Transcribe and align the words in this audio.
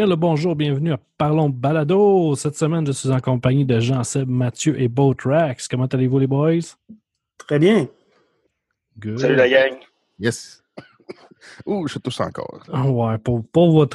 Bien 0.00 0.06
le 0.06 0.16
bonjour, 0.16 0.56
bienvenue 0.56 0.92
à 0.94 0.98
Parlons 1.18 1.50
Balado. 1.50 2.34
Cette 2.34 2.56
semaine, 2.56 2.86
je 2.86 2.92
suis 2.92 3.10
en 3.10 3.20
compagnie 3.20 3.66
de 3.66 3.78
Jean-Seb, 3.80 4.26
Mathieu 4.30 4.80
et 4.80 4.88
Boatrax. 4.88 5.68
Comment 5.68 5.84
allez-vous 5.84 6.18
les 6.18 6.26
boys? 6.26 6.74
Très 7.36 7.58
bien. 7.58 7.86
Good. 8.98 9.18
Salut 9.18 9.34
la 9.34 9.46
gang. 9.46 9.76
Yes. 10.18 10.64
Ouh, 11.66 11.86
je 11.86 11.98
touche 11.98 12.18
encore. 12.22 12.62
Ah 12.72 12.88
ouais, 12.88 13.18
pour, 13.18 13.46
pour 13.46 13.86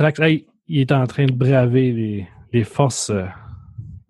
il 0.68 0.80
est 0.80 0.92
en 0.92 1.08
train 1.08 1.26
de 1.26 1.32
braver 1.32 2.28
les, 2.52 2.64
forces 2.64 3.10
euh, 3.10 3.26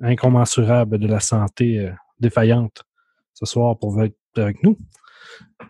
incommensurables 0.02 0.98
de 0.98 1.08
la 1.08 1.22
santé 1.22 1.80
euh, 1.80 1.92
défaillante 2.20 2.84
ce 3.34 3.46
soir 3.46 3.80
pour 3.80 4.04
être 4.04 4.18
avec 4.36 4.62
nous. 4.64 4.78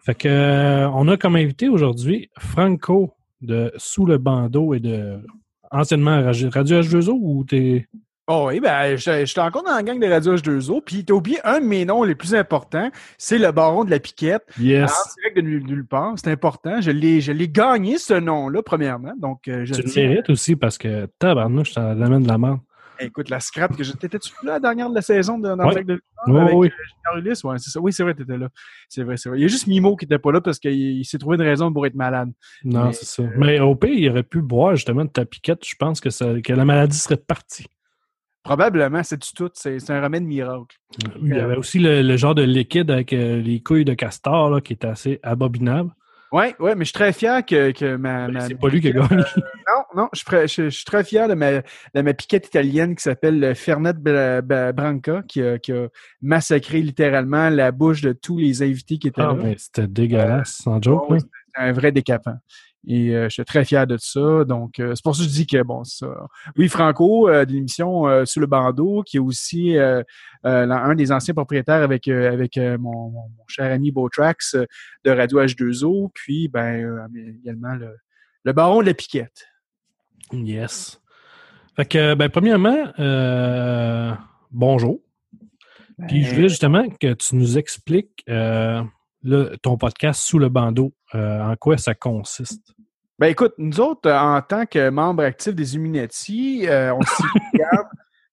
Fait 0.02 0.16
que 0.16 0.28
euh, 0.28 0.90
on 0.90 1.08
a 1.08 1.18
comme 1.18 1.36
invité 1.36 1.70
aujourd'hui 1.70 2.32
Franco 2.40 3.14
de 3.42 3.72
Sous 3.78 4.08
le 4.08 4.18
bandeau 4.18 4.74
et 4.74 4.80
de 4.80 5.20
anciennement 5.76 6.23
Radio 6.23 6.49
H2O 6.49 7.18
ou 7.21 7.43
t'es. 7.43 7.87
Oh 8.27 8.45
oui, 8.48 8.59
ben, 8.59 8.95
j'étais 8.95 9.40
encore 9.40 9.62
dans 9.62 9.76
la 9.76 9.84
gang 9.84 9.99
de 9.99 10.07
Radio 10.07 10.35
H2O, 10.35 10.81
puis 10.84 11.05
t'as 11.05 11.13
oublié 11.13 11.37
un 11.43 11.59
de 11.59 11.65
mes 11.65 11.85
noms 11.85 12.01
les 12.01 12.15
plus 12.15 12.34
importants, 12.34 12.90
c'est 13.20 13.37
le 13.37 13.51
baron 13.51 13.84
de 13.84 13.91
la 13.91 13.99
piquette. 13.99 14.41
Yes. 14.59 14.91
En 14.91 15.13
direct 15.18 15.37
de 15.37 15.41
nulle 15.41 15.85
part, 15.85 16.13
c'est 16.15 16.31
important. 16.31 16.81
Je 16.81 16.90
l'ai, 16.90 17.21
je 17.21 17.31
l'ai 17.31 17.48
gagné, 17.48 17.99
ce 17.99 18.15
nom-là, 18.15 18.63
premièrement. 18.63 19.13
Donc, 19.20 19.48
euh, 19.48 19.63
je 19.65 19.76
tu 19.76 19.84
le 19.84 20.07
mérites 20.07 20.29
aussi 20.31 20.55
parce 20.55 20.79
que 20.79 21.07
tabarnouche, 21.20 21.73
ça 21.73 21.93
l'amène 21.93 22.23
de 22.23 22.27
la 22.27 22.40
merde. 22.40 22.59
Écoute, 22.99 23.29
la 23.29 23.40
scrap 23.40 23.76
que 23.76 23.84
j'étais. 23.84 24.07
T'étais-tu 24.07 24.32
là 24.43 24.54
la 24.54 24.60
dernière 24.60 24.90
de 24.90 24.96
la 24.96 25.01
saison 25.01 25.38
de, 25.38 25.48
dans 25.55 25.68
ouais. 25.68 25.84
de 25.84 26.01
oui, 26.27 26.40
avec 26.40 26.55
oui. 26.55 26.71
Euh, 27.15 27.21
ouais, 27.21 27.57
c'est 27.57 27.70
ça. 27.70 27.79
Oui, 27.79 27.93
c'est 27.93 28.04
vrai, 28.04 28.13
t'étais 28.13 28.37
là. 28.37 28.49
C'est 28.90 29.04
vrai, 29.04 29.18
c'est 29.18 29.29
vrai. 29.29 29.40
Il 29.40 29.41
y 29.41 29.46
a 29.46 29.48
juste 29.48 29.68
Mimo 29.68 29.96
qui 29.96 30.05
était 30.05 30.20
pas 30.20 30.32
là 30.32 30.41
parce 30.41 30.60
qu'il 30.60 31.05
s'est 31.05 31.18
trouvé 31.18 31.35
une 31.35 31.43
raison 31.43 31.71
pour 31.71 31.85
être 31.85 31.96
malade. 31.96 32.32
Non, 32.63 32.91
c'est 32.91 33.05
ça. 33.05 33.24
Mais 33.37 33.60
au 33.60 33.76
pire, 33.76 33.91
il 33.91 34.10
aurait 34.10 34.24
pu 34.24 34.41
boire 34.41 34.76
justement 34.76 35.05
de 35.05 35.10
ta 35.10 35.26
piquette. 35.26 35.65
Je 35.65 35.76
pense 35.77 35.99
que, 36.02 36.10
ça, 36.10 36.40
que 36.41 36.54
la 36.54 36.65
maladie 36.65 36.98
serait 36.98 37.18
partie. 37.18 37.68
Probablement, 38.43 39.02
c'est 39.04 39.21
du 39.21 39.30
tout. 39.35 39.49
C'est 39.54 39.90
un 39.90 40.02
remède 40.02 40.24
miracle. 40.24 40.77
Il 41.21 41.30
y 41.30 41.40
avait 41.40 41.57
aussi 41.57 41.80
le, 41.80 42.02
le 42.02 42.18
genre 42.18 42.35
de 42.35 42.43
liquide 42.43 42.91
avec 42.91 43.12
euh, 43.12 43.41
les 43.41 43.62
couilles 43.62 43.85
de 43.85 43.96
castor 43.96 44.49
là, 44.52 44.62
qui 44.62 44.74
était 44.74 44.87
assez 44.87 45.20
abominable. 45.24 45.91
Oui, 46.36 46.48
ouais, 46.60 46.76
mais 46.76 46.84
je 46.84 46.90
suis 46.90 46.94
très 46.94 47.14
fier 47.14 47.46
que, 47.46 47.72
que 47.72 47.96
ma. 47.96 48.28
Ben, 48.28 48.34
ma 48.34 48.41
c'est 48.41 48.55
pas 48.55 48.68
lui 48.68 48.82
qui 48.82 48.90
a 48.90 48.91
gagné. 48.91 49.08
Euh, 49.10 49.41
non, 49.96 50.02
non, 50.04 50.10
je 50.12 50.20
suis, 50.20 50.28
je, 50.30 50.70
je 50.70 50.76
suis, 50.76 50.84
très 50.84 51.05
fier 51.05 51.30
de 51.30 51.34
ma, 51.34 51.62
de 51.62 52.02
ma 52.02 52.14
piquette 52.14 52.48
italienne 52.48 52.94
qui 52.94 53.04
s'appelle 53.04 53.55
Fernet 53.55 53.94
Branca, 53.94 55.24
qui 55.30 55.42
a, 55.42 55.58
qui 55.60 55.72
a, 55.72 55.88
massacré 56.22 56.82
littéralement 56.82 57.50
la 57.50 57.72
bouche 57.72 58.02
de 58.02 58.12
tous 58.12 58.38
les 58.38 58.64
invités 58.64 58.98
qui 58.98 59.08
étaient 59.08 59.22
ah, 59.22 59.27
là. 59.27 59.36
Mais 59.42 59.55
c'était 59.58 59.88
dégueulasse, 59.88 60.58
sans 60.62 60.82
joke. 60.82 61.10
Ouais, 61.10 61.20
un 61.55 61.72
vrai 61.72 61.94
décapant. 61.94 62.36
Et 62.88 63.16
euh, 63.16 63.26
je 63.26 63.34
suis 63.34 63.46
très 63.46 63.66
fier 63.66 63.88
de 63.88 63.98
ça. 63.98 64.44
Donc, 64.44 64.80
euh, 64.80 64.94
c'est 64.96 65.03
pour 65.03 65.16
ça 65.16 65.24
que 65.24 65.30
je 65.30 65.34
dis 65.34 65.47
que, 65.47 65.62
bon, 65.64 65.84
ça. 65.84 66.08
Oui, 66.58 66.69
Franco, 66.69 67.30
euh, 67.30 67.46
de 67.46 67.52
l'émission 67.52 68.25
Sous 68.25 68.40
le 68.40 68.46
bandeau, 68.47 69.04
qui 69.04 69.18
est 69.18 69.20
aussi 69.20 69.76
un 70.44 70.96
des 70.96 71.12
anciens 71.12 71.34
propriétaires 71.34 71.82
avec, 71.82 72.08
avec 72.08 72.58
mon, 72.58 73.09
mon, 73.09 73.30
cher 73.48 73.72
ami 73.72 73.92
Botrax 73.92 74.56
de 75.04 75.12
Radio 75.12 75.44
H2O. 75.44 76.09
Puis, 76.14 76.48
ben, 76.48 77.08
également 77.44 77.74
le, 77.76 77.96
le 78.44 78.54
baron 78.54 78.82
de 78.82 78.88
la 78.88 78.94
piquette. 78.94 79.48
Yes. 80.32 81.02
Fait 81.76 81.86
que, 81.86 82.14
ben, 82.14 82.30
premièrement, 82.30 82.92
bonjour. 84.52 85.02
Puis, 86.08 86.24
je 86.24 86.36
voulais 86.36 86.50
justement 86.50 86.88
que 86.90 87.14
tu 87.14 87.36
nous 87.36 87.58
expliques 87.58 88.24
le, 89.26 89.56
ton 89.62 89.78
podcast 89.78 90.22
Sous 90.22 90.40
le 90.40 90.50
bandeau, 90.50 90.94
euh, 91.16 91.42
en 91.42 91.56
quoi 91.56 91.78
ça 91.78 91.94
consiste? 91.94 92.74
Ben 93.18 93.28
écoute, 93.28 93.53
nous 93.58 93.80
autres, 93.80 94.12
en 94.12 94.42
tant 94.42 94.66
que 94.66 94.90
membres 94.90 95.24
actifs 95.24 95.56
des 95.56 95.76
Illuminati, 95.76 96.68
euh, 96.68 96.94
on 96.94 97.02
s'y 97.02 97.24
regarde. 97.53 97.88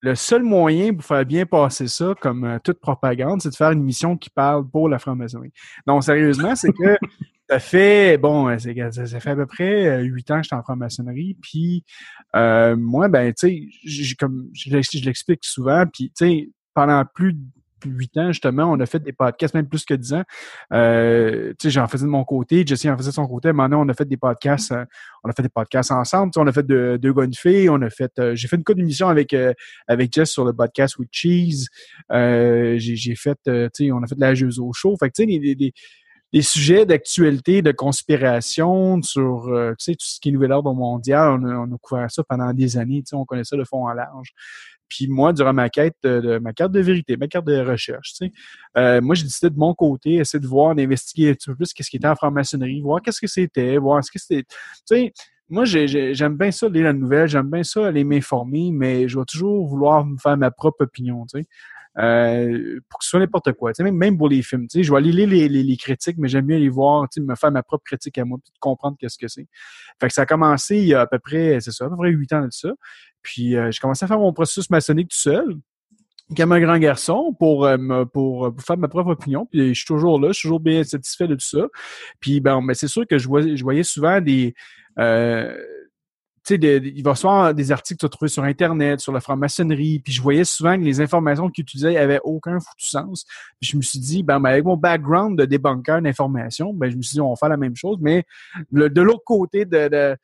Le 0.04 0.16
seul 0.16 0.43
moyen 0.43 0.93
pour 0.93 1.04
faire 1.04 1.25
bien 1.25 1.47
passer 1.47 1.87
ça, 1.87 2.15
comme 2.20 2.43
euh, 2.43 2.59
toute 2.59 2.81
propagande, 2.81 3.41
c'est 3.41 3.50
de 3.50 3.54
faire 3.54 3.70
une 3.70 3.82
émission 3.82 4.16
qui 4.16 4.31
parle 4.31 4.69
pour 4.69 4.88
la 4.88 4.98
franc-maçonnerie. 4.98 5.53
Non, 5.87 6.00
sérieusement, 6.00 6.56
c'est 6.56 6.72
que 6.72 6.97
ça 7.48 7.60
fait, 7.60 8.19
bon, 8.19 8.59
ça, 8.59 9.20
fait 9.20 9.31
à 9.31 9.37
peu 9.37 9.47
près 9.47 10.03
huit 10.03 10.28
ans 10.32 10.38
que 10.38 10.43
je 10.43 10.48
suis 10.48 10.56
en 10.56 10.65
franc-maçonnerie, 10.65 11.37
puis 11.41 11.84
moi, 12.34 13.06
ben, 13.06 13.32
tu 13.32 13.70
sais, 13.87 14.14
comme 14.16 14.49
je 14.53 14.70
l'explique 15.04 15.44
souvent, 15.44 15.84
puis 15.87 16.10
tu 16.16 16.26
sais, 16.26 16.50
pendant 16.75 17.04
plus 17.04 17.34
de 17.34 17.41
huit 17.84 18.16
ans, 18.16 18.28
justement, 18.28 18.65
on 18.65 18.78
a 18.81 18.87
fait 18.87 19.00
des 19.03 19.12
podcasts, 19.12 19.54
même 19.54 19.69
plus 19.69 19.84
que 19.84 19.94
dix 19.94 20.12
ans. 20.12 20.25
Euh, 20.72 21.50
tu 21.59 21.69
sais, 21.69 21.70
j'en 21.70 21.87
faisais 21.88 22.04
de 22.04 22.10
mon 22.10 22.25
côté, 22.25 22.65
Jesse 22.66 22.87
en 22.87 22.97
faisait 22.97 23.10
de 23.10 23.15
son 23.15 23.26
côté. 23.26 23.53
Maintenant, 23.53 23.84
on 23.84 23.88
a 23.88 23.94
fait 23.94 24.04
des 24.04 24.16
podcasts, 24.16 24.72
euh, 24.72 24.84
on 25.25 25.31
a 25.31 25.32
fait 25.32 25.43
des 25.43 25.48
podcasts 25.48 25.91
ensemble. 25.91 26.32
On 26.37 26.47
a 26.47 26.53
fait 26.53 26.62
deux 26.62 26.98
de 26.98 27.12
gars 27.12 27.26
on 27.70 27.82
a 27.82 27.91
fait, 27.91 28.12
euh, 28.19 28.34
j'ai 28.34 28.48
fait 28.48 28.56
une 28.56 28.65
couple 28.65 28.78
d'émissions 28.78 29.09
avec 29.09 29.34
avec 29.87 30.12
Jess 30.12 30.31
sur 30.31 30.44
le 30.44 30.53
podcast 30.53 30.98
with 30.98 31.09
Cheese. 31.12 31.69
J'ai 32.10 33.15
fait, 33.15 33.38
tu 33.44 33.69
sais, 33.72 33.93
on 33.93 34.03
a 34.03 34.06
fait 34.06 34.14
de 34.14 34.20
la 34.20 34.34
jeux 34.34 34.60
au 34.60 34.72
show. 34.72 34.97
Fait 34.99 35.10
que 35.10 35.22
tu 35.22 35.72
sais, 36.32 36.43
sujets 36.43 36.87
d'actualité, 36.87 37.62
de 37.62 37.72
conspiration 37.72 39.03
sur 39.03 39.44
tu 39.78 39.84
sais, 39.84 39.93
tout 39.93 40.06
ce 40.06 40.20
qui 40.20 40.31
est 40.31 40.32
nouvel 40.32 40.53
ordre 40.53 40.72
mondial. 40.75 41.38
On 41.43 41.75
a, 41.75 41.78
couvert 41.78 42.10
ça 42.10 42.22
pendant 42.25 42.53
des 42.53 42.76
années. 42.76 43.03
Tu 43.03 43.10
sais, 43.10 43.16
on 43.16 43.25
connaît 43.25 43.44
ça 43.44 43.56
de 43.56 43.64
fond 43.64 43.87
en 43.87 43.93
large. 43.93 44.32
Puis 44.94 45.08
moi, 45.08 45.32
durant 45.32 45.54
ma 45.54 45.70
quête, 45.70 45.97
ma 46.04 46.53
carte 46.53 46.72
de 46.72 46.80
vérité, 46.80 47.16
ma 47.16 47.26
carte 47.26 47.47
de 47.47 47.58
recherche, 47.58 48.12
tu 48.12 48.26
sais, 48.26 48.32
euh, 48.76 49.00
moi, 49.00 49.14
j'ai 49.14 49.22
décidé 49.22 49.48
de 49.48 49.58
mon 49.58 49.72
côté, 49.72 50.16
essayer 50.16 50.38
de 50.38 50.47
voir, 50.47 50.75
d'investiguer 50.75 51.30
un 51.30 51.32
petit 51.32 51.48
peu 51.48 51.56
plus 51.56 51.72
qu'est-ce 51.72 51.88
qui 51.88 51.97
était 51.97 52.08
en 52.08 52.14
franc-maçonnerie, 52.14 52.82
voir 52.82 53.00
qu'est-ce 53.00 53.20
que 53.20 53.26
c'était, 53.26 53.78
voir 53.78 54.04
ce 54.04 54.10
que 54.10 54.19
c'était. 54.19 54.42
Tu 54.42 54.50
sais, 54.84 55.12
moi, 55.48 55.64
j'aime 55.64 56.36
bien 56.36 56.50
ça 56.50 56.69
lire 56.69 56.84
la 56.84 56.92
nouvelle, 56.92 57.26
j'aime 57.26 57.50
bien 57.50 57.62
ça 57.62 57.86
aller 57.86 58.04
m'informer, 58.04 58.70
mais 58.70 59.08
je 59.08 59.19
vais 59.19 59.25
toujours 59.25 59.66
vouloir 59.66 60.04
me 60.04 60.19
faire 60.19 60.36
ma 60.36 60.50
propre 60.50 60.84
opinion, 60.84 61.25
tu 61.25 61.41
sais. 61.41 61.47
Euh, 61.98 62.80
pour 62.88 63.00
que 63.00 63.04
ce 63.04 63.10
soit 63.10 63.20
n'importe 63.20 63.53
quoi. 63.53 63.72
Même, 63.80 63.97
même 63.97 64.16
pour 64.16 64.28
les 64.28 64.42
films. 64.42 64.66
Je 64.72 64.91
vais 64.91 64.97
aller 64.97 65.12
lire 65.12 65.28
les, 65.28 65.48
les, 65.48 65.62
les 65.62 65.76
critiques, 65.76 66.16
mais 66.19 66.28
j'aime 66.28 66.47
bien 66.47 66.58
les 66.58 66.70
voir, 66.70 67.06
me 67.19 67.34
faire 67.34 67.53
ma 67.53 67.62
propre 67.62 67.84
critique 67.84 68.16
à 68.19 68.25
moi, 68.25 68.38
puis 68.42 68.53
comprendre 68.60 68.97
qu'est-ce 68.98 69.19
que 69.19 69.28
c'est. 69.28 69.47
Fait 70.00 70.08
que 70.08 70.14
ça 70.14 70.22
a 70.22 70.26
commencé 70.26 70.78
il 70.78 70.86
y 70.86 70.94
a 70.94 71.02
à 71.02 71.06
peu 71.06 71.19
près, 71.19 71.60
c'est 71.60 71.72
ça, 71.72 71.86
à 71.86 71.88
peu 71.91 71.97
près 71.97 72.10
huit 72.10 72.32
ans 72.32 72.44
de 72.44 72.50
ça. 72.50 72.70
Puis 73.22 73.56
euh, 73.56 73.70
j'ai 73.70 73.78
commencé 73.78 74.04
à 74.04 74.08
faire 74.08 74.19
mon 74.19 74.32
processus 74.32 74.70
maçonnique 74.70 75.08
tout 75.08 75.19
seul 75.19 75.56
comme 76.34 76.52
un 76.52 76.60
grand 76.60 76.78
garçon 76.78 77.34
pour, 77.38 77.66
euh, 77.66 77.76
pour, 78.06 78.54
pour, 78.54 78.62
faire 78.62 78.78
ma 78.78 78.88
propre 78.88 79.10
opinion. 79.10 79.47
Puis 79.47 79.69
je 79.69 79.75
suis 79.75 79.86
toujours 79.86 80.19
là, 80.19 80.28
je 80.28 80.32
suis 80.32 80.47
toujours 80.47 80.60
bien 80.60 80.82
satisfait 80.82 81.28
de 81.28 81.34
tout 81.34 81.44
ça. 81.44 81.66
Puis 82.20 82.41
ben, 82.41 82.60
mais 82.62 82.75
c'est 82.75 82.88
sûr 82.88 83.06
que 83.06 83.19
je 83.19 83.28
voyais, 83.28 83.56
je 83.56 83.62
voyais 83.62 83.82
souvent 83.82 84.20
des 84.20 84.54
euh, 84.98 85.54
tu 86.44 86.54
sais, 86.54 86.82
il 86.84 87.03
va 87.04 87.14
souvent 87.14 87.53
des 87.53 87.70
articles 87.70 87.98
que 87.98 88.00
tu 88.00 88.06
as 88.06 88.08
trouvés 88.08 88.28
sur 88.28 88.42
Internet, 88.42 89.00
sur 89.00 89.12
la 89.12 89.20
franc-maçonnerie, 89.20 90.00
puis 90.00 90.12
je 90.12 90.20
voyais 90.20 90.44
souvent 90.44 90.76
que 90.76 90.82
les 90.82 91.00
informations 91.00 91.48
qu'ils 91.48 91.62
utilisaient 91.62 91.94
n'avaient 91.94 92.20
aucun 92.25 92.58
foutu 92.58 92.88
sens. 92.88 93.25
Puis 93.60 93.70
je 93.70 93.76
me 93.76 93.82
suis 93.82 94.00
dit, 94.00 94.22
ben, 94.22 94.41
ben 94.41 94.50
avec 94.50 94.64
mon 94.64 94.76
background 94.76 95.38
de 95.38 95.44
débunker 95.44 96.02
d'informations, 96.02 96.72
ben, 96.75 96.91
je 96.91 96.97
me 96.97 97.02
suis 97.02 97.14
dit, 97.14 97.20
on 97.20 97.31
va 97.31 97.36
faire 97.36 97.48
la 97.48 97.56
même 97.56 97.76
chose, 97.76 97.98
mais 98.00 98.25
le, 98.72 98.90
de 98.90 99.02
l'autre 99.02 99.25
côté 99.25 99.64
de, 99.64 99.88
de 99.88 100.17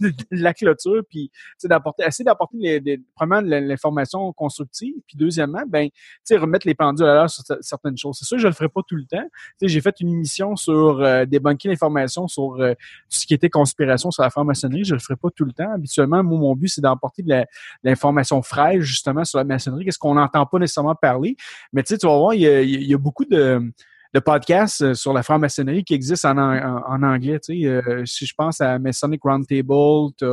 de 0.00 0.12
la 0.30 0.54
clôture, 0.54 1.02
puis 1.08 1.30
d'apporter, 1.64 2.04
essayer 2.06 2.24
d'apporter 2.24 2.56
les, 2.58 2.80
des, 2.80 3.00
premièrement 3.14 3.46
l'information 3.48 4.32
constructive, 4.32 4.94
puis 5.06 5.16
deuxièmement, 5.16 5.62
ben, 5.68 5.88
remettre 6.30 6.66
les 6.66 6.74
pendules 6.74 7.06
à 7.06 7.14
l'heure 7.14 7.30
sur 7.30 7.44
certaines 7.60 7.96
choses. 7.96 8.16
C'est 8.18 8.24
sûr 8.24 8.38
je 8.38 8.46
le 8.46 8.52
ferai 8.52 8.68
pas 8.68 8.80
tout 8.86 8.96
le 8.96 9.04
temps. 9.04 9.26
J'ai 9.60 9.80
fait 9.80 10.00
une 10.00 10.08
émission 10.08 10.56
sur 10.56 11.00
euh, 11.00 11.24
débunker 11.24 11.68
l'information 11.68 12.28
sur 12.28 12.60
euh, 12.60 12.74
ce 13.08 13.26
qui 13.26 13.34
était 13.34 13.50
conspiration 13.50 14.10
sur 14.10 14.22
la 14.22 14.30
franc-maçonnerie. 14.30 14.84
Je 14.84 14.94
le 14.94 15.00
ferai 15.00 15.16
pas 15.16 15.28
tout 15.34 15.44
le 15.44 15.52
temps. 15.52 15.72
Habituellement, 15.72 16.22
moi, 16.22 16.38
mon 16.38 16.56
but, 16.56 16.68
c'est 16.68 16.80
d'apporter 16.80 17.22
de 17.22 17.44
l'information 17.82 18.42
fraîche, 18.42 18.82
justement, 18.84 19.24
sur 19.24 19.38
la 19.38 19.44
maçonnerie, 19.44 19.84
qu'est-ce 19.84 19.98
qu'on 19.98 20.14
n'entend 20.14 20.46
pas 20.46 20.58
nécessairement 20.58 20.94
parler. 20.94 21.36
Mais 21.72 21.82
tu 21.82 21.94
vas 21.94 22.16
voir, 22.16 22.34
il 22.34 22.42
y 22.42 22.46
il 22.46 22.84
y 22.84 22.94
a 22.94 22.98
beaucoup 22.98 23.24
de 23.24 23.72
de 24.12 24.20
podcasts 24.20 24.82
euh, 24.82 24.94
sur 24.94 25.12
la 25.12 25.22
franc-maçonnerie 25.22 25.84
qui 25.84 25.94
existent 25.94 26.30
en, 26.30 26.38
en, 26.38 26.82
en 26.86 27.02
anglais. 27.02 27.38
Tu 27.40 27.60
sais, 27.60 27.66
euh, 27.66 28.04
si 28.06 28.26
je 28.26 28.34
pense 28.36 28.60
à 28.60 28.78
Masonic 28.78 29.22
Roundtable, 29.22 30.12
tu 30.18 30.24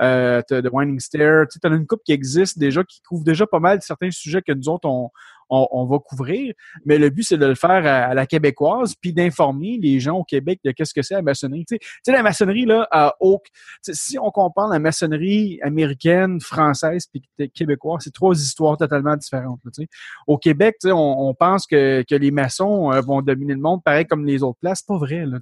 euh, 0.00 0.42
The 0.42 0.68
Winding 0.70 1.00
Stair, 1.00 1.46
tu 1.50 1.58
as 1.62 1.68
une 1.68 1.86
couple 1.86 2.02
qui 2.04 2.12
existe 2.12 2.58
déjà, 2.58 2.84
qui 2.84 3.00
couvre 3.02 3.24
déjà 3.24 3.46
pas 3.46 3.60
mal 3.60 3.80
certains 3.82 4.10
sujets 4.10 4.42
que 4.42 4.52
nous 4.52 4.68
autres, 4.68 4.88
on, 4.88 5.10
on, 5.50 5.86
va 5.86 5.98
couvrir. 5.98 6.54
Mais 6.84 6.98
le 6.98 7.10
but, 7.10 7.22
c'est 7.22 7.38
de 7.38 7.46
le 7.46 7.54
faire 7.54 7.86
à, 7.86 8.14
la 8.14 8.26
québécoise, 8.26 8.94
puis 9.00 9.12
d'informer 9.12 9.78
les 9.80 10.00
gens 10.00 10.18
au 10.18 10.24
Québec 10.24 10.60
de 10.64 10.70
qu'est-ce 10.72 10.94
que 10.94 11.02
c'est 11.02 11.14
la 11.14 11.22
maçonnerie. 11.22 11.64
Tu 11.66 11.78
sais, 12.04 12.12
la 12.12 12.22
maçonnerie, 12.22 12.64
là, 12.64 12.86
à 12.90 13.14
Oak, 13.20 13.46
si 13.82 14.18
on 14.18 14.30
compare 14.30 14.68
la 14.68 14.78
maçonnerie 14.78 15.58
américaine, 15.62 16.40
française, 16.40 17.06
puis 17.06 17.22
québécoise, 17.54 18.02
c'est 18.04 18.12
trois 18.12 18.34
histoires 18.34 18.76
totalement 18.76 19.16
différentes. 19.16 19.60
Là, 19.64 19.84
au 20.26 20.38
Québec, 20.38 20.76
on, 20.84 20.90
on 20.92 21.34
pense 21.34 21.66
que, 21.66 22.02
que 22.08 22.14
les 22.14 22.30
maçons 22.30 22.92
euh, 22.92 23.00
vont 23.00 23.22
dominer 23.22 23.54
le 23.54 23.60
monde 23.60 23.82
pareil 23.82 24.06
comme 24.06 24.24
les 24.24 24.42
autres 24.42 24.58
places. 24.60 24.82
Pas 24.82 24.96
vrai. 24.96 25.24
Là, 25.26 25.38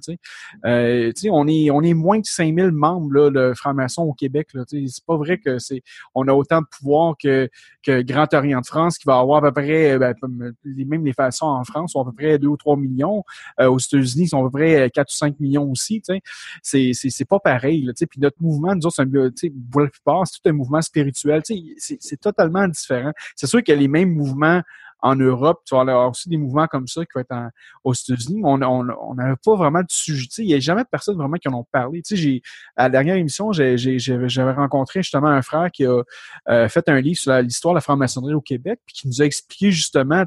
euh, 0.65 1.11
on, 1.29 1.47
est, 1.47 1.69
on 1.71 1.81
est 1.81 1.93
moins 1.93 2.19
de 2.19 2.25
5000 2.25 2.71
membres 2.71 3.13
là, 3.13 3.29
de 3.29 3.53
francs-maçons 3.55 4.03
au 4.03 4.13
Québec. 4.13 4.49
C'est 4.67 5.05
pas 5.05 5.17
vrai 5.17 5.37
que 5.37 5.59
c'est 5.59 5.81
on 6.15 6.27
a 6.27 6.33
autant 6.33 6.61
de 6.61 6.67
pouvoir 6.77 7.15
que, 7.21 7.49
que 7.83 8.01
Grand 8.01 8.33
Orient 8.33 8.61
de 8.61 8.65
France 8.65 8.97
qui 8.97 9.05
va 9.05 9.19
avoir 9.19 9.43
à 9.43 9.51
peu 9.51 9.61
près 9.61 9.96
ben, 9.99 10.13
même 10.63 11.05
les 11.05 11.13
façons 11.13 11.45
en 11.45 11.63
France 11.63 11.93
sont 11.93 12.01
à 12.01 12.05
peu 12.05 12.11
près 12.11 12.39
2 12.39 12.47
ou 12.47 12.57
3 12.57 12.77
millions. 12.77 13.23
aux 13.59 13.79
États-Unis, 13.79 14.23
ils 14.23 14.29
sont 14.29 14.39
à 14.39 14.49
peu 14.49 14.57
près 14.57 14.89
4 14.89 15.07
ou 15.09 15.15
5 15.15 15.39
millions 15.39 15.71
aussi. 15.71 16.01
C'est, 16.61 16.91
c'est, 16.93 17.09
c'est 17.09 17.25
pas 17.25 17.39
pareil. 17.39 17.83
Là, 17.83 17.93
puis 18.09 18.19
notre 18.19 18.41
mouvement, 18.41 18.75
nous 18.75 18.85
autres, 18.85 19.03
c'est 19.35 19.51
pour 19.71 19.81
la 19.81 19.87
plupart, 19.87 20.27
c'est 20.27 20.41
tout 20.41 20.49
un 20.49 20.53
mouvement 20.53 20.81
spirituel. 20.81 21.41
C'est, 21.43 21.97
c'est 21.99 22.19
totalement 22.19 22.67
différent. 22.67 23.11
C'est 23.35 23.47
sûr 23.47 23.63
qu'il 23.63 23.73
y 23.73 23.77
a 23.77 23.79
les 23.79 23.87
mêmes 23.87 24.13
mouvements 24.13 24.61
en 25.01 25.15
Europe, 25.15 25.61
tu 25.65 25.75
vas 25.75 25.81
avoir 25.81 26.09
aussi 26.09 26.27
des 26.29 26.37
mouvements 26.37 26.67
comme 26.67 26.87
ça 26.87 27.01
qui 27.01 27.11
vont 27.15 27.21
être 27.21 27.51
aux 27.83 27.93
États-Unis. 27.93 28.41
On 28.43 28.57
n'avait 28.57 29.31
on, 29.31 29.35
pas 29.43 29.55
vraiment 29.55 29.81
de 29.81 29.89
sujet. 29.89 30.27
Il 30.39 30.47
n'y 30.47 30.53
a 30.53 30.59
jamais 30.59 30.83
de 30.83 30.87
personnes 30.89 31.17
vraiment 31.17 31.37
qui 31.37 31.47
en 31.47 31.53
ont 31.53 31.65
parlé. 31.71 32.01
Tu 32.01 32.17
sais, 32.17 32.41
à 32.75 32.83
la 32.83 32.89
dernière 32.89 33.15
émission, 33.15 33.51
j'avais 33.51 34.51
rencontré 34.51 35.03
justement 35.03 35.27
un 35.27 35.41
frère 35.41 35.69
qui 35.71 35.85
a 35.85 36.01
euh, 36.49 36.69
fait 36.69 36.89
un 36.89 36.99
livre 36.99 37.19
sur 37.19 37.33
l'histoire 37.41 37.73
de 37.73 37.77
la 37.77 37.81
franc-maçonnerie 37.81 38.33
au 38.33 38.41
Québec, 38.41 38.79
puis 38.85 38.95
qui 38.95 39.07
nous 39.07 39.21
a 39.21 39.25
expliqué 39.25 39.71
justement 39.71 40.23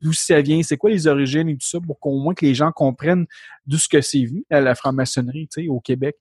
d'où 0.00 0.12
ça 0.12 0.40
vient, 0.40 0.62
c'est 0.62 0.76
quoi 0.76 0.90
les 0.90 1.06
origines 1.06 1.48
et 1.48 1.56
tout 1.56 1.66
ça, 1.66 1.78
pour 1.80 1.98
qu'au 2.00 2.18
moins 2.18 2.34
que 2.34 2.44
les 2.44 2.54
gens 2.54 2.72
comprennent 2.72 3.26
d'où 3.66 3.78
ce 3.78 3.88
que 3.88 4.00
c'est 4.00 4.24
venu, 4.24 4.44
la 4.50 4.74
franc-maçonnerie 4.74 5.48
au 5.68 5.80
Québec. 5.80 6.16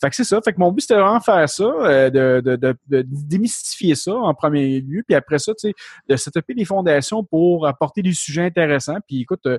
Fait 0.00 0.10
que 0.10 0.16
c'est 0.16 0.24
ça. 0.24 0.40
Fait 0.42 0.52
que 0.52 0.58
mon 0.58 0.72
but, 0.72 0.82
c'était 0.82 1.00
vraiment 1.00 1.20
faire 1.20 1.48
ça, 1.48 1.64
euh, 1.64 2.10
de, 2.10 2.42
de, 2.44 2.56
de, 2.56 2.76
de, 2.88 3.04
démystifier 3.06 3.94
ça 3.94 4.14
en 4.14 4.34
premier 4.34 4.80
lieu, 4.80 5.02
puis 5.06 5.14
après 5.14 5.38
ça, 5.38 5.52
tu 5.54 5.68
sais, 5.68 5.74
de 6.08 6.16
setuper 6.16 6.54
des 6.54 6.66
fondations 6.66 7.24
pour 7.24 7.66
apporter 7.66 8.02
des 8.02 8.12
sujets 8.12 8.44
intéressants. 8.44 8.98
Puis 9.06 9.22
écoute, 9.22 9.46
euh, 9.46 9.58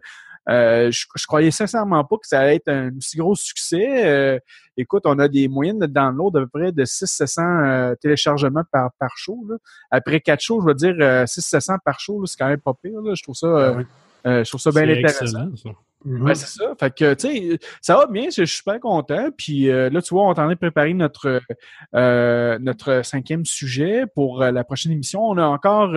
euh 0.50 0.92
je, 0.92 1.06
je, 1.16 1.26
croyais 1.26 1.50
sincèrement 1.52 2.04
pas 2.04 2.18
que 2.18 2.28
ça 2.28 2.40
allait 2.40 2.58
être 2.58 2.68
un 2.70 2.92
si 3.00 3.18
gros 3.18 3.36
succès. 3.36 4.06
Euh, 4.06 4.40
écoute, 4.78 5.04
on 5.06 5.18
a 5.18 5.28
des 5.28 5.48
moyennes 5.48 5.80
de 5.80 5.88
download 5.88 6.34
d'à 6.34 6.42
peu 6.42 6.48
près 6.48 6.72
de 6.72 6.86
600-700 6.86 7.98
téléchargements 7.98 8.64
par, 8.72 8.92
par 9.00 9.12
show. 9.16 9.44
Là. 9.50 9.56
Après 9.90 10.22
quatre 10.22 10.42
shows, 10.42 10.62
je 10.62 10.68
veux 10.68 10.76
dire 10.76 10.96
600-700 10.96 11.78
par 11.84 12.00
show, 12.00 12.24
c'est 12.28 12.38
quand 12.38 12.48
même 12.48 12.62
pas 12.62 12.74
pire. 12.76 13.02
Là. 13.02 13.14
Je 13.16 13.24
trouve 13.24 13.36
ça, 13.36 13.84
ah 14.24 14.44
je 14.44 14.48
trouve 14.48 14.62
ça 14.62 14.72
bien 14.72 14.88
intéressant. 14.88 15.50
Mhm. 16.08 16.36
c'est 16.36 16.60
ça. 16.60 16.74
Fait 16.80 16.96
que, 16.96 17.14
tu 17.16 17.28
sais, 17.28 17.60
ça 17.82 17.98
va 17.98 18.08
bien, 18.08 18.26
je 18.26 18.46
suis 18.46 18.48
super 18.48 18.80
content. 18.80 19.30
Puis 19.36 19.70
euh, 19.70 19.90
là, 19.90 20.02
tu 20.02 20.14
vois, 20.14 20.24
on 20.24 20.28
est 20.28 20.32
en 20.32 20.46
train 20.46 20.50
de 20.50 20.56
préparer 20.56 20.94
notre, 20.94 21.42
euh, 21.96 22.58
notre 22.60 23.02
cinquième 23.04 23.46
sujet 23.46 24.06
pour 24.16 24.42
euh, 24.42 24.52
la 24.52 24.64
prochaine 24.64 24.94
émission. 24.94 25.22
On 25.22 25.38
a 25.38 25.46
encore, 25.46 25.94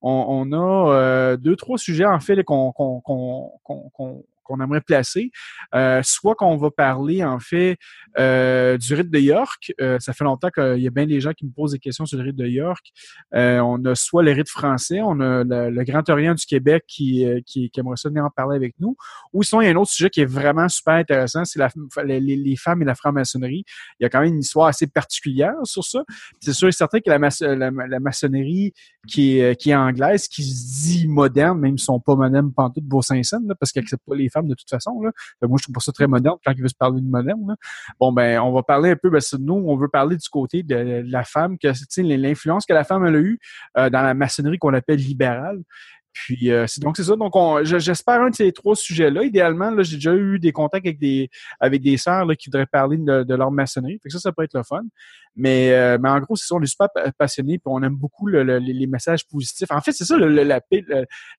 on, 0.00 0.52
a 0.52 1.36
deux, 1.36 1.56
trois 1.56 1.76
sujets, 1.76 2.06
en 2.06 2.20
fait, 2.20 2.42
qu'on 2.42 2.72
qu'on 2.72 4.24
aimerait 4.60 4.80
placer. 4.80 5.30
Euh, 5.74 6.02
soit 6.02 6.34
qu'on 6.34 6.56
va 6.56 6.70
parler, 6.70 7.24
en 7.24 7.40
fait, 7.40 7.78
euh, 8.18 8.76
du 8.78 8.94
rite 8.94 9.10
de 9.10 9.18
York. 9.18 9.72
Euh, 9.80 9.98
ça 9.98 10.12
fait 10.12 10.24
longtemps 10.24 10.50
qu'il 10.50 10.80
y 10.80 10.86
a 10.86 10.90
bien 10.90 11.06
des 11.06 11.20
gens 11.20 11.32
qui 11.32 11.46
me 11.46 11.50
posent 11.50 11.72
des 11.72 11.78
questions 11.78 12.06
sur 12.06 12.18
le 12.18 12.24
rite 12.24 12.36
de 12.36 12.46
York. 12.46 12.86
on 13.32 13.84
a 13.84 13.94
soit 13.94 14.22
le 14.22 14.32
rite 14.32 14.48
français, 14.48 15.00
on 15.02 15.20
a 15.20 15.44
le, 15.44 15.84
Grand 15.84 16.08
Orient 16.08 16.34
du 16.34 16.46
Québec 16.46 16.84
qui, 16.86 17.26
qui, 17.46 17.70
aimerait 17.76 17.96
venir 18.04 18.24
en 18.24 18.30
parler 18.30 18.56
avec 18.56 18.74
nous. 18.80 18.96
Ou 19.32 19.42
sinon, 19.42 19.60
il 19.60 19.66
y 19.66 19.68
a 19.68 19.72
un 19.72 19.76
autre 19.76 19.90
sujet 19.90 20.10
qui 20.10 20.20
est 20.20 20.26
vraiment 20.26 20.68
super 20.68 20.94
intéressant, 20.94 21.44
c'est 21.44 21.60
les, 22.04 22.20
les, 22.20 22.56
femmes 22.56 22.82
et 22.82 22.84
la 22.84 22.94
franc-maçonnerie. 22.94 23.64
Il 23.98 24.04
y 24.04 24.06
a 24.06 24.08
quand 24.08 24.20
même 24.20 24.34
une 24.34 24.40
histoire 24.40 24.68
assez 24.68 24.86
particulière 24.86 25.54
sur 25.64 25.84
ça. 25.84 26.04
C'est 26.40 26.52
sûr 26.52 26.68
et 26.68 26.72
certain 26.72 27.00
que 27.00 27.10
la, 27.10 28.00
maçonnerie 28.00 28.72
qui 29.06 29.38
est, 29.38 29.74
anglaise, 29.74 30.28
qui 30.28 30.42
se 30.42 30.84
dit 30.84 31.08
moderne, 31.08 31.58
même 31.58 31.78
si 31.78 31.84
sont 31.84 32.00
pas 32.00 32.14
modernes 32.14 32.52
pantoute 32.52 32.88
pour 32.88 33.04
Saint-Saëns, 33.04 33.54
parce 33.58 33.72
qu'ils 33.72 33.82
n'acceptent 33.82 34.04
pas 34.06 34.14
les 34.14 34.28
de 34.42 34.54
toute 34.54 34.68
façon. 34.68 35.00
Là. 35.02 35.10
moi, 35.42 35.58
je 35.60 35.64
trouve 35.64 35.82
ça 35.82 35.92
très 35.92 36.06
moderne 36.06 36.36
quand 36.44 36.52
il 36.52 36.62
veut 36.62 36.68
se 36.68 36.74
parler 36.74 37.00
de 37.00 37.08
moderne. 37.08 37.56
Bon, 38.00 38.12
ben, 38.12 38.40
on 38.40 38.52
va 38.52 38.62
parler 38.62 38.90
un 38.90 38.96
peu, 38.96 39.10
ben, 39.10 39.20
nous, 39.40 39.54
on 39.54 39.76
veut 39.76 39.88
parler 39.88 40.16
du 40.16 40.28
côté 40.28 40.62
de, 40.62 41.02
la 41.06 41.24
femme, 41.24 41.58
que 41.58 41.68
l'influence 42.02 42.66
que 42.66 42.72
la 42.72 42.84
femme 42.84 43.04
a 43.04 43.10
eue 43.10 43.38
euh, 43.76 43.90
dans 43.90 44.02
la 44.02 44.14
maçonnerie 44.14 44.58
qu'on 44.58 44.74
appelle 44.74 44.98
libérale. 44.98 45.60
Puis 46.14 46.52
euh, 46.52 46.64
c'est 46.68 46.80
donc 46.80 46.96
c'est 46.96 47.02
ça. 47.02 47.16
Donc 47.16 47.34
j'espère 47.64 48.20
un 48.22 48.30
de 48.30 48.34
ces 48.36 48.52
trois 48.52 48.76
sujets-là. 48.76 49.24
Idéalement, 49.24 49.70
là, 49.70 49.82
j'ai 49.82 49.96
déjà 49.96 50.14
eu 50.14 50.38
des 50.38 50.52
contacts 50.52 50.86
avec 50.86 51.00
des 51.00 51.28
avec 51.58 51.82
des 51.82 51.96
sœurs 51.96 52.24
qui 52.38 52.48
voudraient 52.48 52.66
parler 52.66 52.96
de, 52.98 53.34
leur 53.34 53.50
maçonnerie. 53.50 53.98
Fait 54.00 54.08
que 54.08 54.12
ça, 54.12 54.20
ça 54.20 54.32
peut 54.32 54.44
être 54.44 54.54
le 54.54 54.62
fun. 54.62 54.82
Mais, 55.34 55.72
euh, 55.72 55.98
mais 56.00 56.08
en 56.08 56.20
gros, 56.20 56.36
c'est 56.36 56.46
ça, 56.46 56.54
on 56.54 56.62
est 56.62 56.66
super 56.66 56.88
passionnés, 57.18 57.58
puis 57.58 57.66
on 57.66 57.82
aime 57.82 57.96
beaucoup 57.96 58.28
les 58.28 58.86
messages 58.86 59.26
positifs. 59.26 59.70
En 59.70 59.80
fait, 59.80 59.90
c'est 59.90 60.04
ça 60.04 60.16
l'affaire 60.18 60.82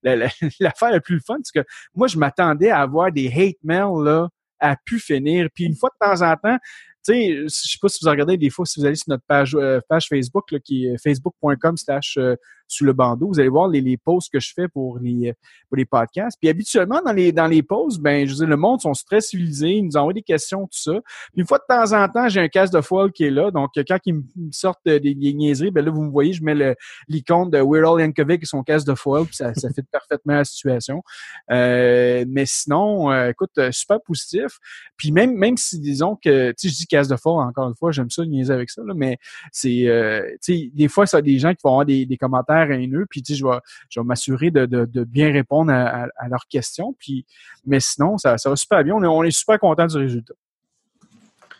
la, 0.04 0.16
la, 0.16 0.30
la, 0.60 1.00
plus 1.00 1.22
fun, 1.22 1.38
c'est 1.42 1.62
que 1.62 1.66
moi, 1.96 2.08
je 2.08 2.18
m'attendais 2.18 2.70
à 2.70 2.82
avoir 2.82 3.14
des 3.14 3.28
hate 3.28 3.64
mails 3.64 4.04
là 4.04 4.28
à 4.60 4.76
pu 4.76 5.00
finir. 5.00 5.48
Puis 5.54 5.64
une 5.64 5.76
fois 5.76 5.90
de 5.90 6.06
temps 6.06 6.22
en 6.22 6.36
temps, 6.36 6.58
tu 7.06 7.14
sais, 7.14 7.44
je 7.44 7.48
sais 7.48 7.78
pas 7.82 7.88
si 7.88 8.00
vous 8.04 8.10
regardez 8.10 8.36
des 8.36 8.50
fois, 8.50 8.66
si 8.66 8.80
vous 8.80 8.86
allez 8.86 8.96
sur 8.96 9.10
notre 9.10 9.24
page, 9.28 9.56
euh, 9.56 9.80
page 9.88 10.08
Facebook, 10.08 10.52
là, 10.52 10.60
qui 10.60 10.88
est 10.88 10.98
facebook.com 10.98 11.78
slash 11.78 12.18
sous 12.68 12.86
le 12.86 12.94
bandeau. 12.94 13.28
Vous 13.28 13.40
allez 13.40 13.50
voir 13.50 13.68
les, 13.68 13.82
les 13.82 13.98
posts 13.98 14.32
que 14.32 14.40
je 14.40 14.52
fais 14.54 14.68
pour 14.68 15.00
les, 15.00 15.34
pour 15.70 15.78
les 15.78 15.86
podcasts. 15.86 16.38
Puis 16.40 16.50
habituellement, 16.50 17.02
dans 17.06 17.14
les, 17.14 17.32
dans 17.32 17.48
les 17.48 17.64
posts, 17.64 18.00
ben, 18.00 18.26
je 18.26 18.32
veux 18.32 18.38
dire, 18.38 18.48
le 18.48 18.58
monde 18.58 18.82
sont 18.82 18.94
très 19.06 19.22
civilisés, 19.22 19.76
ils 19.76 19.86
nous 19.86 19.98
envoient 19.98 20.14
des 20.14 20.22
questions, 20.22 20.62
tout 20.62 20.80
ça. 20.80 20.94
Puis 21.34 21.42
une 21.42 21.48
fois 21.48 21.60
de 21.60 21.66
temps 21.68 21.94
en 21.94 22.08
temps, 22.08 22.30
j'ai 22.30 22.42
un 22.42 22.48
casque 22.48 22.74
de 22.74 22.82
foil 22.82 23.12
qui 23.12 23.26
est 23.26 23.32
là. 23.32 23.52
Donc, 23.52 23.72
quand 23.76 23.98
ils 24.06 24.14
me 24.14 24.24
sortent 24.52 24.86
des, 24.86 25.00
des 25.00 25.34
niaiseries, 25.34 25.72
ben 25.72 25.84
là, 25.84 25.92
vous 25.92 26.04
me 26.04 26.12
voyez, 26.12 26.34
je 26.34 26.44
mets 26.44 26.76
l'icône 27.08 27.50
de 27.50 27.60
We're 27.60 27.90
All 27.90 28.02
Yankovic 28.02 28.44
et 28.44 28.46
son 28.46 28.64
casque 28.64 28.88
de 28.88 28.96
foil, 28.96 29.26
puis 29.26 29.36
ça, 29.36 29.54
ça 29.54 29.70
fait 29.70 29.86
parfaitement 29.92 30.34
la 30.34 30.46
situation. 30.46 31.04
Euh, 31.52 32.26
mais 32.28 32.46
sinon, 32.46 33.12
euh, 33.12 33.30
écoute, 33.30 33.52
euh, 33.58 33.72
super 33.72 34.02
positif. 34.02 34.60
Puis 34.98 35.12
même, 35.12 35.36
même 35.36 35.58
si 35.58 35.80
disons 35.80 36.16
que, 36.16 36.52
tu 36.52 36.68
sais, 36.68 36.70
je 36.70 36.76
dis 36.76 36.88
casque 36.88 37.12
de 37.12 37.18
foil, 37.18 37.48
encore 37.48 37.68
une 37.68 37.76
fois, 37.76 37.92
j'aime 37.92 38.10
ça, 38.10 38.26
niaiser 38.26 38.54
avec 38.54 38.70
ça, 38.70 38.82
là, 38.86 38.94
mais 38.96 39.18
c'est, 39.52 39.88
euh, 39.88 40.22
tu 40.44 40.58
sais, 40.58 40.72
des 40.74 40.88
fois, 40.88 41.06
ça 41.06 41.18
a 41.18 41.22
des 41.22 41.38
gens 41.38 41.54
qui 41.54 41.62
vont 41.64 41.72
avoir 41.72 41.86
des, 41.86 42.06
des 42.06 42.18
commentaires 42.18 42.55
haineux, 42.64 43.06
puis 43.10 43.24
je 43.28 43.46
vais, 43.46 43.58
je 43.90 44.00
vais 44.00 44.06
m'assurer 44.06 44.52
de, 44.52 44.66
de, 44.66 45.04
bien 45.04 45.32
répondre 45.32 45.72
à, 45.72 46.08
leurs 46.30 46.48
questions. 46.48 46.96
Puis, 47.00 47.26
mais 47.66 47.80
sinon, 47.80 48.18
ça, 48.18 48.38
ça 48.38 48.50
va 48.50 48.56
super 48.56 48.84
bien. 48.84 48.96
On 48.96 49.04
est, 49.04 49.08
on 49.08 49.24
est 49.24 49.32
super 49.32 49.60
content 49.60 49.86
du 49.86 49.98
résultat. 49.98 50.34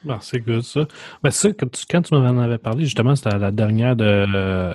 Ah, 0.08 0.20
c'est 0.22 0.40
good 0.40 0.62
ça. 0.62 0.88
Mais 1.24 1.32
ça, 1.32 1.50
quand 1.50 1.72
tu, 1.72 1.86
quand 1.90 2.02
tu 2.02 2.14
m'en 2.14 2.40
avais 2.40 2.58
parlé, 2.58 2.86
justement, 2.86 3.16
c'était 3.16 3.38
la 3.38 3.52
dernière 3.52 3.96
de 3.96 4.06
euh, 4.06 4.74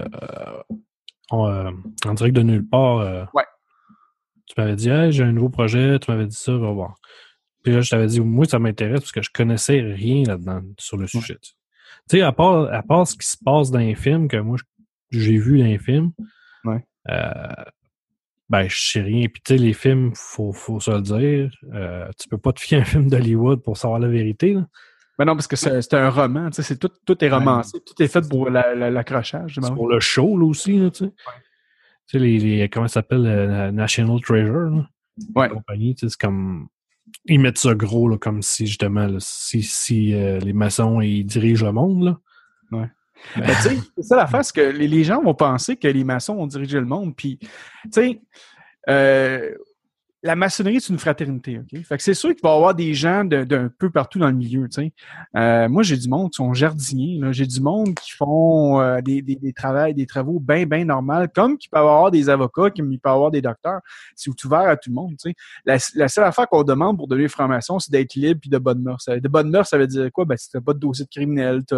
euh, 1.32 1.70
en 2.06 2.14
direct 2.14 2.34
de 2.34 2.42
nulle 2.42 2.66
part. 2.66 2.98
Euh, 2.98 3.24
ouais. 3.34 3.44
Tu 4.46 4.54
m'avais 4.58 4.74
dit 4.74 4.90
j'ai 5.10 5.22
un 5.22 5.32
nouveau 5.32 5.48
projet, 5.48 5.98
tu 6.00 6.10
m'avais 6.10 6.26
dit 6.26 6.36
ça, 6.36 6.52
va 6.52 6.72
voir. 6.72 6.96
Puis 7.62 7.72
là, 7.72 7.80
je 7.82 7.90
t'avais 7.90 8.06
dit, 8.06 8.20
moi, 8.20 8.46
ça 8.46 8.58
m'intéresse 8.58 9.00
parce 9.00 9.12
que 9.12 9.22
je 9.22 9.30
connaissais 9.32 9.80
rien 9.80 10.24
là-dedans 10.24 10.62
sur 10.78 10.96
le 10.96 11.06
sujet. 11.06 11.36
Tu 11.40 11.52
sais, 12.08 12.22
à 12.22 12.32
part, 12.32 12.72
à 12.72 12.82
part 12.82 13.06
ce 13.06 13.14
qui 13.14 13.26
se 13.26 13.36
passe 13.44 13.70
dans 13.70 13.78
les 13.78 13.94
films 13.94 14.28
que 14.28 14.38
moi, 14.38 14.56
je 14.58 14.64
j'ai 15.10 15.38
vu 15.38 15.58
dans 15.58 15.66
les 15.66 15.78
films, 15.78 16.12
ouais. 16.64 16.84
euh, 17.10 17.64
ben, 18.48 18.68
je 18.68 18.90
sais 18.92 19.00
rien. 19.00 19.28
Puis, 19.28 19.42
tu 19.44 19.54
sais, 19.54 19.62
les 19.62 19.72
films, 19.72 20.12
faut, 20.14 20.52
faut 20.52 20.80
se 20.80 20.90
le 20.90 21.02
dire. 21.02 21.50
Euh, 21.72 22.08
tu 22.18 22.28
peux 22.28 22.38
pas 22.38 22.52
te 22.52 22.60
fier 22.60 22.80
un 22.80 22.84
film 22.84 23.08
d'Hollywood 23.08 23.62
pour 23.62 23.76
savoir 23.76 24.00
la 24.00 24.08
vérité. 24.08 24.54
Là. 24.54 24.66
Ben 25.18 25.24
non, 25.26 25.34
parce 25.34 25.46
que 25.46 25.54
c'est 25.54 25.94
un 25.94 26.08
roman. 26.08 26.50
Tu 26.50 26.62
sais, 26.62 26.76
tout, 26.76 26.90
tout 27.04 27.24
est 27.24 27.28
romancé. 27.28 27.78
Tout 27.86 28.02
est 28.02 28.08
fait 28.08 28.26
pour 28.28 28.50
l'accrochage. 28.50 29.58
c'est 29.62 29.74
pour 29.74 29.88
le 29.88 30.00
show, 30.00 30.38
là, 30.38 30.46
aussi. 30.46 30.78
Là, 30.78 30.90
tu 30.90 31.04
sais. 32.06 32.18
Les, 32.18 32.38
les, 32.38 32.68
comment 32.68 32.88
ça 32.88 32.94
s'appelle? 32.94 33.26
Euh, 33.26 33.70
National 33.70 34.20
Treasure. 34.20 34.70
Là, 34.70 34.88
ouais. 35.36 35.48
compagnie, 35.48 35.94
tu 35.94 36.06
sais, 36.06 36.08
c'est 36.08 36.20
comme... 36.20 36.68
Ils 37.26 37.38
mettent 37.38 37.58
ça 37.58 37.74
gros, 37.74 38.08
là, 38.08 38.18
comme 38.18 38.40
si, 38.40 38.66
justement, 38.66 39.08
si, 39.18 39.62
si 39.62 40.14
euh, 40.14 40.38
les 40.38 40.52
maçons, 40.52 41.00
ils 41.00 41.24
dirigent 41.24 41.66
le 41.66 41.72
monde, 41.72 42.04
là. 42.04 42.18
Ouais. 42.72 42.88
Ben, 43.36 43.46
c'est 43.60 44.02
ça 44.02 44.16
l'affaire, 44.16 44.44
c'est 44.44 44.54
que 44.54 44.60
les, 44.60 45.04
gens 45.04 45.22
vont 45.22 45.34
penser 45.34 45.76
que 45.76 45.88
les 45.88 46.04
maçons 46.04 46.34
ont 46.34 46.46
dirigé 46.46 46.78
le 46.78 46.86
monde. 46.86 47.14
Puis, 47.14 47.38
tu 47.38 47.48
sais, 47.92 48.20
euh, 48.88 49.54
la 50.22 50.36
maçonnerie, 50.36 50.80
c'est 50.80 50.92
une 50.92 50.98
fraternité, 50.98 51.58
OK? 51.58 51.82
Fait 51.82 51.96
que 51.96 52.02
c'est 52.02 52.14
sûr 52.14 52.30
qu'il 52.30 52.42
va 52.42 52.50
y 52.50 52.54
avoir 52.54 52.74
des 52.74 52.92
gens 52.92 53.24
d'un 53.24 53.70
peu 53.78 53.88
partout 53.88 54.18
dans 54.18 54.26
le 54.26 54.34
milieu, 54.34 54.68
tu 54.68 54.82
sais. 54.82 54.92
Euh, 55.34 55.66
moi, 55.68 55.82
j'ai 55.82 55.96
du 55.96 56.08
monde 56.08 56.30
qui 56.30 56.36
sont 56.36 56.52
jardiniers, 56.52 57.20
J'ai 57.32 57.46
du 57.46 57.60
monde 57.60 57.94
qui 57.94 58.12
font 58.12 58.80
euh, 58.80 59.00
des, 59.00 59.22
des, 59.22 59.52
travaux, 59.54 59.92
des 59.92 60.06
travaux 60.06 60.38
bien, 60.38 60.66
bien 60.66 60.84
normaux, 60.84 61.26
comme 61.34 61.56
qu'il 61.56 61.70
peut 61.70 61.78
y 61.78 61.80
avoir 61.80 62.10
des 62.10 62.28
avocats, 62.28 62.70
comme 62.70 62.92
il 62.92 62.98
peut 62.98 63.08
y 63.08 63.12
avoir 63.12 63.30
des 63.30 63.40
docteurs. 63.40 63.80
C'est 64.14 64.30
ouvert 64.44 64.60
à 64.68 64.76
tout 64.76 64.90
le 64.90 64.94
monde, 64.94 65.12
tu 65.12 65.30
sais. 65.30 65.34
La, 65.94 66.08
seule 66.08 66.24
affaire 66.24 66.46
qu'on 66.48 66.64
demande 66.64 66.98
pour 66.98 67.08
devenir 67.08 67.30
franc-maçon, 67.30 67.78
c'est 67.78 67.90
d'être 67.90 68.14
libre 68.14 68.40
puis 68.40 68.50
de 68.50 68.58
bonne 68.58 68.82
mœurs. 68.82 69.06
De 69.06 69.28
bonne 69.28 69.50
mœurs, 69.50 69.68
ça 69.68 69.78
veut 69.78 69.86
dire 69.86 70.10
quoi? 70.12 70.26
Ben, 70.26 70.36
si 70.36 70.50
t'as 70.50 70.60
pas 70.60 70.74
de 70.74 70.80
dossier 70.80 71.06
de 71.06 71.10
criminel, 71.10 71.62
tu 71.66 71.76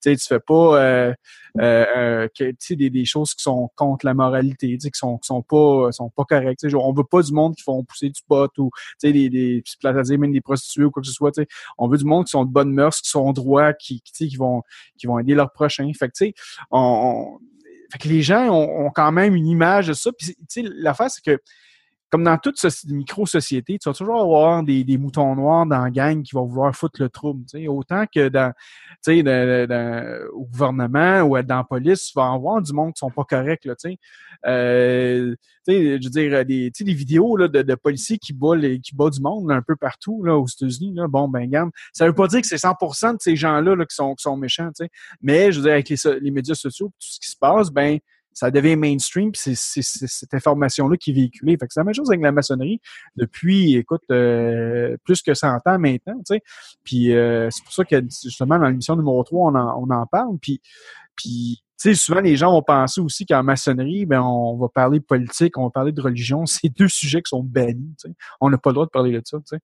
sais, 0.00 0.16
tu 0.16 0.26
fais 0.26 0.40
pas, 0.40 1.12
euh, 1.60 2.28
des 2.70 3.04
choses 3.04 3.34
qui 3.34 3.42
sont 3.42 3.70
contre 3.76 4.06
la 4.06 4.14
moralité, 4.14 4.68
tu 4.68 4.80
sais, 4.80 4.90
qui 4.90 4.98
sont, 4.98 5.18
qui 5.18 5.26
sont 5.26 5.42
pas, 5.42 5.92
sont 5.92 6.08
pas 6.08 6.24
correctes. 6.24 6.64
On 6.74 6.94
veut 6.94 7.04
pas 7.04 7.20
du 7.20 7.32
monde 7.32 7.54
qui 7.54 7.62
font 7.62 7.81
pousser 7.84 8.08
du 8.08 8.20
pot 8.26 8.50
ou 8.58 8.70
des, 9.02 9.12
des 9.12 9.62
des 9.62 10.40
prostituées 10.40 10.84
ou 10.84 10.90
quoi 10.90 11.02
que 11.02 11.08
ce 11.08 11.14
soit. 11.14 11.32
On 11.78 11.88
veut 11.88 11.98
du 11.98 12.04
monde 12.04 12.24
qui 12.24 12.30
sont 12.30 12.44
de 12.44 12.50
bonnes 12.50 12.72
mœurs, 12.72 13.00
qui 13.00 13.10
sont 13.10 13.32
droits, 13.32 13.72
qui, 13.72 14.02
qui, 14.02 14.36
vont 14.36 14.62
qui 14.98 15.06
vont 15.06 15.18
aider 15.18 15.34
leurs 15.34 15.52
prochains. 15.52 15.90
Fait 15.98 16.10
que 17.98 18.08
les 18.08 18.22
gens 18.22 18.48
ont, 18.48 18.86
ont, 18.86 18.90
quand 18.90 19.12
même 19.12 19.34
une 19.34 19.46
image 19.46 19.88
de 19.88 19.92
ça. 19.92 20.10
Puis 20.12 20.28
tu 20.28 20.36
sais, 20.48 20.62
l'affaire 20.62 21.10
c'est 21.10 21.22
que 21.22 21.38
comme 22.12 22.24
dans 22.24 22.36
toute 22.36 22.62
micro-société, 22.88 23.78
tu 23.78 23.88
vas 23.88 23.94
toujours 23.94 24.20
avoir 24.20 24.62
des, 24.62 24.84
des, 24.84 24.98
moutons 24.98 25.34
noirs 25.34 25.64
dans 25.64 25.82
la 25.82 25.90
gang 25.90 26.22
qui 26.22 26.34
vont 26.34 26.44
vouloir 26.44 26.76
foutre 26.76 27.00
le 27.00 27.08
trouble. 27.08 27.44
sais. 27.48 27.66
Autant 27.68 28.04
que 28.04 28.28
dans, 28.28 28.52
sais, 29.00 29.20
au 30.34 30.44
gouvernement 30.44 31.22
ou 31.22 31.40
dans 31.40 31.56
la 31.56 31.64
police, 31.64 32.08
tu 32.08 32.12
vas 32.14 32.30
avoir 32.32 32.60
du 32.60 32.74
monde 32.74 32.92
qui 32.92 32.98
sont 32.98 33.10
pas 33.10 33.24
corrects. 33.24 33.64
Là, 33.64 33.74
sais. 33.78 33.96
euh, 34.46 35.34
je 35.66 35.72
veux 35.72 35.98
dire, 35.98 36.44
des, 36.44 36.70
des 36.70 36.92
vidéos 36.92 37.34
là, 37.38 37.48
de, 37.48 37.62
de, 37.62 37.74
policiers 37.76 38.18
qui 38.18 38.34
battent, 38.34 38.60
les, 38.60 38.78
qui 38.78 38.94
du 38.94 39.20
monde 39.22 39.50
un 39.50 39.62
peu 39.62 39.76
partout 39.76 40.22
là, 40.22 40.36
aux 40.36 40.46
États-Unis. 40.46 40.92
Là. 40.94 41.08
Bon, 41.08 41.28
ben, 41.28 41.48
gamme, 41.48 41.70
ça 41.94 42.06
veut 42.06 42.14
pas 42.14 42.26
dire 42.26 42.42
que 42.42 42.46
c'est 42.46 42.56
100% 42.56 43.12
de 43.12 43.16
ces 43.20 43.36
gens-là 43.36 43.74
là, 43.74 43.86
qui, 43.86 43.94
sont, 43.94 44.14
qui 44.14 44.22
sont 44.22 44.36
méchants. 44.36 44.68
sais. 44.74 44.90
Mais, 45.22 45.50
je 45.50 45.60
veux 45.60 45.62
dire, 45.62 45.72
avec 45.72 45.88
les, 45.88 45.96
les 46.20 46.30
médias 46.30 46.54
sociaux, 46.54 46.88
tout 46.88 47.08
ce 47.08 47.18
qui 47.18 47.30
se 47.30 47.38
passe, 47.38 47.70
ben, 47.70 47.98
ça 48.34 48.50
devient 48.50 48.76
mainstream, 48.76 49.32
puis 49.32 49.54
c'est 49.54 49.82
cette 49.82 50.34
information-là 50.34 50.96
qui 50.96 51.10
est 51.10 51.14
véhiculée. 51.14 51.56
Fait 51.58 51.66
que 51.66 51.72
c'est 51.72 51.80
la 51.80 51.84
même 51.84 51.94
chose 51.94 52.10
avec 52.10 52.22
la 52.22 52.32
maçonnerie 52.32 52.80
depuis, 53.16 53.76
écoute, 53.76 54.02
euh, 54.10 54.96
plus 55.04 55.22
que 55.22 55.34
100 55.34 55.56
ans 55.66 55.78
maintenant, 55.78 56.16
tu 56.18 56.34
sais. 56.34 56.42
Puis 56.84 57.14
euh, 57.14 57.48
c'est 57.50 57.64
pour 57.64 57.72
ça 57.72 57.84
que, 57.84 58.00
justement, 58.00 58.58
dans 58.58 58.68
l'émission 58.68 58.96
numéro 58.96 59.22
3, 59.22 59.52
on 59.52 59.54
en, 59.54 59.82
on 59.82 59.90
en 59.90 60.06
parle, 60.06 60.38
puis... 60.40 60.60
Puis, 61.14 61.62
tu 61.78 61.90
sais, 61.90 61.94
souvent, 61.94 62.20
les 62.20 62.36
gens 62.36 62.52
vont 62.52 62.62
penser 62.62 63.00
aussi 63.00 63.26
qu'en 63.26 63.42
maçonnerie, 63.42 64.06
ben, 64.06 64.22
on 64.22 64.56
va 64.56 64.68
parler 64.68 65.00
politique, 65.00 65.58
on 65.58 65.64
va 65.64 65.70
parler 65.70 65.92
de 65.92 66.00
religion. 66.00 66.46
C'est 66.46 66.68
deux 66.68 66.88
sujets 66.88 67.20
qui 67.20 67.28
sont 67.28 67.42
bannis, 67.42 67.94
tu 68.00 68.08
sais. 68.08 68.14
On 68.40 68.48
n'a 68.48 68.56
pas 68.56 68.70
le 68.70 68.74
droit 68.74 68.86
de 68.86 68.90
parler 68.90 69.12
de 69.12 69.20
ça, 69.24 69.38
tu 69.38 69.44
sais. 69.46 69.58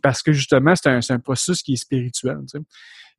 Parce 0.00 0.22
que, 0.22 0.32
justement, 0.32 0.74
c'est 0.76 0.90
un, 0.90 1.00
un 1.08 1.18
processus 1.18 1.62
qui 1.62 1.72
est 1.72 1.76
spirituel, 1.76 2.38
tu 2.42 2.58
sais. 2.58 2.64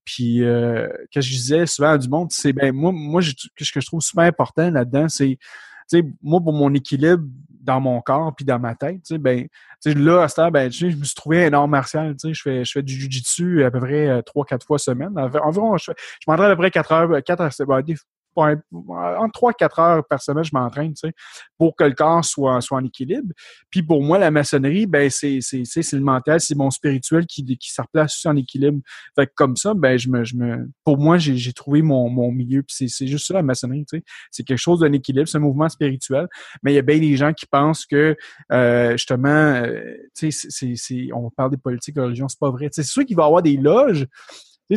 Puis, 0.06 0.44
euh, 0.44 0.88
que 1.14 1.22
je 1.22 1.30
disais 1.30 1.66
souvent 1.66 1.92
à 1.92 1.98
du 1.98 2.10
monde, 2.10 2.32
c'est 2.32 2.54
ben 2.54 2.74
moi, 2.74 2.92
moi, 2.92 3.22
ce 3.22 3.72
que 3.72 3.82
je 3.82 3.86
trouve 3.86 4.02
super 4.02 4.26
important 4.26 4.70
là-dedans, 4.70 5.08
c'est, 5.10 5.38
tu 5.90 6.00
sais, 6.00 6.04
moi, 6.22 6.42
pour 6.42 6.54
mon 6.54 6.74
équilibre 6.74 7.24
dans 7.62 7.80
mon 7.80 8.02
corps 8.02 8.36
puis 8.36 8.46
dans 8.46 8.60
ma 8.60 8.76
tête, 8.76 9.04
tu 9.04 9.16
sais, 9.16 9.18
ben, 9.18 9.48
tu 9.82 9.92
sais, 9.92 9.94
là, 9.94 10.24
à 10.24 10.28
ce 10.28 10.36
temps, 10.36 10.52
ben, 10.52 10.72
je 10.72 10.88
me 10.88 11.04
suis 11.04 11.16
trouvé 11.16 11.46
un 11.46 11.54
art 11.54 11.68
martial, 11.68 12.16
tu 12.16 12.28
sais, 12.28 12.34
je 12.34 12.42
fais, 12.42 12.66
je 12.66 12.72
fais 12.72 12.84
du 12.84 12.94
jujitsu 12.94 13.64
à 13.64 13.72
peu 13.72 13.80
près 13.80 14.08
euh, 14.10 14.22
trois, 14.22 14.46
quatre 14.46 14.66
fois 14.66 14.78
semaine. 14.78 15.18
Environ, 15.18 15.78
je, 15.78 15.92
m'entraîne 16.28 16.52
à 16.52 16.56
peu 16.56 16.62
près 16.62 16.72
quatre 16.72 16.92
heures, 16.92 17.24
quatre 17.24 17.42
heures, 17.42 17.68
ben, 17.68 17.96
en 18.36 19.28
3-4 19.28 19.82
heures 19.82 20.08
par 20.08 20.22
semaine, 20.22 20.44
je 20.44 20.52
m'entraîne, 20.54 20.94
tu 20.94 21.08
sais, 21.08 21.14
pour 21.58 21.76
que 21.76 21.84
le 21.84 21.94
corps 21.94 22.24
soit, 22.26 22.60
soit 22.62 22.78
en 22.78 22.86
équilibre. 22.86 23.34
Puis 23.70 23.84
pour 23.84 24.02
moi, 24.04 24.18
la 24.18 24.32
maçonnerie, 24.32 24.86
ben, 24.86 25.10
c'est, 25.10 25.40
le 25.40 26.00
mental, 26.00 26.40
c'est 26.40 26.56
mon 26.56 26.72
spirituel 26.72 27.26
qui, 27.26 27.46
qui 27.58 27.72
se 27.72 27.82
replace 27.82 28.26
en 28.26 28.36
équilibre. 28.36 28.80
Fait 29.16 29.28
que 29.28 29.32
comme 29.36 29.56
ça, 29.56 29.74
ben, 29.74 29.98
je 29.98 30.10
me, 30.10 30.24
je 30.24 30.36
me, 30.36 30.70
pour 30.84 30.98
moi, 30.98 31.18
j'ai, 31.18 31.54
trouvé 31.54 31.82
mon, 31.82 32.10
mon 32.10 32.32
milieu. 32.32 32.64
Puis 32.64 32.90
c'est, 32.90 33.08
juste 33.08 33.28
ça, 33.28 33.36
la 33.36 33.44
maçonnerie, 33.44 33.86
tu 33.86 33.98
sais. 33.98 34.04
C'est 34.32 34.44
quelque 34.44 34.58
chose 34.58 34.80
d'un 34.80 34.92
équilibre, 34.94 35.28
c'est 35.28 35.38
un 35.38 35.42
mouvement 35.42 35.70
spirituel. 35.70 36.28
Mais 36.64 36.74
il 36.74 36.76
y 36.76 36.80
a 36.80 36.84
bien 36.84 37.00
des 37.00 37.16
gens 37.16 37.34
qui 37.34 37.46
pensent 37.46 37.86
que, 37.86 38.16
euh, 38.52 38.92
justement, 38.92 39.30
euh, 39.30 39.96
tu 40.16 40.32
sais, 40.32 41.10
on 41.14 41.30
parle 41.30 41.52
des 41.52 41.58
politiques, 41.58 41.96
de 41.96 42.02
religion, 42.02 42.28
c'est 42.28 42.40
pas 42.40 42.52
vrai. 42.52 42.70
c'est 42.72 42.84
sûr 42.84 43.06
qu'il 43.06 43.16
va 43.16 43.24
y 43.24 43.26
avoir 43.26 43.42
des 43.42 43.58
loges 43.58 44.08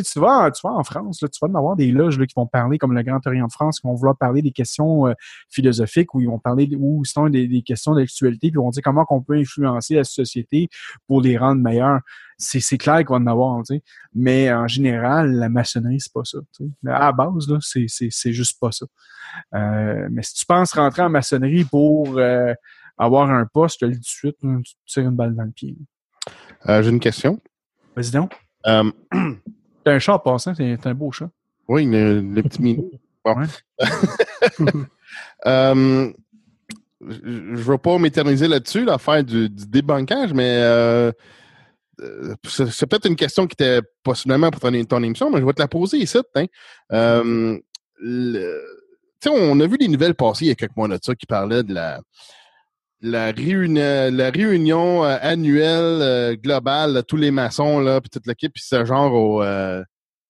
tu, 0.01 0.05
sais, 0.05 0.13
tu, 0.13 0.19
vas, 0.19 0.51
tu 0.51 0.61
vas 0.63 0.73
en 0.73 0.83
France, 0.83 1.21
là, 1.21 1.27
tu 1.27 1.39
vas 1.41 1.47
en 1.47 1.55
avoir 1.55 1.75
des 1.75 1.91
loges 1.91 2.17
là, 2.19 2.25
qui 2.25 2.33
vont 2.35 2.47
parler, 2.47 2.77
comme 2.77 2.93
le 2.93 3.03
Grand 3.03 3.25
Orient 3.25 3.47
de 3.47 3.51
France, 3.51 3.79
qui 3.79 3.87
vont 3.87 3.93
vouloir 3.93 4.17
parler 4.17 4.41
des 4.41 4.51
questions 4.51 5.07
euh, 5.07 5.13
philosophiques, 5.49 6.13
ou 6.13 6.21
ils 6.21 6.27
vont 6.27 6.39
parler, 6.39 6.69
ou 6.77 7.03
sinon 7.05 7.29
des, 7.29 7.47
des 7.47 7.61
questions 7.61 7.95
d'actualité, 7.95 8.51
puis 8.51 8.59
ils 8.59 8.63
vont 8.63 8.69
dire 8.69 8.83
comment 8.83 9.05
on 9.09 9.21
peut 9.21 9.35
influencer 9.35 9.95
la 9.95 10.03
société 10.03 10.69
pour 11.07 11.21
les 11.21 11.37
rendre 11.37 11.61
meilleurs. 11.61 12.01
C'est, 12.39 12.77
clair 12.77 12.97
qu'il 12.97 13.09
va 13.09 13.15
en 13.15 13.25
avoir, 13.25 13.63
tu 13.63 13.75
sais. 13.75 13.83
mais 14.13 14.53
en 14.53 14.67
général, 14.67 15.31
la 15.31 15.49
maçonnerie, 15.49 15.99
c'est 15.99 16.13
pas 16.13 16.23
ça. 16.23 16.37
Tu 16.55 16.65
sais. 16.65 16.91
À 16.91 16.99
la 16.99 17.11
base, 17.11 17.49
là, 17.49 17.57
c'est, 17.59 18.31
juste 18.31 18.59
pas 18.59 18.71
ça. 18.71 18.85
Euh, 19.55 20.07
mais 20.11 20.21
si 20.21 20.35
tu 20.35 20.45
penses 20.45 20.73
rentrer 20.73 21.01
en 21.01 21.09
maçonnerie 21.09 21.65
pour 21.65 22.17
euh, 22.17 22.53
avoir 22.95 23.31
un 23.31 23.47
poste, 23.47 23.77
je 23.81 23.85
te 23.85 23.89
le 23.89 23.97
dis 23.97 24.01
tout 24.01 24.27
de 24.27 24.35
suite, 24.35 24.37
tu 24.39 24.75
tires 24.85 25.09
une 25.09 25.15
balle 25.15 25.35
dans 25.35 25.43
le 25.43 25.51
pied. 25.51 25.75
j'ai 26.67 26.89
une 26.89 26.99
question. 26.99 27.41
Vas-y 27.95 28.11
donc. 28.11 28.35
C'est 29.87 29.93
un 29.93 29.99
chat 29.99 30.15
en 30.15 30.19
passant, 30.19 30.53
c'est 30.53 30.85
un 30.85 30.93
beau 30.93 31.13
chat. 31.13 31.29
Oui, 31.69 31.85
le, 31.85 32.19
le 32.19 32.43
petit 32.43 32.61
mini. 32.61 32.99
Bon. 33.23 33.35
euh, 35.45 36.11
je 37.07 37.29
ne 37.29 37.55
veux 37.55 37.77
pas 37.77 37.97
m'éterniser 37.97 38.49
là-dessus, 38.49 38.83
l'affaire 38.83 39.23
du, 39.23 39.49
du, 39.49 39.65
débankage, 39.65 40.33
mais 40.33 40.57
euh, 40.59 41.13
euh 42.01 42.35
c'est 42.45 42.85
peut-être 42.85 43.07
une 43.07 43.15
question 43.15 43.47
qui 43.47 43.53
était 43.53 43.79
possiblement 44.03 44.51
pour 44.51 44.59
ton, 44.59 44.83
ton, 44.83 45.03
émission, 45.03 45.31
mais 45.31 45.39
je 45.39 45.45
vais 45.45 45.53
te 45.53 45.61
la 45.61 45.69
poser 45.69 45.99
ici. 45.99 46.17
Hein. 46.35 47.57
Le, 47.99 48.61
on 49.25 49.59
a 49.61 49.67
vu 49.67 49.77
des 49.77 49.87
nouvelles 49.87 50.15
passer 50.15 50.45
il 50.45 50.47
y 50.49 50.51
a 50.51 50.55
quelques 50.55 50.75
mois 50.75 50.89
de 50.89 50.99
ça 51.01 51.15
qui 51.15 51.27
parlaient 51.27 51.63
de 51.63 51.73
la, 51.73 52.01
la, 53.01 53.31
réunion, 53.31 54.11
la 54.11 54.29
réunion 54.29 55.03
euh, 55.05 55.17
annuelle 55.21 56.01
euh, 56.01 56.35
globale 56.35 56.95
de 56.95 57.01
tous 57.01 57.17
les 57.17 57.31
maçons, 57.31 57.79
là, 57.79 58.01
puis 58.01 58.09
toute 58.09 58.27
l'équipe, 58.27 58.53
puis 58.53 58.63
c'est 58.65 58.85
genre 58.85 59.13
au. 59.13 59.43
Euh, 59.43 59.83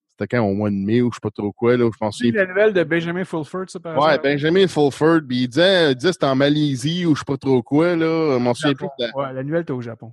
c'était 0.09 0.35
quand 0.35 0.43
au 0.43 0.55
mois 0.55 0.71
de 0.71 0.75
mai 0.75 1.01
ou 1.01 1.11
je 1.11 1.15
sais 1.15 1.21
pas 1.21 1.29
trop 1.29 1.51
quoi, 1.51 1.77
là, 1.77 1.87
je 1.93 1.97
pense. 1.97 2.17
C'est 2.19 2.31
la 2.31 2.47
nouvelle 2.47 2.73
de 2.73 2.83
Benjamin 2.83 3.23
Fulford, 3.23 3.65
ça, 3.67 3.79
par 3.79 3.97
Ouais, 3.99 4.17
Benjamin 4.17 4.67
Fulford, 4.67 5.21
puis 5.27 5.43
il 5.43 5.47
disait, 5.47 5.91
il 5.91 5.95
disait 5.95 6.11
c'était 6.11 6.25
en 6.25 6.35
Malaisie 6.35 7.05
ou 7.05 7.13
je 7.13 7.19
sais 7.19 7.25
pas 7.25 7.37
trop 7.37 7.61
quoi, 7.61 7.95
là. 7.95 8.39
Mon 8.39 8.53
plus 8.53 8.73
la... 8.97 9.15
Ouais, 9.15 9.33
la 9.33 9.43
nouvelle 9.43 9.61
était 9.61 9.73
au 9.73 9.81
Japon. 9.81 10.11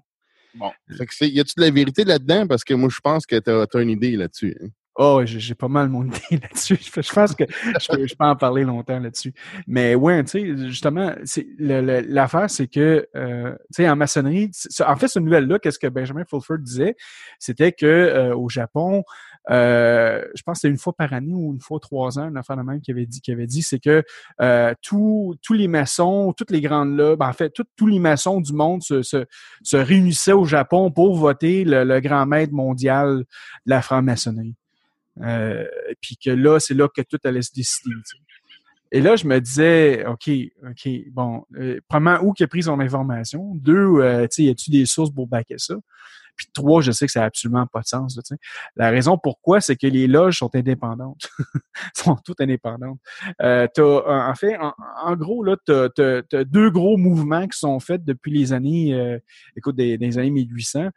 Bon. 0.54 0.70
Fait 0.96 1.06
que 1.06 1.24
y 1.24 1.40
a-tu 1.40 1.54
de 1.56 1.62
la 1.62 1.70
vérité 1.70 2.04
là-dedans? 2.04 2.46
Parce 2.46 2.62
que 2.64 2.74
moi, 2.74 2.88
je 2.92 3.00
pense 3.00 3.26
que 3.26 3.36
t'as 3.36 3.62
as 3.62 3.80
une 3.80 3.90
idée 3.90 4.16
là-dessus. 4.16 4.56
Hein? 4.62 4.68
Oh, 4.96 5.22
j'ai 5.24 5.54
pas 5.56 5.66
mal 5.66 5.88
mon 5.88 6.04
idée 6.06 6.40
là-dessus. 6.42 6.78
Je 6.80 7.12
pense 7.12 7.34
que 7.34 7.44
je 7.48 7.88
peux, 7.88 8.06
je 8.06 8.14
peux, 8.14 8.24
en 8.24 8.36
parler 8.36 8.62
longtemps 8.62 9.00
là-dessus. 9.00 9.34
Mais 9.66 9.96
ouais, 9.96 10.22
tu 10.22 10.30
sais, 10.30 10.68
justement, 10.68 11.12
l'affaire, 11.58 12.48
c'est 12.48 12.68
que, 12.68 13.08
euh, 13.16 13.52
tu 13.74 13.82
sais, 13.82 13.88
en 13.88 13.96
maçonnerie, 13.96 14.50
en 14.86 14.96
fait, 14.96 15.08
ce 15.08 15.18
nouvelle-là, 15.18 15.58
qu'est-ce 15.58 15.80
que 15.80 15.88
Benjamin 15.88 16.24
Fulford 16.24 16.58
disait, 16.58 16.94
c'était 17.40 17.72
que 17.72 17.86
euh, 17.86 18.36
au 18.36 18.48
Japon, 18.48 19.02
euh, 19.50 20.24
je 20.34 20.42
pense 20.42 20.58
que 20.58 20.60
c'était 20.60 20.72
une 20.72 20.78
fois 20.78 20.94
par 20.94 21.12
année 21.12 21.34
ou 21.34 21.52
une 21.52 21.60
fois 21.60 21.78
trois 21.80 22.18
ans, 22.18 22.28
une 22.28 22.36
affaire 22.36 22.56
de 22.56 22.62
même 22.62 22.80
qui 22.80 22.92
avait 22.92 23.06
dit, 23.06 23.20
qui 23.20 23.32
avait 23.32 23.46
dit, 23.46 23.62
c'est 23.62 23.80
que 23.80 24.04
euh, 24.40 24.74
tous 24.80 25.36
les 25.50 25.68
maçons, 25.68 26.32
toutes 26.36 26.50
les 26.50 26.60
grandes 26.60 26.96
là, 26.96 27.16
ben, 27.16 27.28
en 27.28 27.32
fait, 27.32 27.52
tous 27.76 27.86
les 27.86 27.98
maçons 27.98 28.40
du 28.40 28.52
monde 28.52 28.82
se, 28.82 29.02
se, 29.02 29.24
se, 29.62 29.76
réunissaient 29.76 30.32
au 30.32 30.44
Japon 30.44 30.90
pour 30.90 31.16
voter 31.16 31.64
le, 31.64 31.84
le 31.84 32.00
grand 32.00 32.26
maître 32.26 32.52
mondial 32.52 33.18
de 33.18 33.24
la 33.66 33.82
franc-maçonnerie. 33.82 34.54
Euh, 35.22 35.64
puis 36.00 36.16
que 36.16 36.30
là, 36.30 36.58
c'est 36.58 36.74
là 36.74 36.88
que 36.88 37.02
tout 37.02 37.18
allait 37.24 37.42
se 37.42 37.52
décider. 37.52 37.94
Et 38.92 39.00
là, 39.00 39.16
je 39.16 39.26
me 39.26 39.40
disais, 39.40 40.06
OK, 40.06 40.30
OK, 40.68 40.88
bon, 41.10 41.44
euh, 41.56 41.80
premièrement, 41.88 42.26
où 42.26 42.32
qui 42.32 42.44
a 42.44 42.46
pris 42.46 42.62
son 42.62 42.78
information? 42.80 43.54
Deux, 43.56 44.00
euh, 44.00 44.22
tu 44.22 44.28
sais, 44.30 44.42
y 44.44 44.50
a-tu 44.50 44.70
des 44.70 44.86
sources 44.86 45.10
pour 45.10 45.26
backer 45.26 45.58
ça? 45.58 45.74
Puis 46.36 46.48
trois, 46.52 46.80
je 46.80 46.92
sais 46.92 47.06
que 47.06 47.12
ça 47.12 47.20
n'a 47.20 47.26
absolument 47.26 47.66
pas 47.66 47.80
de 47.80 47.86
sens. 47.86 48.16
Là, 48.16 48.36
la 48.76 48.90
raison 48.90 49.18
pourquoi, 49.18 49.60
c'est 49.60 49.76
que 49.76 49.86
les 49.86 50.06
loges 50.06 50.38
sont 50.38 50.54
indépendantes. 50.54 51.28
sont 51.94 52.16
toutes 52.24 52.40
indépendantes. 52.40 52.98
Euh, 53.42 53.66
en 53.78 54.34
fait, 54.34 54.56
en, 54.58 55.16
gros, 55.16 55.44
là, 55.44 55.56
tu 55.64 55.72
as, 55.72 56.44
deux 56.44 56.70
gros 56.70 56.96
mouvements 56.96 57.46
qui 57.46 57.58
sont 57.58 57.78
faits 57.80 58.04
depuis 58.04 58.32
les 58.32 58.52
années, 58.52 58.94
euh, 58.94 59.18
écoute, 59.56 59.76
des, 59.76 60.18
années 60.18 60.30
1800. 60.30 60.88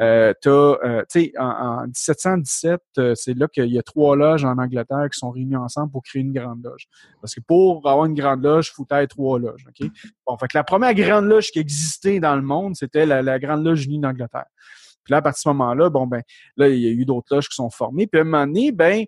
Euh, 0.00 0.32
tu 0.42 0.48
euh, 0.48 1.02
en, 1.38 1.44
en, 1.44 1.86
1717, 1.86 2.80
euh, 2.98 3.14
c'est 3.14 3.34
là 3.34 3.48
qu'il 3.48 3.72
y 3.72 3.78
a 3.78 3.82
trois 3.82 4.16
loges 4.16 4.44
en 4.44 4.58
Angleterre 4.58 5.08
qui 5.12 5.18
sont 5.18 5.30
réunies 5.30 5.56
ensemble 5.56 5.92
pour 5.92 6.02
créer 6.02 6.22
une 6.22 6.32
grande 6.32 6.62
loge. 6.64 6.88
Parce 7.20 7.34
que 7.34 7.40
pour 7.40 7.86
avoir 7.88 8.06
une 8.06 8.14
grande 8.14 8.42
loge, 8.42 8.70
il 8.72 8.74
faut 8.74 8.86
être 8.90 9.10
trois 9.10 9.38
loges. 9.38 9.66
OK? 9.68 9.88
Bon, 10.26 10.36
fait 10.38 10.48
que 10.48 10.56
la 10.56 10.64
première 10.64 10.94
grande 10.94 11.26
loge 11.26 11.50
qui 11.50 11.58
existait 11.58 12.20
dans 12.20 12.36
le 12.36 12.42
monde, 12.42 12.76
c'était 12.76 13.06
la, 13.06 13.22
la 13.22 13.38
Grande 13.38 13.64
Loge 13.64 13.86
unie 13.86 13.98
d'Angleterre. 13.98 14.46
Puis 15.06 15.12
là, 15.12 15.18
à 15.18 15.22
partir 15.22 15.38
de 15.38 15.42
ce 15.42 15.48
moment-là, 15.56 15.88
bon, 15.88 16.08
ben, 16.08 16.20
là, 16.56 16.68
il 16.68 16.80
y 16.80 16.86
a 16.88 16.90
eu 16.90 17.04
d'autres 17.04 17.32
loges 17.32 17.48
qui 17.48 17.54
sont 17.54 17.70
formées. 17.70 18.08
Puis 18.08 18.18
à 18.18 18.22
un 18.22 18.24
moment 18.24 18.44
donné, 18.44 18.72
ben, 18.72 19.04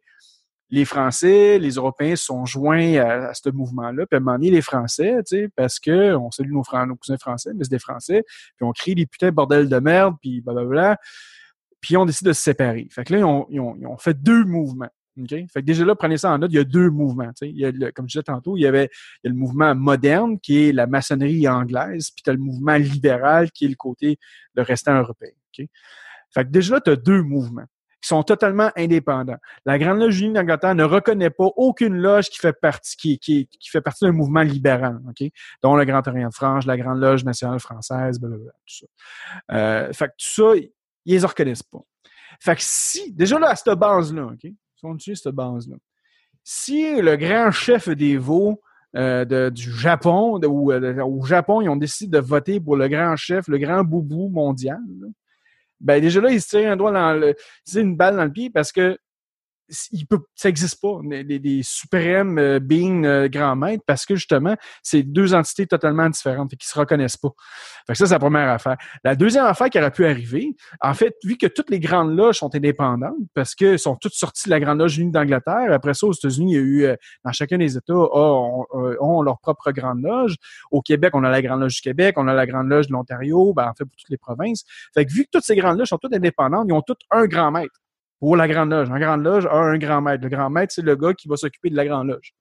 les 0.71 0.85
Français, 0.85 1.59
les 1.59 1.73
Européens 1.73 2.15
sont 2.15 2.47
joints 2.47 2.99
à, 2.99 3.35
ce 3.35 3.51
mouvement-là. 3.51 4.07
Puis 4.07 4.15
à 4.15 4.19
un 4.19 4.21
moment 4.21 4.37
donné, 4.37 4.53
les 4.53 4.63
Français, 4.63 5.17
tu 5.27 5.37
sais, 5.37 5.49
parce 5.57 5.81
que 5.81 6.15
on 6.15 6.31
salue 6.31 6.53
nos, 6.53 6.63
cousins 6.63 7.17
français, 7.19 7.51
mais 7.53 7.65
c'est 7.65 7.71
des 7.71 7.81
Français, 7.81 8.23
puis 8.57 8.65
on 8.65 8.71
crie 8.71 8.95
des 8.95 9.07
putains 9.07 9.31
de 9.31 9.35
bordel 9.35 9.69
de 9.69 9.79
merde, 9.81 10.15
puis 10.21 10.41
blablabla. 10.41 10.99
Puis 11.81 11.97
on 11.97 12.05
décide 12.05 12.29
de 12.29 12.33
se 12.33 12.43
séparer. 12.43 12.87
Fait 12.91 13.05
que 13.05 13.15
là, 13.15 13.19
ils 13.51 13.57
ils 13.57 13.61
ont 13.61 13.99
fait 13.99 14.15
deux 14.15 14.45
mouvements. 14.45 14.91
Okay? 15.23 15.47
Fait 15.53 15.61
que 15.61 15.67
déjà 15.67 15.85
là, 15.85 15.95
prenez 15.95 16.17
ça 16.17 16.33
en 16.33 16.39
note, 16.39 16.51
il 16.53 16.57
y 16.57 16.61
a 16.61 16.65
deux 16.65 16.91
mouvements. 16.91 17.31
Il 17.43 17.57
y 17.57 17.65
a 17.65 17.71
le, 17.71 17.91
comme 17.93 18.09
je 18.09 18.13
disais 18.13 18.23
tantôt, 18.23 18.57
il 18.57 18.61
y 18.61 18.67
avait 18.67 18.91
a 19.25 19.29
le 19.29 19.35
mouvement 19.35 19.75
moderne, 19.75 20.39
qui 20.41 20.69
est 20.69 20.73
la 20.73 20.87
maçonnerie 20.87 21.49
anglaise, 21.49 22.11
puis 22.11 22.23
tu 22.23 22.31
as 22.31 22.33
le 22.33 22.39
mouvement 22.39 22.77
libéral, 22.77 23.51
qui 23.51 23.65
est 23.65 23.69
le 23.69 23.75
côté 23.75 24.19
le 24.55 24.63
restant 24.63 24.99
européen. 24.99 25.31
Okay? 25.53 25.69
Fait 26.31 26.45
que 26.45 26.51
déjà 26.51 26.75
là, 26.75 26.81
tu 26.81 26.91
as 26.91 26.97
deux 26.97 27.23
mouvements 27.23 27.67
qui 28.01 28.09
sont 28.09 28.23
totalement 28.23 28.71
indépendants. 28.77 29.39
La 29.67 29.79
Grande 29.79 29.99
Loge 29.99 30.21
unie 30.21 30.35
d'Angleterre 30.35 30.75
ne 30.75 30.85
reconnaît 30.85 31.31
pas 31.31 31.49
aucune 31.57 31.97
loge 31.97 32.29
qui 32.31 32.39
fait 32.39 32.53
partie, 32.53 33.19
qui, 33.19 33.19
qui, 33.19 33.69
fait 33.69 33.81
partie 33.81 34.05
d'un 34.05 34.13
mouvement 34.13 34.43
libéral, 34.43 35.01
OK? 35.09 35.29
dont 35.63 35.75
le 35.75 35.85
Grand 35.85 36.07
Orient 36.07 36.29
de 36.29 36.35
France, 36.35 36.65
la 36.65 36.77
Grande 36.77 37.01
Loge 37.01 37.25
nationale 37.25 37.59
française, 37.59 38.21
blablabla, 38.21 38.53
tout 38.67 38.75
ça. 38.77 38.87
Euh, 39.57 39.93
fait 39.93 40.07
que 40.07 40.13
tout 40.13 40.43
ça, 40.43 40.57
ils 40.57 40.71
les 41.15 41.25
reconnaissent 41.25 41.63
pas. 41.63 41.81
Fait 42.41 42.55
que 42.55 42.63
si, 42.63 43.13
déjà 43.13 43.39
là, 43.39 43.51
à 43.51 43.57
cette 43.57 43.77
base-là, 43.77 44.31
Cette 44.99 45.29
base-là. 45.29 45.77
Si 46.45 47.01
le 47.01 47.17
grand 47.17 47.51
chef 47.51 47.89
des 47.89 48.17
veaux 48.17 48.61
euh, 48.97 49.51
du 49.51 49.71
Japon, 49.71 50.41
où 50.45 50.73
au 50.73 51.25
Japon, 51.25 51.61
ils 51.61 51.69
ont 51.69 51.77
décidé 51.77 52.17
de 52.19 52.23
voter 52.23 52.61
pour 52.61 52.77
le 52.77 52.89
grand 52.89 53.17
chef, 53.17 53.49
le 53.49 53.59
grand 53.59 53.85
boubou 53.85 54.29
mondial, 54.29 54.81
ben 55.81 56.01
déjà 56.01 56.21
là, 56.21 56.31
ils 56.31 56.41
se 56.41 56.49
tirent 56.49 56.73
un 56.73 56.77
doigt 56.77 56.93
dans 56.93 57.13
le, 57.13 57.35
une 57.75 57.97
balle 57.97 58.17
dans 58.17 58.25
le 58.25 58.33
pied 58.33 58.51
parce 58.51 58.73
que 58.73 58.99
il 59.93 60.07
peut, 60.07 60.21
ça 60.35 60.49
n'existe 60.49 60.81
pas, 60.81 61.01
des, 61.05 61.61
suprêmes 61.63 62.39
euh, 62.39 62.59
beings 62.59 63.05
euh, 63.05 63.29
grands 63.29 63.57
maîtres, 63.57 63.85
parce 63.87 64.07
que 64.07 64.17
justement, 64.17 64.57
c'est 64.83 65.03
deux 65.03 65.35
entités 65.35 65.67
totalement 65.67 66.09
différentes 66.09 66.53
et 66.53 66.57
qui 66.57 66.67
se 66.67 66.79
reconnaissent 66.79 67.17
pas. 67.17 67.31
Fait 67.87 67.93
que 67.93 67.99
ça, 67.99 68.07
c'est 68.07 68.15
la 68.15 68.19
première 68.19 68.49
affaire. 68.49 68.77
La 69.05 69.15
deuxième 69.15 69.45
affaire 69.45 69.69
qui 69.71 69.79
aurait 69.79 69.91
pu 69.91 70.07
arriver, 70.07 70.55
en 70.81 70.95
fait, 70.95 71.15
vu 71.25 71.37
que 71.37 71.47
toutes 71.47 71.71
les 71.71 71.81
grandes 71.81 72.17
loges 72.17 72.39
sont 72.39 72.55
indépendantes, 72.55 73.15
parce 73.35 73.55
que 73.55 73.77
sont 73.77 73.97
toutes 73.97 74.15
sorties 74.15 74.47
de 74.47 74.51
la 74.51 74.61
Grande 74.61 74.79
Loge 74.79 74.99
unie 74.99 75.11
d'Angleterre, 75.11 75.73
après 75.73 75.95
ça, 75.95 76.07
aux 76.07 76.13
États-Unis, 76.13 76.53
il 76.53 76.57
y 76.57 76.59
a 76.59 76.63
eu, 76.63 76.85
euh, 76.85 76.97
dans 77.25 77.33
chacun 77.33 77.59
des 77.59 77.77
États, 77.77 77.95
ont, 77.95 78.67
ont, 78.73 79.23
leur 79.23 79.39
propre 79.39 79.73
Grande 79.73 80.03
Loge. 80.03 80.37
Au 80.71 80.83
Québec, 80.83 81.11
on 81.15 81.25
a 81.25 81.31
la 81.31 81.43
Grande 81.43 81.61
Loge 81.61 81.77
du 81.77 81.81
Québec, 81.81 82.15
on 82.19 82.29
a 82.29 82.35
la 82.35 82.47
Grande 82.47 82.69
Loge 82.69 82.89
de 82.89 82.93
l'Ontario, 82.93 83.53
ben, 83.55 83.69
en 83.69 83.75
fait, 83.75 83.85
pour 83.85 83.97
toutes 83.97 84.11
les 84.11 84.19
provinces. 84.19 84.65
Fait 84.95 85.05
que 85.05 85.13
vu 85.13 85.25
que 85.25 85.31
toutes 85.33 85.45
ces 85.45 85.57
grandes 85.57 85.79
loges 85.79 85.89
sont 85.89 85.99
toutes 85.99 86.15
indépendantes, 86.15 86.67
ils 86.69 86.73
ont 86.73 86.83
toutes 86.83 87.01
un 87.11 87.27
grand 87.27 87.51
maître 87.51 87.75
pour 88.19 88.37
la 88.37 88.49
Grande 88.49 88.71
Loge. 88.71 88.91
La 88.91 88.99
Grande 88.99 89.23
Loge 89.23 89.47
a 89.47 89.57
un 89.57 89.79
grand 89.79 90.01
maître. 90.01 90.23
Le 90.23 90.29
grand 90.29 90.51
maître, 90.51 90.73
c'est 90.75 90.83
le 90.83 90.97
gars 90.97 91.15
qui 91.15 91.29
va 91.29 91.37
s'occuper 91.37 91.71
de 91.71 91.77
la 91.77 91.87
Grande 91.87 92.09
Loge. 92.09 92.35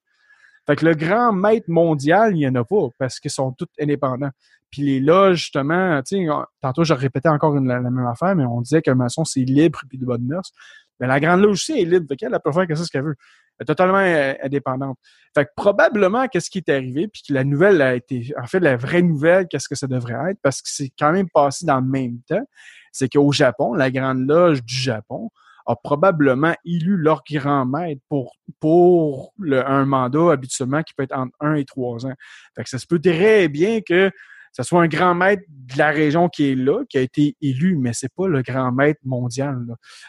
Fait 0.66 0.76
que 0.76 0.84
le 0.84 0.94
grand 0.94 1.32
maître 1.32 1.70
mondial, 1.70 2.32
il 2.36 2.40
n'y 2.40 2.48
en 2.48 2.54
a 2.56 2.64
pas 2.64 2.88
parce 2.98 3.20
qu'ils 3.20 3.30
sont 3.30 3.52
tous 3.52 3.68
indépendants. 3.80 4.30
Puis 4.70 4.82
les 4.82 5.00
loges, 5.00 5.38
justement, 5.38 6.02
tu 6.02 6.26
sais, 6.26 6.32
tantôt, 6.60 6.84
je 6.84 6.92
répétais 6.92 7.30
encore 7.30 7.58
la, 7.58 7.80
même 7.80 8.06
affaire, 8.06 8.36
mais 8.36 8.44
on 8.44 8.60
disait 8.60 8.82
qu'un 8.82 8.94
maçon, 8.94 9.24
c'est 9.24 9.40
libre 9.40 9.80
puis 9.88 9.96
de 9.96 10.04
bonne 10.04 10.26
mœurs. 10.26 10.52
Mais 11.00 11.06
la 11.06 11.20
Grande 11.20 11.40
Loge 11.40 11.52
aussi 11.52 11.80
est 11.80 11.84
libre. 11.84 12.06
Fait 12.08 12.16
qu'elle 12.16 12.38
peut 12.44 12.52
faire 12.52 12.66
que 12.66 12.74
ça 12.74 12.84
ce 12.84 12.90
qu'elle 12.90 13.04
veut. 13.04 13.16
Elle 13.58 13.64
est 13.64 13.66
totalement 13.66 13.98
euh, 13.98 14.34
indépendante. 14.42 14.98
Fait 15.34 15.46
que 15.46 15.50
probablement, 15.56 16.28
qu'est-ce 16.28 16.50
qui 16.50 16.58
est 16.58 16.68
arrivé, 16.68 17.08
puis 17.08 17.22
que 17.26 17.32
la 17.32 17.44
nouvelle 17.44 17.80
a 17.80 17.94
été, 17.94 18.32
en 18.40 18.46
fait, 18.46 18.60
la 18.60 18.76
vraie 18.76 19.02
nouvelle, 19.02 19.48
qu'est-ce 19.48 19.68
que 19.68 19.74
ça 19.74 19.86
devrait 19.86 20.32
être, 20.32 20.38
parce 20.42 20.60
que 20.60 20.68
c'est 20.70 20.90
quand 20.98 21.12
même 21.12 21.28
passé 21.30 21.64
dans 21.64 21.80
le 21.80 21.86
même 21.86 22.18
temps, 22.28 22.46
c'est 22.92 23.08
qu'au 23.08 23.32
Japon, 23.32 23.72
la 23.72 23.90
Grande 23.90 24.26
Loge 24.28 24.62
du 24.62 24.74
Japon 24.74 25.30
a 25.68 25.76
probablement 25.76 26.54
élu 26.64 26.96
leur 26.96 27.22
grand 27.30 27.66
maître 27.66 28.00
pour, 28.08 28.36
pour 28.58 29.34
le, 29.38 29.64
un 29.64 29.84
mandat 29.84 30.32
habituellement 30.32 30.82
qui 30.82 30.94
peut 30.94 31.02
être 31.02 31.16
entre 31.16 31.36
un 31.40 31.54
et 31.54 31.66
trois 31.66 32.06
ans. 32.06 32.14
Fait 32.56 32.64
que 32.64 32.70
ça 32.70 32.78
se 32.78 32.86
peut 32.86 32.98
très 32.98 33.48
bien 33.48 33.80
que 33.82 34.10
ce 34.52 34.62
soit 34.62 34.82
un 34.82 34.88
grand 34.88 35.14
maître 35.14 35.42
de 35.48 35.78
la 35.78 35.90
région 35.90 36.28
qui 36.28 36.50
est 36.50 36.54
là, 36.54 36.84
qui 36.88 36.98
a 36.98 37.00
été 37.00 37.36
élu, 37.42 37.76
mais 37.76 37.92
c'est 37.92 38.12
pas 38.12 38.26
le 38.26 38.42
grand 38.42 38.72
maître 38.72 39.00
mondial. 39.04 39.58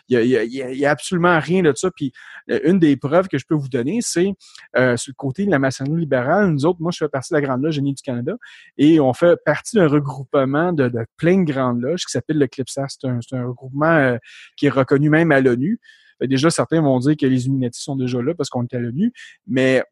Il 0.08 0.26
y, 0.26 0.86
a, 0.86 0.92
absolument 0.92 1.40
rien 1.40 1.62
de 1.62 1.74
ça. 1.76 1.90
Puis 1.92 2.14
euh, 2.50 2.60
une 2.64 2.80
des 2.80 2.96
preuves 2.96 3.28
que 3.28 3.38
je 3.38 3.46
peux 3.46 3.56
vous 3.56 3.70
donner, 3.70 4.00
c'est 4.02 4.34
euh, 4.78 4.96
sur 4.98 5.12
le 5.12 5.16
côté 5.16 5.46
de 5.46 5.52
la 5.52 5.60
maçonnerie 5.60 6.02
libérale. 6.02 6.52
Nous 6.52 6.66
autres, 6.66 6.82
moi, 6.82 6.92
je 6.92 6.98
fais 7.00 7.10
partie 7.10 7.34
de 7.34 7.40
la 7.40 7.42
Grande 7.42 7.64
Loge 7.64 7.76
Génie 7.76 7.94
du 7.94 8.02
Canada 8.02 8.36
et 8.78 9.00
on 9.00 9.14
fait 9.14 9.38
partie 9.44 9.76
d'un 9.76 9.88
regroupement 9.88 10.74
de, 10.74 10.92
plein 11.18 11.44
de 11.44 11.52
grandes 11.52 11.82
loges 11.82 12.06
qui 12.06 12.12
s'appelle 12.12 12.38
le 12.38 12.48
CLIPSA. 12.48 12.86
C'est 12.90 13.36
un, 13.36 13.46
regroupement 13.46 13.86
euh, 13.86 14.18
qui 14.56 14.68
est 14.68 14.72
reconnu 14.72 15.10
même 15.10 15.32
à 15.32 15.42
l'ONU. 15.42 15.80
Déjà, 16.22 16.50
certains 16.50 16.82
vont 16.82 17.00
dire 17.00 17.16
que 17.16 17.26
les 17.26 17.46
Illuminati 17.46 17.82
sont 17.82 17.96
déjà 17.96 18.22
là 18.22 18.34
parce 18.34 18.50
qu'on 18.50 18.64
est 18.64 18.74
à 18.74 18.80
l'ONU, 18.80 19.14
mais 19.48 19.84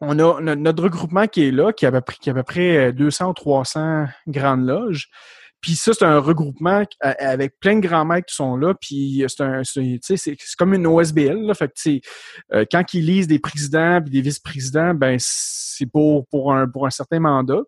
on 0.00 0.18
a 0.18 0.56
notre 0.56 0.82
regroupement 0.82 1.26
qui 1.26 1.44
est 1.44 1.50
là, 1.50 1.72
qui 1.72 1.84
a 1.84 1.88
à 1.88 1.92
peu 1.92 2.00
près, 2.00 2.16
qui 2.20 2.30
a 2.30 2.32
à 2.32 2.36
peu 2.36 2.42
près 2.42 2.92
200 2.92 3.30
ou 3.30 3.32
300 3.34 4.06
grandes 4.28 4.66
loges. 4.66 5.10
Puis 5.60 5.74
ça, 5.74 5.92
c'est 5.92 6.06
un 6.06 6.18
regroupement 6.18 6.84
avec 7.00 7.60
plein 7.60 7.76
de 7.76 7.86
grands 7.86 8.06
maîtres 8.06 8.28
qui 8.28 8.34
sont 8.34 8.56
là. 8.56 8.72
Puis 8.80 9.24
c'est 9.28 9.42
un, 9.42 9.62
c'est 9.62 10.36
comme 10.58 10.72
une 10.72 10.86
OSBL. 10.86 11.46
Là, 11.46 11.54
fait 11.54 11.68
que 11.68 12.00
euh, 12.54 12.64
quand 12.70 12.94
ils 12.94 13.04
lisent 13.04 13.26
des 13.26 13.38
présidents 13.38 13.98
et 13.98 14.08
des 14.08 14.22
vice-présidents, 14.22 14.94
ben 14.94 15.16
c'est 15.18 15.86
pour 15.86 16.26
pour 16.28 16.54
un 16.54 16.66
pour 16.66 16.86
un 16.86 16.90
certain 16.90 17.20
mandat. 17.20 17.60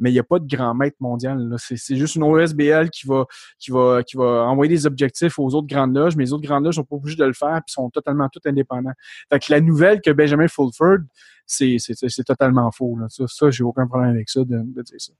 Mais 0.00 0.10
il 0.10 0.14
n'y 0.14 0.18
a 0.18 0.24
pas 0.24 0.38
de 0.38 0.46
grand 0.46 0.74
maître 0.74 0.96
mondial. 1.00 1.54
C'est 1.58 1.96
juste 1.96 2.14
une 2.14 2.22
OSBL 2.22 2.90
qui 2.90 3.06
va 3.06 3.26
qui 3.58 3.70
va 3.70 4.02
qui 4.02 4.16
va 4.16 4.44
envoyer 4.44 4.68
des 4.68 4.86
objectifs 4.86 5.38
aux 5.38 5.54
autres 5.54 5.66
grandes 5.66 5.96
loges, 5.96 6.16
mais 6.16 6.24
les 6.24 6.32
autres 6.32 6.46
grandes 6.46 6.64
loges 6.64 6.76
sont 6.76 6.84
pas 6.84 6.96
obligés 6.96 7.16
de 7.16 7.24
le 7.24 7.32
faire 7.32 7.60
puis 7.66 7.72
sont 7.72 7.90
totalement 7.90 8.28
tout 8.28 8.40
indépendants. 8.46 8.92
Fait 9.30 9.38
que 9.38 9.52
la 9.52 9.60
nouvelle 9.60 10.00
que 10.00 10.10
Benjamin 10.10 10.48
Fulford 10.48 10.98
c'est 11.46 12.24
totalement 12.26 12.70
faux. 12.70 12.96
Là. 12.98 13.06
Ça, 13.08 13.24
ça 13.26 13.50
j'ai 13.50 13.64
aucun 13.64 13.86
problème 13.86 14.10
avec 14.10 14.28
ça 14.28 14.40
de, 14.44 14.62
dire 14.82 15.00
ça. 15.00 15.12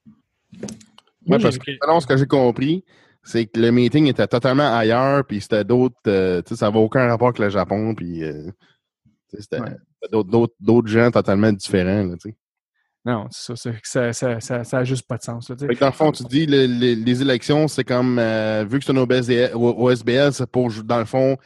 Moi, 1.26 1.38
parce 1.38 1.58
que 1.58 1.72
ce 1.72 2.06
que 2.06 2.16
j'ai 2.16 2.26
compris, 2.26 2.84
c'est 3.22 3.46
que 3.46 3.60
le 3.60 3.70
meeting 3.70 4.06
était 4.06 4.26
totalement 4.26 4.74
ailleurs, 4.74 5.24
puis 5.24 5.40
c'était 5.40 5.64
d'autres. 5.64 5.96
Euh, 6.06 6.40
tu 6.42 6.50
sais, 6.50 6.56
ça 6.56 6.66
n'avait 6.66 6.78
aucun 6.78 7.06
rapport 7.06 7.28
avec 7.28 7.38
le 7.38 7.50
Japon, 7.50 7.94
puis 7.94 8.24
euh, 8.24 8.50
c'était 9.38 9.58
d'autres 10.10 10.88
gens 10.88 11.10
totalement 11.10 11.52
différents. 11.52 12.04
Là, 12.04 12.14
non, 13.04 13.26
ça, 13.30 13.54
ça, 13.56 14.12
ça, 14.12 14.40
ça, 14.40 14.64
ça 14.64 14.78
a 14.78 14.84
juste 14.84 15.06
pas 15.06 15.16
de 15.16 15.22
sens. 15.22 15.48
Là, 15.48 15.56
dans 15.56 15.86
le 15.86 15.92
fond, 15.92 16.12
tu 16.12 16.24
dis 16.24 16.46
les, 16.46 16.66
les, 16.66 17.22
élections, 17.22 17.68
c'est 17.68 17.84
comme 17.84 18.18
euh, 18.18 18.64
vu 18.68 18.78
que 18.78 18.84
c'est 18.84 18.92
un 18.92 18.96
OSBL, 18.96 20.32
c'est 20.32 20.50
pour, 20.50 20.70
dans 20.84 20.98
le 20.98 21.04
fond, 21.04 21.36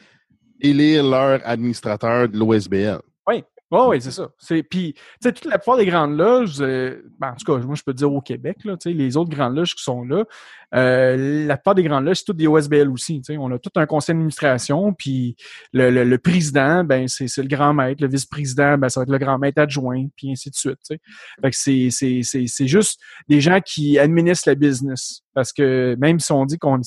élire 0.61 1.05
leur 1.05 1.41
administrateur 1.45 2.29
de 2.29 2.37
l'OSBL. 2.39 3.01
Oui, 3.29 3.45
Oh, 3.75 3.87
oui, 3.89 4.03
c'est 4.03 4.11
ça. 4.11 4.29
C'est, 4.37 4.63
puis, 4.63 4.93
tu 4.93 5.01
sais, 5.23 5.33
toute 5.33 5.47
la 5.47 5.59
plupart 5.59 5.79
des 5.79 5.87
grandes 5.87 6.19
loges, 6.19 6.61
euh, 6.61 7.11
ben, 7.19 7.31
en 7.31 7.35
tout 7.37 7.51
cas, 7.51 7.65
moi, 7.65 7.75
je 7.75 7.83
peux 7.83 7.95
dire 7.95 8.13
au 8.13 8.21
Québec, 8.21 8.59
là, 8.65 8.77
les 8.85 9.17
autres 9.17 9.31
grandes 9.31 9.57
loges 9.57 9.75
qui 9.75 9.83
sont 9.83 10.05
là, 10.05 10.27
euh, 10.75 11.47
la 11.47 11.57
plupart 11.57 11.75
des 11.75 11.83
grandes 11.83 12.05
loges, 12.05 12.19
c'est 12.19 12.25
toutes 12.25 12.37
des 12.37 12.47
OSBL 12.47 12.89
aussi. 12.89 13.23
On 13.31 13.51
a 13.53 13.59
tout 13.59 13.71
un 13.77 13.87
conseil 13.87 14.15
d'administration, 14.15 14.93
puis 14.93 15.37
le, 15.73 15.91
le, 15.91 16.19
président, 16.19 16.85
ben, 16.85 17.09
c'est, 17.09 17.27
le 17.37 17.49
grand 17.49 17.75
maître, 17.75 18.03
le 18.03 18.09
vice-président, 18.09 18.79
ben, 18.79 18.89
ça 18.89 19.01
va 19.01 19.05
être 19.05 19.11
le 19.11 19.19
grand 19.19 19.39
maître 19.39 19.61
adjoint, 19.61 20.07
puis 20.17 20.31
ainsi 20.31 20.51
de 20.51 20.57
suite. 20.57 20.79
Fait 20.89 21.51
que 21.51 21.57
c'est, 21.57 22.67
juste 22.67 23.01
des 23.29 23.41
gens 23.41 23.61
qui 23.61 23.99
administrent 23.99 24.49
la 24.49 24.55
business. 24.55 25.23
Parce 25.35 25.53
que 25.53 25.97
même 25.99 26.21
si 26.21 26.33
on 26.33 26.45
dit 26.45 26.59
qu'on 26.59 26.81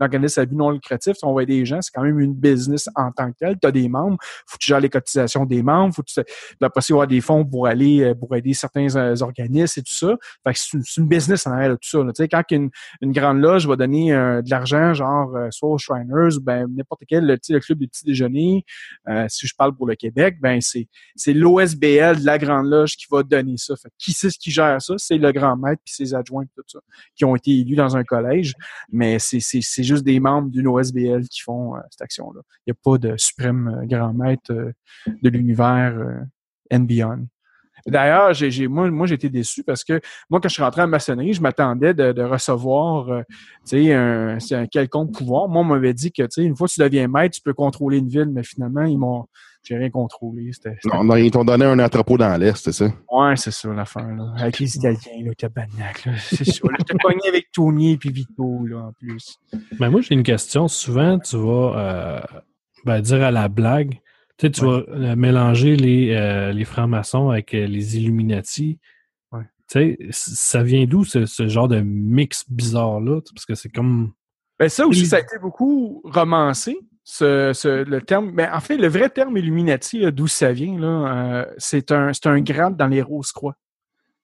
l'organisme 0.00 0.40
à 0.40 0.46
but 0.46 0.56
non 0.56 0.70
lucratif, 0.70 1.16
on 1.22 1.34
va 1.34 1.42
aider 1.42 1.58
les 1.58 1.66
gens, 1.66 1.80
c'est 1.82 1.92
quand 1.94 2.02
même 2.02 2.18
une 2.18 2.34
business 2.34 2.88
en 2.96 3.12
tant 3.12 3.30
que 3.30 3.36
tel. 3.38 3.58
Tu 3.60 3.68
as 3.68 3.70
des 3.70 3.88
membres, 3.88 4.16
faut 4.46 4.56
que 4.56 4.62
tu 4.62 4.68
gères 4.68 4.80
les 4.80 4.88
cotisations 4.88 5.44
des 5.44 5.62
membres, 5.62 5.94
faut 5.94 6.02
que 6.02 6.10
tu 6.10 6.20
après 6.60 6.80
avoir 6.90 7.06
des 7.06 7.20
fonds 7.20 7.44
pour 7.44 7.66
aller 7.66 8.02
euh, 8.02 8.14
pour 8.14 8.34
aider 8.34 8.54
certains 8.54 8.94
euh, 8.96 9.14
organismes 9.20 9.80
et 9.80 9.82
tout 9.82 9.94
ça. 9.94 10.16
Fait 10.44 10.54
que 10.54 10.58
c'est 10.58 10.96
une, 10.96 11.06
business 11.06 11.46
en 11.46 11.52
arrière 11.52 11.70
de 11.70 11.74
tout 11.74 11.88
ça. 11.88 11.98
Sais, 12.14 12.28
quand 12.28 12.42
une, 12.50 12.70
une 13.00 13.12
grande 13.12 13.40
loge 13.40 13.66
va 13.66 13.76
donner 13.76 14.12
euh, 14.12 14.42
de 14.42 14.50
l'argent, 14.50 14.94
genre 14.94 15.36
soit 15.50 15.68
aux 15.68 15.78
Shriners, 15.78 16.38
ben 16.40 16.66
n'importe 16.68 17.02
quel 17.08 17.26
le, 17.26 17.36
le 17.48 17.60
club 17.60 17.78
des 17.78 17.86
petits 17.86 18.04
déjeuners, 18.04 18.64
si 19.28 19.46
je 19.46 19.54
parle 19.56 19.74
pour 19.74 19.86
le 19.86 19.94
Québec, 19.94 20.36
ben 20.40 20.60
c'est 20.60 20.88
c'est 21.16 21.32
l'OSBL 21.32 22.20
de 22.20 22.26
la 22.26 22.38
grande 22.38 22.66
loge 22.66 22.96
qui 22.96 23.06
va 23.10 23.22
donner 23.22 23.56
ça. 23.56 23.74
Fait 23.76 23.90
qui 23.98 24.12
c'est 24.12 24.30
ce 24.30 24.38
qui 24.38 24.50
gère 24.50 24.80
ça? 24.80 24.94
C'est 24.98 25.18
le 25.18 25.32
grand 25.32 25.56
maître 25.56 25.82
puis 25.84 25.94
ses 25.94 26.14
adjoints 26.14 26.44
tout 26.54 26.62
ça, 26.66 26.80
qui 27.14 27.24
ont 27.24 27.36
été 27.36 27.50
élus 27.58 27.76
dans 27.76 27.96
un 27.96 28.04
collège. 28.04 28.54
Mais 28.90 29.18
c'est 29.18 29.82
juste 29.82 30.04
des 30.04 30.20
membres 30.20 30.50
d'une 30.50 30.66
OSBL 30.66 31.28
qui 31.28 31.40
font 31.40 31.76
euh, 31.76 31.80
cette 31.90 32.02
action-là. 32.02 32.40
Il 32.66 32.72
n'y 32.72 32.76
a 32.76 32.80
pas 32.82 32.98
de 32.98 33.16
suprême 33.16 33.68
euh, 33.68 33.86
grand 33.86 34.12
maître 34.12 34.52
euh, 34.52 34.72
de 35.06 35.28
l'univers 35.28 35.96
and 36.72 36.80
beyond. 36.80 37.26
D'ailleurs, 37.86 38.34
j'ai, 38.34 38.68
moi, 38.68 38.90
moi, 38.90 39.06
j'ai 39.06 39.14
été 39.14 39.28
déçu 39.28 39.62
parce 39.64 39.84
que 39.84 40.00
moi, 40.28 40.40
quand 40.40 40.48
je 40.48 40.54
suis 40.54 40.62
rentré 40.62 40.82
en 40.82 40.88
maçonnerie, 40.88 41.32
je 41.32 41.40
m'attendais 41.40 41.94
de, 41.94 42.22
recevoir 42.22 43.22
un, 43.72 44.38
un 44.50 44.66
quelconque 44.66 45.12
pouvoir. 45.16 45.48
Moi, 45.48 45.62
on 45.62 45.64
m'avait 45.64 45.94
dit 45.94 46.12
que 46.12 46.22
une 46.40 46.56
fois 46.56 46.66
que 46.66 46.72
tu 46.72 46.80
deviens 46.80 47.08
maître, 47.08 47.36
tu 47.36 47.42
peux 47.42 47.54
contrôler 47.54 47.98
une 47.98 48.08
ville, 48.08 48.30
mais 48.32 48.42
finalement, 48.42 48.82
ils 48.82 48.98
m'ont 48.98 49.26
j'ai 49.62 49.76
rien 49.76 49.90
contrôlé. 49.90 50.52
C'était, 50.52 50.76
Non, 50.84 51.16
ils 51.16 51.30
t'ont 51.30 51.44
donné 51.44 51.64
un 51.64 51.78
entrepôt 51.78 52.16
dans 52.16 52.36
l'Est, 52.38 52.56
c'est 52.56 52.72
ça? 52.72 52.86
Ouais, 53.10 53.36
c'est 53.36 53.50
ça 53.50 53.68
l'affaire. 53.68 54.08
Là. 54.08 54.32
Avec 54.38 54.58
les 54.58 54.76
Italiens, 54.76 55.22
le 55.22 55.34
tabarnak. 55.34 56.04
Là. 56.06 56.12
C'est 56.18 56.44
ça. 56.44 56.60
Là, 56.64 56.76
j'étais 56.78 56.94
pogné 56.98 57.28
avec 57.28 57.50
Tony 57.52 57.92
et 57.92 57.98
Vito 58.10 58.66
là, 58.66 58.78
en 58.86 58.92
plus. 58.92 59.38
Ben 59.78 59.90
moi, 59.90 60.00
j'ai 60.00 60.14
une 60.14 60.22
question. 60.22 60.68
Souvent, 60.68 61.18
tu 61.18 61.36
vas 61.36 61.74
euh, 61.76 62.40
ben, 62.84 63.00
dire 63.00 63.22
à 63.22 63.30
la 63.30 63.48
blague, 63.48 64.00
tu 64.40 64.46
sais, 64.46 64.50
tu 64.50 64.64
vas 64.64 64.82
euh, 64.88 65.16
mélanger 65.16 65.76
les, 65.76 66.14
euh, 66.14 66.52
les 66.52 66.64
francs-maçons 66.64 67.28
avec 67.28 67.52
les 67.52 67.98
Illuminati. 67.98 68.78
Ouais. 69.32 69.42
Tu 69.70 69.98
sais, 69.98 69.98
ça 70.10 70.62
vient 70.62 70.86
d'où 70.86 71.04
ce, 71.04 71.26
ce, 71.26 71.46
genre 71.46 71.68
de 71.68 71.80
mix 71.80 72.44
bizarre-là? 72.48 73.20
Parce 73.34 73.44
que 73.44 73.54
c'est 73.54 73.68
comme... 73.68 74.12
Ben 74.58 74.70
ça 74.70 74.86
aussi, 74.86 75.06
ça 75.06 75.16
a 75.16 75.20
été 75.20 75.38
beaucoup 75.38 76.00
romancé 76.04 76.78
ce, 77.04 77.84
le 77.84 78.00
terme, 78.00 78.30
mais 78.32 78.48
en 78.48 78.60
fait, 78.60 78.76
le 78.76 78.88
vrai 78.88 79.10
terme 79.10 79.36
Illuminati, 79.36 80.10
d'où 80.12 80.26
ça 80.26 80.52
vient, 80.52 80.78
là, 80.78 80.86
euh, 80.86 81.54
c'est 81.58 81.92
un, 81.92 82.12
un 82.24 82.40
grade 82.40 82.76
dans 82.76 82.86
les 82.86 83.02
Rose-Croix. 83.02 83.56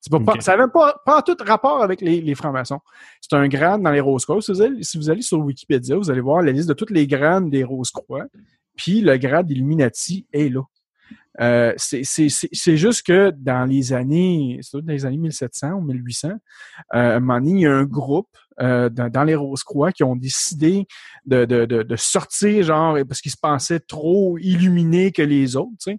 Pas, 0.09 0.41
ça 0.41 0.57
n'avait 0.57 0.71
pas, 0.71 1.03
pas 1.05 1.21
tout 1.21 1.37
rapport 1.45 1.83
avec 1.83 2.01
les, 2.01 2.21
les 2.21 2.35
francs-maçons. 2.37 2.79
C'est 3.21 3.35
un 3.35 3.49
grade 3.49 3.83
dans 3.83 3.91
les 3.91 4.01
Rose-Croix. 4.01 4.41
Si, 4.41 4.53
si, 4.83 4.99
vous 4.99 5.11
allez 5.11 5.23
sur 5.23 5.39
Wikipédia, 5.41 5.97
vous 5.97 6.11
allez 6.11 6.21
voir 6.21 6.43
la 6.43 6.53
liste 6.53 6.69
de 6.69 6.75
toutes 6.75 6.91
les 6.91 7.07
grades 7.07 7.51
des 7.51 7.65
Rose-Croix. 7.65 8.27
Puis 8.77 9.01
le 9.01 9.17
grade 9.17 9.51
Illuminati 9.51 10.27
est 10.33 10.49
là. 10.49 10.63
Euh, 11.41 11.75
c'est 11.77 12.77
juste 12.77 13.07
que 13.07 13.31
dans 13.31 13.69
les 13.69 13.93
années, 13.93 14.61
dans 14.73 14.81
les 14.87 15.05
années 15.05 15.19
1700 15.19 15.73
ou 15.73 15.81
1800, 15.83 16.31
euh, 16.95 17.21
il 17.45 17.59
y 17.61 17.67
a 17.67 17.73
un 17.73 17.85
groupe 17.85 18.37
euh, 18.61 18.89
dans, 18.89 19.25
les 19.25 19.35
Rose-Croix 19.35 19.93
qui 19.93 20.03
ont 20.03 20.17
décidé 20.17 20.87
de, 21.27 21.45
de, 21.45 21.65
de, 21.65 21.97
sortir, 21.97 22.63
genre, 22.63 22.97
parce 23.07 23.21
qu'ils 23.21 23.33
se 23.33 23.37
pensaient 23.37 23.81
trop 23.81 24.39
illuminés 24.39 25.13
que 25.13 25.23
les 25.23 25.57
autres, 25.57 25.73
tu 25.83 25.93
sais. 25.93 25.99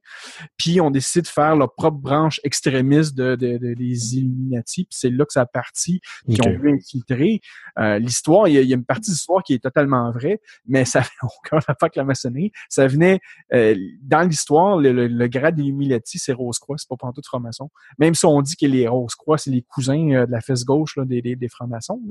Puis 0.57 0.81
ont 0.81 0.89
décidé 0.89 1.21
de 1.21 1.27
faire 1.27 1.55
leur 1.55 1.73
propre 1.73 1.97
branche 1.97 2.39
extrémiste 2.43 3.15
de, 3.15 3.35
de, 3.35 3.57
des 3.57 4.17
Illuminati. 4.17 4.85
Puis 4.85 4.97
c'est 4.97 5.09
là 5.09 5.25
que 5.25 5.33
ça 5.33 5.41
a 5.41 5.45
parti, 5.45 6.01
qui 6.29 6.41
ont 6.41 6.59
pu 6.59 6.71
infiltrer. 6.71 7.41
Euh, 7.79 7.99
l'histoire, 7.99 8.47
il 8.47 8.55
y, 8.55 8.73
a, 8.73 8.75
une 8.75 8.85
partie 8.85 9.11
de 9.11 9.15
l'histoire 9.15 9.43
qui 9.43 9.53
est 9.53 9.63
totalement 9.63 10.11
vraie, 10.11 10.41
mais 10.67 10.85
ça 10.85 11.01
n'a 11.01 11.05
aucun 11.23 11.59
rapport 11.59 11.75
avec 11.83 11.95
la 11.95 12.05
maçonnerie. 12.05 12.51
Ça 12.69 12.87
venait, 12.87 13.19
euh, 13.53 13.75
dans 14.01 14.27
l'histoire, 14.27 14.77
le, 14.77 15.07
le, 15.07 15.27
grade 15.27 15.55
des 15.55 15.63
Illuminati, 15.63 16.17
c'est 16.17 16.33
Rose-Croix, 16.33 16.77
c'est 16.79 16.89
pas 16.89 16.95
pantoute 16.97 17.25
franc-maçon. 17.25 17.69
Même 17.99 18.15
si 18.15 18.25
on 18.25 18.41
dit 18.41 18.55
que 18.55 18.65
les 18.65 18.87
Rose-Croix, 18.87 19.37
c'est 19.37 19.51
les 19.51 19.61
cousins 19.61 20.25
de 20.25 20.31
la 20.31 20.41
fesse 20.41 20.65
gauche 20.65 20.95
là, 20.95 21.05
des, 21.05 21.21
des, 21.21 21.35
des 21.35 21.49
francs-maçons, 21.49 22.01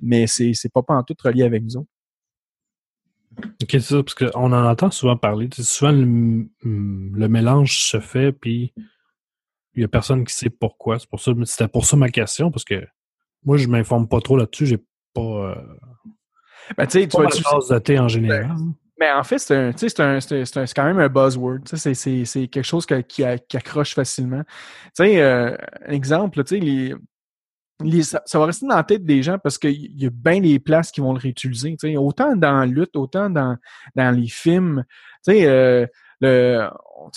mais 0.00 0.26
c'est, 0.26 0.52
c'est 0.54 0.72
pas 0.72 0.82
en 0.88 1.02
tout 1.02 1.16
relié 1.22 1.44
avec 1.44 1.62
nous 1.62 1.76
autres. 1.78 1.88
Ok, 3.38 3.70
c'est 3.70 3.80
ça, 3.80 4.02
parce 4.02 4.14
qu'on 4.14 4.52
en 4.52 4.64
entend 4.64 4.90
souvent 4.90 5.16
parler. 5.16 5.48
Souvent, 5.52 5.92
le, 5.92 7.28
mélange 7.28 7.80
se 7.80 8.00
fait, 8.00 8.32
puis 8.32 8.72
il 9.74 9.82
y 9.82 9.84
a 9.84 9.88
personne 9.88 10.24
qui 10.24 10.34
sait 10.34 10.50
pourquoi. 10.50 10.98
C'est 10.98 11.08
pour 11.08 11.20
ça, 11.20 11.32
c'était 11.44 11.68
pour 11.68 11.84
ça 11.84 11.96
ma 11.96 12.08
question, 12.10 12.50
parce 12.50 12.64
que 12.64 12.86
moi, 13.44 13.56
je 13.56 13.68
m'informe 13.68 14.08
pas 14.08 14.20
trop 14.20 14.36
là-dessus. 14.36 14.66
J'ai 14.66 14.78
pas. 15.12 15.20
Euh, 15.20 15.54
ben, 16.76 16.86
tu 16.86 17.00
sais, 17.00 17.08
tu 17.08 17.16
vas 17.16 18.02
en 18.02 18.08
général. 18.08 18.48
Ben, 18.48 18.74
mais 18.98 19.10
en 19.10 19.24
fait, 19.24 19.38
c'est, 19.38 19.74
quand 20.74 20.84
même 20.84 20.98
un 21.00 21.08
buzzword. 21.08 21.60
C'est, 21.64 21.94
quelque 22.48 22.62
chose 22.62 22.86
qui, 22.86 23.02
qui, 23.04 23.24
accroche 23.24 23.94
facilement. 23.94 24.42
Tu 24.96 25.04
sais, 25.04 25.20
euh, 25.20 25.56
un 25.86 25.92
exemple, 25.92 26.44
tu 26.44 26.56
sais, 26.56 26.60
les, 26.60 26.94
ça, 28.02 28.38
va 28.38 28.46
rester 28.46 28.66
dans 28.66 28.76
la 28.76 28.84
tête 28.84 29.04
des 29.04 29.22
gens 29.22 29.38
parce 29.38 29.58
qu'il 29.58 30.00
y 30.00 30.06
a 30.06 30.10
bien 30.10 30.40
des 30.40 30.58
places 30.58 30.90
qui 30.90 31.00
vont 31.00 31.12
le 31.12 31.18
réutiliser. 31.18 31.76
Autant 31.96 32.36
dans 32.36 32.60
la 32.60 32.66
lutte, 32.66 32.96
autant 32.96 33.30
dans, 33.30 33.56
dans 33.94 34.14
les 34.14 34.28
films. 34.28 34.84
sais 35.22 35.46
euh, 35.46 35.86
le, 36.20 36.68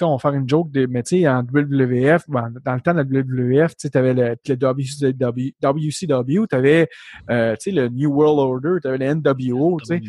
on 0.02 0.12
va 0.12 0.18
faire 0.18 0.34
une 0.34 0.50
joke, 0.50 0.72
de, 0.72 0.86
mais 0.86 1.04
tu 1.04 1.22
sais, 1.22 1.28
en 1.28 1.42
WWF, 1.42 2.24
ben, 2.28 2.54
dans 2.66 2.74
le 2.74 2.82
temps 2.82 2.94
de 2.94 2.98
la 2.98 3.04
WWF, 3.04 3.76
tu 3.76 3.90
avais 3.94 4.14
le, 4.14 4.36
le 4.46 4.56
WCW, 4.56 6.48
tu 6.48 6.56
avais 6.56 6.90
euh, 7.30 7.56
le 7.66 7.88
New 7.88 8.12
World 8.12 8.40
Order, 8.40 8.80
tu 8.82 8.88
avais 8.88 8.98
le 8.98 9.14
NWO, 9.14 9.80
sais. 9.84 10.02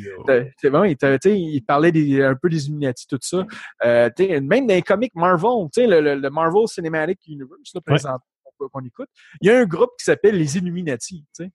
Bon, 0.71 0.85
il 0.85 1.63
parlait 1.65 1.93
des, 1.93 2.23
un 2.23 2.35
peu 2.35 2.49
des 2.49 2.67
Illuminati, 2.67 3.07
tout 3.07 3.19
ça. 3.21 3.47
Euh, 3.85 4.11
même 4.19 4.67
dans 4.67 4.75
les 4.75 4.83
comics 4.83 5.15
Marvel, 5.15 5.69
le, 5.77 6.15
le, 6.15 6.31
Marvel 6.31 6.67
Cinematic 6.67 7.21
Universe, 7.27 7.75
là, 7.75 7.81
présentement, 7.81 8.25
qu'on 8.59 8.85
écoute, 8.85 9.09
il 9.41 9.49
y 9.49 9.51
a 9.51 9.59
un 9.59 9.65
groupe 9.65 9.91
qui 9.99 10.05
s'appelle 10.05 10.37
les 10.37 10.57
Illuminati, 10.57 11.25
tu 11.37 11.45
sais. 11.45 11.51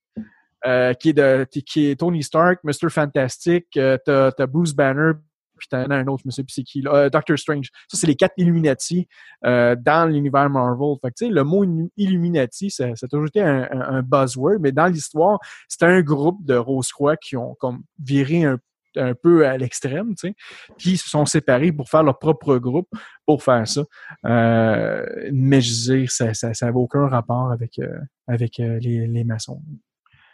Euh, 0.65 0.93
qui 0.93 1.09
est 1.09 1.13
de 1.13 1.45
qui 1.65 1.87
est 1.87 1.99
Tony 1.99 2.23
Stark, 2.23 2.59
Mr. 2.63 2.89
Fantastic, 2.89 3.65
euh, 3.75 3.97
t'as, 4.05 4.31
as 4.37 4.47
Bruce 4.47 4.73
Banner, 4.73 5.11
puis 5.57 5.67
t'en 5.67 5.83
as 5.89 5.95
un 5.95 6.07
autre, 6.07 6.21
je 6.23 6.27
me 6.27 6.31
sais 6.31 6.43
plus 6.43 6.53
c'est 6.53 6.63
qui, 6.63 6.81
là, 6.81 6.95
euh, 6.95 7.09
Doctor 7.09 7.37
Strange. 7.37 7.69
Ça, 7.89 7.97
c'est 7.97 8.07
les 8.07 8.15
quatre 8.15 8.33
Illuminati 8.37 9.07
euh, 9.45 9.75
dans 9.75 10.09
l'univers 10.09 10.49
Marvel. 10.49 10.97
Le 11.21 11.43
mot 11.43 11.65
Illuminati, 11.97 12.69
ça, 12.69 12.95
ça 12.95 13.05
a 13.05 13.07
toujours 13.07 13.27
été 13.27 13.41
un, 13.41 13.67
un, 13.71 14.01
buzzword, 14.01 14.59
mais 14.59 14.71
dans 14.71 14.87
l'histoire, 14.87 15.39
c'était 15.67 15.85
un 15.85 16.01
groupe 16.01 16.43
de 16.45 16.55
Rose-Croix 16.55 17.17
qui 17.17 17.35
ont 17.37 17.55
comme 17.55 17.83
viré 17.99 18.45
un 18.45 18.57
un 18.97 19.13
peu 19.13 19.47
à 19.47 19.57
l'extrême, 19.57 20.15
tu 20.15 20.27
sais, 20.27 20.35
qui 20.77 20.97
se 20.97 21.09
sont 21.09 21.25
séparés 21.25 21.71
pour 21.71 21.89
faire 21.89 22.03
leur 22.03 22.19
propre 22.19 22.57
groupe 22.57 22.89
pour 23.25 23.43
faire 23.43 23.67
ça. 23.67 23.83
Euh, 24.25 25.05
mais 25.31 25.61
je 25.61 25.91
veux 25.91 25.97
dire, 25.99 26.11
ça 26.11 26.27
n'a 26.27 26.53
ça, 26.53 26.71
aucun 26.71 27.07
rapport 27.07 27.51
avec, 27.51 27.79
euh, 27.79 27.99
avec 28.27 28.59
euh, 28.59 28.79
les, 28.79 29.07
les 29.07 29.23
maçons. 29.23 29.61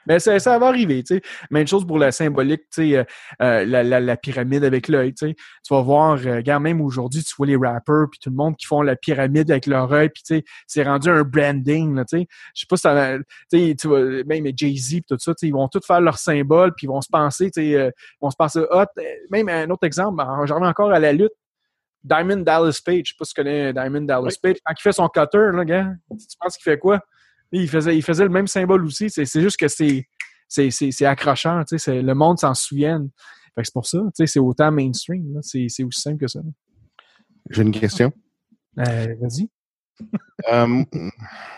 Mais 0.09 0.19
ça, 0.19 0.39
ça 0.39 0.57
va 0.57 0.67
arriver, 0.67 1.03
tu 1.03 1.15
sais. 1.15 1.21
Même 1.51 1.67
chose 1.67 1.85
pour 1.85 1.99
la 1.99 2.11
symbolique, 2.11 2.63
tu 2.73 2.91
sais, 2.91 2.97
euh, 2.97 3.03
euh, 3.43 3.63
la, 3.63 3.83
la, 3.83 3.99
la, 3.99 4.17
pyramide 4.17 4.63
avec 4.63 4.87
l'œil, 4.87 5.13
tu 5.13 5.27
sais. 5.27 5.35
Tu 5.35 5.73
vas 5.73 5.81
voir, 5.81 6.17
euh, 6.25 6.37
regarde, 6.37 6.63
même 6.63 6.81
aujourd'hui, 6.81 7.23
tu 7.23 7.31
vois 7.37 7.45
les 7.45 7.55
rappers 7.55 8.07
puis 8.09 8.19
tout 8.19 8.31
le 8.31 8.35
monde 8.35 8.57
qui 8.57 8.65
font 8.65 8.81
la 8.81 8.95
pyramide 8.95 9.51
avec 9.51 9.67
leur 9.67 9.93
œil, 9.93 10.09
puis 10.09 10.23
tu 10.23 10.37
sais, 10.37 10.43
c'est 10.65 10.81
rendu 10.81 11.09
un 11.09 11.21
branding, 11.21 11.95
là, 11.95 12.05
tu 12.05 12.17
sais. 12.17 12.27
Je 12.55 12.61
sais 12.61 12.65
pas 12.67 12.75
si 12.75 12.81
ça, 12.81 13.17
tu 13.51 13.67
sais, 13.67 13.75
tu 13.79 13.87
vois, 13.87 14.01
même 14.25 14.45
Jay-Z 14.55 15.01
tout 15.07 15.17
ça, 15.19 15.33
tu 15.35 15.41
sais, 15.41 15.47
ils 15.47 15.53
vont 15.53 15.67
tous 15.67 15.85
faire 15.85 16.01
leur 16.01 16.17
symbole 16.17 16.73
puis 16.75 16.87
ils 16.87 16.89
vont 16.89 17.01
se 17.01 17.09
penser, 17.09 17.51
tu 17.51 17.61
sais, 17.61 17.67
ils 17.67 17.91
vont 18.19 18.31
se 18.31 18.35
penser 18.35 18.61
hot. 18.71 18.85
Même 19.29 19.47
un 19.47 19.69
autre 19.69 19.85
exemple, 19.85 20.23
j'en 20.45 20.55
reviens 20.55 20.69
encore 20.69 20.91
à 20.91 20.99
la 20.99 21.13
lutte. 21.13 21.33
Diamond 22.03 22.37
Dallas 22.37 22.79
Page, 22.83 23.01
je 23.05 23.09
sais 23.11 23.15
pas 23.19 23.25
si 23.25 23.33
tu 23.33 23.41
connais 23.41 23.73
Diamond 23.73 24.01
Dallas 24.01 24.37
Page. 24.41 24.55
Quand 24.65 24.73
il 24.75 24.81
fait 24.81 24.91
son 24.91 25.07
cutter, 25.09 25.51
là, 25.53 25.65
gars, 25.65 25.91
tu 26.09 26.37
penses 26.39 26.57
qu'il 26.57 26.63
fait 26.63 26.79
quoi? 26.79 26.99
Il 27.51 27.67
faisait, 27.67 27.97
il 27.97 28.03
faisait 28.03 28.23
le 28.23 28.29
même 28.29 28.47
symbole 28.47 28.85
aussi. 28.85 29.09
C'est 29.09 29.41
juste 29.41 29.57
que 29.57 29.67
c'est 29.67 30.07
c'est 30.47 31.05
accrocheur. 31.05 31.63
Le 31.71 32.13
monde 32.13 32.39
s'en 32.39 32.53
souvient. 32.53 33.07
C'est 33.61 33.73
pour 33.73 33.85
ça. 33.85 33.99
C'est 34.13 34.39
autant 34.39 34.71
mainstream. 34.71 35.39
C'est 35.41 35.65
aussi 35.83 36.01
simple 36.01 36.19
que 36.19 36.27
ça. 36.27 36.39
J'ai 37.49 37.61
une 37.61 37.71
question. 37.71 38.11
Euh, 38.77 39.15
Vas-y. 39.19 39.49
euh, 40.51 40.67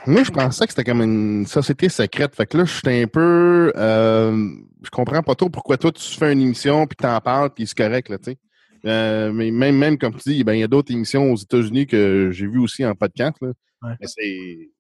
moi, 0.07 0.23
je 0.23 0.31
pensais 0.31 0.65
que 0.65 0.71
c'était 0.71 0.83
comme 0.83 1.01
une 1.01 1.45
société 1.45 1.89
secrète. 1.89 2.35
Fait 2.35 2.47
que 2.47 2.57
là, 2.57 2.65
je 2.65 2.73
suis 2.73 3.01
un 3.01 3.07
peu. 3.07 3.71
Euh, 3.75 4.49
je 4.83 4.89
comprends 4.89 5.21
pas 5.21 5.35
trop 5.35 5.49
pourquoi 5.49 5.77
toi, 5.77 5.91
tu 5.91 6.17
fais 6.17 6.33
une 6.33 6.41
émission, 6.41 6.87
puis 6.87 6.95
t'en 6.95 7.19
parles, 7.19 7.51
puis 7.53 7.67
c'est 7.67 7.77
correct, 7.77 8.09
là, 8.09 8.17
tu 8.17 8.31
sais. 8.31 8.37
Euh, 8.85 9.31
mais 9.31 9.51
même, 9.51 9.77
même 9.77 9.97
comme 9.97 10.15
tu 10.15 10.29
dis, 10.29 10.43
ben, 10.43 10.53
il 10.53 10.59
y 10.61 10.63
a 10.63 10.67
d'autres 10.67 10.91
émissions 10.91 11.31
aux 11.31 11.35
États-Unis 11.35 11.85
que 11.85 12.31
j'ai 12.31 12.47
vues 12.47 12.59
aussi 12.59 12.83
en 12.83 12.95
podcast. 12.95 13.37
Là. 13.41 13.49
Ouais. 13.83 13.95
c'est 14.05 14.71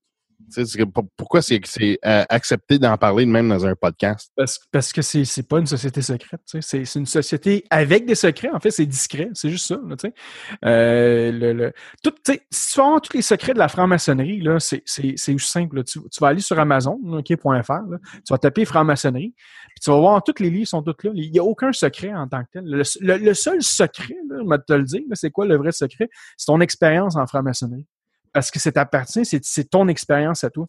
pourquoi 1.15 1.41
c'est 1.41 1.59
euh, 2.05 2.23
accepté 2.29 2.79
d'en 2.79 2.97
parler 2.97 3.25
même 3.25 3.49
dans 3.49 3.65
un 3.65 3.75
podcast? 3.75 4.31
Parce, 4.35 4.93
que 4.93 5.01
c'est 5.01 5.47
pas 5.47 5.59
une 5.59 5.67
société 5.67 6.01
secrète. 6.01 6.41
C'est 6.45 6.95
une 6.95 7.05
société 7.05 7.63
avec 7.69 8.05
des 8.05 8.15
secrets. 8.15 8.49
En 8.51 8.59
fait, 8.59 8.71
c'est 8.71 8.85
discret. 8.85 9.29
C'est 9.33 9.49
juste 9.49 9.67
ça. 9.67 9.79
Là, 9.87 9.95
euh, 10.65 11.31
le, 11.31 11.53
le, 11.53 11.73
tout, 12.03 12.13
si 12.25 12.73
tu 12.73 12.79
vas 12.79 12.99
tous 12.99 13.15
les 13.15 13.21
secrets 13.21 13.53
de 13.53 13.59
la 13.59 13.67
franc-maçonnerie, 13.67 14.43
c'est 14.59 14.83
simple. 15.39 15.83
Tu, 15.83 15.99
vas 16.19 16.27
aller 16.27 16.41
sur 16.41 16.59
Amazon.fr, 16.59 17.23
tu 17.33 18.33
vas 18.33 18.37
taper 18.37 18.65
franc-maçonnerie, 18.65 19.33
puis 19.35 19.79
tu 19.81 19.89
vas 19.89 19.99
voir 19.99 20.23
tous 20.23 20.41
les 20.41 20.49
livres 20.49 20.67
sont 20.67 20.83
tous 20.83 20.95
là. 21.03 21.11
Il 21.13 21.31
n'y 21.31 21.39
a 21.39 21.43
aucun 21.43 21.71
secret 21.71 22.13
en 22.13 22.27
tant 22.27 22.43
que 22.43 22.49
tel. 22.53 22.65
Le, 22.65 23.33
seul 23.33 23.61
secret, 23.61 24.15
je 24.29 24.49
vais 24.49 24.57
te 24.59 24.73
le 24.73 24.83
dire, 24.83 25.01
c'est 25.13 25.31
quoi 25.31 25.45
le 25.45 25.57
vrai 25.57 25.71
secret? 25.71 26.09
C'est 26.37 26.47
ton 26.47 26.61
expérience 26.61 27.15
en 27.15 27.25
franc-maçonnerie 27.27 27.87
parce 28.33 28.51
que 28.51 28.59
c'est 28.59 28.73
t'appartient, 28.73 29.25
c'est 29.25 29.69
ton 29.69 29.87
expérience 29.87 30.43
à 30.43 30.49
toi. 30.49 30.67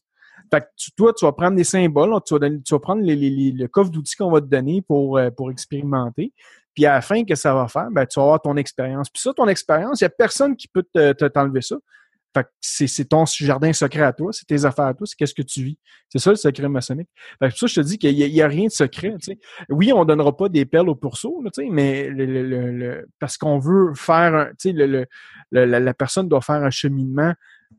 Fait 0.51 0.61
que 0.61 0.67
toi, 0.97 1.13
tu 1.15 1.25
vas 1.25 1.33
prendre 1.33 1.57
des 1.57 1.65
symboles, 1.65 2.15
tu 2.27 2.37
vas, 2.37 2.49
tu 2.65 2.79
prendre 2.81 3.03
le 3.05 3.67
coffre 3.69 3.91
d'outils 3.91 4.17
qu'on 4.17 4.31
va 4.31 4.41
te 4.41 4.47
donner 4.47 4.83
pour, 4.83 5.19
euh, 5.19 5.31
pour 5.31 5.51
expérimenter. 5.51 6.33
Puis 6.75 6.87
à 6.87 6.95
la 6.95 7.01
fin, 7.01 7.25
que 7.25 7.35
ça 7.35 7.55
va 7.55 7.69
faire? 7.69 7.89
Ben, 7.91 8.07
tu 8.07 8.19
vas 8.19 8.25
avoir 8.25 8.43
ton 8.43 8.57
expérience. 8.57 9.09
Puis 9.11 9.23
ça, 9.23 9.33
ton 9.35 9.47
expérience, 9.49 10.01
il 10.01 10.05
n'y 10.05 10.07
a 10.07 10.11
personne 10.11 10.57
qui 10.57 10.69
peut 10.69 10.85
t'enlever 10.93 11.61
te, 11.61 11.67
ça. 11.67 11.77
Fait 12.35 12.45
que 12.45 12.49
c'est 12.63 13.05
ton 13.05 13.27
jardin 13.27 13.75
secret 13.75 14.05
à 14.05 14.13
toi, 14.15 14.33
c'est 14.33 14.47
tes 14.47 14.65
affaires 14.65 14.87
à 14.87 14.95
toi, 14.95 15.07
c'est 15.07 15.17
qu'est-ce 15.17 15.35
que 15.35 15.43
tu 15.43 15.65
vis. 15.65 15.79
C'est 16.09 16.19
ça 16.19 16.31
le 16.31 16.37
secret 16.37 16.67
maçonnique. 16.67 17.11
Fait 17.39 17.49
que 17.49 17.51
pour 17.51 17.59
ça, 17.59 17.67
je 17.67 17.75
te 17.75 17.81
dis 17.83 17.99
qu'il 17.99 18.15
n'y 18.17 18.41
a, 18.41 18.49
rien 18.49 18.67
de 18.67 18.71
secret. 18.71 19.15
sais. 19.21 19.39
Oui, 19.69 19.93
on 19.93 20.07
donnera 20.07 20.35
pas 20.35 20.49
des 20.49 20.65
perles 20.65 20.89
au 20.89 20.95
pourceau, 20.95 21.45
sais, 21.53 21.69
mais 21.71 22.11
parce 23.19 23.37
qu'on 23.37 23.59
veut 23.59 23.93
faire 23.95 24.51
le, 24.65 25.07
la, 25.51 25.67
la, 25.79 25.95
personne 25.95 26.27
doit 26.27 26.41
faire 26.41 26.63
un 26.65 26.71
cheminement 26.71 27.35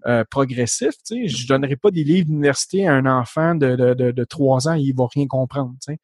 euh, 0.05 0.23
progressif. 0.29 0.91
Tu 1.05 1.27
sais. 1.27 1.27
Je 1.27 1.47
donnerai 1.47 1.75
pas 1.75 1.91
des 1.91 2.03
livres 2.03 2.27
d'université 2.27 2.87
à 2.87 2.93
un 2.93 3.05
enfant 3.05 3.55
de, 3.55 3.75
de, 3.75 3.93
de, 3.93 4.11
de 4.11 4.23
3 4.23 4.67
ans, 4.67 4.73
il 4.73 4.93
va 4.95 5.07
rien 5.13 5.27
comprendre. 5.27 5.73
Tu 5.81 5.93
sais 5.93 5.99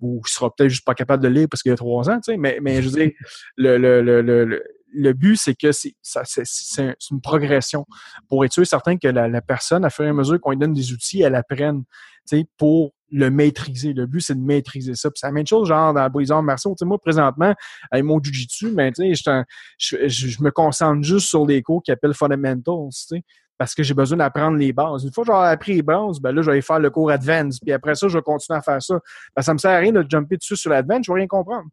ou 0.00 0.22
il 0.24 0.30
sera 0.30 0.54
peut-être 0.54 0.70
juste 0.70 0.84
pas 0.84 0.94
capable 0.94 1.22
de 1.22 1.28
lire 1.28 1.48
parce 1.50 1.62
qu'il 1.62 1.72
a 1.72 1.76
trois 1.76 2.08
ans, 2.08 2.20
tu 2.20 2.32
sais, 2.32 2.36
mais, 2.36 2.58
mais 2.62 2.82
je 2.82 2.88
veux 2.88 2.96
dire, 2.96 3.10
le, 3.56 3.78
le, 3.78 4.00
le, 4.00 4.22
le, 4.22 4.62
le 4.92 5.12
but, 5.12 5.36
c'est 5.36 5.54
que 5.54 5.72
c'est, 5.72 5.94
ça, 6.02 6.22
c'est, 6.24 6.46
c'est 6.46 6.94
une 7.10 7.20
progression 7.20 7.86
pour 8.28 8.44
être 8.44 8.52
sûr 8.52 8.66
certain 8.66 8.96
que 8.96 9.08
la, 9.08 9.28
la 9.28 9.40
personne, 9.40 9.84
à 9.84 9.90
fur 9.90 10.04
et 10.04 10.08
à 10.08 10.12
mesure 10.12 10.40
qu'on 10.40 10.50
lui 10.50 10.58
donne 10.58 10.72
des 10.72 10.92
outils, 10.92 11.22
elle 11.22 11.34
apprenne, 11.34 11.84
tu 12.28 12.38
sais, 12.38 12.46
pour 12.56 12.94
le 13.10 13.30
maîtriser. 13.30 13.92
Le 13.92 14.06
but, 14.06 14.20
c'est 14.20 14.34
de 14.34 14.40
maîtriser 14.40 14.94
ça. 14.94 15.10
Puis 15.10 15.20
c'est 15.20 15.26
la 15.26 15.32
même 15.32 15.46
chose, 15.46 15.68
genre, 15.68 15.94
dans 15.94 16.10
les 16.18 16.30
arts 16.30 16.42
martiaux. 16.42 16.72
Tu 16.72 16.80
sais, 16.80 16.84
moi, 16.84 16.98
présentement, 16.98 17.54
avec 17.90 18.04
mon 18.04 18.22
jujitsu, 18.22 18.70
ben, 18.72 18.92
tu 18.92 19.14
sais, 19.14 19.38
je, 19.78 20.08
je, 20.08 20.42
me 20.42 20.50
concentre 20.50 21.02
juste 21.02 21.28
sur 21.28 21.46
les 21.46 21.62
cours 21.62 21.82
qui 21.82 21.90
appellent 21.90 22.14
fundamentals, 22.14 22.88
tu 22.90 23.16
sais 23.16 23.22
parce 23.58 23.74
que 23.74 23.82
j'ai 23.82 23.92
besoin 23.92 24.18
d'apprendre 24.18 24.56
les 24.56 24.72
bases. 24.72 25.02
Une 25.02 25.12
fois 25.12 25.24
que 25.24 25.32
j'aurai 25.32 25.48
appris 25.48 25.74
les 25.74 25.82
bases, 25.82 26.20
ben 26.20 26.30
là, 26.30 26.42
je 26.42 26.50
vais 26.50 26.60
faire 26.60 26.78
le 26.78 26.90
cours 26.90 27.10
advance. 27.10 27.58
Puis 27.58 27.72
après 27.72 27.96
ça, 27.96 28.06
je 28.06 28.16
vais 28.16 28.22
continuer 28.22 28.56
à 28.56 28.62
faire 28.62 28.80
ça. 28.80 29.00
Ben, 29.34 29.42
ça 29.42 29.52
me 29.52 29.58
sert 29.58 29.72
à 29.72 29.78
rien 29.78 29.90
de 29.90 30.06
jumper 30.08 30.36
dessus 30.36 30.56
sur 30.56 30.70
l'advance, 30.70 31.00
je 31.04 31.12
vais 31.12 31.18
rien 31.18 31.26
comprendre 31.26 31.68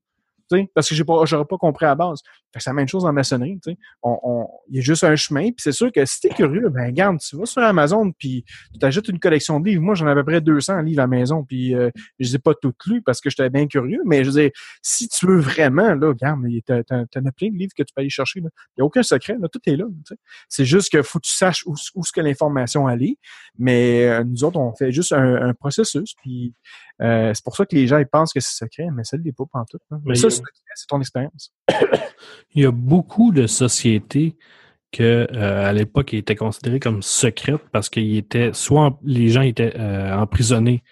parce 0.74 0.90
que 0.90 0.96
j'ai 0.96 1.04
pas, 1.04 1.26
j'aurais 1.26 1.46
pas 1.46 1.58
compris 1.58 1.86
à 1.86 1.90
la 1.90 1.96
base. 1.96 2.22
c'est 2.54 2.68
la 2.68 2.74
même 2.74 2.88
chose 2.88 3.06
en 3.06 3.14
maçonnerie. 3.14 3.60
On, 4.04 4.20
on, 4.24 4.48
il 4.70 4.78
y 4.78 4.80
a 4.80 4.82
juste 4.82 5.04
un 5.04 5.16
chemin. 5.16 5.46
Puis 5.46 5.58
c'est 5.60 5.72
sûr 5.72 5.92
que 5.92 6.06
si 6.06 6.22
t'es 6.22 6.30
curieux, 6.30 6.70
ben 6.70 6.88
regarde, 6.88 7.20
tu 7.20 7.38
vas 7.38 7.46
sur 7.46 7.62
Amazon, 7.62 8.12
puis 8.12 8.46
tu 8.74 8.80
t'ajoutes 8.80 9.08
une 9.08 9.20
collection 9.20 9.60
de 9.60 9.70
livres. 9.70 9.82
Moi, 9.82 9.96
j'en 9.96 10.08
ai 10.08 10.12
à 10.12 10.16
peu 10.16 10.24
près 10.24 10.42
200 10.42 10.82
livres 10.82 11.00
à 11.00 11.04
la 11.04 11.08
maison, 11.08 11.44
puis 11.44 11.76
euh, 11.76 11.90
je 12.20 12.28
les 12.28 12.36
ai 12.36 12.40
pas 12.40 12.54
toutes 12.54 12.86
lus 12.86 13.02
parce 13.02 13.22
que 13.22 13.30
j'étais 13.30 13.50
bien 13.50 13.68
curieux. 13.68 14.02
Mais 14.06 14.24
je 14.24 14.32
dire, 14.32 14.52
si 14.82 15.08
tu 15.08 15.26
veux 15.26 15.40
vraiment, 15.40 15.94
là, 15.96 16.08
regarde, 16.08 16.42
t'en 16.88 17.26
as 17.26 17.32
plein 17.32 17.50
de 17.50 17.58
livres 17.58 17.74
que 17.76 17.84
tu 17.84 17.94
peux 17.94 18.02
aller 18.02 18.10
chercher. 18.10 18.40
Il 18.40 18.44
n'y 18.44 18.82
a 18.82 18.86
aucun 18.86 19.04
secret, 19.04 19.38
là, 19.40 19.48
tout 19.48 19.62
est 19.66 19.76
là. 19.76 19.86
C'est 20.50 20.66
juste 20.66 20.90
qu'il 20.90 21.04
faut 21.04 21.20
que 21.20 21.26
tu 21.26 21.34
saches 21.34 21.66
où, 21.66 21.76
où 21.96 22.04
ce 22.04 22.12
que 22.12 22.22
l'information 22.22 22.88
allait. 22.88 23.18
Mais 23.58 24.08
euh, 24.08 24.24
nous 24.24 24.44
autres, 24.44 24.60
on 24.60 24.74
fait 24.76 24.92
juste 24.92 25.14
un, 25.14 25.54
processus, 25.54 26.16
puis 26.22 26.54
c'est 27.00 27.44
pour 27.44 27.56
ça 27.56 27.66
que 27.66 27.76
les 27.76 27.88
gens 27.88 27.98
ils 27.98 28.08
pensent 28.08 28.34
que 28.34 28.40
c'est 28.40 28.56
secret, 28.56 28.88
mais 28.94 29.04
ça 29.04 29.18
ne 29.18 29.24
l'est 29.24 29.36
pas 29.36 29.46
en 29.54 29.66
tout. 29.66 29.80
Hein. 29.92 30.00
Mais 30.06 30.16
ça, 30.16 30.30
c'est 30.30 30.42
ton 30.88 31.00
expérience. 31.00 31.54
Il 32.54 32.64
y 32.64 32.66
a 32.66 32.72
beaucoup 32.72 33.32
de 33.32 33.48
sociétés 33.48 34.38
que 34.92 35.28
à 35.34 35.74
l'époque 35.74 36.14
étaient 36.14 36.36
considérées 36.36 36.80
comme 36.80 37.02
secrètes 37.02 37.68
parce 37.72 37.90
qu'ils 37.90 38.18
étaient 38.18 38.52
soit 38.54 38.98
les 39.04 39.28
gens 39.28 39.42
étaient 39.42 39.78
emprisonnés 39.78 40.84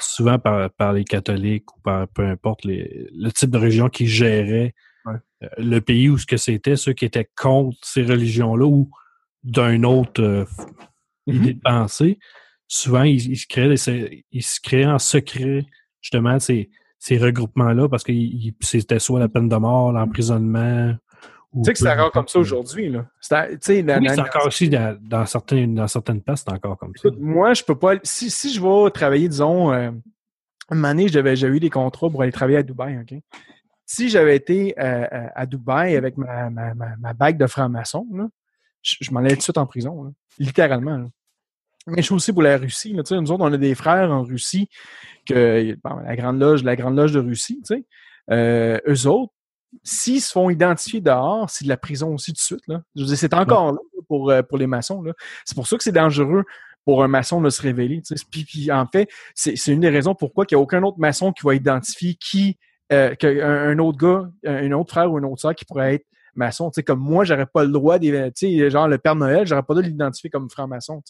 souvent 0.00 0.38
par, 0.38 0.92
les 0.92 1.04
catholiques 1.04 1.76
ou 1.76 1.80
par 1.80 2.08
peu 2.08 2.24
importe 2.26 2.64
le 2.64 3.30
type 3.30 3.50
de 3.50 3.58
religion 3.58 3.88
qui 3.88 4.06
gérait 4.06 4.74
euh, 5.42 5.48
le 5.58 5.80
pays 5.80 6.08
où 6.08 6.18
ce 6.18 6.26
que 6.26 6.36
c'était, 6.36 6.76
ceux 6.76 6.92
qui 6.92 7.04
étaient 7.04 7.28
contre 7.36 7.78
ces 7.82 8.02
religions-là 8.02 8.66
ou 8.66 8.90
d'un 9.42 9.82
autre 9.84 10.22
euh, 10.22 10.44
mm-hmm. 11.26 11.34
idée 11.34 11.54
de 11.54 11.60
pensée, 11.60 12.18
souvent 12.70 13.02
ils, 13.02 13.36
se 13.36 13.46
créaient 13.48 14.24
ils 14.30 14.42
se 14.42 14.60
créaient 14.60 14.86
en 14.86 15.00
secret 15.00 15.66
justement 16.00 16.38
ces, 16.38 16.70
ces 16.98 17.18
regroupements-là 17.18 17.88
parce 17.88 18.04
que 18.04 18.12
c'était 18.60 19.00
soit 19.00 19.18
la 19.18 19.28
peine 19.28 19.48
de 19.48 19.56
mort, 19.56 19.92
l'emprisonnement. 19.92 20.94
Tu 21.52 21.64
sais 21.64 21.72
que 21.72 21.78
c'est 21.80 21.90
encore 21.90 22.12
comme 22.12 22.28
ça 22.28 22.38
aujourd'hui. 22.38 22.90
Là. 22.90 23.06
oui, 23.98 24.08
c'est 24.08 24.20
encore 24.20 24.46
aussi 24.46 24.68
dans, 24.68 24.96
dans, 25.00 25.26
certaines, 25.26 25.74
dans 25.74 25.88
certaines 25.88 26.22
places, 26.22 26.44
c'est 26.46 26.54
encore 26.54 26.78
comme 26.78 26.92
ça. 26.94 27.08
Moi, 27.18 27.54
je 27.54 27.64
peux 27.64 27.74
pas. 27.74 27.94
Si, 28.04 28.30
si 28.30 28.54
je 28.54 28.62
vais 28.62 28.90
travailler, 28.92 29.28
disons, 29.28 29.72
euh, 29.72 29.90
une 30.70 30.84
année, 30.84 31.08
j'avais 31.08 31.34
eu 31.34 31.58
des 31.58 31.70
contrats 31.70 32.08
pour 32.08 32.22
aller 32.22 32.30
travailler 32.30 32.58
à 32.58 32.62
Dubaï, 32.62 32.98
OK? 33.00 33.18
si 33.84 34.08
j'avais 34.08 34.36
été 34.36 34.72
euh, 34.78 35.04
euh, 35.12 35.26
à 35.34 35.46
Dubaï 35.46 35.96
avec 35.96 36.16
ma, 36.16 36.48
ma, 36.48 36.72
ma, 36.74 37.12
bague 37.12 37.36
de 37.36 37.48
franc-maçon, 37.48 38.06
je, 38.82 39.10
m'en 39.10 39.18
allais 39.18 39.30
tout 39.30 39.38
de 39.38 39.42
suite 39.42 39.58
en 39.58 39.66
prison, 39.66 40.14
littéralement. 40.38 40.96
Mais 40.98 41.08
je 41.96 42.02
suis 42.02 42.14
aussi 42.14 42.32
pour 42.32 42.42
la 42.42 42.56
Russie. 42.56 42.92
Là, 42.92 43.02
nous 43.10 43.32
autres, 43.32 43.44
on 43.44 43.52
a 43.52 43.56
des 43.56 43.74
frères 43.74 44.10
en 44.10 44.22
Russie, 44.22 44.68
que 45.26 45.76
la 45.84 46.16
Grande 46.16 46.40
Loge, 46.40 46.62
la 46.62 46.76
Grande 46.76 46.96
Loge 46.96 47.12
de 47.12 47.20
Russie, 47.20 47.62
euh, 48.30 48.78
eux 48.88 49.06
autres, 49.06 49.32
s'ils 49.82 50.20
se 50.20 50.32
font 50.32 50.50
identifier 50.50 51.00
dehors, 51.00 51.48
c'est 51.48 51.64
de 51.64 51.68
la 51.68 51.76
prison 51.76 52.14
aussi 52.14 52.32
tout 52.32 52.40
de 52.40 52.44
suite. 52.44 52.66
Là. 52.66 52.82
Je 52.96 53.04
c'est 53.04 53.34
encore 53.34 53.72
là 53.72 53.78
pour, 54.08 54.30
euh, 54.30 54.42
pour 54.42 54.58
les 54.58 54.66
maçons. 54.66 55.02
C'est 55.44 55.54
pour 55.54 55.66
ça 55.66 55.76
que 55.76 55.84
c'est 55.84 55.92
dangereux 55.92 56.44
pour 56.84 57.04
un 57.04 57.08
maçon 57.08 57.40
de 57.40 57.50
se 57.50 57.62
révéler. 57.62 58.02
Puis, 58.30 58.72
en 58.72 58.86
fait, 58.86 59.08
c'est 59.34 59.54
une 59.68 59.80
des 59.80 59.90
raisons 59.90 60.14
pourquoi 60.14 60.44
il 60.50 60.54
n'y 60.54 60.58
a 60.58 60.62
aucun 60.62 60.82
autre 60.82 60.98
maçon 60.98 61.32
qui 61.32 61.44
va 61.44 61.54
identifier 61.54 62.14
qui 62.14 62.58
euh, 62.92 63.14
qu'un 63.14 63.38
un 63.40 63.78
autre 63.78 63.98
gars, 63.98 64.28
un 64.44 64.72
autre 64.72 64.90
frère 64.90 65.12
ou 65.12 65.18
une 65.18 65.24
autre 65.24 65.40
soeur 65.40 65.54
qui 65.54 65.64
pourrait 65.64 65.94
être 65.94 66.06
maçon. 66.34 66.70
Comme 66.84 66.98
moi, 66.98 67.24
j'aurais 67.24 67.46
pas 67.46 67.64
le 67.64 67.70
droit, 67.70 67.98
genre 68.00 68.88
le 68.88 68.98
Père 68.98 69.14
Noël, 69.14 69.46
j'aurais 69.46 69.62
pas 69.62 69.74
le 69.74 69.76
droit 69.76 69.82
de 69.82 69.88
l'identifier 69.88 70.30
comme 70.30 70.50
franc-maçon. 70.50 71.00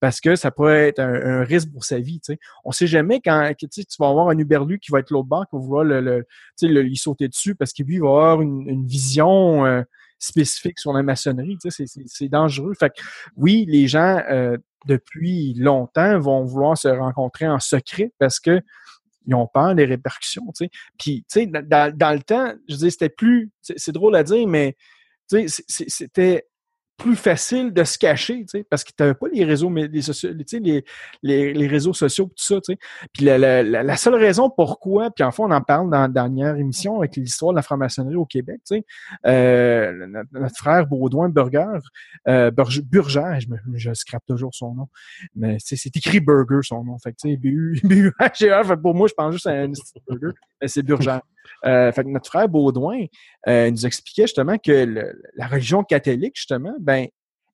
Parce 0.00 0.20
que 0.20 0.36
ça 0.36 0.50
pourrait 0.50 0.88
être 0.88 0.98
un, 0.98 1.44
risque 1.44 1.72
pour 1.72 1.84
sa 1.84 1.98
vie. 1.98 2.20
On 2.64 2.72
sait 2.72 2.86
jamais 2.86 3.20
quand, 3.20 3.52
tu 3.58 3.82
vas 3.98 4.08
avoir 4.08 4.28
un 4.28 4.38
Uberlu 4.38 4.78
qui 4.78 4.90
va 4.90 5.00
être 5.00 5.10
l'autre 5.10 5.28
bord, 5.28 5.46
qui 5.48 5.56
va 5.56 5.62
vouloir 5.62 5.84
le, 5.84 6.26
lui 6.60 6.96
sauter 6.96 7.28
dessus 7.28 7.54
parce 7.54 7.72
qu'il 7.72 7.86
lui 7.86 7.98
va 7.98 8.08
avoir 8.08 8.42
une, 8.42 8.86
vision 8.86 9.64
euh, 9.64 9.82
spécifique 10.18 10.78
sur 10.78 10.92
la 10.92 11.02
maçonnerie, 11.02 11.58
c'est 11.68 12.28
dangereux. 12.28 12.74
Fait 12.78 12.90
que, 12.90 13.00
oui, 13.36 13.64
les 13.68 13.88
gens, 13.88 14.22
euh, 14.30 14.56
depuis 14.86 15.54
longtemps, 15.54 16.18
vont 16.18 16.44
vouloir 16.44 16.76
se 16.76 16.88
rencontrer 16.88 17.48
en 17.48 17.60
secret 17.60 18.12
parce 18.18 18.40
que 18.40 18.60
ils 19.26 19.34
ont 19.34 19.46
peur 19.46 19.74
des 19.74 19.84
répercussions. 19.84 20.44
Puis, 20.98 21.24
dans, 21.32 22.14
le 22.14 22.22
temps, 22.22 22.52
je 22.68 22.76
dis, 22.76 22.90
c'était 22.90 23.08
plus, 23.08 23.50
c'est 23.62 23.92
drôle 23.92 24.16
à 24.16 24.22
dire, 24.22 24.46
mais, 24.46 24.76
c'était 25.26 26.46
plus 26.96 27.16
facile 27.16 27.72
de 27.72 27.82
se 27.84 27.98
cacher, 27.98 28.44
parce 28.70 28.84
que 28.84 28.90
tu 28.90 29.02
n'avais 29.02 29.14
pas 29.14 29.26
les 29.32 29.44
réseaux, 29.44 29.70
les, 29.70 29.88
les, 29.88 30.84
les, 31.22 31.52
les, 31.52 31.66
réseaux 31.66 31.92
sociaux, 31.92 32.26
tout 32.26 32.44
ça, 32.44 32.56
tu 32.56 32.72
sais. 32.72 32.78
Puis 33.12 33.24
la, 33.24 33.38
la, 33.38 33.62
la, 33.62 33.96
seule 33.96 34.14
raison 34.14 34.48
pourquoi, 34.48 35.10
puis 35.10 35.24
en 35.24 35.32
fait, 35.32 35.42
on 35.42 35.50
en 35.50 35.60
parle 35.60 35.90
dans 35.90 36.02
la 36.02 36.08
dernière 36.08 36.56
émission 36.56 36.98
avec 36.98 37.16
l'histoire 37.16 37.52
de 37.52 37.56
la 37.56 37.62
franc-maçonnerie 37.62 38.16
au 38.16 38.26
Québec, 38.26 38.60
euh, 39.26 40.06
notre, 40.32 40.56
frère 40.56 40.86
Baudouin 40.86 41.28
Burger, 41.28 41.78
euh, 42.28 42.50
Burger, 42.50 43.40
je, 43.40 43.48
me, 43.48 43.56
je 43.74 43.92
scrape 43.92 44.24
toujours 44.26 44.54
son 44.54 44.74
nom, 44.74 44.88
mais 45.34 45.56
c'est 45.60 45.96
écrit 45.96 46.20
Burger 46.20 46.60
son 46.62 46.84
nom, 46.84 46.98
fait 46.98 47.12
tu 47.12 47.30
sais, 47.30 47.36
B-U, 47.36 47.80
pour 48.82 48.94
moi, 48.94 49.08
je 49.08 49.14
pense 49.14 49.32
juste 49.32 49.46
à 49.46 49.52
un 49.52 49.72
burger, 50.08 50.36
mais 50.60 50.68
c'est 50.68 50.82
Burger. 50.82 51.18
Euh, 51.64 51.92
fait 51.92 52.04
que 52.04 52.08
notre 52.08 52.26
frère 52.26 52.48
Baudouin 52.48 53.06
euh, 53.48 53.70
nous 53.70 53.86
expliquait 53.86 54.22
justement 54.22 54.58
que 54.58 55.12
la 55.34 55.46
religion 55.46 55.82
catholique, 55.84 56.36
justement, 56.36 56.74
ben, 56.80 57.06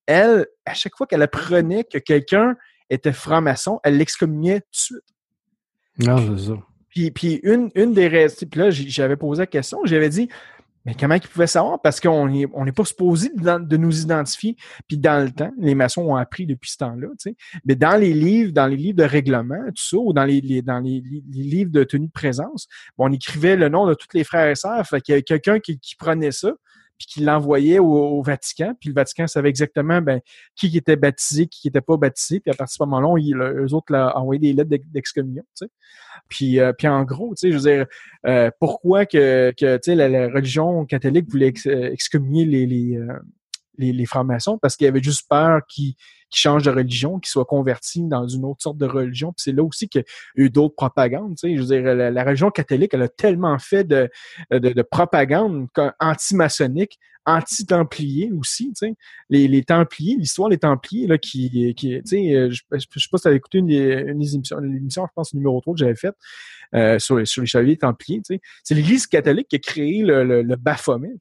elle, 0.06 0.46
à 0.66 0.74
chaque 0.74 0.96
fois 0.96 1.06
qu'elle 1.06 1.22
apprenait 1.22 1.84
que 1.84 1.98
quelqu'un 1.98 2.56
était 2.88 3.12
franc-maçon, 3.12 3.80
elle 3.84 3.96
l'excommuniait 3.96 4.60
tout 4.60 4.66
de 4.72 4.76
suite. 4.76 5.04
Non, 5.98 6.36
c'est 6.36 6.48
ça. 6.48 6.58
Puis, 6.88 7.10
puis 7.12 7.40
une, 7.44 7.70
une 7.76 7.94
des 7.94 8.08
raisons, 8.08 8.46
puis 8.50 8.60
là, 8.60 8.70
j'avais 8.70 9.16
posé 9.16 9.42
la 9.42 9.46
question, 9.46 9.80
j'avais 9.84 10.08
dit, 10.08 10.28
mais 10.86 10.94
comment 10.94 11.14
ils 11.14 11.20
pouvaient 11.20 11.46
savoir? 11.46 11.80
Parce 11.82 12.00
qu'on 12.00 12.28
n'est 12.28 12.46
on 12.54 12.64
n'est 12.64 12.72
pas 12.72 12.84
supposé 12.84 13.30
de, 13.34 13.76
nous 13.76 14.00
identifier. 14.00 14.56
Puis 14.88 14.96
dans 14.96 15.22
le 15.22 15.30
temps, 15.30 15.52
les 15.58 15.74
maçons 15.74 16.02
ont 16.02 16.16
appris 16.16 16.46
depuis 16.46 16.70
ce 16.70 16.78
temps-là, 16.78 17.08
tu 17.18 17.30
sais. 17.30 17.36
Mais 17.64 17.74
dans 17.74 17.96
les 18.00 18.14
livres, 18.14 18.52
dans 18.52 18.66
les 18.66 18.76
livres 18.76 18.96
de 18.96 19.04
règlement, 19.04 19.62
tout 19.66 19.82
ça, 19.82 19.96
ou 19.98 20.12
dans 20.12 20.24
les, 20.24 20.62
dans 20.62 20.78
les, 20.78 21.02
livres 21.30 21.70
de 21.70 21.84
tenue 21.84 22.06
de 22.06 22.12
présence, 22.12 22.66
on 22.96 23.12
écrivait 23.12 23.56
le 23.56 23.68
nom 23.68 23.86
de 23.86 23.94
tous 23.94 24.08
les 24.14 24.24
frères 24.24 24.48
et 24.48 24.54
sœurs. 24.54 24.86
Fait 24.86 25.00
qu'il 25.00 25.12
y 25.12 25.14
avait 25.14 25.22
quelqu'un 25.22 25.60
qui, 25.60 25.78
prenait 25.98 26.32
ça, 26.32 26.52
puis 27.00 27.06
qui 27.06 27.20
l'envoyait 27.20 27.78
au, 27.78 28.20
Vatican, 28.20 28.74
puis 28.78 28.90
le 28.90 28.94
Vatican 28.94 29.26
savait 29.26 29.48
exactement 29.48 30.02
ben, 30.02 30.20
qui 30.54 30.76
était 30.76 30.96
baptisé, 30.96 31.46
qui 31.46 31.66
n'était 31.66 31.80
pas 31.80 31.96
baptisé, 31.96 32.40
puis 32.40 32.50
à 32.50 32.54
partir 32.54 32.74
de 32.74 32.84
ce 32.84 32.90
moment-là, 32.90 33.54
eux 33.54 33.72
autres 33.72 33.94
ont 33.94 34.18
envoyé 34.18 34.38
des 34.38 34.52
lettres 34.52 34.70
d'excommunion. 34.92 35.42
Puis, 36.28 36.60
euh, 36.60 36.74
puis 36.74 36.88
en 36.88 37.02
gros, 37.04 37.34
je 37.42 37.48
veux 37.48 37.58
dire, 37.58 37.86
euh, 38.26 38.50
pourquoi 38.60 39.06
que, 39.06 39.54
que 39.58 39.78
sais, 39.82 39.94
la, 39.94 40.28
religion 40.28 40.84
catholique 40.84 41.30
voulait 41.30 41.54
euh, 41.66 41.90
excommunier 41.90 42.44
les, 42.44 42.66
les, 42.66 43.00
les, 43.80 44.06
francs-maçons 44.06 44.58
parce 44.58 44.76
qu'il 44.76 44.84
y 44.84 44.88
avait 44.88 45.02
juste 45.02 45.28
peur 45.28 45.60
qu'ils 45.68 45.94
qui 46.30 46.38
changent 46.38 46.62
de 46.62 46.70
religion, 46.70 47.18
qu'ils 47.18 47.30
soient 47.30 47.44
convertis 47.44 48.04
dans 48.04 48.28
une 48.28 48.44
autre 48.44 48.62
sorte 48.62 48.78
de 48.78 48.86
religion. 48.86 49.32
Puis 49.32 49.42
c'est 49.44 49.52
là 49.52 49.64
aussi 49.64 49.88
qu'il 49.88 50.02
y 50.02 50.40
a 50.40 50.44
eu 50.44 50.50
d'autres 50.50 50.76
propagandes. 50.76 51.36
Je 51.42 51.60
veux 51.60 51.66
dire, 51.66 51.82
la, 51.82 52.24
religion 52.24 52.50
catholique, 52.50 52.94
elle 52.94 53.02
a 53.02 53.08
tellement 53.08 53.58
fait 53.58 53.82
de, 53.82 54.08
de, 54.52 54.58
de 54.58 54.82
propagande 54.82 55.66
anti-maçonnique, 55.98 57.00
anti-templier 57.26 58.30
aussi. 58.32 58.72
Les, 59.28 59.64
Templiers, 59.64 60.16
l'histoire 60.16 60.48
des 60.48 60.58
Templiers, 60.58 61.06
là, 61.06 61.18
qui, 61.18 61.74
sais, 62.04 62.50
je, 62.50 62.62
je, 62.72 62.78
sais 62.78 63.08
pas 63.10 63.18
si 63.18 63.22
tu 63.22 63.28
avais 63.28 63.36
écouté 63.36 63.58
une, 63.58 63.70
une 63.70 64.22
émission, 64.22 64.58
l'émission, 64.58 65.06
je 65.06 65.12
pense, 65.14 65.34
numéro 65.34 65.60
3 65.60 65.74
que 65.74 65.78
j'avais 65.78 65.96
faite 65.96 66.16
euh, 66.74 66.98
sur, 66.98 67.18
les 67.18 67.26
chevaliers 67.26 67.76
Templiers. 67.76 68.22
C'est 68.62 68.74
l'Église 68.74 69.06
catholique 69.06 69.48
qui 69.48 69.56
a 69.56 69.58
créé 69.58 70.02
le, 70.02 70.42
le, 70.42 70.56
Baphomet. 70.56 71.18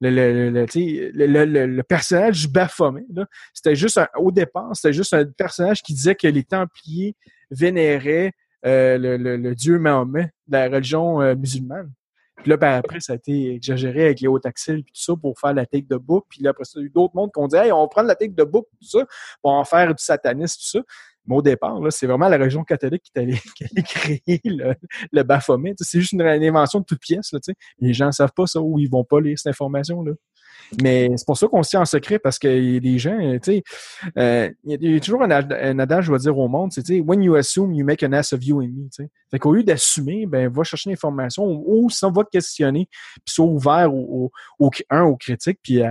Le, 0.00 0.50
le, 0.50 1.66
le, 1.66 1.82
personnage 1.82 2.42
du 2.42 2.48
Baphomet. 2.48 3.04
C'était 3.52 3.74
juste 3.74 4.00
au 4.16 4.30
départ, 4.30 4.70
c'était 4.74 4.92
juste 4.92 5.12
un 5.14 5.24
personnage 5.24 5.82
qui 5.82 5.94
disait 5.94 6.14
que 6.14 6.26
les 6.26 6.44
Templiers 6.44 7.16
vénéraient 7.50 8.32
euh, 8.66 8.98
le, 8.98 9.54
dieu 9.54 9.78
Mahomet 9.78 10.32
de 10.46 10.52
la 10.52 10.68
religion 10.68 11.20
euh, 11.20 11.34
musulmane. 11.34 11.90
Puis 12.36 12.50
là, 12.50 12.56
ben, 12.56 12.72
après, 12.72 13.00
ça 13.00 13.12
a 13.12 13.16
été 13.16 13.54
exagéré 13.54 14.06
avec 14.06 14.20
les 14.20 14.28
hauts 14.28 14.38
taxils 14.38 14.78
et 14.78 14.82
tout 14.82 14.90
ça 14.94 15.14
pour 15.14 15.38
faire 15.38 15.52
la 15.52 15.66
take 15.66 15.86
de 15.88 15.96
bouc. 15.96 16.24
Puis 16.28 16.42
là, 16.42 16.50
après 16.50 16.64
ça, 16.64 16.72
il 16.76 16.80
y 16.80 16.84
a 16.84 16.86
eu 16.86 16.90
d'autres 16.90 17.14
mondes 17.14 17.30
qui 17.32 17.38
ont 17.38 17.48
dit 17.48 17.56
Hey, 17.56 17.70
on 17.70 17.82
va 17.82 17.88
prendre 17.88 18.08
la 18.08 18.14
take 18.14 18.32
de 18.32 18.44
bouc, 18.44 18.66
tout 18.80 18.88
ça, 18.88 19.06
pour 19.42 19.52
en 19.52 19.64
faire 19.64 19.94
du 19.94 20.02
satanisme, 20.02 20.56
tout 20.58 20.78
ça. 20.78 20.84
Mais 21.26 21.36
au 21.36 21.42
départ, 21.42 21.78
c'est 21.90 22.06
vraiment 22.06 22.28
la 22.28 22.38
religion 22.38 22.64
catholique 22.64 23.02
qui 23.02 23.12
allait, 23.18 23.38
créer 23.84 24.40
le, 24.44 24.74
le 25.12 25.22
Baphomet. 25.22 25.74
C'est 25.78 26.00
juste 26.00 26.12
une, 26.12 26.22
invention 26.22 26.80
de 26.80 26.84
toute 26.84 27.00
pièce. 27.00 27.32
Là, 27.32 27.40
les 27.78 27.92
gens 27.92 28.06
ne 28.06 28.12
savent 28.12 28.32
pas 28.34 28.46
ça 28.46 28.60
ou 28.60 28.78
ils 28.78 28.90
vont 28.90 29.04
pas 29.04 29.20
lire 29.20 29.38
cette 29.38 29.50
information. 29.50 30.02
Là. 30.02 30.12
Mais 30.82 31.10
c'est 31.16 31.26
pour 31.26 31.36
ça 31.36 31.48
qu'on 31.48 31.62
se 31.62 31.70
tient 31.70 31.80
en 31.80 31.86
secret 31.86 32.18
parce 32.18 32.38
que 32.38 32.78
des 32.78 32.98
gens, 32.98 33.18
tu 33.18 33.38
sais, 33.42 33.62
euh, 34.16 34.50
il 34.64 34.92
y, 34.92 34.96
a 34.96 35.00
toujours 35.00 35.22
un, 35.22 35.30
adage, 35.30 36.04
je 36.04 36.12
vais 36.12 36.18
dire 36.18 36.36
au 36.36 36.48
monde, 36.48 36.72
c'est, 36.72 37.00
when 37.00 37.22
you 37.22 37.34
assume, 37.34 37.72
you 37.72 37.84
make 37.84 38.02
an 38.02 38.12
ass 38.12 38.32
of 38.32 38.44
you 38.44 38.60
and 38.60 38.68
me, 38.68 38.84
tu 38.84 39.04
sais. 39.04 39.10
Fait 39.30 39.44
lieu 39.44 39.64
d'assumer, 39.64 40.26
ben, 40.26 40.48
va 40.48 40.62
chercher 40.62 40.90
l'information 40.90 41.44
ou, 41.44 41.86
ou 41.86 42.10
va 42.12 42.24
te 42.24 42.30
questionner, 42.30 42.88
puis 43.24 43.34
sois 43.34 43.46
ouvert 43.46 43.92
au, 43.92 44.30
un, 44.90 45.02
aux 45.02 45.16
critiques, 45.16 45.58
puis 45.62 45.82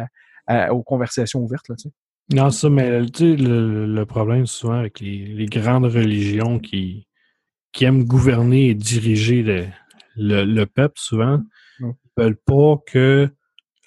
aux 0.71 0.83
conversations 0.83 1.41
ouvertes, 1.41 1.67
là. 1.69 1.75
Non, 2.31 2.51
ça, 2.51 2.69
mais 2.69 3.05
tu 3.07 3.35
sais, 3.35 3.35
le, 3.37 4.03
problème 4.05 4.45
souvent 4.45 4.75
avec 4.79 4.99
les, 4.99 5.45
grandes 5.47 5.85
religions 5.85 6.59
qui, 6.59 7.07
qui 7.71 7.85
aiment 7.85 8.03
gouverner 8.03 8.69
et 8.69 8.75
diriger 8.75 9.41
le, 10.15 10.43
le, 10.45 10.65
peuple, 10.65 10.99
souvent, 10.99 11.41
ils 11.79 11.93
veulent 12.17 12.37
pas 12.37 12.75
que 12.85 13.29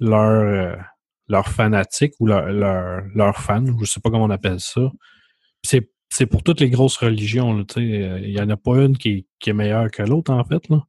leurs 0.00 0.76
leur 1.28 1.46
euh, 1.46 1.50
fanatiques 1.50 2.14
ou 2.18 2.26
leurs 2.26 2.50
leur, 2.50 3.02
leur 3.14 3.36
fans, 3.36 3.64
je 3.80 3.84
sais 3.84 4.00
pas 4.00 4.10
comment 4.10 4.24
on 4.24 4.30
appelle 4.30 4.58
ça, 4.58 4.90
c'est 5.62 5.92
c'est 6.12 6.26
pour 6.26 6.42
toutes 6.42 6.60
les 6.60 6.68
grosses 6.68 6.98
religions. 6.98 7.64
Tu 7.64 7.74
sais, 7.74 8.20
il 8.22 8.34
n'y 8.34 8.40
en 8.40 8.50
a 8.50 8.56
pas 8.58 8.76
une 8.82 8.98
qui, 8.98 9.26
qui 9.40 9.48
est 9.48 9.54
meilleure 9.54 9.90
que 9.90 10.02
l'autre, 10.02 10.30
en 10.30 10.44
fait. 10.44 10.68
là. 10.68 10.84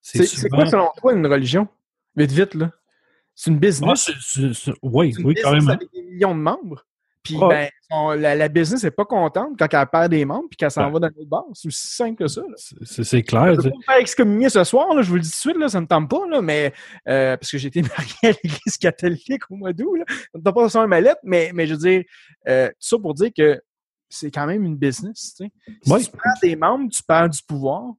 C'est 0.00 0.48
quoi, 0.48 0.66
selon 0.66 0.88
toi, 0.96 1.12
une 1.12 1.26
religion? 1.26 1.68
Vite, 2.16 2.32
vite, 2.32 2.54
là. 2.54 2.72
C'est 3.40 3.50
une 3.50 3.58
business. 3.58 4.10
Ah, 4.38 4.72
oui, 4.82 5.14
oui, 5.24 5.34
quand 5.42 5.52
même. 5.52 5.62
Ça 5.62 5.72
a 5.72 5.76
des 5.76 6.02
millions 6.02 6.34
de 6.34 6.40
membres. 6.40 6.84
Puis 7.22 7.38
ben, 7.38 7.70
la, 8.18 8.48
business 8.48 8.84
n'est 8.84 8.90
pas 8.90 9.06
contente 9.06 9.58
quand 9.58 9.66
elle 9.72 9.86
perd 9.86 10.10
des 10.10 10.26
membres 10.26 10.48
puis 10.50 10.58
qu'elle 10.58 10.70
s'en 10.70 10.90
va 10.90 10.98
dans 10.98 11.08
notre 11.08 11.24
bar. 11.24 11.44
C'est 11.54 11.68
aussi 11.68 11.86
simple 11.86 12.16
que 12.16 12.28
ça. 12.28 12.42
C'est 12.82 13.22
clair. 13.22 13.54
Je 13.58 13.68
ne 13.68 13.86
pas 13.86 13.98
excommunier 13.98 14.50
ce 14.50 14.62
soir, 14.64 14.94
là, 14.94 15.00
je 15.00 15.08
vous 15.08 15.14
le 15.14 15.22
dis 15.22 15.30
tout 15.30 15.36
de 15.36 15.40
suite, 15.52 15.56
là, 15.56 15.70
ça 15.70 15.78
ne 15.78 15.84
me 15.84 15.88
tente 15.88 16.10
pas, 16.10 16.26
là, 16.28 16.42
mais 16.42 16.74
euh, 17.08 17.38
parce 17.38 17.50
que 17.50 17.56
j'ai 17.56 17.68
été 17.68 17.80
marié 17.98 18.14
à 18.24 18.38
l'église 18.44 18.76
catholique 18.78 19.50
au 19.50 19.56
mois 19.56 19.72
d'août. 19.72 19.98
Ça 20.06 20.14
ne 20.34 20.42
tente 20.42 20.54
pas 20.54 20.82
de 20.82 20.86
ma 20.86 21.00
lettre, 21.00 21.20
mais, 21.22 21.50
mais 21.54 21.66
je 21.66 21.72
veux 21.72 21.80
dire, 21.80 22.02
euh, 22.46 22.68
tout 22.68 22.74
ça 22.78 22.98
pour 22.98 23.14
dire 23.14 23.30
que 23.34 23.58
c'est 24.10 24.30
quand 24.30 24.46
même 24.46 24.64
une 24.64 24.76
business. 24.76 25.34
Tu 25.38 25.46
sais. 25.46 25.98
Si 25.98 26.10
tu 26.10 26.10
perds 26.10 26.40
des 26.42 26.56
membres, 26.56 26.90
tu 26.90 27.02
perds 27.02 27.30
du 27.30 27.40
pouvoir. 27.42 27.92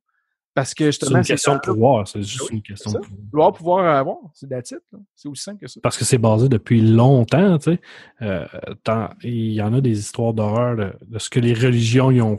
Parce 0.54 0.74
que 0.74 0.86
justement. 0.86 1.12
C'est 1.12 1.18
une 1.18 1.38
question 1.38 1.56
de 1.56 1.60
pouvoir, 1.60 2.08
c'est 2.08 2.24
juste 2.24 2.50
une 2.50 2.62
question 2.62 2.92
de 2.92 2.98
pouvoir. 2.98 3.20
Vouloir 3.32 3.54
pouvoir 3.54 3.96
avoir, 3.96 4.18
c'est 4.34 4.48
titre. 4.64 4.82
C'est 5.16 5.30
aussi 5.30 5.44
simple 5.44 5.62
que 5.62 5.68
ça. 5.68 5.80
Parce 5.82 5.98
que 5.98 6.04
c'est 6.04 6.18
basé 6.18 6.50
depuis 6.50 6.82
longtemps, 6.82 7.58
tu 7.58 7.72
sais. 7.72 7.80
Euh, 8.22 8.46
il 9.24 9.54
y 9.54 9.62
en 9.62 9.74
a 9.74 9.82
des 9.82 9.98
histoires 9.98 10.34
d'horreur 10.34 10.76
de, 10.76 11.20
ce 11.20 11.30
que 11.30 11.40
les 11.40 11.54
religions 11.54 12.12
y 12.12 12.22
ont, 12.22 12.38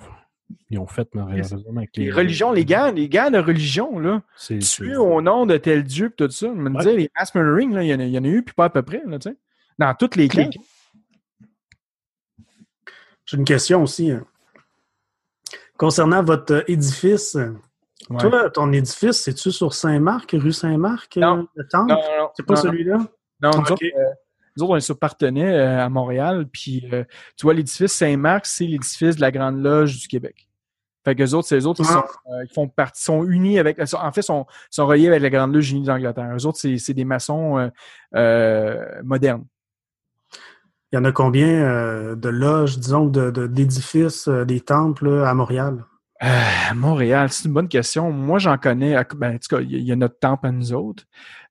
y 0.71 0.77
ont 0.77 0.87
fait, 0.87 1.09
malheureusement. 1.15 1.79
Avec 1.79 1.97
les, 1.97 2.07
les 2.07 2.11
religions, 2.11 2.53
les 2.53 2.67
gars, 2.67 2.93
les 2.93 3.09
gars 3.09 3.31
de 3.31 3.39
religion, 3.39 3.99
là. 3.99 4.23
Tuer 4.37 4.97
au 4.97 5.23
nom 5.23 5.47
de 5.47 5.57
tel 5.57 5.83
Dieu, 5.85 6.11
puis 6.11 6.27
tout 6.27 6.33
ça. 6.33 6.49
Je 6.49 6.61
me 6.61 6.77
disais, 6.79 6.95
les 6.95 7.11
mass 7.19 7.35
murdering, 7.35 7.79
il 7.81 7.87
y, 7.87 8.19
en 8.19 8.25
a 8.25 8.29
eu, 8.29 8.43
puis 8.43 8.55
pas 8.55 8.67
à 8.67 8.71
peu 8.71 8.83
près, 8.83 9.03
là, 9.07 9.19
tu 9.19 9.31
sais. 9.31 9.37
Dans 9.79 9.95
toutes 9.95 10.17
les 10.17 10.29
cas. 10.29 10.49
J'ai 13.25 13.37
une 13.39 13.45
question 13.45 13.83
aussi. 13.83 14.11
Hein. 14.11 14.27
Concernant 15.79 16.23
votre 16.23 16.65
édifice, 16.69 17.39
toi, 18.19 18.51
ton 18.51 18.73
édifice, 18.73 19.23
c'est-tu 19.23 19.51
sur 19.51 19.75
Saint-Marc, 19.75 20.33
rue 20.33 20.53
Saint-Marc, 20.53 21.17
euh, 21.17 21.43
le 21.55 21.69
temple? 21.69 21.93
Non, 21.93 22.01
non, 22.19 22.31
C'est 22.35 22.47
pas 22.47 22.57
celui-là? 22.57 22.99
Non, 23.41 23.51
nous, 23.51 23.73
autres, 23.73 23.85
euh, 23.85 24.65
on 24.65 24.77
est 24.77 24.81
sur 24.81 24.99
Partenay 24.99 25.45
euh, 25.45 25.85
à 25.85 25.89
Montréal, 25.89 26.47
puis 26.53 26.85
tu 27.37 27.43
vois, 27.43 27.55
l'édifice 27.55 27.93
Saint-Marc, 27.93 28.47
c'est 28.47 28.65
l'édifice 28.65 29.17
de 29.17 29.21
la 29.21 29.31
Grande 29.31 29.63
Loge 29.63 29.99
du 29.99 30.09
Québec. 30.09 30.49
Fait 31.05 31.17
que 31.17 31.21
les 31.21 31.35
autres, 31.35 31.49
c'est 31.49 31.57
les 31.57 31.67
autres 31.67 31.83
qui 31.83 31.89
ah. 31.91 32.05
sont, 32.25 32.33
ils 32.43 32.53
font 32.53 32.69
partie, 32.69 33.03
sont 33.03 33.25
unis 33.25 33.59
avec, 33.59 33.79
en 33.81 34.13
fait, 34.13 34.23
sont, 34.23 34.47
sont 34.71 34.87
reliés 34.87 35.09
avec 35.09 35.23
la 35.23 35.31
Grande 35.31 35.53
Loge 35.53 35.73
unie 35.73 35.85
d'Angleterre. 35.85 36.33
Les 36.33 36.47
autres, 36.47 36.59
c'est 36.59 36.95
des 36.95 37.05
maçons 37.05 37.71
modernes. 39.03 39.45
Il 40.93 40.97
y 40.97 40.99
en 40.99 41.05
a 41.05 41.13
combien 41.13 42.15
de 42.15 42.29
loges, 42.29 42.79
disons, 42.79 43.07
d'édifices, 43.07 44.29
de, 44.29 44.45
des 44.45 44.61
temples 44.61 45.25
à 45.25 45.35
Montréal? 45.35 45.85
Euh, 46.23 46.75
Montréal, 46.75 47.29
c'est 47.31 47.47
une 47.47 47.55
bonne 47.55 47.69
question. 47.69 48.13
Moi, 48.13 48.39
j'en 48.39 48.57
connais. 48.57 48.95
Ben, 49.17 49.35
en 49.35 49.39
tout 49.39 49.57
cas, 49.57 49.61
il 49.61 49.83
y, 49.83 49.93
a 49.93 49.97
notre 49.97 50.19
temple 50.19 50.47
à 50.47 50.53
nous 50.53 50.73
autres. 50.73 51.05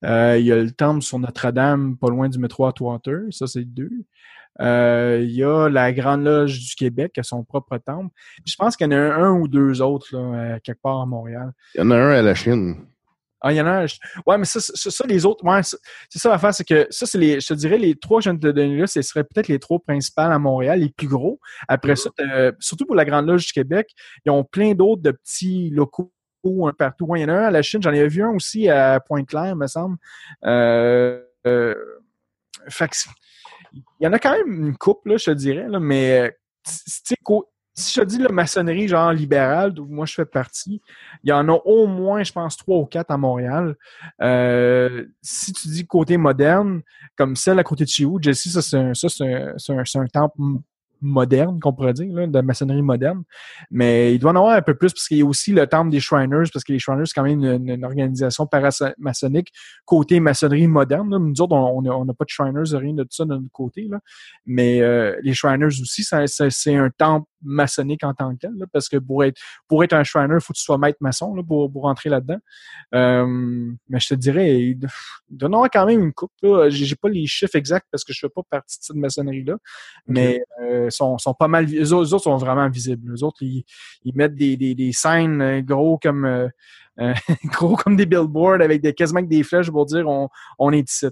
Euh, 0.05 0.37
il 0.39 0.45
y 0.45 0.51
a 0.51 0.55
le 0.55 0.71
temple 0.71 1.01
sur 1.01 1.19
Notre-Dame, 1.19 1.97
pas 1.97 2.09
loin 2.09 2.29
du 2.29 2.39
métro 2.39 2.65
Atwater. 2.65 3.23
Ça, 3.31 3.47
c'est 3.47 3.65
deux. 3.65 3.91
Euh, 4.61 5.19
il 5.23 5.31
y 5.31 5.43
a 5.43 5.69
la 5.69 5.91
Grande 5.91 6.23
Loge 6.23 6.59
du 6.59 6.75
Québec 6.75 7.13
qui 7.13 7.19
a 7.19 7.23
son 7.23 7.43
propre 7.43 7.77
temple. 7.77 8.13
je 8.45 8.55
pense 8.55 8.75
qu'il 8.77 8.85
y 8.85 8.89
en 8.89 8.97
a 8.97 9.15
un, 9.15 9.31
ou 9.31 9.47
deux 9.47 9.81
autres 9.81 10.15
là, 10.15 10.59
quelque 10.59 10.81
part 10.81 11.01
à 11.01 11.05
Montréal. 11.05 11.51
Il 11.75 11.79
y 11.79 11.81
en 11.81 11.91
a 11.91 11.95
un 11.95 12.11
à 12.11 12.21
la 12.21 12.35
Chine. 12.35 12.75
Ah, 13.41 13.51
il 13.51 13.55
y 13.55 13.61
en 13.61 13.65
a 13.65 13.83
un. 13.83 13.85
Ouais, 14.25 14.37
mais 14.37 14.45
ça, 14.45 14.59
ça, 14.59 15.03
les 15.07 15.25
autres, 15.25 15.43
ouais, 15.43 15.61
c'est 15.63 16.19
ça 16.19 16.29
l'affaire, 16.29 16.53
c'est 16.53 16.63
que 16.63 16.87
ça, 16.89 17.05
c'est 17.05 17.17
les, 17.17 17.39
je 17.39 17.47
te 17.47 17.53
dirais, 17.53 17.77
les 17.77 17.95
trois 17.95 18.19
que 18.19 18.25
je 18.25 18.29
viens 18.29 18.35
de 18.35 18.39
te 18.39 18.53
donner 18.53 18.77
là, 18.77 18.87
ce 18.87 19.01
seraient 19.01 19.23
peut-être 19.23 19.47
les 19.47 19.59
trois 19.59 19.79
principales 19.79 20.31
à 20.31 20.39
Montréal, 20.39 20.79
les 20.79 20.89
plus 20.89 21.07
gros. 21.07 21.39
Après 21.67 21.95
ça, 21.95 22.09
surtout 22.59 22.85
pour 22.85 22.95
la 22.95 23.05
Grande 23.05 23.27
Loge 23.27 23.47
du 23.47 23.53
Québec, 23.53 23.89
ils 24.25 24.31
ont 24.31 24.43
plein 24.43 24.73
d'autres 24.73 25.01
de 25.01 25.11
petits 25.11 25.69
locaux 25.71 26.11
un 26.43 26.73
partout. 26.73 27.07
il 27.15 27.21
y 27.21 27.25
en 27.25 27.29
a 27.29 27.33
un 27.33 27.43
à 27.45 27.51
la 27.51 27.61
Chine, 27.61 27.81
j'en 27.81 27.93
ai 27.93 28.07
vu 28.07 28.23
un 28.23 28.29
aussi 28.29 28.69
à 28.69 28.99
Pointe-Claire, 28.99 29.55
me 29.55 29.67
semble. 29.67 29.97
Euh, 30.45 31.21
euh, 31.45 31.75
il 32.73 34.03
y 34.03 34.07
en 34.07 34.13
a 34.13 34.19
quand 34.19 34.31
même 34.31 34.67
une 34.67 34.77
coupe, 34.77 35.05
là, 35.05 35.17
je 35.17 35.25
te 35.25 35.31
dirais, 35.31 35.67
là, 35.67 35.79
mais 35.79 36.35
sais, 36.63 37.15
si 37.73 37.99
je 37.99 38.03
dis 38.03 38.17
la 38.17 38.29
maçonnerie 38.29 38.87
genre 38.87 39.13
libérale, 39.13 39.73
d'où 39.73 39.85
moi 39.85 40.05
je 40.05 40.13
fais 40.13 40.25
partie, 40.25 40.81
il 41.23 41.29
y 41.29 41.33
en 41.33 41.47
a 41.47 41.53
au 41.53 41.87
moins, 41.87 42.23
je 42.23 42.31
pense, 42.31 42.57
trois 42.57 42.77
ou 42.77 42.85
quatre 42.85 43.11
à 43.11 43.17
Montréal. 43.17 43.75
Euh, 44.21 45.05
si 45.21 45.53
tu 45.53 45.67
dis 45.69 45.85
côté 45.85 46.17
moderne, 46.17 46.81
comme 47.15 47.35
celle 47.35 47.59
à 47.59 47.63
côté 47.63 47.85
de 47.85 47.89
chez 47.89 48.05
vous, 48.05 48.19
Jesse, 48.21 48.49
ça 48.49 48.61
c'est 48.61 48.77
un, 48.77 48.91
un, 48.91 50.01
un, 50.01 50.07
temple 50.07 50.41
moderne, 51.01 51.59
qu'on 51.59 51.73
pourrait 51.73 51.93
dire, 51.93 52.13
là, 52.13 52.27
de 52.27 52.41
maçonnerie 52.41 52.81
moderne. 52.81 53.23
Mais 53.71 54.13
il 54.13 54.19
doit 54.19 54.31
en 54.31 54.35
avoir 54.35 54.53
un 54.53 54.61
peu 54.61 54.75
plus 54.75 54.93
parce 54.93 55.07
qu'il 55.07 55.17
y 55.17 55.21
a 55.21 55.25
aussi 55.25 55.51
le 55.51 55.65
temple 55.67 55.89
des 55.89 55.99
Shriners, 55.99 56.49
parce 56.53 56.63
que 56.63 56.73
les 56.73 56.79
Shriners, 56.79 57.05
c'est 57.05 57.13
quand 57.13 57.23
même 57.23 57.43
une, 57.43 57.85
organisation 57.85 58.45
paramaçonnique 58.45 59.51
côté 59.85 60.19
maçonnerie 60.19 60.67
moderne. 60.67 61.09
Nous 61.09 61.41
autres, 61.41 61.55
on 61.55 61.81
n'a 61.81 62.13
pas 62.13 62.25
de 62.25 62.29
Shriners, 62.29 62.77
rien 62.77 62.93
de 62.93 63.03
tout 63.03 63.09
ça 63.11 63.25
de 63.25 63.29
notre 63.29 63.51
côté. 63.51 63.87
Là. 63.89 63.99
Mais 64.45 64.81
euh, 64.81 65.15
les 65.23 65.33
Shriners 65.33 65.81
aussi, 65.81 66.03
c'est 66.03 66.75
un 66.75 66.89
temple 66.89 67.27
maçonnique 67.43 68.03
en 68.03 68.13
tant 68.13 68.33
que 68.33 68.39
tel, 68.39 68.53
parce 68.71 68.89
que 68.89 68.97
pour 68.97 69.23
être 69.23 69.39
pour 69.67 69.83
être 69.83 69.93
un 69.93 70.03
Shriner, 70.03 70.35
il 70.35 70.41
faut 70.41 70.53
que 70.53 70.57
tu 70.57 70.63
sois 70.63 70.77
maître 70.77 70.97
maçon 71.01 71.33
là, 71.35 71.43
pour, 71.43 71.71
pour 71.71 71.83
rentrer 71.83 72.09
là-dedans. 72.09 72.39
Euh, 72.93 73.71
mais 73.89 73.99
je 73.99 74.07
te 74.09 74.13
dirais, 74.15 74.75
avoir 75.41 75.69
quand 75.69 75.85
même 75.85 76.01
une 76.01 76.13
coupe. 76.13 76.31
J'ai 76.69 76.95
pas 76.95 77.09
les 77.09 77.25
chiffres 77.27 77.55
exacts 77.55 77.87
parce 77.91 78.03
que 78.03 78.13
je 78.13 78.19
fais 78.19 78.29
pas 78.29 78.41
partie 78.49 78.79
de 78.79 78.83
cette 78.83 78.95
maçonnerie-là. 78.95 79.57
Mais 80.07 80.43
euh, 80.61 80.89
sont, 80.89 81.17
sont 81.17 81.33
pas 81.33 81.47
mal. 81.47 81.65
Les 81.65 81.93
autres, 81.93 82.17
sont 82.19 82.37
vraiment 82.37 82.69
visibles. 82.69 83.13
Les 83.13 83.23
autres, 83.23 83.41
ils, 83.41 83.63
ils 84.03 84.15
mettent 84.15 84.35
des, 84.35 84.57
des, 84.57 84.75
des 84.75 84.91
scènes 84.91 85.41
euh, 85.41 85.61
gros 85.61 85.97
comme 85.97 86.25
euh, 86.25 86.47
euh, 86.99 87.13
gros 87.45 87.75
comme 87.75 87.95
des 87.95 88.05
billboards 88.05 88.61
avec 88.61 88.81
des, 88.81 88.93
quasiment 88.93 89.21
des 89.21 89.43
flèches 89.43 89.71
pour 89.71 89.85
dire 89.85 90.07
on, 90.07 90.29
on 90.59 90.71
est 90.71 90.89
ici. 90.89 91.07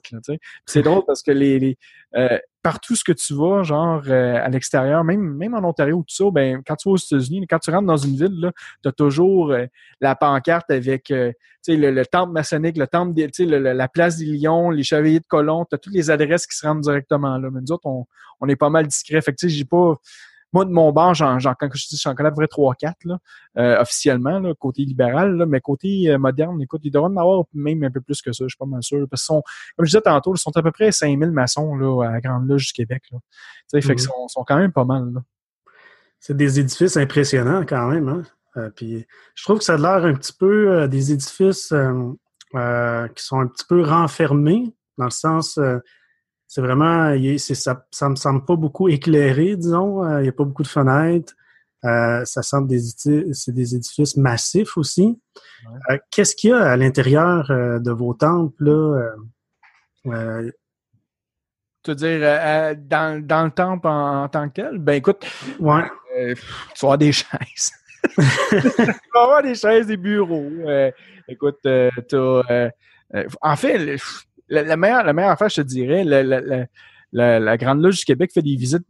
C'est 0.65 0.81
drôle 0.81 1.03
parce 1.05 1.21
que 1.21 1.31
les, 1.31 1.59
les 1.59 1.77
euh, 2.15 2.37
partout 2.61 2.95
ce 2.95 3.03
que 3.03 3.11
tu 3.11 3.33
vas, 3.33 3.63
genre 3.63 4.01
euh, 4.07 4.35
à 4.35 4.49
l'extérieur, 4.49 5.03
même, 5.03 5.21
même 5.35 5.53
en 5.53 5.63
Ontario 5.67 5.97
ou 5.97 6.03
tout 6.03 6.15
ça, 6.15 6.25
ben, 6.31 6.61
quand 6.65 6.75
tu 6.75 6.89
vas 6.89 6.93
aux 6.93 6.97
États-Unis, 6.97 7.47
quand 7.47 7.59
tu 7.59 7.71
rentres 7.71 7.87
dans 7.87 7.97
une 7.97 8.15
ville, 8.15 8.51
tu 8.83 8.89
as 8.89 8.91
toujours 8.91 9.53
la 10.01 10.15
pancarte 10.15 10.69
avec 10.71 11.09
le, 11.09 11.33
le, 11.67 12.05
temple 12.05 12.33
maçonnique, 12.33 12.77
le 12.77 12.87
temple 12.87 13.13
des, 13.13 13.29
la 13.45 13.87
place 13.87 14.17
des 14.17 14.25
lions, 14.25 14.69
les 14.69 14.83
chevaliers 14.83 15.19
de 15.19 15.27
colons, 15.27 15.65
tu 15.65 15.75
as 15.75 15.77
toutes 15.77 15.93
les 15.93 16.09
adresses 16.11 16.47
qui 16.47 16.57
se 16.57 16.65
rendent 16.65 16.81
directement 16.81 17.37
là. 17.37 17.49
Mais 17.51 17.61
nous 17.61 17.71
autres, 17.71 17.85
on, 17.85 18.05
on 18.41 18.47
est 18.47 18.55
pas 18.55 18.69
mal 18.69 18.87
discret. 18.87 19.21
Fait 19.21 19.33
que 19.33 19.47
j'ai 19.47 19.65
pas 19.65 19.95
moi, 20.51 20.65
de 20.65 20.71
mon 20.71 20.91
banc, 20.91 21.13
j'en, 21.13 21.37
j'en, 21.39 21.53
quand 21.53 21.69
je 21.73 21.87
dis, 21.87 21.99
j'en 22.01 22.15
connais 22.15 22.29
à 22.29 22.31
peu 22.31 22.37
près 22.37 22.47
3-4, 22.47 22.93
là, 23.05 23.19
euh, 23.57 23.81
officiellement, 23.81 24.39
là, 24.39 24.53
côté 24.57 24.83
libéral, 24.83 25.35
là, 25.35 25.45
mais 25.45 25.61
côté 25.61 26.09
euh, 26.09 26.17
moderne, 26.17 26.61
écoute, 26.61 26.81
il 26.83 26.91
devrait 26.91 27.09
en 27.09 27.17
avoir 27.17 27.43
même 27.53 27.83
un 27.83 27.91
peu 27.91 28.01
plus 28.01 28.21
que 28.21 28.31
ça, 28.31 28.45
je 28.45 28.49
suis 28.49 28.57
pas 28.57 28.65
mal 28.65 28.81
sûr. 28.81 29.07
Parce 29.09 29.21
qu'ils 29.21 29.35
sont, 29.35 29.43
comme 29.77 29.85
je 29.85 29.91
disais 29.91 30.01
tantôt, 30.01 30.33
ils 30.33 30.39
sont 30.39 30.55
à 30.55 30.63
peu 30.63 30.71
près 30.71 30.91
5000 30.91 31.31
maçons 31.31 31.75
là, 31.75 32.07
à 32.07 32.11
la 32.13 32.21
Grande 32.21 32.47
Loge 32.47 32.67
du 32.67 32.73
Québec. 32.73 33.03
Là. 33.11 33.19
Fait 33.71 33.81
qu'ils 33.81 33.91
mhm. 33.91 33.97
sont, 33.99 34.27
sont, 34.27 34.43
quand 34.43 34.57
même 34.57 34.71
pas 34.71 34.85
mal. 34.85 35.11
Là. 35.13 35.21
C'est 36.19 36.35
des 36.35 36.59
édifices 36.59 36.97
impressionnants 36.97 37.63
quand 37.65 37.87
même. 37.89 38.09
Hein? 38.09 38.23
Euh, 38.57 38.69
puis 38.75 39.05
je 39.35 39.43
trouve 39.43 39.59
que 39.59 39.63
ça 39.63 39.75
a 39.75 39.77
l'air 39.77 40.05
un 40.05 40.15
petit 40.15 40.33
peu 40.33 40.87
des 40.87 41.11
édifices 41.11 41.71
qui 41.71 43.23
sont 43.23 43.39
un 43.39 43.47
petit 43.47 43.65
peu 43.69 43.83
renfermés, 43.83 44.73
dans 44.97 45.05
le 45.05 45.11
sens 45.11 45.59
c'est 46.49 46.61
vraiment, 46.61 47.15
ça, 47.37 47.85
ça 47.91 48.09
me 48.09 48.15
semble 48.15 48.43
pas 48.43 48.55
beaucoup 48.55 48.89
éclairé, 48.89 49.55
disons. 49.55 50.03
Euh, 50.03 50.19
il 50.19 50.23
n'y 50.23 50.29
a 50.29 50.31
pas 50.31 50.45
beaucoup 50.45 50.63
de 50.63 50.67
fenêtres. 50.67 51.35
Euh, 51.85 52.25
ça 52.25 52.41
semble 52.41 52.67
des 52.67 52.79
c'est 53.33 53.51
des 53.51 53.75
édifices 53.75 54.17
massifs 54.17 54.75
aussi. 54.75 55.21
Euh, 55.91 55.99
qu'est-ce 56.09 56.35
qu'il 56.35 56.49
y 56.49 56.53
a 56.53 56.71
à 56.71 56.75
l'intérieur 56.75 57.47
de 57.49 57.91
vos 57.91 58.15
temples 58.15 58.63
là? 58.63 59.11
Tu 61.83 61.91
veux 61.91 61.95
dire 61.95 62.19
dans, 62.77 63.23
dans, 63.23 63.45
le 63.45 63.51
temple 63.51 63.87
en, 63.87 64.27
tant 64.27 64.49
que 64.49 64.55
tel? 64.55 64.79
Ben 64.79 64.93
écoute, 64.93 65.27
ouais. 65.59 65.83
tu 66.17 66.81
vas 66.81 66.87
avoir 66.87 66.97
des 66.97 67.11
chaises. 67.13 67.71
tu 68.17 68.21
vas 69.13 69.21
avoir 69.21 69.43
des 69.43 69.53
chaises, 69.53 69.85
des 69.85 69.97
bureaux. 69.97 70.49
écoute, 71.27 71.63
as, 71.63 72.71
en 73.41 73.55
fait, 73.55 73.99
la, 74.49 74.77
meilleure, 74.77 75.03
la 75.03 75.13
meilleure 75.13 75.31
affaire, 75.31 75.49
je 75.49 75.61
te 75.61 75.67
dirais, 75.67 76.03
la, 76.03 76.23
la, 76.23 77.39
la, 77.39 77.57
Grande 77.57 77.81
Loge 77.81 77.99
du 77.99 78.05
Québec 78.05 78.31
fait 78.33 78.41
des 78.41 78.55
visites 78.55 78.85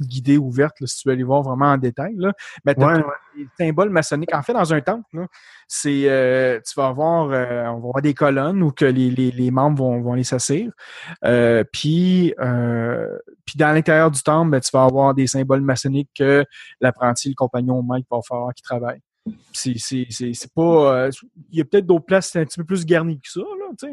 guidées 0.00 0.38
ouvertes, 0.38 0.76
si 0.84 0.96
tu 0.98 1.08
veux 1.08 1.12
aller 1.12 1.22
voir 1.22 1.42
vraiment 1.42 1.66
en 1.66 1.76
détail. 1.76 2.14
Là. 2.16 2.32
Mais 2.64 2.76
ouais, 2.78 3.02
les 3.36 3.46
symboles 3.58 3.90
maçonniques. 3.90 4.34
En 4.34 4.42
fait, 4.42 4.52
dans 4.52 4.72
un 4.72 4.80
temple, 4.80 5.26
c'est 5.68 6.04
euh, 6.06 6.60
tu 6.66 6.74
vas 6.76 6.88
avoir, 6.88 7.30
euh, 7.30 7.66
on 7.66 7.74
va 7.74 7.88
avoir 7.88 8.02
des 8.02 8.14
colonnes 8.14 8.62
où 8.62 8.72
que 8.72 8.84
les, 8.84 9.10
les, 9.10 9.30
les 9.30 9.50
membres 9.50 9.78
vont, 9.78 10.00
vont 10.00 10.14
les 10.14 10.24
s'assire. 10.24 10.72
Euh, 11.24 11.64
puis, 11.72 12.34
puis 13.44 13.56
dans 13.56 13.72
l'intérieur 13.72 14.10
du 14.10 14.22
temple, 14.22 14.50
ben, 14.50 14.60
tu 14.60 14.70
vas 14.72 14.84
avoir 14.84 15.14
des 15.14 15.26
symboles 15.26 15.62
maçonniques 15.62 16.10
que 16.16 16.44
l'apprenti, 16.80 17.28
le 17.28 17.34
compagnon, 17.34 17.82
Mike 17.82 18.06
va 18.10 18.18
faire 18.26 18.48
qui 18.54 18.62
travaille. 18.62 19.00
C'est 19.52 20.52
pas. 20.54 21.08
Il 21.50 21.58
y 21.58 21.60
a 21.60 21.64
peut-être 21.64 21.86
d'autres 21.86 22.04
places 22.04 22.34
un 22.36 22.44
petit 22.44 22.58
peu 22.58 22.64
plus 22.64 22.84
garnies 22.84 23.20
que 23.20 23.28
ça, 23.28 23.40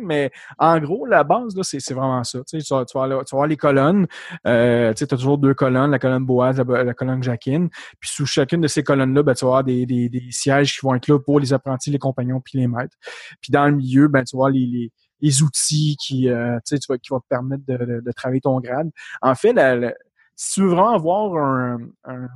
mais 0.02 0.32
en 0.58 0.80
gros, 0.80 1.06
la 1.06 1.24
base, 1.24 1.54
c'est 1.62 1.94
vraiment 1.94 2.24
ça. 2.24 2.40
Tu, 2.48 2.58
vas, 2.70 2.86
tu, 2.86 3.36
vas 3.36 3.48
les 3.48 3.58
colonnes. 3.58 4.08
Euh, 4.48 4.94
tu 4.94 5.04
as 5.04 5.08
toujours 5.08 5.38
deux 5.38 5.54
colonnes, 5.54 5.92
la 5.92 6.00
colonne 6.00 6.26
Boaz, 6.26 6.58
la, 6.58 6.94
colonne 6.94 7.22
Jacquine. 7.22 7.70
Puis 8.00 8.10
sous 8.10 8.26
chacune 8.26 8.62
de 8.62 8.68
ces 8.68 8.84
colonnes-là, 8.84 9.24
ben, 9.24 9.34
tu 9.34 9.46
vas 9.46 9.50
avoir 9.50 9.64
des, 9.64 9.86
des, 9.86 10.10
des, 10.10 10.32
sièges 10.32 10.74
qui 10.80 10.86
vont 10.86 10.96
être 10.96 11.08
là 11.08 11.20
pour 11.20 11.40
les 11.40 11.54
apprentis, 11.54 11.92
les 11.92 12.00
compagnons, 12.00 12.42
puis 12.42 12.58
les 12.58 12.68
maîtres. 12.68 12.98
Puis 13.42 13.52
dans 13.52 13.66
le 13.66 13.76
milieu, 13.76 14.08
ben, 14.08 14.24
tu 14.24 14.36
vois 14.36 14.50
les, 14.50 14.66
les 14.66 14.92
les 15.22 15.42
outils 15.42 15.98
qui, 16.00 16.30
euh, 16.30 16.58
tu 16.66 16.78
vas, 16.88 16.98
qui 16.98 17.10
vont 17.10 17.20
te 17.20 17.28
permettre 17.28 17.66
de, 17.68 18.00
de, 18.00 18.12
travailler 18.14 18.40
ton 18.40 18.62
grade. 18.62 18.90
En 19.22 19.36
fait, 19.36 19.52
la, 19.52 19.94
si 20.34 20.54
tu 20.54 20.62
veux 20.62 20.70
vraiment 20.70 20.96
avoir 20.96 21.36
un, 21.36 21.80
un, 22.06 22.28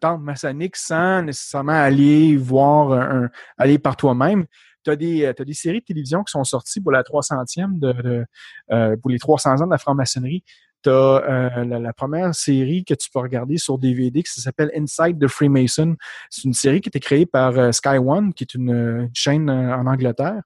temple 0.00 0.24
maçonnique 0.24 0.76
sans 0.76 1.22
nécessairement 1.22 1.72
aller 1.72 2.36
voir, 2.36 2.92
un, 2.92 3.28
aller 3.56 3.78
par 3.78 3.96
toi-même, 3.96 4.46
tu 4.84 4.90
as 4.90 4.96
des, 4.96 5.32
des 5.44 5.54
séries 5.54 5.80
de 5.80 5.84
télévision 5.84 6.22
qui 6.24 6.30
sont 6.30 6.44
sorties 6.44 6.80
pour 6.80 6.92
la 6.92 7.02
300e 7.02 7.78
de, 7.78 8.24
euh, 8.70 8.96
pour 8.96 9.10
les 9.10 9.18
300 9.18 9.62
ans 9.62 9.66
de 9.66 9.70
la 9.70 9.78
franc-maçonnerie. 9.78 10.44
Tu 10.84 10.90
as 10.90 10.92
euh, 10.92 11.64
la, 11.64 11.92
première 11.92 12.34
série 12.34 12.84
que 12.84 12.94
tu 12.94 13.10
peux 13.10 13.18
regarder 13.18 13.58
sur 13.58 13.78
DVD 13.78 14.22
qui 14.22 14.40
s'appelle 14.40 14.70
Inside 14.76 15.18
the 15.18 15.26
Freemason. 15.26 15.96
C'est 16.30 16.44
une 16.44 16.54
série 16.54 16.80
qui 16.80 16.88
a 16.88 16.90
été 16.90 17.00
créée 17.00 17.26
par 17.26 17.58
euh, 17.58 17.72
Sky 17.72 17.98
One, 17.98 18.32
qui 18.32 18.44
est 18.44 18.54
une, 18.54 19.10
chaîne 19.12 19.50
en 19.50 19.86
Angleterre. 19.86 20.42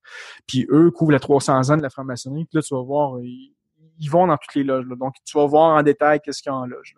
Puis 0.47 0.67
eux 0.71 0.91
couvrent 0.91 1.13
la 1.13 1.21
300 1.21 1.71
ans 1.71 1.77
de 1.77 1.83
la 1.83 1.91
franc-maçonnerie. 1.91 2.47
Puis 2.47 2.57
là, 2.57 2.63
tu 2.63 2.75
vas 2.75 2.83
voir, 2.83 3.21
ils, 3.21 4.09
vont 4.09 4.27
dans 4.27 4.39
toutes 4.39 4.55
les 4.55 4.65
loges. 4.65 4.87
Donc, 4.87 5.15
tu 5.25 5.37
vas 5.37 5.47
voir 5.47 5.77
en 5.77 5.83
détail 5.83 6.21
qu'est-ce 6.25 6.43
qu'il 6.43 6.51
y 6.51 6.55
a 6.55 6.57
en 6.57 6.67
loge. 6.67 6.95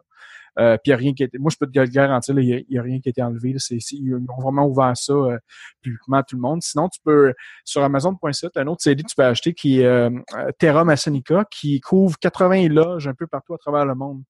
Euh, 0.59 0.77
puis 0.77 0.91
il 0.91 0.93
a 0.93 0.97
rien 0.97 1.15
qui 1.15 1.23
a 1.23 1.27
été. 1.27 1.39
Moi, 1.39 1.51
je 1.51 1.57
peux 1.57 1.67
te 1.67 1.73
garantir, 1.73 2.39
il 2.39 2.65
n'y 2.69 2.79
a, 2.79 2.83
rien 2.83 3.01
qui 3.01 3.09
a 3.09 3.11
été 3.11 3.23
enlevé. 3.23 3.55
C'est, 3.59 3.79
ils 3.93 4.15
ont 4.15 4.41
vraiment 4.41 4.67
ouvert 4.67 4.97
ça 4.97 5.13
euh, 5.13 5.39
publiquement 5.83 6.19
à 6.19 6.23
tout 6.23 6.37
le 6.37 6.43
monde. 6.43 6.63
Sinon, 6.63 6.89
tu 6.89 7.01
peux, 7.05 7.33
sur 7.65 7.83
Amazon.ca, 7.83 8.51
un 8.57 8.67
autre 8.67 8.83
CD 8.83 9.03
que 9.03 9.09
tu 9.09 9.17
peux 9.17 9.25
acheter 9.25 9.53
qui 9.53 9.81
est 9.81 9.87
euh, 9.87 10.11
Terra 10.59 10.85
Masonica, 10.85 11.45
qui 11.51 11.81
couvre 11.81 12.19
80 12.19 12.69
loges 12.69 13.09
un 13.09 13.15
peu 13.15 13.27
partout 13.27 13.55
à 13.55 13.59
travers 13.59 13.85
le 13.85 13.95
monde. 13.95 14.23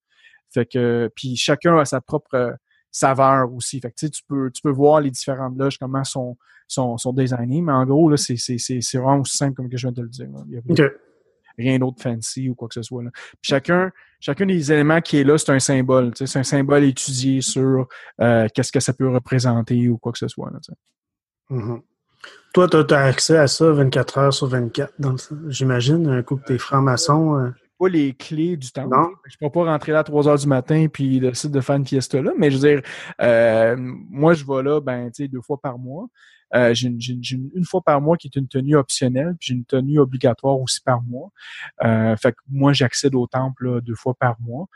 Fait 0.53 0.67
que, 0.67 1.11
puis 1.15 1.37
chacun 1.37 1.79
a 1.79 1.85
sa 1.85 2.01
propre 2.01 2.57
saveur 2.91 3.53
aussi. 3.53 3.81
Fait 3.81 3.91
que 3.91 4.07
tu 4.07 4.23
peux, 4.29 4.51
tu 4.51 4.63
peux 4.63 4.71
voir 4.71 5.01
les 5.01 5.11
différentes 5.11 5.59
loges, 5.59 5.79
comment 5.79 6.05
sont, 6.05 6.37
sont, 6.69 6.97
sont 6.97 7.13
designées, 7.13 7.61
mais 7.61 7.73
en 7.73 7.85
gros, 7.85 8.09
là, 8.09 8.17
c'est, 8.17 8.37
c'est, 8.37 8.59
c'est, 8.59 8.99
vraiment 8.99 9.19
aussi 9.19 9.37
simple 9.37 9.55
comme 9.55 9.69
que 9.69 9.77
je 9.77 9.89
viens 9.89 9.93
de 9.93 10.03
le 10.03 10.09
dire. 10.09 10.29
Là 10.29 10.89
rien 11.59 11.79
d'autre 11.79 12.03
fancy 12.03 12.49
ou 12.49 12.55
quoi 12.55 12.69
que 12.69 12.75
ce 12.75 12.83
soit. 12.83 13.03
Là. 13.03 13.11
chacun, 13.43 13.91
chacun 14.21 14.47
des 14.47 14.73
éléments 14.73 15.01
qui 15.01 15.19
est 15.19 15.25
là, 15.25 15.39
c'est 15.39 15.53
un 15.53 15.59
symbole. 15.59 16.13
C'est 16.15 16.39
un 16.39 16.45
symbole 16.45 16.85
étudié 16.85 17.41
sur 17.41 17.89
euh, 18.21 18.49
qu'est-ce 18.55 18.73
que 18.73 18.81
ça 18.81 18.93
peut 18.93 19.09
représenter 19.09 19.89
ou 19.89 19.99
quoi 19.99 20.13
que 20.13 20.19
ce 20.19 20.29
soit. 20.29 20.51
Là, 20.51 20.59
mm-hmm. 21.51 21.81
Toi, 22.55 22.69
tu 22.69 22.95
as 22.95 23.01
accès 23.01 23.37
à 23.37 23.47
ça 23.47 23.71
24 23.73 24.19
heures 24.19 24.35
sur 24.35 24.47
24, 24.47 24.95
j'imagine, 25.49 26.07
un 26.09 26.23
coup 26.23 26.37
que 26.37 26.45
tu 26.47 26.55
es 26.55 26.59
franc-maçon. 26.59 27.39
Euh... 27.39 27.51
Pas 27.79 27.89
les 27.89 28.15
clés 28.15 28.57
du 28.57 28.71
temps. 28.71 28.89
Non. 28.89 29.11
Je 29.27 29.37
peux 29.39 29.51
pas 29.51 29.65
rentrer 29.65 29.93
là 29.93 30.01
à 30.01 30.05
3 30.05 30.29
heures 30.29 30.39
du 30.39 30.47
matin 30.47 30.87
puis 30.93 31.21
décider 31.21 31.53
de 31.53 31.61
faire 31.61 31.77
une 31.77 31.87
fiesta 31.87 32.23
là, 32.23 32.33
mais 32.39 32.51
je 32.51 32.59
veux 32.59 32.69
dire, 32.69 32.83
euh, 33.21 33.77
moi, 33.79 34.35
je 34.35 34.45
vais 34.45 34.63
là 34.63 34.81
ben, 34.81 35.11
deux 35.19 35.41
fois 35.41 35.61
par 35.61 35.79
mois. 35.79 36.07
Euh, 36.55 36.73
j'ai 36.73 36.89
une, 36.89 37.51
une, 37.55 37.65
fois 37.65 37.83
par 37.83 38.01
mois 38.01 38.17
qui 38.17 38.29
est 38.29 38.37
une 38.37 38.47
tenue 38.47 38.77
optionnelle, 38.77 39.35
puis 39.41 39.49
j'ai 39.49 39.55
une 39.55 39.65
tenue 39.65 39.99
obligatoire 39.99 40.61
aussi 40.61 40.81
par 40.81 41.03
mois. 41.03 41.31
Euh, 41.85 42.17
fait 42.17 42.33
que 42.33 42.39
moi, 42.49 42.73
j'accède 42.73 43.15
au 43.17 43.27
temple 43.27 43.81
deux 43.81 43.97
fois 43.97 44.15
par 44.15 44.37
mois. 44.41 44.67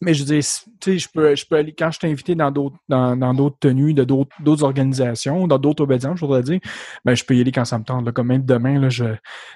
Mais 0.00 0.12
je 0.14 0.24
dis, 0.24 0.40
tu 0.80 0.92
sais, 0.92 0.98
je 0.98 1.08
peux, 1.08 1.34
je 1.34 1.46
peux 1.46 1.56
aller, 1.56 1.72
quand 1.72 1.90
je 1.90 1.98
suis 1.98 2.08
invité 2.08 2.34
dans 2.34 2.50
d'autres, 2.50 2.76
dans, 2.88 3.34
d'autres 3.34 3.58
tenues, 3.58 3.94
de 3.94 4.04
d'autres, 4.04 4.34
d'autres 4.40 4.64
organisations, 4.64 5.46
dans 5.46 5.58
d'autres 5.58 5.84
obédiences, 5.84 6.18
je 6.18 6.24
voudrais 6.24 6.42
dire, 6.42 6.60
ben, 7.04 7.14
je 7.14 7.24
peux 7.24 7.36
y 7.36 7.40
aller 7.40 7.52
quand 7.52 7.64
ça 7.64 7.78
me 7.78 7.84
tente, 7.84 8.04
là. 8.04 8.12
Comme 8.12 8.28
même 8.28 8.44
demain, 8.44 8.78
là, 8.78 8.88
je, 8.88 9.04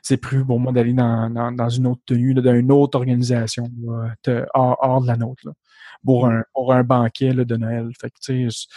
c'est 0.02 0.16
plus 0.16 0.44
pour 0.44 0.60
moi 0.60 0.72
d'aller 0.72 0.94
dans, 0.94 1.28
dans, 1.30 1.52
dans 1.52 1.68
une 1.68 1.86
autre 1.86 2.02
tenue, 2.06 2.34
dans 2.34 2.54
une 2.54 2.72
autre 2.72 2.96
organisation, 2.98 3.70
hors, 4.54 4.76
hors, 4.80 5.02
de 5.02 5.06
la 5.06 5.16
nôtre, 5.16 5.42
là 5.44 5.52
pour 6.04 6.26
un, 6.26 6.44
pour 6.52 6.72
un 6.72 6.82
banquet 6.82 7.32
de 7.32 7.56
Noël. 7.56 7.90
Fait 8.00 8.10
tu 8.20 8.50
sais, 8.50 8.68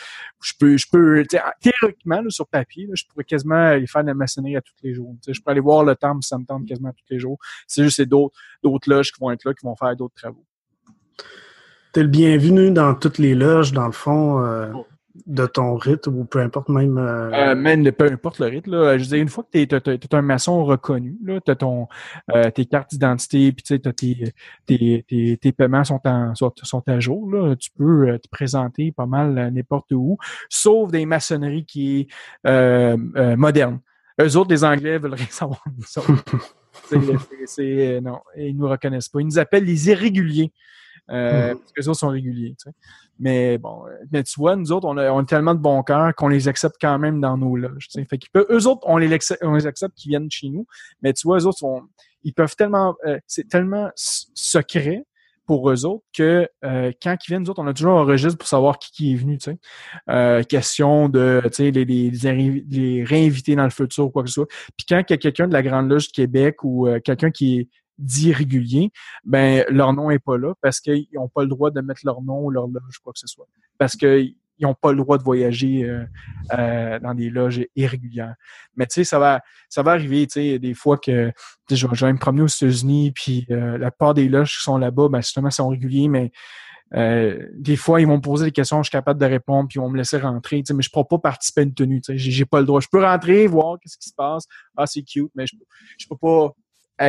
je 0.41 0.53
peux, 0.59 0.77
je 0.77 0.87
peux 0.91 1.23
théoriquement, 1.61 2.21
là, 2.21 2.29
sur 2.29 2.47
papier, 2.47 2.87
là, 2.87 2.93
je 2.95 3.03
pourrais 3.05 3.23
quasiment 3.23 3.55
aller 3.55 3.87
faire 3.87 4.03
de 4.03 4.07
la 4.07 4.13
maçonnerie 4.13 4.55
à 4.55 4.61
tous 4.61 4.73
les 4.83 4.93
jours. 4.93 5.15
sais, 5.21 5.33
je 5.33 5.41
peux 5.41 5.51
aller 5.51 5.59
voir 5.59 5.83
le 5.83 5.95
temple, 5.95 6.23
ça 6.23 6.37
me 6.37 6.45
tente 6.45 6.65
quasiment 6.65 6.89
à 6.89 6.93
tous 6.93 7.05
les 7.09 7.19
jours. 7.19 7.37
C'est 7.67 7.83
juste 7.83 8.01
d'autres, 8.01 8.37
d'autres 8.63 8.89
loges 8.89 9.11
qui 9.11 9.19
vont 9.19 9.31
être 9.31 9.45
là, 9.45 9.53
qui 9.53 9.65
vont 9.65 9.75
faire 9.75 9.95
d'autres 9.95 10.15
travaux. 10.15 10.45
T'es 11.93 12.03
le 12.03 12.07
bienvenu 12.07 12.71
dans 12.71 12.93
toutes 12.95 13.17
les 13.17 13.35
loges, 13.35 13.73
dans 13.73 13.85
le 13.85 13.91
fond. 13.91 14.43
Euh, 14.43 14.67
oh 14.73 14.85
de 15.25 15.45
ton 15.45 15.75
rite 15.75 16.07
ou 16.07 16.25
peu 16.25 16.39
importe 16.39 16.69
même. 16.69 16.97
Euh... 16.97 17.31
euh 17.31 17.55
même 17.55 17.89
peu 17.91 18.05
importe 18.05 18.39
le 18.39 18.47
rite. 18.47 18.67
Là. 18.67 18.97
Je 18.97 19.03
veux 19.03 19.09
dire, 19.09 19.21
une 19.21 19.29
fois 19.29 19.43
que 19.43 19.63
tu 19.63 19.75
es, 19.91 20.15
un 20.15 20.21
maçon 20.21 20.63
reconnu, 20.63 21.17
tu 21.45 21.51
as 21.51 21.55
ton, 21.55 21.87
euh, 22.31 22.49
tes 22.49 22.65
cartes 22.65 22.91
d'identité, 22.91 23.51
puis 23.51 23.63
tu 23.63 23.75
sais, 23.75 23.79
tes, 23.79 24.33
tes, 24.65 25.05
tes, 25.07 25.37
tes, 25.37 25.51
paiements 25.51 25.83
sont, 25.83 25.99
en, 26.05 26.33
sont, 26.35 26.51
sont 26.63 26.83
à 26.87 26.99
jour. 26.99 27.29
Là. 27.31 27.55
Tu 27.55 27.69
peux 27.77 28.09
euh, 28.09 28.17
te 28.17 28.27
présenter 28.29 28.91
pas 28.91 29.05
mal 29.05 29.51
n'importe 29.53 29.91
où, 29.91 30.17
sauf 30.49 30.91
des 30.91 31.05
maçonneries 31.05 31.65
qui 31.65 32.07
est 32.45 32.97
moderne. 33.35 33.79
Eux 34.19 34.37
autres, 34.37 34.51
les 34.51 34.63
Anglais, 34.63 34.97
veulent 34.97 35.13
rien 35.15 35.27
savoir 35.29 35.63
c'est, 37.45 38.01
non, 38.01 38.19
ils 38.37 38.55
nous 38.55 38.67
reconnaissent 38.67 39.09
pas. 39.09 39.19
Ils 39.19 39.25
nous 39.25 39.39
appellent 39.39 39.65
les 39.65 39.89
irréguliers. 39.89 40.51
Euh, 41.09 41.53
hmm. 41.53 41.57
Parce 41.57 41.71
que 41.71 41.81
les 41.81 41.87
autres 41.89 41.99
sont 41.99 42.09
réguliers. 42.09 42.55
Tu 42.57 42.69
sais. 42.69 42.75
Mais 43.19 43.57
bon, 43.57 43.85
euh, 43.87 43.91
mais 44.11 44.23
tu 44.23 44.39
vois, 44.39 44.55
nous 44.55 44.71
autres, 44.71 44.87
on 44.87 44.97
a, 44.97 45.23
tellement 45.25 45.53
de 45.53 45.59
bon 45.59 45.83
cœur 45.83 46.13
qu'on 46.15 46.27
les 46.27 46.47
accepte 46.47 46.75
quand 46.79 46.97
même 46.99 47.19
dans 47.19 47.37
nos 47.37 47.55
loges. 47.55 47.87
Tu 47.89 47.99
sais. 47.99 48.05
Fait 48.05 48.17
qu'ils 48.17 48.31
peuvent, 48.31 48.47
eux 48.49 48.67
autres, 48.67 48.81
on 48.85 48.97
les, 48.97 49.11
accepte, 49.13 49.43
on 49.43 49.53
les 49.53 49.67
accepte 49.67 49.95
qu'ils 49.95 50.09
viennent 50.09 50.31
chez 50.31 50.49
nous. 50.49 50.65
Mais 51.01 51.13
tu 51.13 51.27
vois, 51.27 51.39
eux 51.39 51.45
autres, 51.45 51.65
ils 52.23 52.33
peuvent 52.33 52.55
tellement, 52.55 52.95
euh, 53.05 53.19
c'est 53.27 53.47
tellement 53.47 53.91
secret 53.95 55.03
pour 55.47 55.69
eux 55.69 55.85
autres 55.85 56.05
que 56.13 56.47
euh, 56.63 56.91
quand 57.01 57.15
ils 57.25 57.27
viennent, 57.29 57.43
nous 57.43 57.49
autres, 57.49 57.61
on 57.61 57.67
a 57.67 57.73
toujours 57.73 57.99
un 57.99 58.03
registre 58.03 58.37
pour 58.37 58.47
savoir 58.47 58.79
qui, 58.79 58.91
qui 58.91 59.13
est 59.13 59.15
venu. 59.15 59.37
Tu 59.37 59.51
sais. 59.51 59.57
Euh, 60.09 60.43
question 60.43 61.09
de 61.09 61.41
tu 61.45 61.49
sais, 61.53 61.71
les, 61.71 61.83
les, 61.83 62.11
les, 62.69 63.03
réinviter 63.03 63.55
dans 63.55 63.63
le 63.63 63.69
futur 63.69 64.05
ou 64.05 64.09
quoi 64.11 64.23
que 64.23 64.29
ce 64.29 64.35
soit. 64.35 64.47
Puis 64.77 64.85
quand 64.87 65.01
il 65.09 65.11
y 65.11 65.13
a 65.13 65.17
quelqu'un 65.17 65.47
de 65.47 65.53
la 65.53 65.63
Grande 65.63 65.89
Loge 65.89 66.07
du 66.07 66.11
Québec 66.11 66.63
ou 66.63 66.87
quelqu'un 67.03 67.31
qui 67.31 67.69
régulier, 68.33 68.91
ben 69.23 69.65
leur 69.69 69.93
nom 69.93 70.09
est 70.11 70.19
pas 70.19 70.37
là 70.37 70.53
parce 70.61 70.79
qu'ils 70.79 71.07
n'ont 71.13 71.29
pas 71.29 71.43
le 71.43 71.47
droit 71.47 71.71
de 71.71 71.81
mettre 71.81 72.01
leur 72.03 72.21
nom 72.21 72.45
ou 72.45 72.49
leur 72.49 72.67
loge, 72.67 72.99
quoi 73.03 73.13
que 73.13 73.19
ce 73.19 73.27
soit. 73.27 73.47
Parce 73.77 73.95
qu'ils 73.95 74.35
n'ont 74.61 74.75
pas 74.75 74.91
le 74.91 74.97
droit 74.97 75.17
de 75.17 75.23
voyager 75.23 75.83
euh, 75.83 76.03
euh, 76.53 76.99
dans 76.99 77.13
des 77.13 77.29
loges 77.29 77.65
irrégulières. 77.75 78.35
Mais 78.75 78.85
tu 78.85 78.95
sais, 78.95 79.03
ça 79.03 79.19
va, 79.19 79.41
ça 79.69 79.83
va 79.83 79.91
arriver, 79.91 80.25
tu 80.27 80.33
sais, 80.33 80.59
des 80.59 80.73
fois 80.73 80.97
que 80.97 81.31
je 81.69 81.87
vais, 81.87 82.13
me 82.13 82.17
promener 82.19 82.43
aux 82.43 82.47
États-Unis, 82.47 83.11
puis 83.11 83.45
euh, 83.51 83.77
la 83.77 83.91
part 83.91 84.13
des 84.13 84.29
loges 84.29 84.57
qui 84.57 84.63
sont 84.63 84.77
là-bas, 84.77 85.09
ben 85.09 85.21
justement, 85.21 85.49
sont 85.51 85.69
réguliers, 85.69 86.07
mais 86.07 86.31
des 86.93 87.77
fois, 87.77 88.01
ils 88.01 88.07
vont 88.07 88.17
me 88.17 88.21
poser 88.21 88.45
des 88.45 88.51
questions, 88.51 88.83
je 88.83 88.89
suis 88.89 88.91
capable 88.91 89.17
de 89.17 89.25
répondre, 89.25 89.69
puis 89.69 89.79
ils 89.79 89.81
vont 89.81 89.89
me 89.89 89.95
laisser 89.95 90.17
rentrer, 90.17 90.57
mais 90.57 90.83
je 90.83 90.89
ne 90.89 90.91
pourrais 90.91 91.07
pas 91.09 91.19
participer 91.19 91.61
à 91.61 91.63
une 91.63 91.73
tenue. 91.73 92.01
J'ai 92.09 92.43
pas 92.43 92.59
le 92.59 92.65
droit. 92.65 92.81
Je 92.81 92.89
peux 92.91 93.01
rentrer, 93.01 93.47
voir 93.47 93.77
qu'est-ce 93.79 93.97
qui 93.97 94.09
se 94.09 94.13
passe. 94.13 94.43
Ah, 94.75 94.85
c'est 94.85 95.01
cute, 95.01 95.31
mais 95.33 95.47
je 95.47 95.55
ne 95.55 96.09
peux 96.09 96.17
pas 96.17 96.53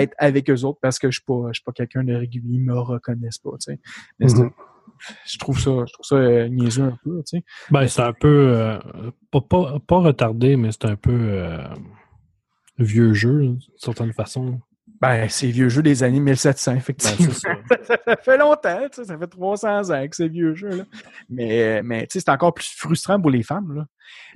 être 0.01 0.15
avec 0.19 0.49
eux 0.51 0.65
autres 0.65 0.79
parce 0.81 0.99
que 0.99 1.09
je 1.11 1.19
suis 1.19 1.25
pas, 1.25 1.49
je 1.49 1.55
suis 1.55 1.65
pas 1.65 1.73
quelqu'un 1.73 2.05
de 2.05 2.15
régulier, 2.15 2.55
ils 2.55 2.65
me 2.65 2.79
reconnaissent 2.79 3.39
pas, 3.39 3.51
tu 3.61 3.73
sais. 3.73 3.81
Mm-hmm. 4.21 4.51
je 5.27 5.39
trouve 5.39 5.59
ça, 5.59 5.71
je 5.87 5.93
trouve 5.93 6.07
ça 6.07 6.17
euh, 6.17 6.49
niaiseux 6.49 6.85
un 6.85 6.99
peu, 7.05 7.23
tu 7.27 7.39
sais. 7.39 7.45
Ben, 7.71 7.87
c'est 7.87 8.03
un 8.03 8.13
peu, 8.13 8.49
euh, 8.57 8.79
pas, 9.31 9.41
pas, 9.41 9.79
pas, 9.81 9.99
retardé, 9.99 10.57
mais 10.57 10.71
c'est 10.73 10.87
un 10.87 10.97
peu 10.97 11.13
euh, 11.13 11.67
vieux 12.79 13.13
jeu, 13.13 13.41
d'une 13.41 13.61
certaine 13.77 14.13
façon. 14.13 14.61
Ben, 15.03 15.29
c'est 15.29 15.49
vieux 15.49 15.69
jeu 15.69 15.83
des 15.83 16.05
années 16.05 16.21
1700, 16.21 16.77
effectivement. 16.77 17.33
Ben, 17.69 17.77
ça. 17.83 18.17
fait 18.23 18.39
longtemps, 18.39 18.87
ça 18.93 19.19
fait 19.19 19.27
300 19.27 19.91
ans 19.91 20.09
que 20.09 20.15
c'est 20.15 20.29
vieux 20.29 20.55
jeu. 20.55 20.69
Là. 20.69 20.85
Mais, 21.29 21.83
mais 21.83 22.07
c'est 22.09 22.29
encore 22.29 22.55
plus 22.55 22.73
frustrant 22.73 23.21
pour 23.21 23.31
les 23.31 23.43
femmes. 23.43 23.75
Là. 23.75 23.87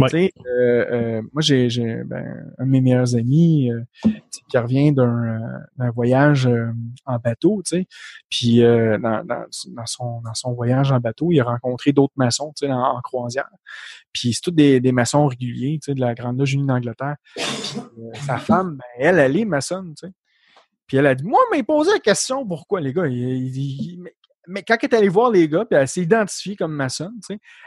Euh, 0.00 0.28
euh, 0.46 1.22
moi, 1.32 1.40
j'ai 1.40 1.68
ben, 2.04 2.52
un 2.58 2.66
de 2.66 2.70
mes 2.70 2.80
meilleurs 2.80 3.14
amis 3.14 3.70
euh, 3.70 4.10
qui 4.48 4.58
revient 4.58 4.92
d'un 4.92 5.90
voyage 5.94 6.48
en 7.04 7.18
bateau, 7.18 7.62
puis 8.28 8.58
dans, 8.58 9.24
dans, 9.24 9.86
son, 9.86 10.20
dans 10.22 10.34
son 10.34 10.52
voyage 10.52 10.90
en 10.90 10.98
bateau, 10.98 11.30
il 11.30 11.40
a 11.40 11.44
rencontré 11.44 11.92
d'autres 11.92 12.14
maçons 12.16 12.52
en, 12.64 12.72
en 12.72 13.00
croisière. 13.02 13.48
Puis 14.12 14.34
c'est 14.34 14.40
tous 14.40 14.50
des, 14.50 14.80
des 14.80 14.92
maçons 14.92 15.26
réguliers 15.26 15.78
de 15.86 16.00
la 16.00 16.14
Grande 16.14 16.38
Loge 16.38 16.54
Unie 16.54 16.66
d'Angleterre. 16.66 17.16
sa 18.14 18.38
femme, 18.38 18.78
ben, 18.78 18.84
elle, 18.98 19.18
elle 19.20 19.36
est 19.36 19.44
maçonne. 19.44 19.94
sais. 19.96 20.08
Puis 20.86 20.96
elle 20.96 21.06
a 21.06 21.14
dit, 21.14 21.24
moi, 21.24 21.40
mais 21.50 21.62
posé 21.62 21.92
la 21.92 21.98
question, 21.98 22.46
pourquoi 22.46 22.80
les 22.80 22.92
gars? 22.92 23.06
mais, 24.48 24.62
quand 24.62 24.76
elle 24.80 24.88
est 24.88 24.94
allée 24.94 25.08
voir 25.08 25.30
les 25.30 25.48
gars, 25.48 25.64
puis 25.64 25.76
elle 25.76 25.88
s'est 25.88 26.02
identifiée 26.02 26.54
comme 26.54 26.72
maçonne, 26.72 27.18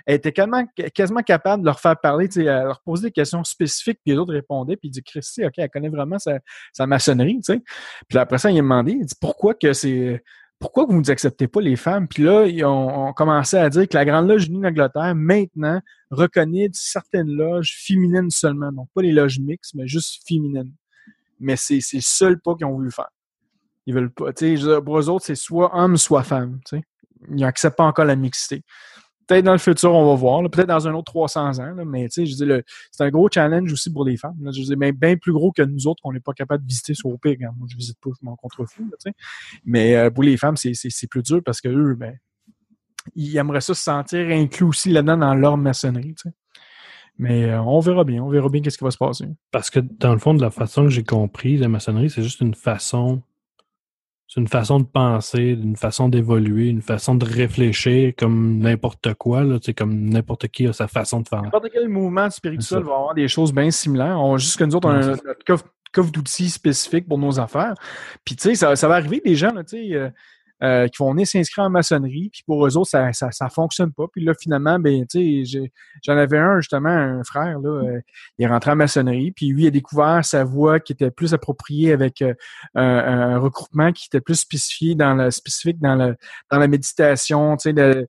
elle 0.06 0.16
était 0.16 0.32
quasiment, 0.32 0.66
quasiment 0.94 1.22
capable 1.22 1.64
de 1.64 1.66
leur 1.66 1.80
faire 1.80 2.00
parler, 2.00 2.30
elle 2.38 2.46
leur 2.46 2.82
poser 2.82 3.08
des 3.08 3.12
questions 3.12 3.44
spécifiques, 3.44 4.00
puis 4.04 4.14
les 4.14 4.18
autres 4.18 4.34
répondaient, 4.34 4.78
puis 4.78 4.88
il 4.88 4.92
dit, 4.92 5.04
Christy, 5.04 5.46
OK, 5.46 5.54
elle 5.58 5.70
connaît 5.70 5.90
vraiment 5.90 6.20
sa, 6.20 6.40
sa 6.72 6.88
maçonnerie, 6.88 7.40
sais. 7.44 7.62
Puis 8.08 8.18
après 8.18 8.38
ça, 8.38 8.50
il 8.50 8.58
a 8.58 8.62
demandé, 8.62 8.94
il 8.94 9.06
dit, 9.06 9.16
pourquoi 9.20 9.54
que 9.54 9.74
c'est 9.74 10.24
pourquoi 10.60 10.86
vous 10.86 11.00
ne 11.00 11.10
acceptez 11.10 11.48
pas 11.48 11.62
les 11.62 11.78
femmes? 11.78 12.08
Puis 12.08 12.24
là, 12.24 12.46
ils 12.46 12.66
ont, 12.66 13.14
commencé 13.14 13.56
à 13.56 13.70
dire 13.70 13.88
que 13.88 13.96
la 13.96 14.04
Grande 14.04 14.28
Loge 14.28 14.48
unie 14.48 14.60
d'Angleterre, 14.60 15.16
maintenant, 15.16 15.80
reconnaît 16.12 16.70
certaines 16.74 17.30
loges 17.30 17.78
féminines 17.80 18.30
seulement. 18.30 18.72
Donc, 18.72 18.90
pas 18.94 19.02
les 19.02 19.14
loges 19.14 19.40
mixtes, 19.40 19.74
mais 19.74 19.88
juste 19.88 20.22
féminines 20.28 20.74
mais 21.40 21.56
c'est 21.56 21.80
le 21.94 22.02
seul 22.02 22.40
pas 22.40 22.56
qu'ils 22.56 22.66
ont 22.66 22.74
voulu 22.74 22.92
faire. 22.92 23.10
Ils 23.86 23.94
veulent 23.94 24.12
pas. 24.12 24.32
Pour 24.82 25.00
eux 25.00 25.10
autres, 25.10 25.26
c'est 25.26 25.36
soit 25.36 25.76
homme, 25.76 25.98
soit 25.98 26.24
femme. 26.24 26.60
Ils 27.30 27.36
n'acceptent 27.36 27.78
pas 27.78 27.86
encore 27.86 28.06
la 28.06 28.16
mixité. 28.16 28.64
peut-être 29.28 29.46
dans 29.46 29.52
le 29.52 29.58
futur, 29.58 29.94
on 29.94 30.08
va 30.10 30.16
voir. 30.16 30.42
Peut-être 30.50 30.68
dans 30.68 30.88
un 30.88 30.94
autre 30.94 31.12
300 31.12 31.60
ans. 31.60 31.76
mais 31.86 32.08
je 32.16 32.22
dis, 32.22 32.64
c'est 32.92 33.04
un 33.04 33.10
gros 33.10 33.30
challenge 33.32 33.72
aussi 33.72 33.92
pour 33.92 34.06
les 34.06 34.18
femmes. 34.18 34.36
je 34.46 34.62
dis, 34.62 34.76
même 34.76 34.96
bien 34.96 35.18
plus 35.18 35.34
gros 35.34 35.52
que 35.52 35.62
nous 35.62 35.88
autres 35.88 36.02
qu'on 36.02 36.14
n'est 36.14 36.20
pas 36.20 36.34
capable 36.34 36.64
de 36.64 36.68
visiter 36.68 36.94
sur 36.94 37.10
OP. 37.10 37.26
moi, 37.26 37.68
je 37.70 37.76
visite 37.76 37.98
pas, 38.00 38.12
je 38.20 38.26
m'en 38.26 38.36
contrefous. 38.36 38.90
mais 39.66 39.96
euh, 39.96 40.10
pour 40.10 40.24
les 40.24 40.38
femmes, 40.38 40.56
c'est 40.56 41.08
plus 41.08 41.24
dur 41.24 41.42
parce 41.44 41.62
que 41.62 41.70
eux, 41.70 41.96
ben, 41.96 42.18
ils 43.16 43.36
aimeraient 43.38 43.62
ça 43.62 43.74
se 43.74 43.82
sentir 43.82 44.30
inclus 44.30 44.66
aussi 44.66 44.90
là-dedans 44.90 45.18
dans 45.18 45.36
leur 45.36 45.58
maçonnerie. 45.58 46.16
Mais 47.20 47.44
euh, 47.44 47.62
on 47.62 47.80
verra 47.82 48.04
bien. 48.06 48.24
On 48.24 48.30
verra 48.30 48.50
bien 48.50 48.62
qu'est-ce 48.62 48.78
qui 48.78 48.84
va 48.84 48.92
se 48.92 48.98
passer. 48.98 49.26
Parce 49.52 49.70
que 49.70 49.80
dans 49.80 50.14
le 50.14 50.20
fond, 50.20 50.34
de 50.34 50.42
la 50.42 50.50
façon 50.50 50.84
que 50.84 50.90
j'ai 50.90 51.04
compris, 51.04 51.58
la 51.58 51.68
maçonnerie, 51.68 52.10
c'est 52.10 52.24
juste 52.24 52.42
une 52.42 52.56
façon 52.56 53.22
c'est 54.30 54.40
une 54.40 54.48
façon 54.48 54.80
de 54.80 54.86
penser, 54.86 55.58
une 55.60 55.76
façon 55.76 56.08
d'évoluer, 56.08 56.68
une 56.68 56.84
façon 56.84 57.16
de 57.16 57.26
réfléchir 57.26 58.14
comme 58.16 58.60
n'importe 58.60 59.16
quoi. 59.16 59.44
Là, 59.44 59.58
comme 59.76 60.08
n'importe 60.08 60.50
qui 60.50 60.68
a 60.68 60.74
sa 60.74 60.88
façon 60.88 61.22
de 61.22 61.28
faire. 61.28 61.42
N'importe 61.42 61.70
quel 61.74 61.90
mouvement 61.90 62.30
spirituel 62.30 62.84
va 62.84 62.94
avoir 62.94 63.16
des 63.16 63.28
choses 63.28 63.52
bien 63.52 63.72
similaires. 63.72 64.22
On, 64.22 64.38
juste 64.38 64.58
que 64.58 64.66
nous 64.66 64.76
autres, 64.76 64.88
on 64.88 64.92
a 64.92 65.04
notre 65.04 65.44
coffre, 65.92 66.12
d'outils 66.12 66.52
spécifique 66.52 67.08
pour 67.08 67.18
nos 67.18 67.40
affaires. 67.40 67.74
Puis, 68.24 68.36
tu 68.36 68.50
sais, 68.50 68.56
ça, 68.56 68.76
ça, 68.76 68.88
va 68.88 68.96
arriver 68.96 69.20
des 69.26 69.34
gens, 69.34 69.52
tu 69.64 69.64
sais, 69.66 69.96
euh, 69.96 70.12
euh, 70.64 70.88
qui 70.88 70.98
vont 71.00 71.12
venir 71.12 71.28
s'inscrire 71.28 71.66
en 71.66 71.70
maçonnerie, 71.70 72.30
puis 72.32 72.44
pour 72.46 72.66
eux 72.66 72.78
autres, 72.78 72.90
ça, 72.90 73.14
ça, 73.14 73.32
ça 73.32 73.50
fonctionne 73.50 73.94
pas. 73.94 74.06
Puis 74.12 74.24
là, 74.24 74.34
finalement, 74.40 74.80
ben, 74.80 75.06
tu 75.08 75.46
sais, 75.46 75.72
j'en 76.04 76.18
avais 76.18 76.38
un, 76.38 76.60
justement, 76.60 76.90
un 76.90 77.24
frère, 77.24 77.60
là, 77.60 77.70
euh, 77.70 78.02
il 78.38 78.46
est 78.46 78.48
rentré 78.48 78.72
en 78.72 78.76
maçonnerie, 78.76 79.32
puis 79.32 79.48
lui, 79.48 79.64
il 79.64 79.68
a 79.68 79.72
découvert 79.72 80.24
sa 80.26 80.44
voix 80.44 80.80
qui 80.80 80.94
était 80.94 81.12
plus 81.12 81.34
appropriée 81.34 81.94
avec 81.94 82.22
euh, 82.22 82.34
un, 82.76 83.38
regroupement 83.40 83.92
qui 83.94 84.08
était 84.08 84.22
plus 84.22 84.36
spécifié 84.36 84.96
dans 84.96 85.16
le 85.16 85.32
spécifique 85.32 85.80
dans 85.80 85.96
le 85.96 86.16
dans 86.52 86.58
la 86.58 86.68
méditation, 86.68 87.56
tu 87.56 87.72
sais, 87.72 88.08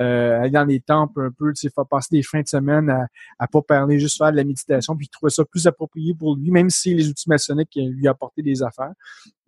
euh, 0.00 0.40
aller 0.40 0.50
dans 0.50 0.64
les 0.64 0.80
temples 0.80 1.20
un 1.20 1.30
peu, 1.30 1.52
tu 1.52 1.60
sais, 1.60 1.70
faire 1.74 1.86
passer 1.86 2.08
des 2.16 2.22
fins 2.22 2.40
de 2.40 2.48
semaine 2.48 2.88
à, 2.88 3.06
à 3.38 3.46
pas 3.46 3.60
parler, 3.60 3.98
juste 3.98 4.16
faire 4.16 4.32
de 4.32 4.36
la 4.36 4.44
méditation, 4.44 4.96
puis 4.96 5.06
il 5.06 5.10
trouvait 5.10 5.30
ça 5.30 5.44
plus 5.44 5.66
approprié 5.66 6.14
pour 6.14 6.36
lui, 6.36 6.50
même 6.50 6.70
si 6.70 6.94
les 6.94 7.08
outils 7.08 7.28
maçonniques 7.28 7.76
lui 7.76 8.08
apportaient 8.08 8.42
des 8.42 8.62
affaires. 8.62 8.92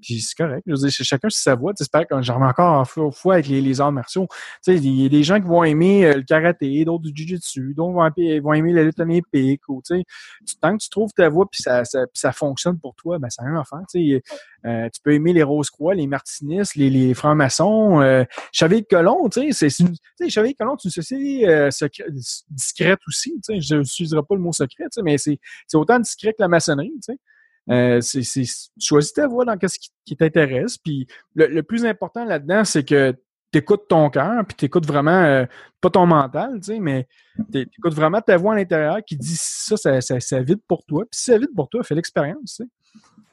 Puis 0.05 0.21
c'est 0.21 0.37
correct. 0.37 0.63
Je 0.67 0.73
veux 0.73 0.79
dire, 0.79 0.91
chacun 0.91 1.29
sa 1.31 1.55
voix. 1.55 1.73
J'espère 1.77 2.07
que 2.07 2.21
j'en 2.23 2.43
encore 2.43 2.87
en 2.97 3.11
fois 3.11 3.35
avec 3.35 3.49
les, 3.49 3.61
les 3.61 3.81
arts 3.81 3.93
martiaux. 3.93 4.27
Tu 4.65 4.73
sais, 4.73 4.77
il 4.77 5.03
y 5.03 5.07
a 5.07 5.09
des 5.09 5.23
gens 5.23 5.41
qui 5.41 5.47
vont 5.47 5.65
aimer 5.65 6.05
euh, 6.05 6.17
le 6.17 6.23
karaté, 6.23 6.85
d'autres 6.85 7.05
du 7.05 7.13
jiu-jitsu, 7.15 7.75
d'autres 7.75 7.93
vont, 7.93 8.41
vont, 8.43 8.53
aimer 8.53 8.73
la 8.73 8.83
lutte 8.85 9.01
olympique. 9.01 9.63
Ou, 9.69 9.81
tu 9.85 9.97
sais, 9.97 10.05
tant 10.61 10.77
que 10.77 10.83
tu 10.83 10.91
trouves 10.91 11.13
ta 11.13 11.29
voix 11.29 11.47
puis 11.51 11.63
ça, 11.63 11.85
ça, 11.85 12.05
ça 12.13 12.33
fonctionne 12.33 12.79
pour 12.79 12.95
toi, 12.95 13.19
ben 13.19 13.29
rien 13.39 13.59
à 13.59 13.65
faire. 13.65 13.81
Tu 13.91 14.15
sais, 14.15 14.23
euh, 14.67 14.89
tu 14.91 15.01
peux 15.03 15.13
aimer 15.13 15.33
les 15.33 15.43
Rose-Croix, 15.43 15.95
les 15.95 16.07
Martinistes, 16.07 16.75
les, 16.77 16.89
les 16.91 17.15
francs-maçons, 17.15 18.01
euh, 18.01 18.25
Chevalier 18.53 18.81
de 18.81 18.87
Colomb, 18.87 19.29
tu 19.29 19.53
sais, 19.53 19.69
c'est, 19.69 19.85
tu 19.85 19.85
sais, 20.17 20.31
c'est 20.31 20.59
une 20.61 20.79
société 20.91 21.49
euh, 21.49 21.69
discrète 22.51 22.99
aussi, 23.07 23.33
tu 23.47 23.55
sais, 23.55 23.61
je 23.61 23.77
n'utiliserai 23.77 24.23
pas 24.23 24.35
le 24.35 24.41
mot 24.41 24.53
secret, 24.53 24.87
mais 25.03 25.19
c'est, 25.19 25.39
c'est 25.67 25.77
autant 25.77 25.99
discret 25.99 26.31
que 26.31 26.41
la 26.41 26.49
maçonnerie, 26.49 26.93
tu 26.95 27.13
sais. 27.13 27.19
Euh, 27.71 28.01
c'est, 28.01 28.23
choisis 28.79 29.13
ta 29.13 29.27
voix 29.27 29.45
dans 29.45 29.57
ce 29.61 29.79
qui, 30.05 30.17
t'intéresse. 30.17 30.77
Puis 30.79 31.07
le, 31.35 31.63
plus 31.63 31.85
important 31.85 32.25
là-dedans, 32.25 32.65
c'est 32.65 32.85
que 32.85 33.15
tu 33.53 33.59
écoutes 33.59 33.89
ton 33.89 34.11
cœur, 34.11 34.45
puis 34.47 34.57
tu 34.57 34.65
écoutes 34.67 34.87
vraiment, 34.87 35.23
euh, 35.23 35.47
pas 35.81 35.91
ton 35.91 36.07
mental, 36.07 36.55
tu 36.57 36.75
sais, 36.75 36.81
mais 36.81 37.07
tu 37.53 37.61
écoutes 37.61 37.95
vraiment 37.95 38.21
ta 38.21 38.37
voix 38.37 38.55
à 38.55 38.57
l'intérieur 38.57 38.99
qui 39.07 39.17
dit 39.17 39.37
ça, 39.37 39.77
ça, 39.77 40.01
ça, 40.01 40.21
ça 40.21 40.43
vide 40.43 40.61
pour 40.67 40.85
toi. 40.85 41.05
Puis 41.11 41.19
si 41.21 41.25
ça 41.31 41.39
vide 41.39 41.55
pour 41.55 41.69
toi, 41.69 41.83
fais 41.83 41.95
l'expérience, 41.95 42.57
tu 42.57 42.65
sais. 42.65 42.69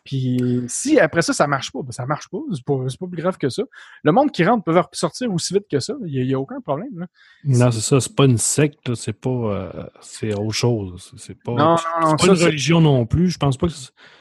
Puis 0.04 0.64
si 0.68 1.00
après 1.00 1.22
ça, 1.22 1.34
ça 1.34 1.46
marche 1.46 1.72
pas, 1.72 1.82
ben 1.84 1.92
ça 1.92 2.06
marche 2.06 2.28
pas. 2.30 2.40
C'est 2.52 2.66
pas, 2.66 2.74
pas 2.76 3.08
plus 3.08 3.22
grave 3.22 3.38
que 3.38 3.50
ça. 3.50 3.64
Le 4.04 4.12
monde 4.12 4.32
qui 4.32 4.44
rentre 4.44 4.64
peut 4.64 4.80
sortir 4.94 5.32
aussi 5.32 5.54
vite 5.54 5.66
que 5.70 5.80
ça. 5.80 5.94
Il 6.06 6.26
n'y 6.26 6.34
a, 6.34 6.40
aucun 6.40 6.60
problème. 6.60 7.00
Là. 7.00 7.06
Non, 7.44 7.72
c'est 7.72 7.82
ça. 7.82 8.00
C'est 8.00 8.16
pas 8.16 8.26
une 8.26 8.38
secte. 8.38 8.96
C'est 8.96 9.14
pas. 9.14 9.30
Euh, 9.30 9.86
c'est 10.02 10.34
autre 10.34 10.54
chose. 10.54 11.14
C'est 11.18 11.38
pas, 11.42 11.54
non, 11.54 11.76
non, 12.02 12.16
pas 12.16 12.26
une 12.26 12.32
religion 12.32 12.82
non 12.82 13.06
plus. 13.06 13.30
Je 13.30 13.38
pense 13.38 13.58
pas 13.58 13.68
que 13.68 13.74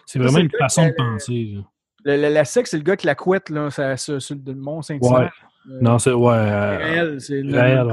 c'est 0.05 0.18
vraiment 0.18 0.39
une 0.39 0.51
façon 0.51 0.87
de 0.87 0.93
penser. 0.93 1.57
La, 2.05 2.45
secte, 2.45 2.68
c'est 2.68 2.78
le 2.78 2.83
gars 2.83 2.97
qui 2.97 3.07
la 3.07 3.14
couette 3.14 3.51
là, 3.51 3.70
sur, 3.97 4.18
le 4.18 4.55
Mont 4.55 4.83
Saint-Hilaire. 4.83 5.33
Ouais. 5.66 5.78
non, 5.81 5.99
c'est 5.99 6.12
ouais. 6.12 6.35
Euh, 6.35 6.76
réel. 6.78 7.20
C'est 7.20 7.41
réel 7.41 7.89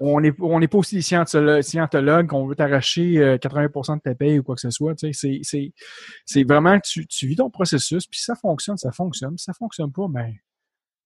on 0.00 0.20
n'est 0.20 0.32
on 0.40 0.60
est 0.60 0.68
pas 0.68 0.78
aussi 0.78 1.02
scientologue 1.02 2.26
qu'on 2.28 2.46
veut 2.46 2.54
t'arracher 2.54 3.36
80% 3.38 3.92
euh, 3.92 3.96
de 3.96 4.00
ta 4.00 4.14
paye 4.14 4.38
ou 4.38 4.42
quoi 4.42 4.54
que 4.54 4.60
ce 4.60 4.70
soit. 4.70 4.94
C'est 4.96 6.44
vraiment 6.44 6.78
que 6.78 6.86
tu, 6.86 7.06
tu 7.06 7.26
vis 7.26 7.36
ton 7.36 7.50
processus, 7.50 8.06
puis 8.06 8.20
ça 8.20 8.34
fonctionne, 8.34 8.76
ça 8.76 8.92
fonctionne. 8.92 9.36
Si 9.36 9.44
ça 9.44 9.52
fonctionne 9.52 9.92
pas, 9.92 10.06
ben, 10.08 10.34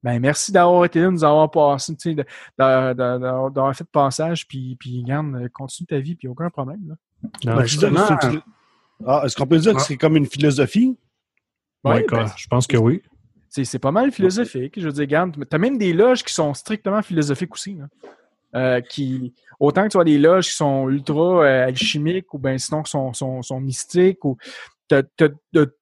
ben 0.03 0.19
merci 0.19 0.53
d'avoir 0.53 0.85
été 0.85 1.01
là, 1.01 1.11
nous 1.11 1.25
avoir 1.25 1.51
passé, 1.51 1.95
d'avoir 2.59 3.77
fait 3.77 3.85
le 3.85 3.93
passage, 3.93 4.47
puis, 4.47 4.77
puis 4.79 5.03
regarde, 5.03 5.49
continue 5.49 5.87
ta 5.87 5.99
vie, 6.01 6.17
puis 6.17 6.29
aucun 6.29 6.51
problème. 6.51 6.81
Là. 6.89 6.95
Ben, 7.45 7.65
justement, 7.65 8.07
ah, 9.07 9.23
est-ce 9.25 9.37
qu'on 9.37 9.47
peut 9.47 9.59
dire 9.59 9.75
que 9.75 9.83
c'est 9.83 9.97
comme 9.97 10.17
une 10.17 10.27
philosophie? 10.27 10.97
Oui, 11.85 12.05
ben, 12.09 12.27
je 12.37 12.47
pense 12.47 12.67
que 12.67 12.77
oui. 12.77 13.03
C'est 13.49 13.79
pas 13.79 13.91
mal 13.91 14.13
philosophique. 14.13 14.75
Je 14.77 14.87
veux 14.87 14.93
dire, 14.93 15.03
regarde, 15.03 15.37
tu 15.37 15.55
as 15.55 15.59
même 15.59 15.77
des 15.77 15.93
loges 15.93 16.25
qui 16.25 16.33
sont 16.33 16.55
strictement 16.55 17.03
philosophiques 17.03 17.53
aussi. 17.53 17.75
Là. 17.75 17.87
Euh, 18.55 18.83
qui 18.83 19.33
autant 19.59 19.85
que 19.85 19.89
tu 19.89 19.99
as 19.99 20.05
des 20.05 20.19
loges 20.19 20.49
qui 20.49 20.57
sont 20.57 20.87
ultra 20.91 21.43
euh, 21.43 21.69
alchimiques 21.69 22.35
ou 22.35 22.39
bien 22.39 22.59
sinon 22.59 22.83
qui 22.83 22.91
sont, 22.91 23.15
sont, 23.15 23.41
sont 23.41 23.61
mystiques 23.61 24.23
ou 24.27 24.37
tu 24.91 24.97
as, 24.97 25.03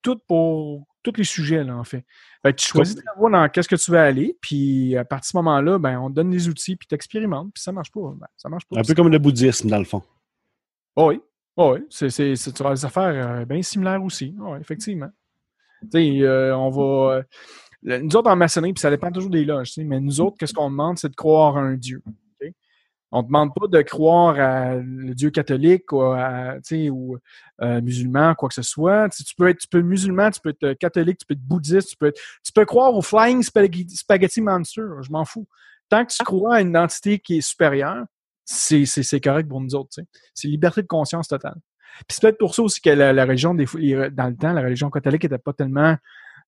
tout 0.03 0.21
pour 0.29 0.87
tous 1.03 1.13
les 1.17 1.25
sujets 1.25 1.65
là 1.65 1.77
en 1.77 1.83
fait. 1.83 2.05
fait 2.43 2.55
tu 2.55 2.69
choisis 2.69 2.95
de 2.95 3.03
savoir 3.03 3.33
dans 3.33 3.49
qu'est-ce 3.49 3.69
que 3.69 3.75
tu 3.75 3.91
veux 3.91 3.99
aller 3.99 4.39
puis 4.41 4.97
à 4.97 5.05
partir 5.05 5.31
de 5.31 5.33
ce 5.33 5.37
moment-là 5.39 5.79
ben 5.81 5.99
on 5.99 6.11
te 6.11 6.15
donne 6.15 6.31
les 6.31 6.47
outils 6.49 6.77
puis 6.77 6.87
tu 6.87 6.95
expérimentes 6.95 7.53
puis 7.53 7.61
ça 7.61 7.73
marche 7.73 7.91
pas 7.91 8.13
ben, 8.15 8.29
ça 8.37 8.49
marche 8.49 8.67
pas. 8.67 8.79
Un 8.79 8.85
peu 8.85 8.95
comme 8.95 9.09
le 9.09 9.19
bouddhisme 9.19 9.69
dans 9.69 9.79
le 9.79 9.85
fond. 9.85 10.05
Oh 10.95 11.09
oui. 11.09 11.21
Oh 11.57 11.75
oui, 11.75 11.81
c'est 11.91 12.11
c'est 12.11 12.53
tu 12.53 12.63
as 12.65 12.71
des 12.73 12.85
affaires 12.85 13.41
euh, 13.41 13.45
bien 13.47 13.63
similaires 13.63 14.05
aussi. 14.05 14.33
Oh, 14.41 14.55
effectivement. 14.61 15.11
Tu 15.91 16.21
sais 16.21 16.53
on 16.53 16.71
va 16.71 17.25
nous 17.83 18.17
autres 18.17 18.31
en 18.31 18.37
maçonnerie, 18.37 18.73
puis 18.73 18.81
ça 18.81 18.91
dépend 18.91 19.11
toujours 19.11 19.31
des 19.31 19.45
loges, 19.45 19.73
mais 19.79 20.01
nous 20.01 20.21
autres, 20.21 20.37
qu'est-ce 20.39 20.53
qu'on 20.53 20.71
demande, 20.71 20.99
c'est 20.99 21.09
de 21.09 21.17
croire 21.17 21.57
à 21.57 21.61
un 21.61 21.77
Dieu. 21.77 22.03
On 23.13 23.23
ne 23.23 23.27
demande 23.27 23.53
pas 23.55 23.67
de 23.67 23.83
croire 23.83 24.39
à 24.39 24.77
le 24.77 25.15
Dieu 25.15 25.31
catholique 25.31 25.93
ou, 25.93 26.03
à, 26.03 26.57
ou 26.91 27.19
euh, 27.61 27.81
musulman, 27.81 28.35
quoi 28.35 28.49
que 28.49 28.55
ce 28.55 28.63
soit. 28.63 29.09
tu 29.09 29.35
peux 29.37 29.49
être 29.49 29.59
tu 29.59 29.69
peux 29.69 29.83
musulman, 29.83 30.31
tu 30.31 30.41
peux 30.41 30.51
être 30.51 30.75
catholique, 30.75 31.19
tu 31.19 31.27
peux 31.27 31.35
être 31.35 31.43
bouddhiste, 31.43 31.91
tu 31.91 31.97
peux, 31.97 32.13
tu 32.13 32.53
peux 32.53 32.65
croire 32.65 32.95
au 32.95 33.03
Flying 33.03 33.43
Spaghetti, 33.43 34.41
Monster, 34.41 34.83
je 35.01 35.11
m'en 35.11 35.25
fous. 35.25 35.47
Tant 35.89 36.05
que 36.05 36.13
tu 36.13 36.23
crois 36.23 36.57
à 36.57 36.61
une 36.61 36.77
entité 36.77 37.19
qui 37.19 37.39
est 37.39 37.41
supérieure, 37.41 38.05
c'est 38.45 39.21
correct 39.21 39.49
pour 39.49 39.61
nous 39.61 39.75
autres. 39.75 39.99
C'est 40.35 40.49
liberté 40.49 40.83
de 40.83 40.87
conscience 40.87 41.27
totale. 41.27 41.57
Puis 42.07 42.15
c'est 42.15 42.23
peut-être 42.23 42.39
pour 42.39 42.55
ça 42.55 42.63
aussi 42.63 42.81
que 42.81 42.91
la, 42.91 43.13
la 43.13 43.25
religion, 43.25 43.55
des 43.55 43.67
dans 43.67 44.29
le 44.29 44.37
temps, 44.37 44.53
la 44.53 44.63
religion 44.63 44.89
catholique 44.91 45.25
n'était 45.25 45.39
pas 45.39 45.53
tellement 45.53 45.97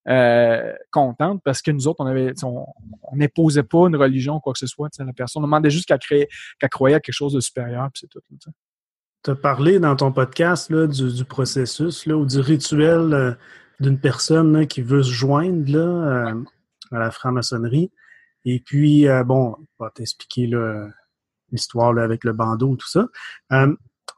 euh, 0.09 0.72
contente 0.90 1.40
parce 1.44 1.62
que 1.62 1.70
nous 1.70 1.86
autres, 1.86 2.00
on 2.00 2.07
avait, 2.07 2.32
on 2.42 2.66
n'imposait 3.12 3.62
pas 3.62 3.86
une 3.86 3.94
religion 3.94 4.36
ou 4.36 4.40
quoi 4.40 4.53
que 4.53 4.59
ce 4.59 4.66
soit. 4.66 4.88
La 4.98 5.12
personne 5.12 5.44
on 5.44 5.46
demandait 5.46 5.70
juste 5.70 5.86
qu'elle 5.86 6.00
qu'elle 6.00 6.70
croyait 6.70 6.96
à 6.96 7.00
quelque 7.00 7.14
chose 7.14 7.34
de 7.34 7.40
supérieur, 7.40 7.88
puis 7.92 8.00
c'est 8.00 8.09
tout. 8.09 8.20
Tu 9.22 9.30
as 9.30 9.36
parlé 9.36 9.78
dans 9.78 9.94
ton 9.94 10.11
podcast 10.11 10.70
là, 10.70 10.88
du, 10.88 11.24
processus 11.24 12.07
là, 12.07 12.16
ou 12.16 12.26
du 12.26 12.40
rituel 12.40 13.14
euh, 13.14 13.32
d'une 13.78 14.00
personne 14.00 14.66
qui 14.66 14.82
veut 14.82 15.05
se 15.05 15.12
joindre 15.12 15.70
là, 15.70 15.78
euh, 15.78 16.44
à 16.90 16.98
la 16.98 17.12
franc-maçonnerie. 17.12 17.92
Et 18.44 18.59
puis, 18.59 19.07
bon, 19.24 19.55
on 19.78 19.84
va 19.84 19.90
t'expliquer 19.94 20.50
l'histoire 21.53 21.96
avec 21.96 22.24
le 22.24 22.32
bandeau, 22.32 22.74
tout 22.74 22.88
ça. 22.88 23.07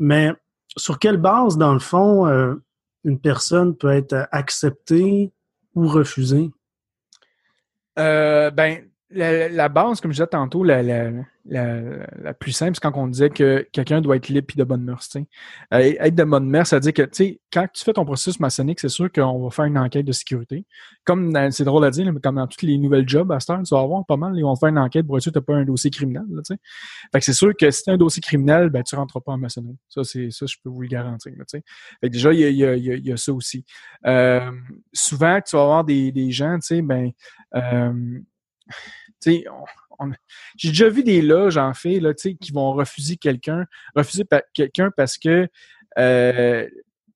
mais 0.00 0.32
sur 0.78 0.98
quelle 0.98 1.18
base, 1.18 1.58
dans 1.58 1.74
le 1.74 1.78
fond, 1.78 2.26
une 3.04 3.20
personne 3.20 3.76
peut 3.76 3.90
être 3.90 4.26
acceptée 4.32 5.33
ou 5.74 5.86
refuser? 5.86 6.50
Euh, 7.98 8.50
ben, 8.50 8.90
la, 9.14 9.68
base, 9.68 10.00
comme 10.00 10.10
je 10.10 10.16
disais 10.16 10.26
tantôt, 10.26 10.64
la, 10.64 10.82
la, 11.46 12.34
plus 12.34 12.52
simple, 12.52 12.72
c'est 12.74 12.80
quand 12.80 12.96
on 12.96 13.06
disait 13.06 13.30
que 13.30 13.66
quelqu'un 13.72 14.00
doit 14.00 14.16
être 14.16 14.28
libre 14.28 14.46
et 14.54 14.58
de 14.58 14.64
bonne 14.64 14.82
mœurs. 14.82 15.08
Euh, 15.16 15.22
être 15.72 16.14
de 16.14 16.24
bonne 16.24 16.48
mœurs, 16.48 16.68
ça 16.68 16.76
veut 16.76 16.80
dire 16.80 16.92
que 16.92 17.02
quand 17.52 17.66
tu 17.72 17.84
fais 17.84 17.92
ton 17.92 18.04
processus 18.04 18.40
maçonnique, 18.40 18.80
c'est 18.80 18.88
sûr 18.88 19.10
qu'on 19.12 19.42
va 19.42 19.50
faire 19.50 19.66
une 19.66 19.78
enquête 19.78 20.06
de 20.06 20.12
sécurité. 20.12 20.64
Comme 21.04 21.36
c'est 21.50 21.64
drôle 21.64 21.84
à 21.84 21.90
dire, 21.90 22.10
mais 22.12 22.20
comme 22.20 22.36
dans 22.36 22.46
tous 22.46 22.64
les 22.64 22.78
nouvelles 22.78 23.08
jobs 23.08 23.30
à 23.30 23.40
ce 23.40 23.46
temps, 23.46 23.62
tu 23.62 23.74
vas 23.74 23.82
avoir 23.82 24.04
pas 24.06 24.16
mal, 24.16 24.32
ils 24.36 24.42
vont 24.42 24.56
faire 24.56 24.70
une 24.70 24.78
enquête 24.78 25.06
pour 25.06 25.16
être 25.16 25.22
sûr 25.22 25.32
que 25.32 25.38
tu 25.38 25.42
n'as 25.42 25.54
pas 25.54 25.60
un 25.60 25.64
dossier 25.64 25.90
criminel. 25.90 26.24
Là, 26.30 26.42
fait 26.46 27.18
que 27.18 27.24
c'est 27.24 27.32
sûr 27.32 27.52
que 27.58 27.70
si 27.70 27.82
tu 27.82 27.90
as 27.90 27.92
un 27.94 27.98
dossier 27.98 28.22
criminel, 28.22 28.70
ben, 28.70 28.82
tu 28.82 28.94
ne 28.94 29.00
rentres 29.00 29.22
pas 29.22 29.32
en 29.32 29.38
maçonnerie. 29.38 29.76
Ça, 29.88 30.02
c'est 30.04 30.30
ça, 30.30 30.46
je 30.46 30.56
peux 30.62 30.70
vous 30.70 30.82
le 30.82 30.88
garantir. 30.88 31.32
fait 31.50 31.62
que 32.02 32.06
déjà, 32.08 32.32
il 32.32 32.40
y 32.40 32.64
a, 32.64 32.74
y 32.76 33.12
a, 33.12 33.16
ça 33.16 33.32
aussi. 33.32 33.64
Euh, 34.06 34.50
souvent, 34.92 35.40
tu 35.40 35.56
vas 35.56 35.62
avoir 35.62 35.84
des, 35.84 36.10
des 36.10 36.30
gens, 36.30 36.58
tu 36.58 36.66
sais, 36.66 36.82
ben. 36.82 37.10
Euh, 37.54 37.92
j'ai 40.56 40.68
déjà 40.68 40.88
vu 40.88 41.02
des 41.02 41.22
loges, 41.22 41.56
en 41.56 41.74
fait, 41.74 42.00
là, 42.00 42.12
qui 42.14 42.52
vont 42.52 42.72
refuser 42.72 43.16
quelqu'un, 43.16 43.66
refuser 43.94 44.24
quelqu'un 44.52 44.90
parce 44.96 45.18
que 45.18 45.48
euh, 45.98 46.68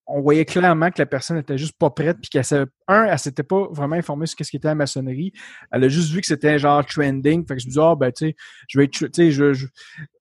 on 0.08 0.22
voyait 0.22 0.46
clairement 0.46 0.90
que 0.90 1.00
la 1.00 1.06
personne 1.06 1.36
était 1.36 1.58
juste 1.58 1.76
pas 1.78 1.90
prête, 1.90 2.16
puis 2.20 2.30
qu'elle 2.30 2.44
un, 2.88 3.04
elle 3.04 3.18
s'était 3.18 3.42
pas 3.42 3.68
vraiment 3.70 3.96
informée 3.96 4.26
sur 4.26 4.38
ce 4.42 4.50
qui 4.50 4.56
était 4.56 4.68
la 4.68 4.74
maçonnerie. 4.74 5.32
Elle 5.70 5.84
a 5.84 5.88
juste 5.88 6.10
vu 6.10 6.22
que 6.22 6.26
c'était 6.26 6.58
genre 6.58 6.84
trending. 6.84 7.46
Fait 7.46 7.56
que 7.56 7.60
je 7.60 7.66
me 7.66 7.72
dis, 7.72 7.78
ah, 7.78 7.94
ben, 7.94 8.10
tu 8.10 8.28
sais, 8.28 8.36
je 8.68 8.78
vais 8.78 8.86
être, 8.86 8.92
tu 8.92 9.08
sais, 9.12 9.30
je, 9.30 9.66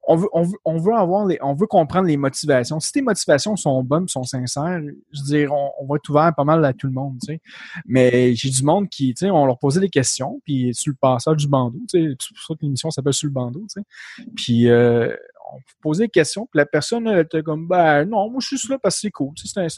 on 0.07 0.17
veut, 0.17 0.27
on 0.33 0.43
veut, 0.43 0.57
on 0.65 0.77
veut 0.77 0.93
avoir 0.93 1.25
les, 1.25 1.38
on 1.41 1.53
veut 1.53 1.67
comprendre 1.67 2.07
les 2.07 2.17
motivations. 2.17 2.81
Si 2.81 2.91
tes 2.91 3.01
motivations 3.01 3.55
sont 3.55 3.81
bonnes, 3.81 4.09
sont 4.09 4.23
sincères, 4.23 4.81
je 5.11 5.21
veux 5.21 5.25
dire, 5.25 5.53
on, 5.53 5.85
va 5.85 5.95
être 5.95 6.09
ouvert 6.09 6.33
pas 6.35 6.43
mal 6.43 6.63
à 6.65 6.73
tout 6.73 6.88
le 6.88 6.93
monde, 6.93 7.17
tu 7.21 7.33
sais. 7.33 7.41
Mais 7.85 8.35
j'ai 8.35 8.49
du 8.49 8.63
monde 8.63 8.89
qui, 8.89 9.13
tu 9.13 9.25
sais, 9.25 9.31
on 9.31 9.45
leur 9.45 9.57
posait 9.57 9.79
des 9.79 9.89
questions, 9.89 10.41
puis 10.43 10.73
sur 10.73 10.91
le 10.91 10.97
passage 10.99 11.38
du 11.38 11.47
bandeau, 11.47 11.79
tu 11.89 11.99
sais, 11.99 12.15
c'est 12.19 12.35
pour 12.35 12.43
ça 12.45 12.53
que 12.55 12.59
l'émission 12.61 12.91
s'appelle 12.91 13.13
sur 13.13 13.27
le 13.27 13.33
bandeau, 13.33 13.65
tu 13.73 13.81
sais. 13.81 14.25
Puis 14.35 14.69
euh, 14.69 15.15
on 15.53 15.59
posait 15.81 16.05
des 16.05 16.09
questions, 16.09 16.45
puis 16.45 16.57
la 16.57 16.65
personne 16.65 17.07
elle 17.07 17.19
était 17.19 17.43
comme 17.43 17.67
ben 17.67 18.05
non, 18.05 18.29
moi 18.29 18.39
je 18.41 18.55
suis 18.55 18.69
là 18.69 18.77
parce 18.81 18.95
que 18.95 19.01
c'est 19.01 19.11
cool. 19.11 19.33
C'est 19.35 19.69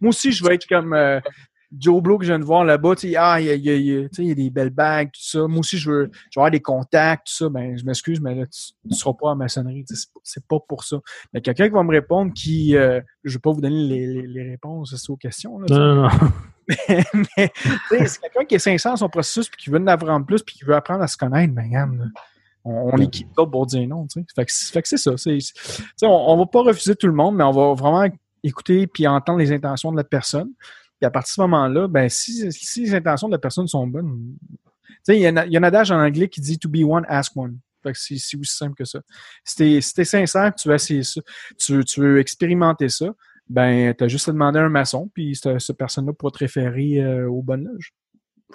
Moi 0.00 0.08
aussi, 0.08 0.32
je 0.32 0.44
vais 0.44 0.54
être 0.54 0.66
comme 0.66 0.92
euh, 0.92 1.20
Joe 1.78 2.02
Blow 2.02 2.18
que 2.18 2.24
je 2.24 2.30
viens 2.30 2.38
de 2.38 2.44
voir 2.44 2.64
là-bas, 2.64 2.94
ah, 3.18 3.40
il 3.40 3.46
y 3.46 3.50
a, 3.50 3.54
y, 3.54 3.70
a, 3.70 3.74
y 3.76 4.30
a, 4.30 4.34
des 4.34 4.50
belles 4.50 4.70
bagues, 4.70 5.08
tout 5.08 5.22
ça. 5.22 5.46
Moi 5.46 5.60
aussi, 5.60 5.78
je 5.78 5.90
veux, 5.90 6.10
je 6.30 6.38
veux 6.38 6.40
avoir 6.40 6.50
des 6.50 6.60
contacts, 6.60 7.26
tout 7.26 7.34
ça. 7.34 7.48
Ben, 7.48 7.76
je 7.76 7.84
m'excuse, 7.84 8.20
mais 8.20 8.34
là, 8.34 8.46
tu 8.46 8.72
ne 8.84 8.94
seras 8.94 9.12
pas 9.14 9.28
en 9.28 9.36
maçonnerie. 9.36 9.84
C'est 10.22 10.46
pas 10.46 10.58
pour 10.60 10.84
ça. 10.84 10.98
Mais 11.32 11.40
quelqu'un 11.40 11.66
qui 11.66 11.74
va 11.74 11.82
me 11.82 11.90
répondre 11.90 12.32
qui, 12.32 12.76
euh, 12.76 13.00
je 13.24 13.36
vais 13.36 13.40
pas 13.40 13.52
vous 13.52 13.60
donner 13.60 13.82
les, 13.88 14.26
les, 14.26 14.50
réponses 14.50 15.08
aux 15.08 15.16
questions. 15.16 15.58
Là, 15.58 15.66
non, 15.70 15.94
non, 15.94 16.02
non. 16.02 16.08
mais, 17.36 17.52
c'est 18.06 18.20
quelqu'un 18.20 18.44
qui 18.44 18.54
est 18.54 18.58
sincère 18.58 18.92
dans 18.92 18.96
son 18.96 19.08
processus, 19.08 19.48
puis 19.48 19.64
qui 19.64 19.70
veut 19.70 19.78
en 19.78 19.86
apprendre 19.86 20.26
plus, 20.26 20.42
puis 20.42 20.56
qui 20.56 20.64
veut 20.64 20.74
apprendre 20.74 21.02
à 21.02 21.08
se 21.08 21.16
connaître, 21.16 21.52
ben, 21.52 22.12
on, 22.64 22.90
on 22.92 22.96
les 22.96 23.08
quitte 23.08 23.32
pas 23.34 23.46
pour 23.46 23.66
dire 23.66 23.86
non. 23.88 24.06
Tu 24.06 24.20
sais. 24.20 24.26
Fait 24.34 24.82
que, 24.82 24.88
c'est 24.88 24.96
ça. 24.96 25.12
on, 26.02 26.06
on 26.08 26.36
va 26.38 26.46
pas 26.46 26.62
refuser 26.62 26.96
tout 26.96 27.06
le 27.06 27.12
monde, 27.12 27.36
mais 27.36 27.44
on 27.44 27.52
va 27.52 27.74
vraiment 27.74 28.08
écouter 28.42 28.86
puis 28.86 29.06
entendre 29.06 29.38
les 29.38 29.52
intentions 29.52 29.92
de 29.92 29.96
la 29.96 30.04
personne. 30.04 30.50
Puis 31.00 31.06
à 31.06 31.10
partir 31.10 31.32
de 31.32 31.34
ce 31.34 31.40
moment-là, 31.42 31.88
ben, 31.88 32.08
si, 32.08 32.50
si 32.52 32.82
les 32.82 32.94
intentions 32.94 33.28
de 33.28 33.32
la 33.32 33.38
personne 33.38 33.66
sont 33.66 33.86
bonnes, 33.86 34.36
il 35.08 35.16
y, 35.16 35.26
a, 35.26 35.46
y 35.46 35.56
a 35.56 35.60
un 35.60 35.62
adage 35.62 35.90
en 35.90 35.98
anglais 35.98 36.28
qui 36.28 36.40
dit 36.40 36.58
to 36.58 36.68
be 36.68 36.82
one, 36.84 37.04
ask 37.08 37.36
one. 37.36 37.58
Fait 37.82 37.92
que 37.92 37.98
c'est, 37.98 38.14
aussi 38.14 38.56
simple 38.56 38.74
que 38.74 38.84
ça. 38.84 39.00
Si 39.44 39.56
t'es, 39.56 39.80
si 39.80 40.04
sincère, 40.04 40.54
tu 40.54 40.68
veux 40.68 40.74
essayer 40.74 41.02
ça, 41.02 41.20
tu, 41.58 41.74
veux, 41.74 41.84
tu 41.84 42.00
veux 42.00 42.18
expérimenter 42.18 42.88
ça, 42.88 43.06
ben, 43.48 43.92
t'as 43.94 44.08
juste 44.08 44.28
à 44.28 44.32
demander 44.32 44.58
à 44.58 44.64
un 44.64 44.70
maçon, 44.70 45.10
puis 45.12 45.36
cette, 45.36 45.76
personne-là 45.76 46.14
pourra 46.14 46.30
te 46.30 46.38
référer 46.38 47.02
euh, 47.02 47.28
aux 47.28 47.42
bonnes 47.42 47.64
loges. 47.64 47.92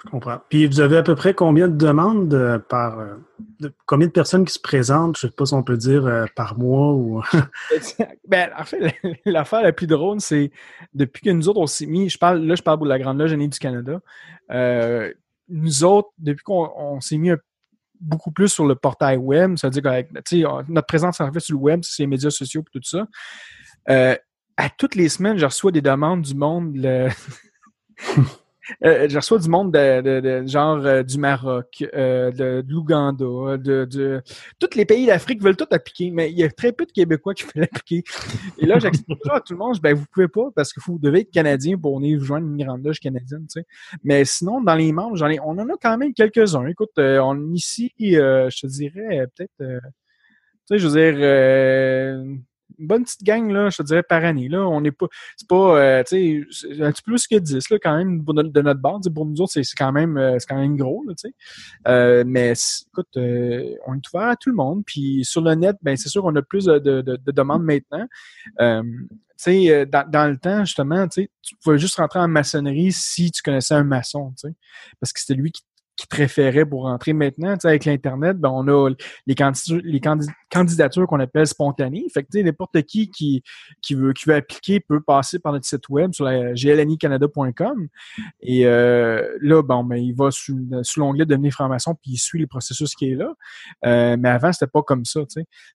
Je 0.04 0.10
comprends. 0.10 0.40
Puis 0.48 0.66
vous 0.66 0.80
avez 0.80 0.96
à 0.96 1.02
peu 1.02 1.14
près 1.14 1.34
combien 1.34 1.68
de 1.68 1.76
demandes 1.76 2.32
euh, 2.32 2.58
par 2.58 3.00
euh, 3.00 3.16
combien 3.84 4.06
de 4.06 4.12
personnes 4.12 4.46
qui 4.46 4.54
se 4.54 4.58
présentent, 4.58 5.18
je 5.18 5.26
ne 5.26 5.30
sais 5.30 5.36
pas 5.36 5.44
si 5.44 5.52
on 5.52 5.62
peut 5.62 5.76
dire 5.76 6.06
euh, 6.06 6.24
par 6.34 6.58
mois 6.58 6.92
ou 6.92 7.22
ben, 8.28 8.50
en 8.58 8.64
fait, 8.64 8.94
l'affaire 9.26 9.62
la 9.62 9.72
plus 9.72 9.86
drôle, 9.86 10.20
c'est 10.20 10.50
depuis 10.94 11.22
que 11.22 11.30
nous 11.30 11.48
autres 11.48 11.60
on 11.60 11.66
s'est 11.66 11.86
mis, 11.86 12.08
je 12.08 12.16
parle, 12.16 12.42
là 12.44 12.54
je 12.54 12.62
parle 12.62 12.80
de 12.80 12.88
la 12.88 12.98
Grande 12.98 13.18
Loge 13.18 13.36
du 13.36 13.58
Canada. 13.58 14.00
nous 15.48 15.84
autres, 15.84 16.08
depuis 16.18 16.44
qu'on 16.44 17.00
s'est 17.00 17.18
mis 17.18 17.32
beaucoup 18.00 18.30
plus 18.30 18.48
sur 18.48 18.64
le 18.64 18.76
portail 18.76 19.18
web, 19.18 19.56
ça 19.56 19.68
veut 19.68 19.72
dire 19.78 19.82
que 19.82 20.72
notre 20.72 20.86
présence 20.86 21.20
en 21.20 21.30
fait 21.30 21.40
sur 21.40 21.56
le 21.56 21.62
web, 21.62 21.80
c'est 21.82 22.04
les 22.04 22.06
médias 22.06 22.30
sociaux 22.30 22.62
et 22.62 22.78
tout 22.78 22.82
ça. 22.82 23.06
à 23.86 24.68
toutes 24.78 24.94
les 24.94 25.10
semaines, 25.10 25.36
je 25.36 25.44
reçois 25.44 25.72
des 25.72 25.82
demandes 25.82 26.22
du 26.22 26.34
monde. 26.34 26.74
Le... 26.74 27.10
Euh, 28.84 29.08
je 29.08 29.16
reçois 29.16 29.38
du 29.38 29.48
monde 29.48 29.72
de, 29.72 30.46
genre 30.46 30.84
euh, 30.84 31.02
du 31.02 31.18
Maroc, 31.18 31.84
euh, 31.94 32.30
de, 32.30 32.64
l'Ouganda, 32.68 33.56
de, 33.56 33.84
de, 33.84 34.22
tous 34.58 34.76
les 34.76 34.84
pays 34.84 35.06
d'Afrique 35.06 35.42
veulent 35.42 35.56
tout 35.56 35.68
appliquer, 35.70 36.10
mais 36.10 36.30
il 36.30 36.38
y 36.38 36.44
a 36.44 36.50
très 36.50 36.72
peu 36.72 36.86
de 36.86 36.92
Québécois 36.92 37.34
qui 37.34 37.44
veulent 37.54 37.62
l'appliquer. 37.62 38.04
Et 38.58 38.66
là, 38.66 38.78
j'explique 38.78 39.18
à 39.30 39.40
tout 39.40 39.52
le 39.52 39.58
monde, 39.58 39.78
ben 39.82 39.94
vous 39.94 40.06
pouvez 40.12 40.28
pas 40.28 40.50
parce 40.54 40.72
que 40.72 40.80
vous 40.84 40.98
devez 40.98 41.20
être 41.20 41.30
Canadien 41.30 41.78
pour 41.78 41.98
venir 41.98 42.22
joindre 42.22 42.46
une 42.46 42.62
grande 42.62 42.84
loge 42.84 43.00
canadienne, 43.00 43.46
tu 43.46 43.60
sais. 43.60 43.66
Mais 44.04 44.24
sinon, 44.24 44.60
dans 44.60 44.74
les 44.74 44.92
membres, 44.92 45.16
j'en 45.16 45.28
ai, 45.28 45.40
on 45.40 45.50
en 45.50 45.68
a 45.68 45.76
quand 45.80 45.96
même 45.96 46.14
quelques-uns. 46.14 46.66
Écoute, 46.66 46.92
on 46.96 47.52
ici, 47.52 47.92
je 47.98 48.60
te 48.60 48.66
dirais 48.66 49.26
peut-être, 49.34 49.52
tu 49.58 49.66
sais, 50.66 50.78
je 50.78 50.88
veux 50.88 51.10
dire 51.10 52.40
bonne 52.80 53.04
petite 53.04 53.22
gang, 53.22 53.50
là, 53.50 53.70
je 53.70 53.78
te 53.78 53.82
dirais, 53.82 54.02
par 54.02 54.24
année. 54.24 54.48
Là. 54.48 54.66
On 54.66 54.80
n'est 54.80 54.92
pas. 54.92 55.06
C'est 55.36 55.48
pas. 55.48 55.80
Euh, 55.80 56.02
tu 56.04 56.46
sais, 56.50 56.82
un 56.82 56.92
petit 56.92 57.02
peu 57.02 57.12
plus 57.12 57.26
que 57.26 57.36
10, 57.36 57.70
là, 57.70 57.78
quand 57.82 57.96
même, 57.96 58.24
de 58.24 58.60
notre 58.62 58.80
bande. 58.80 59.02
Pour 59.14 59.26
nous 59.26 59.40
autres, 59.40 59.52
c'est 59.52 59.64
quand 59.76 59.92
même 59.92 60.16
euh, 60.16 60.38
quand 60.48 60.56
même 60.56 60.76
gros, 60.76 61.04
là, 61.06 61.14
tu 61.14 61.28
sais. 61.28 61.34
Euh, 61.88 62.24
mais 62.26 62.52
écoute, 62.52 63.08
on 63.16 63.94
est 63.94 64.14
ouvert 64.14 64.28
à 64.28 64.36
tout 64.36 64.50
le 64.50 64.56
monde. 64.56 64.82
Puis 64.86 65.24
sur 65.24 65.42
le 65.42 65.54
net, 65.54 65.76
ben 65.82 65.96
c'est 65.96 66.08
sûr 66.08 66.22
qu'on 66.22 66.36
a 66.36 66.42
plus 66.42 66.64
de, 66.64 66.78
de, 66.78 67.02
de 67.02 67.32
demandes 67.32 67.64
maintenant. 67.64 68.06
tu 68.58 69.06
sais, 69.36 69.86
dans, 69.86 70.08
dans, 70.08 70.30
le 70.30 70.36
temps, 70.36 70.64
justement, 70.64 71.08
tu 71.08 71.28
pouvais 71.62 71.78
juste 71.78 71.96
rentrer 71.96 72.20
en 72.20 72.28
maçonnerie 72.28 72.92
si 72.92 73.30
tu 73.30 73.42
connaissais 73.42 73.74
un 73.74 73.84
maçon, 73.84 74.32
tu 74.32 74.48
sais, 74.48 74.54
parce 75.00 75.12
que 75.12 75.20
c'était 75.20 75.34
lui 75.34 75.50
qui 75.50 75.62
qui 76.00 76.06
préférait 76.06 76.64
pour 76.64 76.84
rentrer 76.84 77.12
maintenant. 77.12 77.54
Avec 77.62 77.84
l'Internet, 77.84 78.38
ben, 78.38 78.48
on 78.48 78.66
a 78.68 78.88
les, 79.26 79.34
les 79.84 80.00
candidatures 80.50 81.06
qu'on 81.06 81.20
appelle 81.20 81.46
spontanées. 81.46 82.06
Fait 82.12 82.22
que 82.22 82.38
n'importe 82.38 82.80
qui, 82.82 83.10
qui 83.10 83.42
qui 83.82 83.94
veut 83.94 84.14
qui 84.14 84.26
veut 84.26 84.34
appliquer 84.34 84.80
peut 84.80 85.02
passer 85.02 85.38
par 85.38 85.52
notre 85.52 85.66
site 85.66 85.86
web 85.90 86.14
sur 86.14 86.24
la 86.24 86.54
glnicanada.com. 86.54 87.88
Et 88.40 88.66
euh, 88.66 89.36
là, 89.42 89.62
bon, 89.62 89.84
ben, 89.84 89.96
il 89.96 90.14
va 90.14 90.30
sous, 90.30 90.56
l'onglet 90.96 91.26
devenir 91.26 91.52
franc-maçon 91.52 91.94
puis 92.00 92.12
il 92.12 92.18
suit 92.18 92.38
le 92.38 92.46
processus 92.46 92.94
qui 92.94 93.10
est 93.10 93.14
là. 93.14 93.34
Euh, 93.84 94.16
mais 94.18 94.30
avant, 94.30 94.52
c'était 94.54 94.70
pas 94.70 94.82
comme 94.82 95.04
ça. 95.04 95.20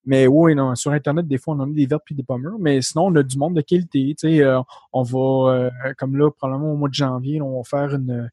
Mais 0.08 0.26
oui, 0.26 0.56
non, 0.56 0.74
sur 0.74 0.92
Internet, 0.92 1.28
des 1.28 1.38
fois, 1.38 1.54
on 1.54 1.60
en 1.60 1.70
a 1.70 1.74
des 1.74 1.86
vertes 1.86 2.04
puis 2.04 2.16
des 2.16 2.24
pommures, 2.24 2.58
mais 2.60 2.82
sinon, 2.82 3.06
on 3.06 3.16
a 3.16 3.22
du 3.22 3.38
monde 3.38 3.56
de 3.56 3.62
qualité. 3.62 4.16
Euh, 4.26 4.60
on 4.92 5.04
va, 5.04 5.70
comme 6.00 6.18
là, 6.18 6.32
probablement 6.32 6.74
au 6.74 6.78
mois 6.78 6.90
de 6.90 6.96
janvier, 6.96 7.44
on 7.44 7.58
va 7.58 7.64
faire 7.64 7.94
une 7.94 8.32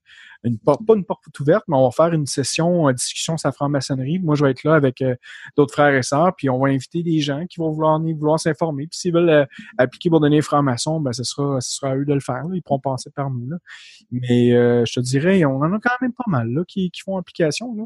pas 0.64 0.94
une 0.94 1.04
porte 1.04 1.40
ouverte, 1.40 1.64
mais 1.68 1.76
on 1.76 1.84
va 1.84 1.90
faire 1.90 2.12
une 2.12 2.26
session 2.26 2.88
de 2.88 2.92
discussion 2.92 3.36
sur 3.36 3.48
la 3.48 3.52
franc-maçonnerie. 3.52 4.18
Moi, 4.18 4.34
je 4.34 4.44
vais 4.44 4.50
être 4.50 4.64
là 4.64 4.74
avec 4.74 5.00
euh, 5.02 5.14
d'autres 5.56 5.72
frères 5.72 5.94
et 5.94 6.02
sœurs, 6.02 6.34
puis 6.36 6.50
on 6.50 6.58
va 6.58 6.68
inviter 6.68 7.02
des 7.02 7.20
gens 7.20 7.46
qui 7.46 7.60
vont 7.60 7.70
vouloir 7.70 8.00
vouloir 8.00 8.40
s'informer. 8.40 8.86
Puis 8.86 8.98
s'ils 8.98 9.12
veulent 9.12 9.30
euh, 9.30 9.44
appliquer 9.78 10.10
pour 10.10 10.20
donner 10.20 10.40
franc-maçon, 10.42 11.00
ben 11.00 11.12
ce 11.12 11.24
sera, 11.24 11.60
ce 11.60 11.76
sera 11.76 11.92
à 11.92 11.96
eux 11.96 12.04
de 12.04 12.14
le 12.14 12.20
faire. 12.20 12.44
Ils 12.52 12.62
pourront 12.62 12.80
passer 12.80 13.10
par 13.10 13.30
nous. 13.30 13.48
Là. 13.48 13.56
Mais 14.10 14.52
euh, 14.52 14.84
je 14.84 14.94
te 14.94 15.00
dirais, 15.00 15.44
on 15.44 15.56
en 15.56 15.72
a 15.72 15.78
quand 15.78 15.90
même 16.00 16.12
pas 16.12 16.24
mal 16.26 16.50
là, 16.50 16.64
qui, 16.66 16.90
qui 16.90 17.02
font 17.02 17.16
application. 17.16 17.74
Là. 17.74 17.84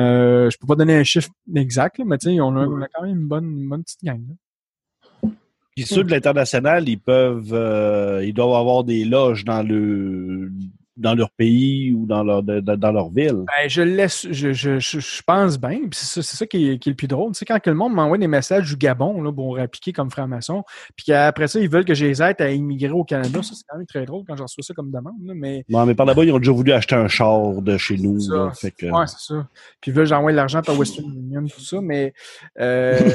Euh, 0.00 0.50
je 0.50 0.58
peux 0.58 0.66
pas 0.66 0.76
donner 0.76 0.96
un 0.96 1.04
chiffre 1.04 1.30
exact, 1.54 2.00
mais 2.04 2.18
tu 2.18 2.30
sais, 2.30 2.40
on, 2.40 2.48
on 2.48 2.82
a, 2.82 2.88
quand 2.88 3.02
même 3.02 3.18
une 3.18 3.28
bonne, 3.28 3.68
bonne 3.68 3.82
petite 3.82 4.04
gang. 4.04 4.22
Là. 4.28 5.30
Puis 5.74 5.86
ceux 5.86 6.02
de 6.02 6.10
l'international, 6.10 6.88
ils 6.88 6.98
peuvent, 6.98 8.22
ils 8.24 8.32
doivent 8.32 8.54
avoir 8.54 8.82
des 8.82 9.04
loges 9.04 9.44
dans 9.44 9.62
le 9.62 10.50
dans 10.98 11.14
leur 11.14 11.30
pays 11.30 11.92
ou 11.92 12.06
dans 12.06 12.22
leur, 12.24 12.42
dans 12.42 12.92
leur 12.92 13.10
ville. 13.10 13.44
Ben, 13.46 13.68
je 13.68 13.82
laisse, 13.82 14.26
je, 14.30 14.52
je, 14.52 14.78
je, 14.78 15.22
pense 15.24 15.58
bien. 15.58 15.80
c'est 15.92 16.22
ça, 16.22 16.46
qui, 16.46 16.70
est, 16.70 16.78
qui 16.78 16.88
est, 16.88 16.92
le 16.92 16.96
plus 16.96 17.06
drôle. 17.06 17.32
Tu 17.32 17.38
sais, 17.38 17.44
quand 17.44 17.58
que 17.60 17.70
le 17.70 17.76
monde 17.76 17.94
m'envoie 17.94 18.18
des 18.18 18.26
messages 18.26 18.68
du 18.68 18.76
Gabon 18.76 19.22
là, 19.22 19.32
pour 19.32 19.58
appliquer 19.58 19.92
comme 19.92 20.10
franc-maçon, 20.10 20.64
puis 20.96 21.06
qu'après 21.06 21.48
ça, 21.48 21.60
ils 21.60 21.68
veulent 21.68 21.84
que 21.84 21.94
je 21.94 22.04
les 22.04 22.22
aide 22.22 22.40
à 22.40 22.50
immigrer 22.50 22.92
au 22.92 23.04
Canada, 23.04 23.42
ça, 23.42 23.54
c'est 23.54 23.64
quand 23.68 23.78
même 23.78 23.86
très 23.86 24.04
drôle 24.04 24.24
quand 24.26 24.36
j'en 24.36 24.44
reçois 24.44 24.64
ça 24.64 24.74
comme 24.74 24.90
demande. 24.90 25.14
mais... 25.20 25.64
Non, 25.68 25.86
mais 25.86 25.94
par 25.94 26.06
là-bas, 26.06 26.24
ils 26.24 26.32
ont 26.32 26.38
déjà 26.38 26.52
voulu 26.52 26.72
acheter 26.72 26.96
un 26.96 27.08
char 27.08 27.62
de 27.62 27.76
chez 27.78 27.96
nous. 27.96 28.20
Ça, 28.20 28.50
fait 28.54 28.72
que... 28.72 28.86
Ouais, 28.86 29.06
c'est 29.06 29.34
ça. 29.34 29.46
Puis 29.80 29.90
ils 29.90 29.94
veulent 29.94 30.04
que 30.04 30.10
j'envoie 30.10 30.32
de 30.32 30.36
l'argent 30.36 30.62
par 30.62 30.78
Western 30.78 31.10
Union, 31.12 31.44
tout 31.46 31.60
ça. 31.60 31.80
Mais 31.80 32.12
euh, 32.58 32.98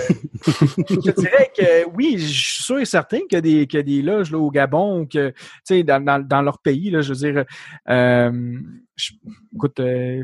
je 0.45 1.11
dirais 1.11 1.51
que 1.55 1.89
oui, 1.93 2.15
je 2.17 2.27
suis 2.27 2.63
sûr 2.63 2.79
et 2.79 2.85
certain 2.85 3.19
qu'il 3.29 3.33
y 3.33 3.35
a 3.35 3.41
des, 3.41 3.67
a 3.77 3.81
des 3.81 4.01
loges 4.01 4.31
là, 4.31 4.37
au 4.37 4.51
Gabon, 4.51 5.05
que, 5.05 5.29
tu 5.29 5.35
sais, 5.63 5.83
dans, 5.83 6.03
dans, 6.03 6.25
dans, 6.25 6.41
leur 6.41 6.59
pays, 6.59 6.89
là, 6.89 7.01
je 7.01 7.13
veux 7.13 7.31
dire, 7.31 7.45
euh, 7.89 8.59
écoute, 9.53 9.79
euh, 9.79 10.23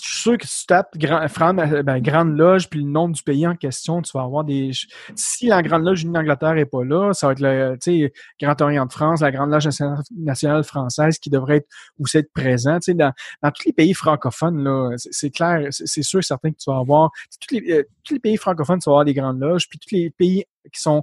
je 0.00 0.08
suis 0.08 0.22
sûr 0.22 0.38
que 0.38 0.46
si 0.46 0.60
tu 0.60 0.66
tapes 0.66 0.96
grand, 0.96 1.26
ben, 1.54 2.00
Grande 2.00 2.36
Loge 2.36 2.68
puis 2.68 2.80
le 2.80 2.86
nom 2.86 3.08
du 3.08 3.22
pays 3.22 3.46
en 3.46 3.56
question, 3.56 4.02
tu 4.02 4.12
vas 4.14 4.24
avoir 4.24 4.44
des. 4.44 4.70
Si 5.14 5.46
la 5.46 5.62
Grande 5.62 5.84
Loge 5.84 6.04
d'Angleterre 6.04 6.54
n'est 6.54 6.66
pas 6.66 6.84
là, 6.84 7.12
ça 7.12 7.26
va 7.28 7.32
être 7.32 7.40
le 7.40 8.10
Grand 8.40 8.60
Orient 8.60 8.86
de 8.86 8.92
France, 8.92 9.20
la 9.20 9.30
Grande 9.30 9.50
Loge 9.50 9.68
nationale 10.16 10.64
française 10.64 11.18
qui 11.18 11.30
devrait 11.30 11.58
être 11.58 11.68
aussi 11.98 12.18
être 12.18 12.32
présent. 12.32 12.78
Dans, 12.88 13.12
dans 13.42 13.50
tous 13.50 13.66
les 13.66 13.72
pays 13.72 13.94
francophones, 13.94 14.62
là, 14.62 14.90
c'est 14.96 15.30
clair, 15.30 15.68
c'est 15.70 16.02
sûr 16.02 16.20
et 16.20 16.22
certain 16.22 16.50
que 16.50 16.58
tu 16.58 16.70
vas 16.70 16.78
avoir. 16.78 17.10
Tous 17.40 17.54
les, 17.54 17.72
euh, 17.72 17.82
tous 18.04 18.14
les 18.14 18.20
pays 18.20 18.36
francophones, 18.36 18.80
tu 18.80 18.90
vas 18.90 18.94
avoir 18.94 19.04
des 19.04 19.14
grandes 19.14 19.40
loges, 19.40 19.68
puis 19.68 19.78
tous 19.78 19.94
les 19.94 20.10
pays 20.10 20.44
qui 20.72 20.80
sont 20.80 21.02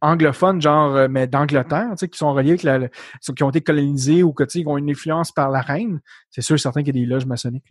anglophones, 0.00 0.60
genre, 0.60 0.94
euh, 0.94 1.08
mais 1.10 1.26
d'Angleterre, 1.26 1.88
tu 1.90 1.96
sais, 1.98 2.08
qui 2.08 2.18
sont 2.18 2.32
reliés 2.32 2.50
avec 2.50 2.62
la, 2.62 2.88
qui 3.34 3.42
ont 3.42 3.50
été 3.50 3.60
colonisés 3.60 4.22
ou 4.22 4.32
que, 4.32 4.44
tu 4.44 4.50
sais, 4.50 4.62
qui 4.62 4.68
ont 4.68 4.78
une 4.78 4.90
influence 4.90 5.32
par 5.32 5.50
la 5.50 5.60
reine, 5.60 6.00
c'est 6.30 6.42
sûr 6.42 6.58
certain 6.58 6.82
qu'il 6.82 6.96
y 6.96 7.00
a 7.00 7.04
des 7.04 7.06
loges 7.06 7.26
maçonniques. 7.26 7.64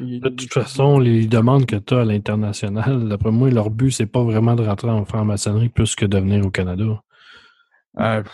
De 0.00 0.28
toute 0.28 0.52
façon, 0.52 0.98
les 0.98 1.26
demandes 1.26 1.66
que 1.66 1.76
tu 1.76 1.94
as 1.94 2.00
à 2.00 2.04
l'international, 2.04 3.08
d'après 3.08 3.30
moi, 3.30 3.50
leur 3.50 3.70
but, 3.70 3.90
c'est 3.90 4.06
pas 4.06 4.22
vraiment 4.22 4.54
de 4.54 4.64
rentrer 4.64 4.90
en 4.90 5.04
franc-maçonnerie 5.04 5.68
plus 5.68 5.94
que 5.94 6.06
de 6.06 6.18
venir 6.18 6.44
au 6.44 6.50
Canada. 6.50 7.02
Euh, 8.00 8.24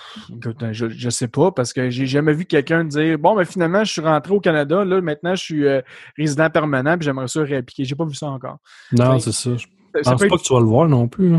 je, 0.72 0.88
je 0.88 1.11
sais 1.11 1.28
pas, 1.28 1.53
parce 1.53 1.74
que 1.74 1.90
j'ai 1.90 2.07
jamais 2.07 2.32
vu 2.32 2.46
quelqu'un 2.46 2.82
dire 2.82 3.18
Bon, 3.18 3.36
mais 3.36 3.44
finalement, 3.44 3.84
je 3.84 3.92
suis 3.92 4.01
rentré 4.01 4.32
au 4.32 4.40
Canada, 4.40 4.84
là, 4.84 5.03
maintenant, 5.03 5.34
je 5.34 5.42
suis 5.42 5.66
euh, 5.66 5.82
résident 6.16 6.48
permanent, 6.48 6.96
puis 6.96 7.05
j'aimerais 7.05 7.28
ça 7.28 7.42
réappliquer. 7.42 7.84
J'ai 7.84 7.94
pas 7.94 8.07
vu 8.07 8.14
ça 8.14 8.28
encore. 8.28 8.59
Non, 8.92 9.18
c'est 9.18 9.32
ça. 9.32 9.51
Je 9.57 9.66
pense 10.03 10.20
pas, 10.20 10.28
que 10.28 10.42
tu 10.42 10.53
vas 10.55 10.61
le 10.61 10.66
voir 10.66 10.88
non 10.88 11.09
plus. 11.09 11.34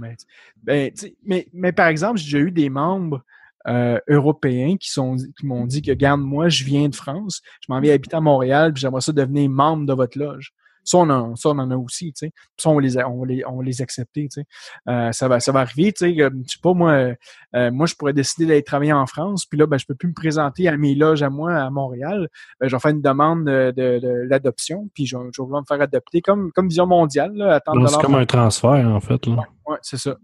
Mais, 0.00 0.16
ben, 0.62 0.90
mais, 1.24 1.48
mais 1.52 1.72
par 1.72 1.88
exemple, 1.88 2.18
j'ai 2.18 2.38
eu 2.38 2.50
des 2.50 2.70
membres 2.70 3.22
euh, 3.68 3.98
européens 4.08 4.76
qui 4.76 4.90
sont 4.90 5.16
qui 5.16 5.46
m'ont 5.46 5.66
dit 5.66 5.82
que, 5.82 5.92
garde 5.92 6.20
moi, 6.20 6.48
je 6.48 6.64
viens 6.64 6.88
de 6.88 6.94
France, 6.96 7.42
je 7.60 7.72
m'en 7.72 7.80
vais 7.80 7.92
habiter 7.92 8.16
à 8.16 8.20
Montréal, 8.20 8.72
puis 8.72 8.80
j'aimerais 8.80 9.00
ça 9.00 9.12
devenir 9.12 9.48
membre 9.48 9.86
de 9.86 9.92
votre 9.92 10.18
loge. 10.18 10.52
Ça, 10.84 10.98
on 10.98 11.08
en, 11.10 11.36
ça, 11.36 11.50
on 11.50 11.58
en 11.58 11.70
a 11.70 11.76
aussi, 11.76 12.12
tu 12.12 12.26
sais. 12.26 12.32
Ça, 12.56 12.70
on 12.70 12.80
les, 12.80 12.98
a, 12.98 13.08
on 13.08 13.22
les, 13.22 13.44
on 13.46 13.60
les 13.60 13.80
accepter, 13.82 14.28
tu 14.28 14.40
sais. 14.40 14.46
Euh, 14.88 15.12
ça 15.12 15.28
va, 15.28 15.38
ça 15.38 15.52
va 15.52 15.60
arriver, 15.60 15.92
tu 15.92 16.06
sais. 16.06 16.14
Je 16.14 16.28
sais 16.46 16.58
pas, 16.60 16.74
moi, 16.74 17.14
euh, 17.54 17.70
moi, 17.70 17.86
je 17.86 17.94
pourrais 17.94 18.12
décider 18.12 18.46
d'aller 18.46 18.64
travailler 18.64 18.92
en 18.92 19.06
France, 19.06 19.46
puis 19.46 19.58
là, 19.58 19.66
ben, 19.66 19.78
je 19.78 19.86
peux 19.86 19.94
plus 19.94 20.08
me 20.08 20.14
présenter 20.14 20.66
à 20.66 20.76
mes 20.76 20.96
loges 20.96 21.22
à 21.22 21.30
moi 21.30 21.54
à 21.54 21.70
Montréal. 21.70 22.28
Ben, 22.60 22.66
je 22.66 22.74
vais 22.74 22.80
faire 22.80 22.90
une 22.90 23.00
demande 23.00 23.44
de, 23.44 23.72
de, 23.76 24.26
l'adoption, 24.28 24.88
puis 24.92 25.06
je, 25.06 25.16
je, 25.32 25.42
vais 25.42 25.48
me 25.48 25.64
faire 25.68 25.80
adopter 25.80 26.20
comme, 26.20 26.50
comme 26.50 26.66
Vision 26.66 26.86
mondiale, 26.86 27.32
là, 27.34 27.60
C'est 27.64 28.00
comme 28.00 28.16
un 28.16 28.26
transfert, 28.26 28.88
en 28.88 29.00
fait, 29.00 29.24
là. 29.26 29.34
Ouais, 29.34 29.46
c'est 29.82 29.98
ça. 29.98 30.16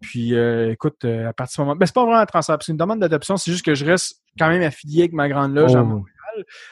Puis, 0.00 0.34
euh, 0.34 0.70
écoute, 0.70 1.04
à 1.04 1.32
partir 1.32 1.44
de 1.44 1.54
ce 1.54 1.60
moment, 1.62 1.76
ben, 1.76 1.86
c'est 1.86 1.94
pas 1.94 2.04
vraiment 2.04 2.18
un 2.18 2.26
transfert, 2.26 2.56
c'est 2.60 2.72
une 2.72 2.78
demande 2.78 3.00
d'adoption, 3.00 3.36
c'est 3.36 3.50
juste 3.50 3.64
que 3.64 3.74
je 3.74 3.84
reste 3.84 4.22
quand 4.38 4.48
même 4.48 4.62
affilié 4.62 5.02
avec 5.02 5.12
ma 5.12 5.28
grande 5.28 5.54
loge 5.54 5.74
à 5.74 5.82
oh. 5.82 5.84
Montréal 5.84 6.17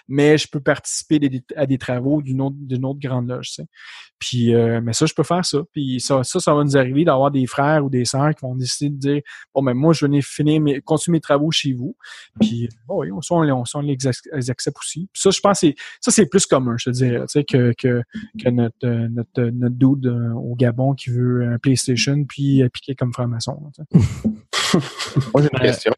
mais 0.09 0.39
je 0.39 0.49
peux 0.49 0.61
participer 0.61 1.21
à 1.57 1.67
des 1.67 1.79
travaux 1.79 2.23
d'une 2.23 2.41
autre, 2.41 2.57
d'une 2.59 2.85
autre 2.85 3.01
grande 3.01 3.29
loge. 3.29 3.57
Puis, 4.19 4.55
euh, 4.55 4.81
mais 4.83 4.93
ça, 4.93 5.07
je 5.07 5.15
peux 5.15 5.23
faire 5.23 5.45
ça. 5.45 5.59
Puis 5.73 6.01
ça, 6.01 6.25
ça, 6.25 6.41
ça 6.41 6.55
va 6.55 6.65
nous 6.65 6.77
arriver 6.77 7.05
d'avoir 7.05 7.31
des 7.31 7.47
frères 7.47 7.85
ou 7.85 7.91
des 7.91 8.05
sœurs 8.05 8.35
qui 8.35 8.43
vont 8.43 8.55
décider 8.55 8.91
de 8.91 8.97
dire 8.97 9.23
bon, 9.55 9.63
ben 9.63 9.75
moi, 9.75 9.93
je 9.93 10.05
venais 10.05 10.23
finir 10.23 10.61
mes, 10.61 10.81
continuer 10.81 11.17
mes 11.17 11.21
travaux 11.21 11.51
chez 11.51 11.73
vous. 11.73 11.97
Puis, 12.41 12.69
bon, 12.87 13.01
oui, 13.01 13.11
on, 13.13 13.21
on, 13.31 13.65
on, 13.75 13.81
les 13.81 14.07
accepte 14.51 14.79
aussi. 14.79 15.09
Puis 15.13 15.23
ça, 15.23 15.31
je 15.31 15.41
pense, 15.41 15.61
que 15.61 15.67
ça, 16.01 16.11
c'est 16.11 16.27
plus 16.27 16.47
commun, 16.47 16.77
je 16.79 16.91
te 16.91 16.91
dirais, 16.91 17.21
tu 17.21 17.27
sais, 17.29 17.45
que, 17.45 17.73
que, 17.77 18.03
que 18.43 18.49
notre, 18.49 18.87
notre, 18.87 19.43
notre 19.43 19.77
dude 19.77 20.07
euh, 20.07 20.33
au 20.33 20.55
Gabon 20.55 20.95
qui 20.95 21.11
veut 21.11 21.47
un 21.47 21.59
PlayStation 21.59 22.25
puis 22.25 22.63
appliquer 22.63 22.95
comme 22.95 23.13
franc-maçon. 23.13 23.71
moi, 23.93 25.43
j'ai 25.43 25.49
une 25.53 25.59
question. 25.61 25.93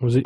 Vas-y. 0.00 0.22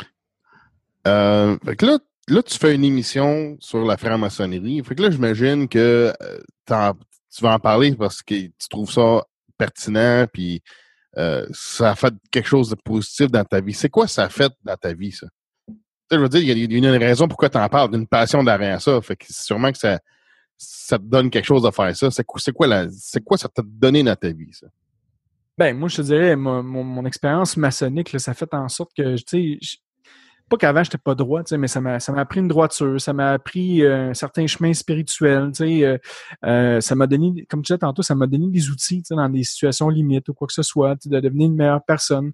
Euh, 1.07 1.57
là, 1.81 1.99
là, 2.27 2.43
tu 2.43 2.57
fais 2.57 2.75
une 2.75 2.83
émission 2.83 3.57
sur 3.59 3.85
la 3.85 3.97
franc-maçonnerie. 3.97 4.81
Fait 4.83 4.95
que 4.95 5.03
là, 5.03 5.11
j'imagine 5.11 5.67
que 5.67 6.13
euh, 6.21 6.39
tu 6.65 7.43
vas 7.43 7.53
en 7.53 7.59
parler 7.59 7.95
parce 7.95 8.21
que 8.21 8.35
tu 8.35 8.69
trouves 8.69 8.91
ça 8.91 9.23
pertinent, 9.57 10.25
puis 10.31 10.61
euh, 11.17 11.47
ça 11.51 11.91
a 11.91 11.95
fait 11.95 12.13
quelque 12.31 12.47
chose 12.47 12.69
de 12.69 12.75
positif 12.75 13.31
dans 13.31 13.43
ta 13.43 13.61
vie. 13.61 13.73
C'est 13.73 13.89
quoi 13.89 14.07
ça 14.07 14.23
a 14.23 14.29
fait 14.29 14.51
dans 14.63 14.75
ta 14.75 14.93
vie, 14.93 15.11
ça? 15.11 15.27
Je 16.11 16.17
veux 16.17 16.29
dire, 16.29 16.41
il 16.41 16.71
y, 16.71 16.85
a 16.85 16.89
une 16.89 17.03
raison 17.03 17.27
pourquoi 17.27 17.49
tu 17.49 17.57
en 17.57 17.67
parles, 17.67 17.91
d'une 17.91 18.07
passion 18.07 18.41
derrière 18.41 18.81
ça. 18.81 19.01
Fait 19.01 19.17
que 19.17 19.25
sûrement 19.29 19.73
que 19.73 19.77
ça, 19.77 19.99
ça 20.57 20.97
te 20.97 21.03
donne 21.03 21.29
quelque 21.29 21.45
chose 21.45 21.63
de 21.63 21.71
faire 21.71 21.93
ça. 21.95 22.09
C'est 22.11 22.23
quoi, 22.23 22.39
c'est 22.39 23.23
quoi 23.23 23.37
ça 23.37 23.49
t'a 23.49 23.61
donné 23.65 24.03
dans 24.03 24.15
ta 24.15 24.29
vie, 24.31 24.53
ça? 24.53 24.67
Ben, 25.57 25.75
moi, 25.75 25.89
je 25.89 25.97
te 25.97 26.01
dirais, 26.03 26.35
mon, 26.35 26.61
mon, 26.61 27.03
expérience 27.05 27.57
maçonnique, 27.57 28.17
ça 28.19 28.35
fait 28.35 28.53
en 28.53 28.69
sorte 28.69 28.91
que, 28.95 29.15
tu 29.17 29.59
sais, 29.59 29.79
pas 30.49 30.57
qu'avant, 30.57 30.83
j'étais 30.83 30.97
pas 30.97 31.15
droit, 31.15 31.43
mais 31.57 31.67
ça 31.67 31.81
m'a, 31.81 31.99
ça 31.99 32.11
m'a 32.11 32.21
appris 32.21 32.39
une 32.39 32.47
droiture, 32.47 32.99
ça 33.01 33.13
m'a 33.13 33.33
appris 33.33 33.83
euh, 33.83 34.11
un 34.11 34.13
certain 34.13 34.47
chemin 34.47 34.73
spirituel, 34.73 35.51
euh, 35.61 35.97
euh, 36.45 36.81
ça 36.81 36.95
m'a 36.95 37.07
donné, 37.07 37.45
comme 37.49 37.61
tu 37.61 37.73
disais 37.73 37.79
tantôt, 37.79 38.01
ça 38.01 38.15
m'a 38.15 38.27
donné 38.27 38.47
des 38.47 38.69
outils 38.69 39.03
dans 39.09 39.29
des 39.29 39.43
situations 39.43 39.89
limites 39.89 40.29
ou 40.29 40.33
quoi 40.33 40.47
que 40.47 40.53
ce 40.53 40.63
soit, 40.63 40.95
de 41.05 41.19
devenir 41.19 41.47
une 41.47 41.55
meilleure 41.55 41.83
personne. 41.83 42.31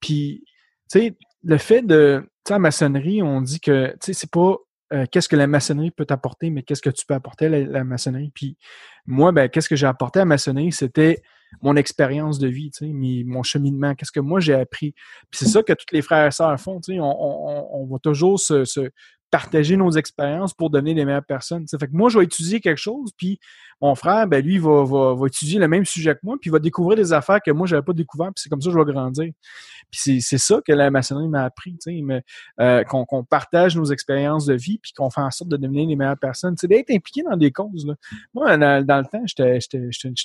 Puis, 0.00 0.44
tu 0.90 0.98
sais, 0.98 1.16
le 1.44 1.58
fait 1.58 1.82
de, 1.82 2.26
tu 2.44 2.52
la 2.52 2.58
maçonnerie, 2.58 3.22
on 3.22 3.42
dit 3.42 3.60
que, 3.60 3.90
tu 3.92 3.96
sais, 4.00 4.12
c'est 4.14 4.30
pas 4.30 4.56
qu'est-ce 5.10 5.28
que 5.28 5.36
la 5.36 5.46
maçonnerie 5.46 5.90
peut 5.90 6.06
t'apporter, 6.06 6.50
mais 6.50 6.62
qu'est-ce 6.62 6.82
que 6.82 6.90
tu 6.90 7.04
peux 7.04 7.14
apporter 7.14 7.46
à 7.46 7.48
la, 7.50 7.84
maçonnerie. 7.84 8.32
Puis 8.34 8.56
moi, 9.06 9.30
ben, 9.30 9.48
qu'est-ce 9.48 9.68
que 9.68 9.76
j'ai 9.76 9.86
apporté 9.86 10.20
à 10.20 10.22
la 10.22 10.26
maçonnerie, 10.26 10.72
c'était 10.72 11.22
mon 11.62 11.76
expérience 11.76 12.38
de 12.38 12.48
vie, 12.48 12.70
sais, 12.72 12.90
mon 12.92 13.42
cheminement, 13.42 13.94
qu'est-ce 13.94 14.12
que 14.12 14.20
moi 14.20 14.40
j'ai 14.40 14.54
appris. 14.54 14.92
Puis 15.30 15.38
c'est 15.38 15.48
ça 15.48 15.62
que 15.62 15.72
tous 15.72 15.92
les 15.92 16.02
frères 16.02 16.26
et 16.26 16.30
sœurs 16.30 16.58
font, 16.60 16.80
on, 16.88 17.00
on, 17.00 17.82
on 17.82 17.86
va 17.86 17.98
toujours 17.98 18.38
se, 18.38 18.64
se, 18.64 18.90
partager 19.30 19.76
nos 19.76 19.90
expériences 19.92 20.52
pour 20.54 20.70
devenir 20.70 20.96
les 20.96 21.04
meilleures 21.04 21.24
personnes. 21.24 21.66
Fait 21.68 21.86
que 21.86 21.92
moi, 21.92 22.10
je 22.10 22.18
vais 22.18 22.24
étudier 22.24 22.60
quelque 22.60 22.78
chose, 22.78 23.12
puis 23.16 23.38
mon 23.80 23.94
frère, 23.94 24.26
ben 24.26 24.44
lui, 24.44 24.58
va, 24.58 24.84
va, 24.84 25.14
va, 25.14 25.26
étudier 25.26 25.58
le 25.58 25.68
même 25.68 25.84
sujet 25.84 26.14
que 26.14 26.20
moi, 26.22 26.36
puis 26.40 26.50
il 26.50 26.52
va 26.52 26.58
découvrir 26.58 26.96
des 26.96 27.12
affaires 27.12 27.40
que 27.40 27.50
moi, 27.50 27.66
je 27.66 27.74
n'avais 27.74 27.84
pas 27.84 27.92
découvert, 27.92 28.26
puis 28.26 28.42
c'est 28.42 28.48
comme 28.48 28.60
ça 28.60 28.68
que 28.68 28.74
je 28.74 28.78
vais 28.78 28.92
grandir. 28.92 29.32
Puis 29.90 30.20
c'est 30.20 30.38
ça 30.38 30.60
que 30.64 30.72
la 30.72 30.90
maçonnerie 30.90 31.28
m'a 31.28 31.44
appris, 31.44 31.76
euh, 32.60 32.84
qu'on 32.84 33.24
partage 33.24 33.76
nos 33.76 33.86
expériences 33.86 34.46
de 34.46 34.54
vie, 34.54 34.78
puis 34.78 34.92
qu'on 34.92 35.10
fait 35.10 35.20
en 35.20 35.30
sorte 35.30 35.50
de 35.50 35.56
devenir 35.56 35.88
les 35.88 35.96
meilleures 35.96 36.18
personnes. 36.18 36.56
C'est 36.58 36.68
d'être 36.68 36.90
impliqué 36.90 37.22
dans 37.22 37.36
des 37.36 37.50
causes. 37.50 37.86
Moi, 38.34 38.56
dans 38.56 38.98
le 38.98 39.04
temps, 39.04 39.22
j'étais 39.26 39.58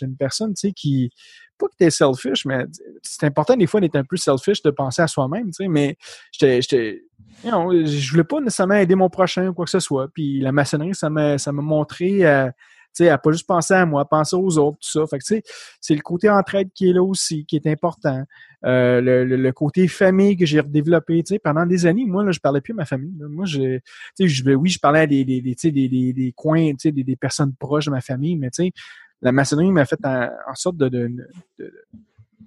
une 0.02 0.18
personne 0.18 0.54
qui 0.54 1.12
pas 1.58 1.68
que 1.68 1.76
tu 1.78 1.86
es 1.86 1.90
selfish, 1.90 2.46
mais 2.46 2.66
c'est 3.02 3.26
important 3.26 3.56
des 3.56 3.68
fois 3.68 3.82
d'être 3.82 3.96
un 3.96 4.04
peu 4.04 4.18
selfish, 4.18 4.62
de 4.62 4.72
penser 4.72 5.02
à 5.02 5.08
soi-même, 5.08 5.48
tu 5.48 5.64
sais, 5.64 5.68
mais 5.68 5.98
j'étais 6.32 7.02
je 7.44 8.12
voulais 8.12 8.24
pas 8.24 8.40
nécessairement 8.40 8.76
aider 8.76 8.96
mon 8.96 9.10
prochain 9.10 9.48
ou 9.48 9.54
quoi 9.54 9.66
que 9.66 9.72
ce 9.72 9.80
soit. 9.80 10.08
Puis 10.14 10.40
la 10.40 10.52
maçonnerie, 10.52 10.96
ça 10.96 11.10
m'a, 11.10 11.38
montré 11.52 12.26
à, 12.26 12.52
à 13.00 13.18
pas 13.18 13.32
juste 13.32 13.48
penser 13.48 13.74
à 13.74 13.86
moi, 13.86 14.06
penser 14.06 14.36
aux 14.36 14.58
autres, 14.58 14.78
tout 14.80 14.90
ça. 14.90 15.06
Fait 15.08 15.20
que, 15.20 15.42
c'est 15.82 15.96
le 15.96 16.02
côté 16.02 16.30
entraide 16.30 16.70
qui 16.74 16.90
est 16.90 16.94
là 16.94 17.04
aussi, 17.04 17.46
qui 17.46 17.56
est 17.56 17.68
important. 17.68 18.24
Euh, 18.66 19.00
le, 19.02 19.52
côté 19.52 19.88
famille 19.88 20.36
que 20.38 20.46
j'ai 20.46 20.60
redéveloppé, 20.60 21.24
pendant 21.44 21.66
des 21.66 21.86
années, 21.86 22.06
moi, 22.06 22.24
là, 22.24 22.32
je 22.32 22.40
parlais 22.40 22.62
plus 22.62 22.74
à 22.74 22.78
ma 22.78 22.86
famille. 22.86 23.14
Moi, 23.20 23.46
je, 23.46 23.80
je, 24.20 24.50
oui, 24.52 24.70
je 24.70 24.80
parlais 24.80 25.02
à 25.02 25.08
des, 25.08 25.24
des, 25.24 25.42
des, 25.42 25.72
des, 25.72 26.14
des 26.14 26.34
coins, 26.36 26.72
des, 26.84 26.92
des 26.92 27.16
personnes 27.16 27.54
proches 27.54 27.86
de 27.86 27.92
ma 27.92 28.02
famille, 28.02 28.38
mais 28.38 28.50
la 29.22 29.32
maçonnerie 29.32 29.72
m'a 29.72 29.86
fait 29.86 30.00
en, 30.06 30.56
sorte 30.56 30.78
de, 30.78 31.10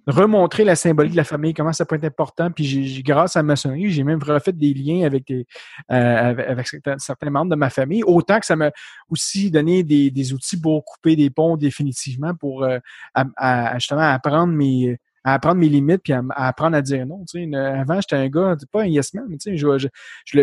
remontrer 0.07 0.65
la 0.65 0.75
symbolique 0.75 1.13
de 1.13 1.19
la 1.19 1.25
famille, 1.25 1.53
comment 1.53 1.73
ça 1.73 1.85
peut 1.85 1.97
être 1.97 2.05
important. 2.05 2.51
Puis 2.51 3.03
grâce 3.05 3.37
à 3.37 3.41
la 3.41 3.45
maçonnerie, 3.45 3.91
j'ai 3.91 4.05
même 4.05 4.23
refait 4.23 4.53
des 4.53 4.73
liens 4.73 5.05
avec, 5.05 5.31
euh, 5.31 6.35
certains, 6.99 7.31
membres 7.31 7.51
de 7.51 7.57
ma 7.57 7.69
famille, 7.69 8.03
autant 8.05 8.41
que 8.41 8.47
ça 8.47 8.57
m'a 8.57 8.71
aussi 9.11 9.51
donné 9.51 9.83
des, 9.83 10.33
outils 10.33 10.61
pour 10.61 10.85
couper 10.85 11.15
des 11.15 11.31
ponts 11.31 11.57
définitivement, 11.57 12.35
pour 12.35 12.65
euh, 12.65 12.79
justement 13.77 14.01
apprendre 14.01 14.53
mes 14.53 14.99
à 15.25 15.35
apprendre 15.35 15.57
mes 15.57 15.69
limites 15.69 16.03
puis 16.03 16.13
à, 16.13 16.23
apprendre 16.31 16.77
à 16.77 16.83
dire 16.83 17.07
non. 17.07 17.25
Avant, 17.55 18.01
j'étais 18.01 18.17
un 18.17 18.29
gars, 18.29 18.57
pas 18.73 18.83
un 18.83 18.87
yes 18.87 19.13
man, 19.15 19.27
mais 19.29 19.37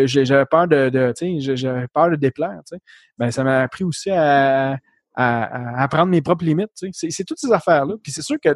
j'avais 0.06 0.46
peur 0.46 0.68
de, 0.68 1.12
j'avais 1.38 1.88
peur 1.88 2.10
de 2.10 2.16
déplaire. 2.16 2.60
Ben, 3.18 3.30
ça 3.30 3.42
m'a 3.42 3.62
appris 3.62 3.84
aussi 3.84 4.10
à, 4.10 4.78
à, 5.16 5.82
apprendre 5.82 6.06
mes 6.06 6.22
propres 6.22 6.44
limites. 6.44 6.70
C'est 6.92 7.24
toutes 7.24 7.38
ces 7.38 7.52
affaires-là. 7.52 7.94
Puis 8.02 8.12
c'est 8.12 8.22
sûr 8.22 8.36
que 8.40 8.54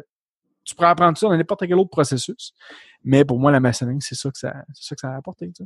tu 0.63 0.75
pourrais 0.75 0.89
apprendre 0.89 1.17
ça 1.17 1.27
dans 1.27 1.35
n'importe 1.35 1.65
quel 1.67 1.75
autre 1.75 1.89
processus. 1.89 2.53
Mais 3.03 3.25
pour 3.25 3.39
moi, 3.39 3.51
la 3.51 3.59
maçonnerie, 3.59 3.97
c'est 3.99 4.15
ça 4.15 4.29
que 4.29 4.37
ça, 4.37 4.53
ça 4.73 4.95
que 4.95 5.01
ça 5.01 5.11
a 5.11 5.17
apporté. 5.17 5.51
Tu 5.51 5.63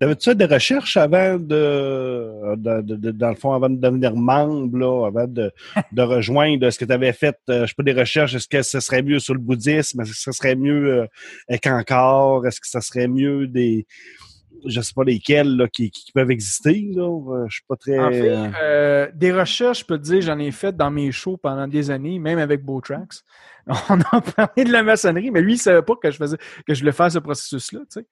Avais-tu 0.00 0.30
fait 0.30 0.34
des 0.34 0.46
recherches 0.46 0.96
avant 0.96 1.38
de, 1.38 2.54
dans 2.56 3.28
le 3.28 3.34
fond, 3.34 3.52
avant 3.52 3.68
de 3.68 3.76
devenir 3.76 4.16
membre, 4.16 4.78
là, 4.78 5.06
avant 5.06 5.26
de, 5.26 5.52
de 5.92 6.02
rejoindre? 6.02 6.70
Ce 6.70 6.78
que 6.78 6.86
tu 6.86 6.92
avais 6.92 7.12
fait, 7.12 7.36
euh, 7.50 7.62
je 7.62 7.66
sais 7.66 7.74
pas, 7.76 7.82
des 7.82 7.92
recherches, 7.92 8.34
est-ce 8.34 8.48
que 8.48 8.62
ce 8.62 8.80
serait 8.80 9.02
mieux 9.02 9.18
sur 9.18 9.34
le 9.34 9.40
bouddhisme, 9.40 10.00
est-ce 10.00 10.12
que 10.12 10.16
ce 10.16 10.32
serait 10.32 10.56
mieux 10.56 11.02
euh, 11.02 11.06
avec 11.48 11.66
encore, 11.66 12.46
est-ce 12.46 12.60
que 12.60 12.66
ça 12.66 12.80
serait 12.80 13.08
mieux 13.08 13.46
des, 13.46 13.86
je 14.66 14.80
sais 14.80 14.92
pas 14.94 15.04
lesquels 15.04 15.56
là, 15.56 15.68
qui, 15.68 15.90
qui, 15.90 16.12
peuvent 16.12 16.30
exister. 16.30 16.88
Là. 16.94 17.04
Euh, 17.04 17.46
je 17.48 17.54
suis 17.54 17.64
pas 17.68 17.76
très. 17.76 17.98
En 17.98 18.10
fait, 18.10 19.12
des 19.14 19.32
recherches, 19.32 19.80
je 19.80 19.84
peux 19.84 19.98
te 19.98 20.04
dire, 20.04 20.20
j'en 20.20 20.38
ai 20.38 20.50
fait 20.50 20.76
dans 20.76 20.90
mes 20.90 21.12
shows 21.12 21.36
pendant 21.36 21.68
des 21.68 21.90
années, 21.90 22.18
même 22.18 22.38
avec 22.38 22.64
Botrax. 22.64 23.24
on 23.88 24.00
a 24.00 24.20
parlé 24.20 24.64
de 24.64 24.72
la 24.72 24.82
maçonnerie, 24.82 25.30
mais 25.30 25.40
lui, 25.40 25.54
il 25.54 25.58
savait 25.58 25.82
pas 25.82 25.94
que 25.96 26.10
je 26.10 26.18
faisais, 26.18 26.36
que 26.66 26.74
je 26.74 26.80
voulais 26.80 26.92
faire 26.92 27.10
ce 27.10 27.18
processus-là, 27.18 27.80
tu 27.80 28.00
sais. 28.00 28.06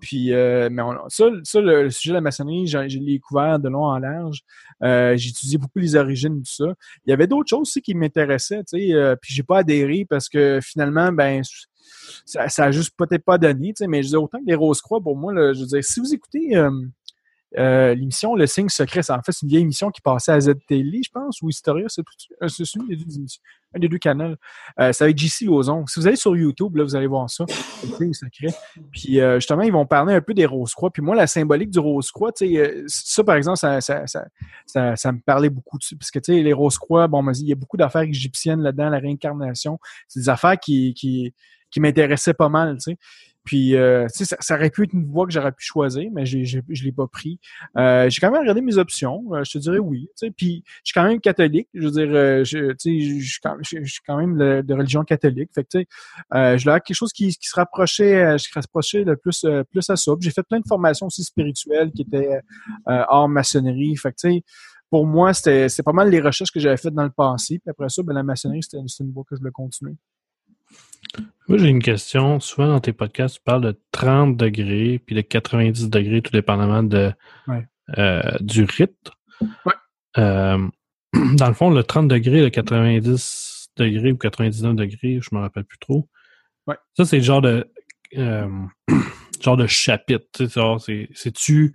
Puis, 0.00 0.32
euh, 0.32 0.68
mais 0.70 0.82
ça, 1.08 1.24
ça, 1.42 1.60
le, 1.60 1.90
sujet 1.90 2.10
de 2.10 2.14
la 2.14 2.20
maçonnerie, 2.20 2.66
j'ai 2.68 2.86
l'ai 2.86 3.18
couvert 3.18 3.58
de 3.58 3.68
long 3.68 3.84
en 3.84 3.98
large. 3.98 4.42
Euh, 4.84 5.16
j'ai 5.16 5.30
étudié 5.30 5.58
beaucoup 5.58 5.80
les 5.80 5.96
origines 5.96 6.40
de 6.40 6.46
ça. 6.46 6.66
Il 7.04 7.10
y 7.10 7.12
avait 7.12 7.26
d'autres 7.26 7.48
choses 7.48 7.62
aussi 7.62 7.82
qui 7.82 7.94
m'intéressaient, 7.94 8.62
tu 8.62 8.78
sais. 8.78 8.92
Euh, 8.92 9.16
puis 9.20 9.34
j'ai 9.34 9.42
pas 9.42 9.58
adhéré 9.58 10.06
parce 10.08 10.28
que 10.28 10.60
finalement, 10.62 11.10
ben, 11.10 11.42
ça, 12.24 12.48
ça 12.48 12.64
a 12.64 12.70
juste 12.70 12.94
peut-être 12.96 13.24
pas 13.24 13.38
donné, 13.38 13.68
tu 13.68 13.84
sais. 13.84 13.86
Mais 13.86 14.02
je 14.02 14.08
dis 14.08 14.16
autant 14.16 14.38
que 14.38 14.46
les 14.46 14.54
Rose-Croix, 14.54 15.00
pour 15.00 15.16
moi, 15.16 15.32
je 15.52 15.60
veux 15.60 15.66
dire, 15.66 15.84
si 15.84 16.00
vous 16.00 16.14
écoutez 16.14 16.56
euh, 16.56 16.70
euh, 17.58 17.94
l'émission 17.94 18.34
Le 18.34 18.46
Signe 18.46 18.68
Secret, 18.68 19.02
c'est 19.02 19.12
en 19.12 19.22
fait 19.22 19.32
une 19.42 19.48
vieille 19.48 19.62
émission 19.62 19.90
qui 19.90 20.00
passait 20.00 20.32
à 20.32 20.40
ZTL, 20.40 21.00
je 21.04 21.10
pense, 21.12 21.42
ou 21.42 21.50
Historia, 21.50 21.86
c'est 21.88 22.02
une 22.76 22.86
des 22.88 22.96
deux 22.96 23.16
émissions, 23.16 23.42
un 23.74 23.78
des 23.78 23.88
deux 23.88 23.98
canaux. 23.98 24.36
Euh, 24.80 24.92
c'est 24.92 25.04
avec 25.04 25.18
JC 25.18 25.48
Ozon. 25.48 25.86
Si 25.86 26.00
vous 26.00 26.06
allez 26.06 26.16
sur 26.16 26.34
YouTube, 26.34 26.76
là, 26.76 26.84
vous 26.84 26.96
allez 26.96 27.06
voir 27.06 27.28
ça, 27.28 27.44
Signe 27.98 28.14
Secret. 28.14 28.54
Puis 28.90 29.20
euh, 29.20 29.36
justement, 29.36 29.62
ils 29.62 29.72
vont 29.72 29.84
parler 29.84 30.14
un 30.14 30.22
peu 30.22 30.32
des 30.32 30.46
Rose-Croix. 30.46 30.90
Puis 30.90 31.02
moi, 31.02 31.14
la 31.14 31.26
symbolique 31.26 31.70
du 31.70 31.78
Rose-Croix, 31.78 32.32
euh, 32.42 32.84
ça, 32.86 33.22
par 33.22 33.36
exemple, 33.36 33.58
ça, 33.58 33.80
ça, 33.80 34.04
ça, 34.06 35.12
me 35.12 35.20
parlait 35.20 35.50
beaucoup 35.50 35.78
dessus. 35.78 35.96
Parce 35.96 36.10
que 36.10 36.18
tu 36.18 36.32
sais, 36.32 36.42
les 36.42 36.52
Rose-Croix, 36.52 37.06
bon, 37.08 37.30
il 37.32 37.48
y 37.48 37.52
a 37.52 37.56
beaucoup 37.56 37.76
d'affaires 37.76 38.02
égyptiennes 38.02 38.62
là-dedans, 38.62 38.88
la 38.88 38.98
réincarnation. 38.98 39.78
C'est 40.08 40.20
des 40.20 40.28
affaires 40.30 40.58
qui, 40.58 41.34
qui 41.72 41.80
m'intéressaient 41.80 42.34
pas 42.34 42.48
mal, 42.48 42.76
tu 42.76 42.92
sais. 42.92 42.98
Puis, 43.44 43.74
euh, 43.74 44.06
ça, 44.08 44.36
ça 44.38 44.54
aurait 44.54 44.70
pu 44.70 44.84
être 44.84 44.92
une 44.92 45.06
voie 45.06 45.26
que 45.26 45.32
j'aurais 45.32 45.50
pu 45.52 45.64
choisir, 45.64 46.08
mais 46.12 46.24
je 46.24 46.84
l'ai 46.84 46.92
pas 46.92 47.08
pris. 47.08 47.40
Euh, 47.76 48.08
j'ai 48.08 48.20
quand 48.20 48.30
même 48.30 48.40
regardé 48.40 48.60
mes 48.60 48.78
options. 48.78 49.22
Euh, 49.34 49.42
je 49.44 49.52
te 49.52 49.58
dirais 49.58 49.78
oui. 49.78 50.08
Tu 50.16 50.26
sais, 50.26 50.30
puis, 50.30 50.62
je 50.66 50.90
suis 50.90 50.94
quand 50.94 51.04
même 51.04 51.20
catholique. 51.20 51.68
Je 51.74 51.82
veux 51.82 51.90
dire, 51.90 52.08
je, 52.44 52.72
tu 52.72 53.00
sais, 53.00 53.20
je, 53.20 53.84
suis 53.84 54.02
quand 54.06 54.16
même 54.16 54.38
de, 54.62 54.74
religion 54.74 55.02
catholique. 55.02 55.50
Fait 55.54 55.64
que, 55.64 55.68
tu 55.70 55.78
sais, 55.80 56.56
je 56.56 56.62
voulais 56.62 56.80
quelque 56.80 56.94
chose 56.94 57.12
qui, 57.12 57.28
qui 57.36 57.48
se 57.48 57.56
rapprochait, 57.56 58.38
je 58.38 58.44
se 58.44 58.96
le 58.98 59.16
plus, 59.16 59.44
plus 59.70 59.90
à 59.90 59.96
ça. 59.96 60.12
j'ai 60.20 60.30
fait 60.30 60.44
plein 60.44 60.60
de 60.60 60.66
formations 60.68 61.06
aussi 61.06 61.24
spirituelles 61.24 61.90
qui 61.90 62.02
étaient 62.02 62.40
hors 62.86 63.28
maçonnerie. 63.28 63.96
Fait 63.96 64.12
que, 64.12 64.16
tu 64.20 64.34
sais, 64.34 64.44
pour 64.88 65.06
moi, 65.06 65.32
c'était, 65.34 65.68
c'est 65.68 65.82
pas 65.82 65.92
mal 65.92 66.10
les 66.10 66.20
recherches 66.20 66.52
que 66.52 66.60
j'avais 66.60 66.76
faites 66.76 66.94
dans 66.94 67.02
le 67.02 67.10
passé. 67.10 67.58
Puis 67.58 67.70
après 67.70 67.88
ça, 67.88 68.02
ben, 68.02 68.12
la 68.12 68.22
maçonnerie, 68.22 68.62
c'était 68.62 68.78
une 68.78 69.12
voie 69.12 69.24
que 69.24 69.34
je 69.34 69.40
voulais 69.40 69.50
continuer. 69.50 69.96
Moi, 71.48 71.58
j'ai 71.58 71.68
une 71.68 71.82
question. 71.82 72.40
Souvent, 72.40 72.68
dans 72.68 72.80
tes 72.80 72.92
podcasts, 72.92 73.36
tu 73.36 73.42
parles 73.42 73.62
de 73.62 73.80
30 73.90 74.36
degrés 74.36 75.00
puis 75.04 75.14
de 75.14 75.20
90 75.20 75.90
degrés, 75.90 76.22
tout 76.22 76.30
dépendamment 76.30 76.82
de, 76.82 77.12
euh, 77.98 78.22
du 78.40 78.64
rythme. 78.64 79.10
Euh, 80.18 80.68
dans 81.34 81.48
le 81.48 81.54
fond, 81.54 81.70
le 81.70 81.82
30 81.82 82.08
degrés, 82.08 82.40
le 82.42 82.50
90 82.50 83.70
degrés 83.76 84.12
ou 84.12 84.16
99 84.16 84.76
degrés, 84.76 85.20
je 85.20 85.34
me 85.34 85.40
rappelle 85.40 85.64
plus 85.64 85.78
trop. 85.78 86.08
Ça, 86.96 87.04
c'est 87.04 87.18
le 87.18 87.22
genre 87.22 87.42
de 87.42 87.70
euh, 88.16 88.48
genre 89.42 89.56
de 89.56 89.66
chapitre. 89.66 90.46
C'est-tu 91.14 91.74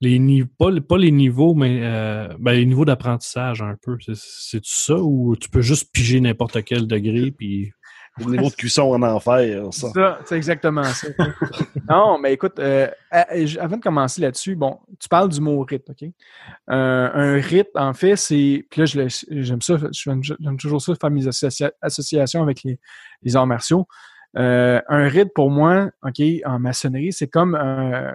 les 0.00 0.18
niveaux, 0.18 0.48
pas, 0.58 0.70
pas, 0.80 0.98
les 0.98 1.10
niveaux, 1.10 1.54
mais 1.54 1.80
ben, 2.38 2.52
les 2.52 2.66
niveaux 2.66 2.84
d'apprentissage 2.84 3.62
un 3.62 3.76
peu. 3.82 3.96
C'est-tu 4.14 4.70
ça 4.72 4.98
ou 4.98 5.36
tu 5.36 5.48
peux 5.48 5.62
juste 5.62 5.90
piger 5.92 6.20
n'importe 6.20 6.62
quel 6.64 6.86
degré 6.86 7.30
puis 7.30 7.72
le 8.18 8.32
niveau 8.32 8.50
de 8.50 8.54
cuisson 8.54 8.92
en 8.92 9.02
enfer, 9.02 9.72
ça. 9.72 10.18
C'est 10.24 10.36
exactement 10.36 10.84
ça. 10.84 11.08
non, 11.88 12.18
mais 12.18 12.34
écoute, 12.34 12.58
euh, 12.58 12.88
avant 13.10 13.76
de 13.76 13.82
commencer 13.82 14.20
là-dessus, 14.20 14.54
bon, 14.54 14.78
tu 15.00 15.08
parles 15.08 15.30
du 15.30 15.40
mot 15.40 15.60
rite, 15.62 15.88
OK? 15.88 16.02
Euh, 16.02 16.12
un 16.68 17.34
rite, 17.40 17.70
en 17.74 17.94
fait, 17.94 18.16
c'est. 18.16 18.66
Puis 18.70 18.82
là, 18.82 19.08
j'aime 19.28 19.62
ça, 19.62 19.76
j'aime 19.92 20.56
toujours 20.58 20.82
ça, 20.82 20.94
faire 20.94 21.10
mes 21.10 21.26
associations 21.26 22.42
avec 22.42 22.62
les, 22.64 22.78
les 23.22 23.36
arts 23.36 23.46
martiaux. 23.46 23.86
Euh, 24.36 24.80
un 24.88 25.08
rite, 25.08 25.32
pour 25.34 25.50
moi, 25.50 25.90
OK, 26.02 26.22
en 26.44 26.58
maçonnerie, 26.58 27.12
c'est 27.12 27.28
comme 27.28 27.54
un, 27.54 28.14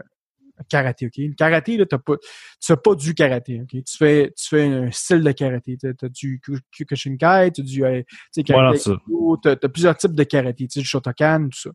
karaté, 0.70 1.08
OK? 1.08 1.18
Le 1.18 1.34
karaté, 1.34 1.78
là, 1.78 1.86
t'as 1.86 1.98
pas, 1.98 2.18
tu 2.18 2.28
fais 2.62 2.78
pas 2.78 2.96
du 2.96 3.14
karaté, 3.14 3.62
OK? 3.62 3.84
Tu 3.84 3.98
fais, 3.98 4.34
tu 4.36 4.48
fais 4.48 4.66
un 4.66 4.92
style 4.92 5.22
de 5.22 5.32
karaté. 5.32 5.78
Tu 5.78 5.88
as, 5.88 6.10
du 6.10 6.42
Kyokushinkai, 6.72 7.52
tu 7.52 7.62
as 7.62 7.64
du, 7.64 7.86
euh, 7.86 8.02
tu 8.02 8.18
sais, 8.32 8.44
karaté, 8.44 8.80
tu 8.80 9.50
as, 9.50 9.70
plusieurs 9.70 9.98
types 9.98 10.14
de 10.14 10.24
karaté, 10.24 10.68
tu 10.68 10.80
le 10.80 10.86
Shotokan, 10.86 11.50
tout 11.50 11.60
ça. 11.60 11.70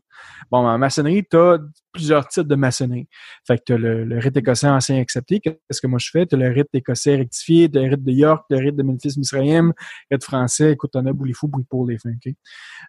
Bon, 0.51 0.59
en 0.59 0.77
maçonnerie, 0.77 1.23
tu 1.29 1.37
as 1.37 1.57
plusieurs 1.93 2.27
types 2.27 2.47
de 2.47 2.55
maçonnerie. 2.55 3.07
Fait 3.45 3.57
que 3.57 3.63
tu 3.67 3.73
as 3.73 3.77
le, 3.77 4.17
rite 4.17 4.35
écossais 4.35 4.67
ancien 4.67 4.99
accepté. 4.99 5.39
Qu'est-ce 5.39 5.79
que 5.79 5.87
moi 5.87 5.99
je 5.99 6.09
fais? 6.11 6.25
Tu 6.25 6.35
as 6.35 6.37
le 6.37 6.49
rite 6.49 6.67
écossais 6.73 7.15
rectifié, 7.15 7.69
tu 7.69 7.77
as 7.77 7.83
le 7.83 7.89
rite 7.89 8.03
de 8.03 8.11
York, 8.11 8.45
le 8.49 8.57
rite 8.57 8.75
de 8.75 8.83
Memphis 8.83 9.13
Misraïm, 9.17 9.73
le 10.09 10.15
rite 10.15 10.23
français, 10.23 10.71
écoute, 10.71 10.91
t'en 10.91 11.05
as 11.05 11.13
fous, 11.33 11.47
bouille 11.47 11.65
pour 11.69 11.85
les 11.85 11.97
fins, 11.97 12.11
OK? 12.11 12.33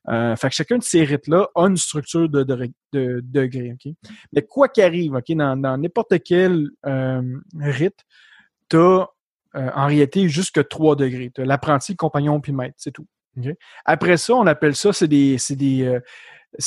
Euh, 0.09 0.37
fait 0.37 0.49
que 0.49 0.55
chacun 0.55 0.79
de 0.79 0.83
ces 0.83 1.05
rites-là 1.05 1.49
a 1.55 1.67
une 1.67 1.77
structure 1.77 2.29
de, 2.29 2.43
de, 2.43 2.71
de, 2.93 3.21
degré, 3.23 3.73
OK? 3.73 3.93
Mais 4.33 4.43
quoi 4.43 4.69
qu'arrive, 4.69 5.15
OK, 5.15 5.37
dans 5.37 5.77
n'importe 5.85 6.23
quel 6.25 6.71
euh, 6.87 7.23
rite, 7.59 8.05
tu 8.69 8.77
as 8.77 9.09
euh, 9.57 9.71
en 9.75 9.87
réalité 9.87 10.29
jusque 10.29 10.67
3 10.67 10.97
degrés. 10.97 11.31
Tu 11.35 11.43
as 11.43 11.45
l'apprenti, 11.45 11.95
compagnon, 11.95 12.41
puis 12.41 12.53
maître, 12.53 12.75
c'est 12.79 12.93
tout. 12.93 13.07
Après 13.85 14.17
ça, 14.17 14.35
on 14.35 14.47
appelle 14.47 14.77
ça, 14.77 14.93
c'est 14.93 15.09
des, 15.09 15.37
des, 15.51 15.83
euh, 15.83 16.01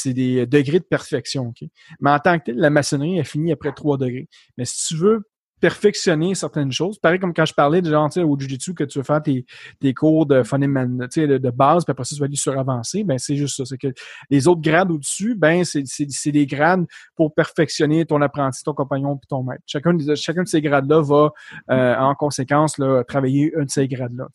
des 0.06 0.46
degrés 0.46 0.80
de 0.80 0.86
perfection. 0.86 1.54
Mais 2.00 2.12
en 2.12 2.20
tant 2.20 2.38
que 2.40 2.46
tel, 2.46 2.58
la 2.58 2.70
maçonnerie 2.70 3.18
est 3.20 3.24
finie 3.24 3.52
après 3.52 3.72
3 3.74 3.98
degrés. 3.98 4.28
Mais 4.58 4.66
si 4.66 4.88
tu 4.88 4.96
veux 4.96 5.30
perfectionner 5.60 6.36
certaines 6.36 6.72
choses. 6.72 7.00
Pareil 7.00 7.20
comme 7.20 7.34
quand 7.34 7.46
je 7.46 7.54
parlais 7.54 7.82
de 7.82 7.90
genre, 7.90 8.10
au 8.18 8.40
Jiu-Jitsu, 8.40 8.74
que 8.74 8.84
tu 8.84 9.00
veux 9.00 9.04
faire 9.04 9.22
tes, 9.22 9.46
tes 9.80 9.94
cours 9.94 10.26
de 10.26 10.44
phonème 10.44 10.98
de, 10.98 11.38
de 11.38 11.50
base, 11.50 11.84
puis 11.84 11.92
après 11.92 12.04
ça, 12.04 12.16
tu 12.16 12.20
vas 12.20 12.26
aller 12.26 12.36
sur 12.36 12.58
avancé, 12.58 13.04
ben 13.04 13.18
c'est 13.18 13.36
juste 13.36 13.58
ça. 13.58 13.66
C'est 13.66 13.78
que 13.78 13.94
les 14.30 14.48
autres 14.48 14.62
grades 14.62 14.92
au-dessus, 14.92 15.36
ben 15.36 15.64
c'est 15.64 16.32
des 16.32 16.46
grades 16.46 16.86
pour 17.16 17.34
perfectionner 17.34 18.06
ton 18.06 18.22
apprenti, 18.22 18.64
ton 18.64 18.74
compagnon 18.74 19.18
puis 19.18 19.28
ton 19.28 19.44
maître. 19.44 19.64
Chacun 19.66 19.94
de, 19.94 20.16
chacun 20.16 20.44
de 20.44 20.48
ces 20.48 20.62
grades-là 20.62 21.02
va, 21.02 21.32
euh, 21.72 21.96
en 21.96 22.16
conséquence, 22.16 22.78
là, 22.78 23.04
travailler 23.04 23.54
un 23.58 23.64
de 23.64 23.70
ces 23.70 23.88
grades-là. 23.88 24.28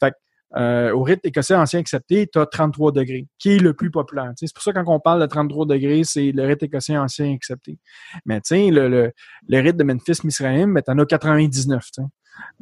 Fait 0.00 0.14
euh, 0.56 0.92
au 0.92 1.02
rythme 1.02 1.28
écossais 1.28 1.54
ancien 1.54 1.80
accepté, 1.80 2.26
tu 2.26 2.38
as 2.38 2.46
33 2.46 2.92
degrés, 2.92 3.26
qui 3.38 3.50
est 3.50 3.58
le 3.58 3.72
plus 3.72 3.90
populaire. 3.90 4.32
C'est 4.36 4.52
pour 4.52 4.62
ça 4.62 4.72
quand 4.72 4.84
on 4.86 5.00
parle 5.00 5.20
de 5.20 5.26
33 5.26 5.66
degrés, 5.66 6.02
c'est 6.04 6.32
le 6.32 6.44
rythme 6.44 6.64
écossais 6.64 6.96
ancien 6.96 7.32
accepté. 7.32 7.78
Mais 8.26 8.40
tu 8.40 8.54
le, 8.70 8.88
le, 8.88 9.12
le 9.48 9.58
rythme 9.60 9.78
de 9.78 9.84
Memphis 9.84 10.20
Misraïm, 10.24 10.74
ben, 10.74 10.82
tu 10.82 10.90
en 10.90 10.98
as 10.98 11.06
99. 11.06 11.82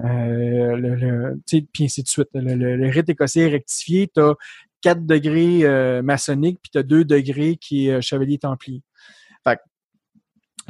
Euh, 0.01 0.76
le, 0.76 1.41
puis 1.72 1.84
ainsi 1.84 2.03
de 2.03 2.09
suite. 2.09 2.28
Le, 2.34 2.55
le, 2.55 2.89
rythme 2.89 3.12
écossais 3.12 3.49
rectifié, 3.49 4.11
tu 4.12 4.20
as 4.20 4.34
4 4.82 5.07
degrés 5.07 5.61
euh, 5.64 6.03
maçonniques, 6.03 6.59
puis 6.62 6.70
tu 6.70 6.78
as 6.78 6.82
2 6.82 7.05
degrés 7.05 7.57
qui 7.57 7.89
est 7.89 7.93
euh, 7.95 8.01
chevalier 8.01 8.39
templier. 8.39 8.82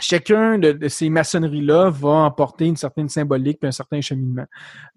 Chacun 0.00 0.58
de, 0.58 0.88
ces 0.88 1.08
maçonneries-là 1.08 1.90
va 1.90 2.10
emporter 2.10 2.66
une 2.66 2.76
certaine 2.76 3.08
symbolique 3.08 3.58
et 3.62 3.66
un 3.66 3.72
certain 3.72 4.00
cheminement. 4.00 4.46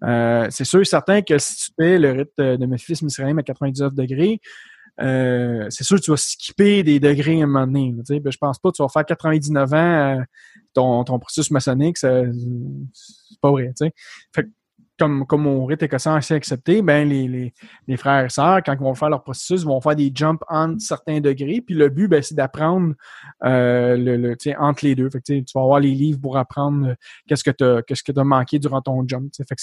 Euh, 0.04 0.46
c'est 0.50 0.64
sûr 0.64 0.80
et 0.80 0.84
certain 0.84 1.22
que 1.22 1.38
si 1.38 1.56
tu 1.56 1.72
fais 1.78 1.98
le 1.98 2.12
rite 2.12 2.32
de 2.38 2.66
Memphis 2.66 3.00
Misraïm 3.02 3.38
à 3.38 3.42
99 3.42 3.94
degrés, 3.94 4.40
euh, 5.00 5.66
c'est 5.70 5.84
sûr 5.84 5.96
que 5.96 6.02
tu 6.02 6.10
vas 6.10 6.16
skipper 6.16 6.82
des 6.82 7.00
degrés 7.00 7.40
à 7.40 7.44
un 7.44 7.46
moment 7.46 7.66
donné. 7.66 7.94
Tu 7.98 8.14
sais, 8.14 8.20
ben, 8.20 8.30
je 8.30 8.38
pense 8.38 8.58
pas 8.58 8.70
que 8.70 8.76
tu 8.76 8.82
vas 8.82 8.88
faire 8.88 9.06
99 9.06 9.72
ans 9.72 9.76
euh, 9.76 10.22
ton, 10.74 11.04
ton 11.04 11.18
processus 11.18 11.50
maçonnique, 11.50 11.98
c'est 11.98 12.30
pas 13.40 13.50
vrai. 13.50 13.72
Tu 13.76 13.86
sais. 13.86 13.92
Fait 14.34 14.48
comme, 14.98 15.26
comme 15.26 15.42
mon 15.42 15.64
rite 15.64 15.82
écossais 15.82 16.10
assez 16.10 16.34
accepté, 16.34 16.82
ben 16.82 17.08
les, 17.08 17.26
les, 17.26 17.52
les, 17.88 17.96
frères 17.96 18.26
et 18.26 18.28
sœurs, 18.28 18.60
quand 18.64 18.74
ils 18.74 18.78
vont 18.78 18.94
faire 18.94 19.08
leur 19.08 19.22
processus, 19.22 19.64
vont 19.64 19.80
faire 19.80 19.96
des 19.96 20.12
jumps 20.14 20.44
entre 20.48 20.80
certains 20.80 21.20
degrés. 21.20 21.62
Puis 21.64 21.74
le 21.74 21.88
but, 21.88 22.08
ben, 22.08 22.22
c'est 22.22 22.34
d'apprendre 22.34 22.94
euh, 23.44 23.96
le, 23.96 24.16
le 24.16 24.36
entre 24.58 24.84
les 24.84 24.94
deux. 24.94 25.08
Fait 25.10 25.20
que, 25.20 25.40
tu 25.40 25.44
vas 25.54 25.62
avoir 25.62 25.80
les 25.80 25.92
livres 25.92 26.20
pour 26.20 26.36
apprendre 26.36 26.88
euh, 26.88 26.94
qu'est-ce 27.26 27.44
que 27.44 27.50
tu 27.50 27.64
as, 27.64 27.82
qu'est-ce 27.82 28.02
que 28.02 28.18
as 28.18 28.24
manqué 28.24 28.58
durant 28.58 28.82
ton 28.82 29.06
jump. 29.06 29.32
Fait 29.36 29.54
que 29.54 29.62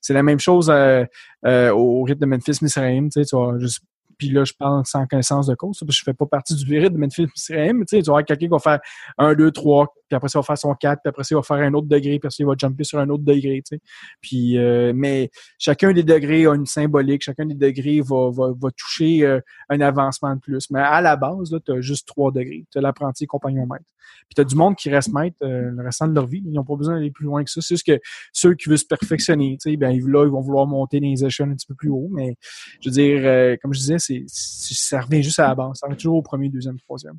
c'est 0.00 0.14
la 0.14 0.22
même 0.22 0.40
chose 0.40 0.70
euh, 0.70 1.04
euh, 1.44 1.70
au 1.70 2.02
rite 2.04 2.20
de 2.20 2.26
Memphis 2.26 2.58
Misraim. 2.62 3.08
Tu 3.08 3.22
vas 3.32 3.58
juste 3.58 3.82
puis 4.22 4.30
là, 4.30 4.44
je 4.44 4.52
parle 4.52 4.86
sans 4.86 5.04
connaissance 5.04 5.48
de 5.48 5.56
cause, 5.56 5.80
parce 5.80 5.88
que 5.88 5.96
je 5.96 6.04
fais 6.04 6.14
pas 6.14 6.26
partie 6.26 6.54
du 6.54 6.64
vérité 6.64 6.90
de 6.90 6.96
Memphis 6.96 7.26
mais 7.50 7.72
tu 7.72 7.96
sais, 7.96 8.02
tu 8.02 8.10
vas 8.12 8.22
quelqu'un 8.22 8.46
qui 8.46 8.48
va 8.48 8.60
faire 8.60 8.78
un, 9.18 9.34
deux, 9.34 9.50
trois, 9.50 9.88
puis 10.08 10.16
après 10.16 10.28
ça, 10.28 10.38
il 10.38 10.42
va 10.42 10.44
faire 10.44 10.58
son 10.58 10.74
4, 10.74 11.00
puis 11.02 11.08
après 11.08 11.24
ça, 11.24 11.34
il 11.34 11.36
va 11.38 11.42
faire 11.42 11.56
un 11.56 11.74
autre 11.74 11.88
degré, 11.88 12.20
puis 12.20 12.28
après 12.28 12.36
il 12.38 12.46
va 12.46 12.54
jumper 12.56 12.84
sur 12.84 13.00
un 13.00 13.08
autre 13.08 13.24
degré, 13.24 13.62
tu. 13.66 13.80
Puis, 14.20 14.58
euh, 14.58 14.92
mais 14.94 15.28
chacun 15.58 15.92
des 15.92 16.04
degrés 16.04 16.46
a 16.46 16.54
une 16.54 16.66
symbolique, 16.66 17.22
chacun 17.22 17.46
des 17.46 17.56
degrés 17.56 18.00
va, 18.00 18.30
va, 18.30 18.52
va 18.56 18.70
toucher 18.76 19.24
euh, 19.24 19.40
un 19.70 19.80
avancement 19.80 20.36
de 20.36 20.40
plus. 20.40 20.70
Mais 20.70 20.80
à 20.80 21.00
la 21.00 21.16
base, 21.16 21.58
tu 21.64 21.72
as 21.72 21.80
juste 21.80 22.06
trois 22.06 22.30
degrés. 22.30 22.64
Tu 22.70 22.78
as 22.78 22.80
l'apprenti 22.80 23.26
compagnon 23.26 23.66
maître. 23.66 23.84
Puis 24.28 24.34
tu 24.34 24.40
as 24.40 24.44
du 24.44 24.54
monde 24.54 24.76
qui 24.76 24.90
reste 24.90 25.12
maître 25.12 25.36
euh, 25.42 25.70
le 25.70 25.82
restant 25.82 26.06
de 26.06 26.14
leur 26.14 26.26
vie. 26.26 26.42
Ils 26.44 26.52
n'ont 26.52 26.64
pas 26.64 26.76
besoin 26.76 26.94
d'aller 26.94 27.10
plus 27.10 27.24
loin 27.24 27.42
que 27.42 27.50
ça. 27.50 27.60
C'est 27.60 27.74
juste 27.74 27.86
que 27.86 27.98
ceux 28.32 28.54
qui 28.54 28.68
veulent 28.68 28.78
se 28.78 28.84
perfectionner, 28.84 29.56
sais, 29.60 29.76
ben, 29.76 29.98
là, 30.06 30.24
ils 30.24 30.30
vont 30.30 30.40
vouloir 30.40 30.66
monter 30.66 31.00
dans 31.00 31.06
les 31.06 31.24
échelles 31.24 31.48
un 31.48 31.54
petit 31.54 31.66
peu 31.66 31.74
plus 31.74 31.90
haut. 31.90 32.08
Mais 32.10 32.36
je 32.80 32.88
veux 32.88 32.92
dire, 32.92 33.58
comme 33.62 33.72
je 33.72 33.80
disais, 33.80 33.98
c'est, 33.98 34.11
ça 34.26 35.00
revient 35.00 35.22
juste 35.22 35.38
à 35.38 35.48
la 35.48 35.54
base. 35.54 35.78
Ça 35.78 35.86
revient 35.86 35.96
toujours 35.96 36.16
au 36.16 36.22
premier, 36.22 36.48
deuxième, 36.48 36.78
troisième. 36.78 37.18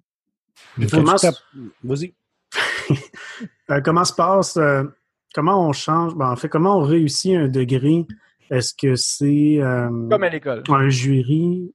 Vas-y. 1.84 2.14
Euh, 3.72 3.80
comment 3.80 4.04
se 4.04 4.14
passe, 4.14 4.58
euh, 4.58 4.84
comment 5.34 5.68
on 5.68 5.72
change, 5.72 6.16
ben, 6.16 6.30
en 6.30 6.36
fait, 6.36 6.50
comment 6.50 6.80
on 6.80 6.82
réussit 6.82 7.34
un 7.34 7.48
degré? 7.48 8.06
Est-ce 8.50 8.74
que 8.74 8.96
c'est 8.96 9.58
euh, 9.60 9.88
comme 10.10 10.24
à 10.24 10.30
l'école. 10.30 10.64
Un 10.68 10.90
jury? 10.90 11.74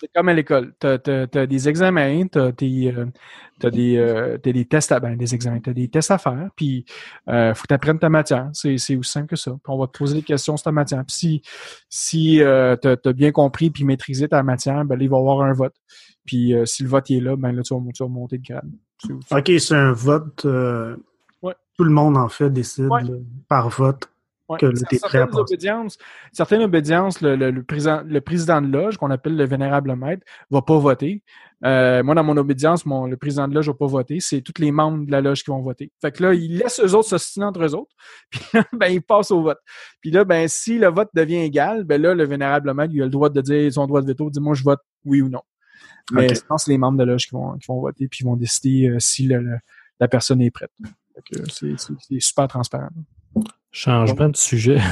C'est 0.00 0.10
comme 0.14 0.28
à 0.28 0.34
l'école. 0.34 0.74
Tu 0.80 0.86
as, 0.86 1.46
des 1.46 1.68
examens, 1.68 2.26
tu 2.26 2.38
as, 2.38 2.52
des, 2.52 4.38
des 4.42 4.64
tests 4.64 4.92
à 4.92 5.00
ben, 5.00 5.16
des 5.16 5.34
examens, 5.34 5.60
as 5.66 5.72
des 5.72 5.88
tests 5.88 6.10
à 6.10 6.18
faire, 6.18 6.48
puis 6.56 6.84
il 7.26 7.52
faut 7.54 7.62
que 7.62 7.68
tu 7.68 7.74
apprennes 7.74 7.98
ta 7.98 8.08
matière. 8.08 8.48
C'est 8.52 8.74
aussi 8.74 8.98
simple 9.02 9.28
que 9.28 9.36
ça. 9.36 9.50
Puis 9.50 9.60
on 9.66 9.78
va 9.78 9.86
te 9.86 9.98
poser 9.98 10.14
des 10.14 10.22
questions 10.22 10.56
sur 10.56 10.64
ta 10.64 10.72
matière. 10.72 11.04
Puis 11.06 11.16
si, 11.16 11.42
si 11.88 12.36
tu 12.38 12.42
as, 12.44 13.12
bien 13.12 13.32
compris 13.32 13.70
puis 13.70 13.84
maîtrisé 13.84 14.28
ta 14.28 14.42
matière, 14.42 14.84
ben, 14.84 14.96
il 15.00 15.08
va 15.08 15.16
y 15.16 15.20
avoir 15.20 15.42
un 15.42 15.52
vote. 15.52 15.74
Puis 16.24 16.54
si 16.64 16.82
le 16.82 16.88
vote 16.88 17.10
est 17.10 17.20
là, 17.20 17.36
ben 17.36 17.52
là, 17.52 17.62
tu 17.62 17.74
vas, 17.74 17.80
tu 17.94 18.02
vas 18.02 18.08
monter 18.08 18.38
de 18.38 18.46
grade. 18.46 18.70
OK, 19.30 19.52
c'est 19.58 19.74
un 19.74 19.92
vote. 19.92 20.44
Euh, 20.44 20.96
tout 21.76 21.84
le 21.84 21.90
monde, 21.90 22.16
en 22.16 22.28
fait, 22.28 22.50
décide 22.50 22.88
par 23.48 23.68
vote 23.68 24.08
que 24.58 24.66
tu 24.88 24.94
es 24.96 24.98
prêt 25.00 25.18
à 25.18 25.26
obédiences, 25.34 25.98
Certaines 26.32 26.62
obédiences, 26.62 27.20
le, 27.20 27.34
le, 27.36 27.62
président, 27.62 28.02
le 28.06 28.20
président 28.20 28.62
de 28.62 28.68
loge, 28.68 28.96
qu'on 28.96 29.10
appelle 29.10 29.36
le 29.36 29.44
vénérable 29.44 29.94
maître, 29.96 30.24
va 30.50 30.62
pas 30.62 30.78
voter. 30.78 31.22
Euh, 31.64 32.02
moi, 32.02 32.14
dans 32.14 32.22
mon 32.22 32.36
obédience, 32.36 32.84
mon, 32.86 33.06
le 33.06 33.16
président 33.16 33.48
de 33.48 33.54
loge 33.54 33.66
va 33.66 33.74
pas 33.74 33.86
voter. 33.86 34.20
C'est 34.20 34.42
tous 34.42 34.60
les 34.60 34.70
membres 34.70 35.06
de 35.06 35.10
la 35.10 35.20
loge 35.20 35.42
qui 35.42 35.50
vont 35.50 35.62
voter. 35.62 35.90
Fait 36.00 36.12
que 36.12 36.22
là, 36.22 36.34
il 36.34 36.58
laisse 36.58 36.78
eux 36.80 36.94
autres 36.94 37.08
s'ostiner 37.08 37.46
entre 37.46 37.64
eux 37.64 37.74
autres. 37.74 37.94
Puis 38.30 38.40
là, 38.52 38.64
ben, 38.72 38.86
il 38.88 39.02
passe 39.02 39.30
au 39.30 39.42
vote. 39.42 39.58
Puis 40.00 40.10
là, 40.10 40.24
ben, 40.24 40.46
si 40.48 40.78
le 40.78 40.88
vote 40.88 41.08
devient 41.14 41.38
égal, 41.38 41.84
ben 41.84 42.00
là, 42.00 42.14
le 42.14 42.24
vénérable 42.24 42.72
maître, 42.74 42.92
il 42.94 43.02
a 43.02 43.06
le 43.06 43.10
droit 43.10 43.30
de 43.30 43.40
dire 43.40 43.72
son 43.72 43.86
droit 43.86 44.02
de 44.02 44.06
veto, 44.06 44.30
dit 44.30 44.40
moi, 44.40 44.54
je 44.54 44.62
vote 44.62 44.80
oui 45.04 45.22
ou 45.22 45.28
non. 45.28 45.42
Mais 46.12 46.28
sinon, 46.34 46.56
c'est 46.58 46.70
les 46.70 46.78
membres 46.78 46.98
de 46.98 47.04
loge 47.04 47.26
qui 47.26 47.34
vont, 47.34 47.56
qui 47.58 47.66
vont 47.66 47.80
voter 47.80 48.06
puis 48.06 48.20
ils 48.22 48.24
vont 48.26 48.36
décider 48.36 48.88
euh, 48.88 48.98
si 49.00 49.26
le- 49.26 49.58
la 49.98 50.08
personne 50.08 50.40
est 50.40 50.50
prête. 50.50 50.70
C'est 51.48 52.20
super 52.20 52.46
transparent. 52.48 52.90
Changement 53.70 54.28
de 54.28 54.36
sujet. 54.36 54.78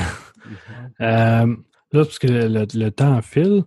Euh, 1.01 1.47
là, 1.47 2.05
parce 2.05 2.18
que 2.18 2.26
le, 2.26 2.66
le 2.74 2.90
temps 2.90 3.20
file. 3.22 3.62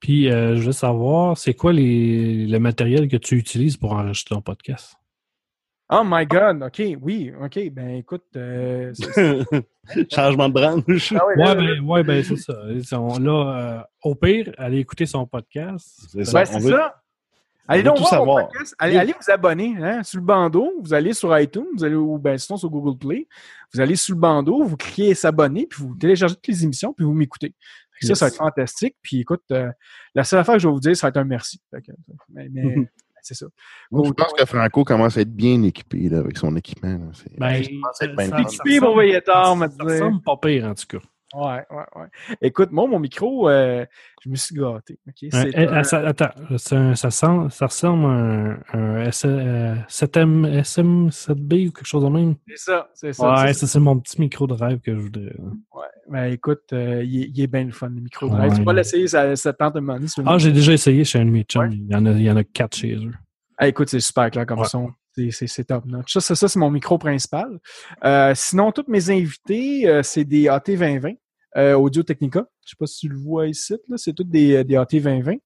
Puis, 0.00 0.30
euh, 0.30 0.56
je 0.56 0.62
veux 0.66 0.72
savoir, 0.72 1.36
c'est 1.38 1.54
quoi 1.54 1.72
les, 1.72 2.46
le 2.46 2.58
matériel 2.58 3.08
que 3.08 3.16
tu 3.16 3.36
utilises 3.36 3.76
pour 3.78 3.92
enregistrer 3.92 4.34
ton 4.34 4.42
podcast? 4.42 4.94
Oh 5.90 6.02
my 6.04 6.26
God! 6.26 6.62
OK, 6.62 6.82
oui, 7.00 7.32
OK. 7.42 7.58
Ben 7.72 7.96
écoute, 7.96 8.26
euh, 8.36 8.92
Changement 10.12 10.48
de 10.48 10.54
branche. 10.54 11.12
Ah 11.18 11.26
ouais, 11.26 11.36
là, 11.36 11.54
Ouais, 11.54 11.56
ben, 11.56 11.80
ouais, 11.84 12.02
ben 12.04 12.22
c'est 12.22 12.36
ça. 12.36 12.52
Là, 12.62 13.78
euh, 13.78 13.82
au 14.04 14.14
pire, 14.14 14.52
allez 14.58 14.78
écouter 14.78 15.06
son 15.06 15.26
podcast. 15.26 16.06
C'est 16.12 16.24
ça. 16.26 16.40
Ben, 16.40 16.44
c'est 16.44 16.60
veut- 16.60 16.70
ça. 16.70 16.94
Allez 17.68 17.82
donc 17.84 17.96
tout 17.96 18.02
voir 18.02 18.12
mon 18.12 18.18
savoir. 18.18 18.48
podcast. 18.48 18.74
Allez, 18.78 18.96
allez 18.96 19.12
vous 19.12 19.30
abonner 19.30 19.76
hein, 19.80 20.02
sur 20.02 20.18
le 20.18 20.24
bandeau. 20.26 20.72
Vous 20.82 20.92
allez 20.92 21.12
sur 21.12 21.38
iTunes, 21.38 21.66
vous 21.76 21.84
allez, 21.84 21.94
ou 21.94 22.18
ben, 22.18 22.36
sinon 22.36 22.56
sur 22.56 22.68
Google 22.68 22.98
Play. 22.98 23.28
Vous 23.72 23.80
allez 23.80 23.94
sur 23.96 24.14
le 24.16 24.20
bandeau, 24.20 24.64
vous 24.64 24.76
cliquez 24.76 25.14
s'abonner, 25.14 25.66
puis 25.68 25.82
vous 25.84 25.94
téléchargez 25.94 26.34
toutes 26.34 26.48
les 26.48 26.64
émissions, 26.64 26.92
puis 26.92 27.04
vous 27.04 27.12
m'écoutez. 27.12 27.54
Ça, 28.02 28.14
ça 28.14 28.24
va 28.24 28.28
être 28.30 28.36
fantastique. 28.38 28.96
Puis 29.02 29.20
écoute, 29.20 29.42
euh, 29.52 29.70
la 30.14 30.24
seule 30.24 30.38
affaire 30.40 30.54
que 30.54 30.60
je 30.60 30.66
vais 30.68 30.72
vous 30.72 30.80
dire, 30.80 30.96
ça 30.96 31.06
va 31.06 31.08
être 31.10 31.16
un 31.18 31.24
merci. 31.24 31.60
Que, 31.70 31.92
mais 32.32 32.48
mais, 32.50 32.88
c'est 33.22 33.34
ça. 33.34 33.44
Moi, 33.90 34.04
je 34.06 34.12
pense 34.12 34.32
que 34.32 34.46
Franco 34.46 34.84
commence 34.84 35.18
à 35.18 35.20
être 35.20 35.34
bien 35.36 35.62
équipé 35.62 36.08
là, 36.08 36.20
avec 36.20 36.38
son 36.38 36.56
équipement. 36.56 36.92
là. 36.94 37.10
C'est- 37.12 37.38
Ben, 37.38 37.62
je 37.62 37.68
pense 37.78 38.00
être 38.00 38.16
bien 38.16 38.28
fun. 38.30 38.38
Équipé 38.38 38.80
pour 38.80 38.96
veiller 38.96 39.20
tard, 39.20 39.54
me 39.54 39.68
Ça 39.68 39.76
dire. 39.76 39.84
ressemble 39.84 40.22
pas 40.22 40.36
pire, 40.38 40.64
en 40.64 40.74
tout 40.74 40.86
cas. 40.98 41.04
Ouais, 41.34 41.64
ouais, 41.70 41.84
ouais. 41.96 42.06
Écoute, 42.42 42.70
moi, 42.72 42.88
mon 42.88 42.98
micro, 42.98 43.48
euh, 43.48 43.84
je 44.24 44.28
me 44.28 44.34
suis 44.34 44.54
gâté. 44.56 44.98
Un- 45.32 45.82
ça- 45.84 45.98
attends, 46.06 46.30
un- 46.50 46.94
ça, 46.96 47.10
sent- 47.10 47.46
ça 47.50 47.66
ressemble 47.66 48.04
à 48.06 48.08
un, 48.08 48.58
un 48.72 49.04
S- 49.06 49.24
euh, 49.26 49.74
7M, 49.88 50.44
SM7B 50.46 51.68
ou 51.68 51.72
quelque 51.72 51.86
chose 51.86 52.02
de 52.02 52.08
même. 52.08 52.34
c'est 52.48 52.56
ça, 52.58 52.88
c'est 52.94 53.12
ça. 53.12 53.30
Ouais, 53.32 53.46
c'est 53.52 53.60
ça, 53.60 53.66
c'est 53.68 53.78
mon 53.80 53.98
petit 54.00 54.20
micro 54.20 54.46
de 54.48 54.54
rêve 54.54 54.80
que 54.80 54.92
je 54.92 55.00
voudrais. 55.00 55.32
Ouais. 55.72 55.86
Ben 56.08 56.24
écoute, 56.32 56.72
euh, 56.72 57.04
il, 57.04 57.40
est, 57.40 57.46
bien 57.46 57.62
le 57.64 57.70
fun, 57.70 57.88
le 57.88 58.00
micro 58.00 58.26
Ouais. 58.26 58.32
drive. 58.36 58.54
Tu 58.56 58.62
vas 58.64 58.72
l'essayer, 58.72 59.06
ça, 59.06 59.36
ça 59.36 59.52
tente 59.52 59.74
de 59.74 59.80
demander. 59.80 60.06
Ah, 60.26 60.38
j'ai 60.38 60.50
déjà 60.50 60.72
essayé 60.72 61.04
chez 61.04 61.20
un 61.20 61.24
de 61.26 61.30
mes 61.30 61.44
chums. 61.44 61.62
Ouais. 61.62 61.68
Il, 61.72 61.86
y 61.88 61.94
en 61.94 62.06
a, 62.06 62.10
il 62.10 62.22
y 62.22 62.30
en 62.30 62.36
a 62.36 62.42
quatre 62.42 62.76
chez 62.76 62.96
eux. 62.96 63.12
Ah, 63.56 63.68
écoute, 63.68 63.88
c'est 63.88 64.00
super 64.00 64.30
clair 64.30 64.46
comme 64.46 64.64
son. 64.64 64.90
C'est- 65.14 65.64
top 65.64 65.84
notch. 65.86 66.12
Ça, 66.12 66.20
ça, 66.20 66.34
ça, 66.34 66.48
c'est 66.48 66.58
mon 66.58 66.70
micro 66.70 66.98
principal. 66.98 67.58
Euh, 68.04 68.32
sinon, 68.34 68.72
tous 68.72 68.84
mes 68.88 69.10
invités, 69.10 69.88
euh, 69.88 70.02
c'est 70.02 70.24
des 70.24 70.44
AT2020 70.48 71.16
euh, 71.56 71.74
Audio 71.74 72.02
Technica. 72.04 72.46
Je 72.64 72.70
sais 72.70 72.76
pas 72.78 72.86
si 72.86 73.00
tu 73.00 73.08
le 73.08 73.18
vois 73.18 73.48
ici. 73.48 73.74
là, 73.88 73.96
C'est 73.96 74.12
tous 74.12 74.24
des, 74.24 74.62
des 74.64 74.74
AT2020. 74.76 75.40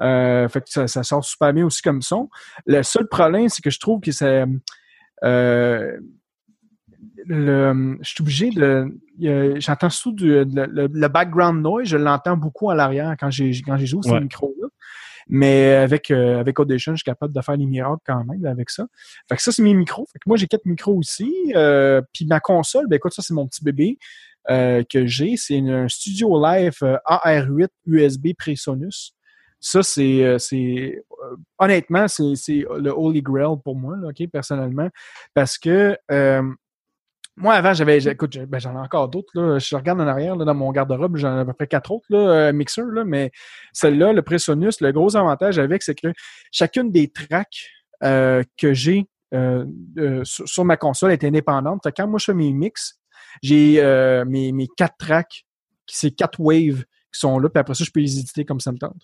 Euh, 0.00 0.48
fait 0.48 0.60
que 0.60 0.68
ça, 0.70 0.86
ça 0.86 1.02
sort 1.02 1.24
super 1.24 1.52
bien 1.54 1.64
aussi 1.64 1.80
comme 1.82 2.02
son. 2.02 2.28
Le 2.66 2.82
seul 2.82 3.08
problème, 3.08 3.48
c'est 3.48 3.62
que 3.62 3.70
je 3.70 3.78
trouve 3.80 4.00
que 4.00 4.12
c'est... 4.12 4.44
Le, 7.28 7.98
je 8.02 8.08
suis 8.08 8.22
obligé 8.22 8.50
de. 8.50 8.86
J'entends 9.58 9.90
surtout 9.90 10.12
du, 10.12 10.28
le, 10.28 10.44
le- 10.66 10.88
le 10.92 11.08
background 11.08 11.60
noise, 11.62 11.88
je 11.88 11.96
l'entends 11.96 12.36
beaucoup 12.36 12.70
à 12.70 12.74
l'arrière 12.74 13.16
quand 13.18 13.30
j'ai 13.30 13.50
quand 13.62 13.76
j'ai 13.76 13.86
joué 13.86 14.00
ce 14.04 14.10
Ouais. 14.10 14.20
micro-là. 14.20 14.68
Mais 15.28 15.72
avec, 15.72 16.10
euh, 16.10 16.38
avec 16.38 16.58
Audition, 16.60 16.92
je 16.92 16.98
suis 16.98 17.04
capable 17.04 17.34
de 17.34 17.40
faire 17.40 17.58
des 17.58 17.66
miracles 17.66 18.02
quand 18.06 18.24
même 18.24 18.44
avec 18.46 18.70
ça. 18.70 18.86
Fait 19.28 19.36
que 19.36 19.42
ça, 19.42 19.50
c'est 19.50 19.62
mes 19.62 19.74
micros. 19.74 20.06
Fait 20.12 20.18
que 20.18 20.28
moi, 20.28 20.36
j'ai 20.36 20.46
quatre 20.46 20.66
micros 20.66 20.94
aussi. 20.94 21.32
Euh, 21.54 22.00
puis 22.12 22.26
ma 22.26 22.40
console, 22.40 22.86
ben 22.88 22.96
écoute, 22.96 23.12
ça, 23.12 23.22
c'est 23.22 23.34
mon 23.34 23.46
petit 23.46 23.64
bébé 23.64 23.98
euh, 24.50 24.84
que 24.88 25.06
j'ai. 25.06 25.36
C'est 25.36 25.58
un 25.58 25.88
Studio 25.88 26.40
Live 26.40 26.78
euh, 26.82 26.96
AR8 27.06 27.68
USB 27.86 28.28
Presonus. 28.38 29.16
Ça, 29.58 29.82
c'est, 29.82 30.22
euh, 30.22 30.38
c'est 30.38 31.02
euh, 31.24 31.36
honnêtement, 31.58 32.06
c'est, 32.08 32.34
le 32.48 32.90
Holy 32.90 33.22
Grail 33.22 33.56
pour 33.64 33.74
moi, 33.74 33.96
là, 33.96 34.08
ok, 34.08 34.28
personnellement, 34.30 34.88
parce 35.34 35.58
que 35.58 35.96
euh, 36.10 36.42
moi, 37.36 37.54
avant, 37.54 37.74
j'avais, 37.74 37.98
écoute, 37.98 38.38
ben, 38.38 38.58
j'en 38.58 38.74
ai 38.74 38.78
encore 38.78 39.08
d'autres. 39.08 39.30
Là. 39.34 39.58
Je 39.58 39.76
regarde 39.76 40.00
en 40.00 40.06
arrière 40.06 40.36
là, 40.36 40.44
dans 40.44 40.54
mon 40.54 40.72
garde-robe, 40.72 41.16
j'en 41.16 41.36
ai 41.36 41.40
à 41.40 41.44
peu 41.44 41.52
près 41.52 41.66
quatre 41.66 41.90
autres 41.90 42.06
là, 42.08 42.18
euh, 42.18 42.52
mixeurs, 42.52 42.86
là, 42.86 43.04
mais 43.04 43.30
celle-là, 43.72 44.12
le 44.12 44.22
Presonus, 44.22 44.80
le 44.80 44.90
gros 44.92 45.16
avantage 45.16 45.58
avec, 45.58 45.82
c'est 45.82 45.94
que 45.94 46.08
chacune 46.50 46.90
des 46.90 47.08
tracks 47.08 47.68
euh, 48.02 48.42
que 48.56 48.72
j'ai 48.72 49.06
euh, 49.34 49.66
euh, 49.98 50.22
sur, 50.24 50.64
ma 50.64 50.76
console 50.76 51.12
est 51.12 51.24
indépendante. 51.24 51.80
Fait 51.82 51.92
quand 51.92 52.06
moi 52.06 52.18
je 52.18 52.26
fais 52.26 52.34
mes 52.34 52.52
mix, 52.52 52.98
j'ai 53.42 53.82
euh, 53.82 54.24
mes, 54.24 54.52
mes 54.52 54.68
quatre 54.76 54.96
tracks, 54.98 55.44
c'est 55.86 56.12
quatre 56.12 56.40
waves 56.40 56.84
qui 57.12 57.20
sont 57.20 57.38
là, 57.38 57.48
puis 57.48 57.60
après 57.60 57.74
ça, 57.74 57.84
je 57.84 57.90
peux 57.90 58.00
les 58.00 58.18
éditer 58.18 58.44
comme 58.44 58.60
ça 58.60 58.72
me 58.72 58.78
tente. 58.78 59.02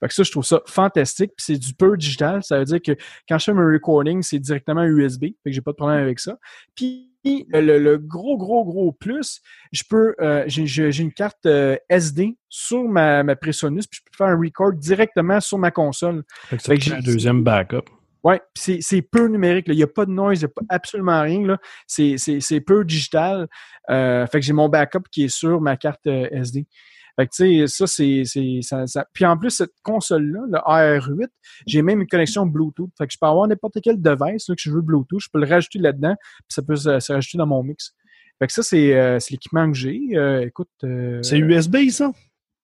Fait 0.00 0.08
que 0.08 0.14
ça, 0.14 0.24
je 0.24 0.30
trouve 0.32 0.44
ça 0.44 0.60
fantastique. 0.66 1.32
Puis 1.36 1.46
c'est 1.46 1.58
du 1.58 1.74
pur 1.74 1.96
digital. 1.96 2.42
Ça 2.42 2.58
veut 2.58 2.64
dire 2.64 2.82
que 2.82 2.96
quand 3.28 3.38
je 3.38 3.44
fais 3.44 3.54
mes 3.54 3.72
recording, 3.72 4.20
c'est 4.20 4.40
directement 4.40 4.82
USB. 4.82 5.26
Fait 5.44 5.50
que 5.50 5.52
j'ai 5.52 5.60
pas 5.60 5.70
de 5.70 5.76
problème 5.76 6.00
avec 6.00 6.18
ça. 6.18 6.38
Puis 6.74 7.11
le, 7.24 7.78
le 7.78 7.98
gros, 7.98 8.36
gros, 8.36 8.64
gros 8.64 8.92
plus, 8.92 9.40
je 9.72 9.82
peux 9.88 10.14
euh, 10.20 10.44
j'ai 10.46 10.66
j'ai- 10.66 10.90
j'ai 10.92 11.02
une 11.02 11.12
carte 11.12 11.46
euh, 11.46 11.76
SD 11.88 12.36
sur 12.48 12.82
ma, 12.88 13.22
ma 13.22 13.36
Presonus, 13.36 13.86
puis 13.86 14.00
je 14.00 14.10
peux 14.10 14.16
faire 14.16 14.34
un 14.34 14.38
record 14.38 14.72
directement 14.72 15.40
sur 15.40 15.58
ma 15.58 15.70
console. 15.70 16.24
Fait 16.48 16.56
que 16.56 16.62
Fait 16.62 16.76
que 16.78 16.84
fait 16.84 16.92
un 16.92 17.00
j'ai- 17.00 17.12
deuxième 17.12 17.42
backup. 17.44 17.84
Puis 18.54 18.82
c'est 18.82 19.02
peu 19.02 19.26
numérique. 19.26 19.66
là. 19.68 19.74
Il 19.74 19.78
n'y 19.78 19.82
a 19.82 19.88
pas 19.88 20.06
de 20.06 20.12
noise, 20.12 20.38
il 20.40 20.44
n'y 20.44 20.50
a 20.50 20.54
pas 20.54 20.62
absolument 20.68 21.22
rien. 21.22 21.56
c'est 21.86 22.60
peu 22.64 22.84
digital. 22.84 23.48
Euh, 23.90 24.26
fait 24.28 24.38
que 24.40 24.46
j'ai 24.46 24.52
mon 24.52 24.68
backup 24.68 25.02
qui 25.10 25.24
est 25.24 25.28
sur 25.28 25.60
ma 25.60 25.76
carte 25.76 26.06
euh, 26.06 26.28
SD. 26.30 26.66
Fait 27.16 27.26
que 27.26 27.32
tu 27.34 27.60
sais, 27.60 27.66
ça, 27.66 27.86
c'est. 27.86 28.24
c'est- 28.24 28.60
Ça, 28.62 28.86
ça- 28.86 29.06
Puis 29.12 29.24
en 29.26 29.36
plus, 29.36 29.50
cette 29.50 29.72
console-là, 29.82 30.40
le 30.48 30.58
AR8, 30.58 31.28
j'ai 31.66 31.82
même 31.82 32.00
une 32.00 32.06
connexion 32.06 32.46
Bluetooth. 32.46 32.90
Fait 32.96 33.06
que 33.06 33.12
je 33.12 33.18
peux 33.20 33.26
avoir 33.26 33.46
n'importe 33.48 33.78
quel 33.82 34.00
device 34.00 34.48
là, 34.48 34.54
que 34.54 34.60
je 34.62 34.70
veux 34.70 34.80
Bluetooth, 34.80 35.20
je 35.20 35.28
peux 35.32 35.40
le 35.40 35.46
rajouter 35.46 35.78
là-dedans, 35.78 36.14
puis 36.20 36.44
ça 36.48 36.62
peut 36.62 36.76
se, 36.76 36.98
se 37.00 37.12
rajouter 37.12 37.38
dans 37.38 37.46
mon 37.46 37.62
mix. 37.62 37.92
Fait 38.38 38.46
que 38.46 38.52
ça, 38.52 38.62
c'est 38.62 38.94
euh, 38.98 39.18
c'est 39.20 39.32
l'équipement 39.32 39.70
que 39.70 39.76
j'ai. 39.76 40.00
Euh, 40.14 40.40
écoute. 40.46 40.70
euh, 40.84 41.22
C'est 41.22 41.38
USB, 41.38 41.88
ça? 41.90 42.10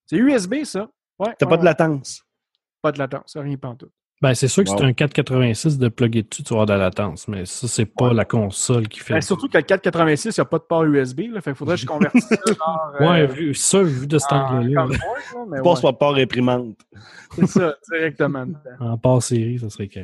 C'est 0.07 0.16
USB, 0.16 0.64
ça. 0.64 0.88
Ouais, 1.18 1.34
T'as 1.38 1.46
ouais, 1.46 1.51
pas 1.51 1.57
de 1.59 1.64
latence? 1.64 2.22
Pas 2.82 2.92
de 2.92 2.99
latence, 2.99 3.36
rien 3.36 3.57
pantoute. 3.57 3.92
Ben, 4.21 4.35
c'est 4.35 4.49
sûr 4.49 4.64
que 4.64 4.71
Wow. 4.71 4.79
c'est 4.79 4.85
un 4.85 4.93
486 4.93 5.79
de 5.79 5.87
plugger 5.89 6.25
dessus, 6.25 6.43
tu 6.43 6.49
vas 6.53 6.62
avoir 6.62 6.66
de 6.66 6.73
la 6.73 6.79
latence, 6.79 7.29
mais 7.29 7.47
ça, 7.47 7.69
c'est 7.69 7.87
pas 7.87 8.09
Ouais. 8.09 8.14
la 8.14 8.25
console 8.25 8.89
qui 8.89 8.99
fait. 8.99 9.14
Ben, 9.14 9.21
surtout 9.21 9.49
que 9.49 9.57
le 9.57 9.62
486, 9.62 10.37
il 10.37 10.41
n'y 10.41 10.43
a 10.43 10.45
pas 10.45 10.59
de 10.59 10.64
port 10.64 10.83
USB. 10.85 11.21
Là, 11.33 11.41
fait 11.41 11.55
faudrait 11.55 11.77
que 11.77 11.83
je 11.83 11.87
convertisse 12.23 12.25
ça. 12.29 12.37
Genre, 12.53 12.95
Ouais, 13.01 13.21
euh, 13.23 13.27
vu, 13.27 13.55
ça, 13.55 13.81
vu 13.81 14.09
de 14.09 14.19
cet 14.19 14.33
angle-là, 14.33 14.87
Passe 15.62 15.77
ouais, 15.79 15.83
pas 15.83 15.93
port 15.93 16.16
imprimante. 16.16 16.77
c'est 17.37 17.47
ça, 17.47 17.75
directement. 17.93 18.47
en 18.81 18.99
part 18.99 19.23
série, 19.23 19.61
ça 19.61 19.71
serait 19.71 19.87
que. 19.89 20.01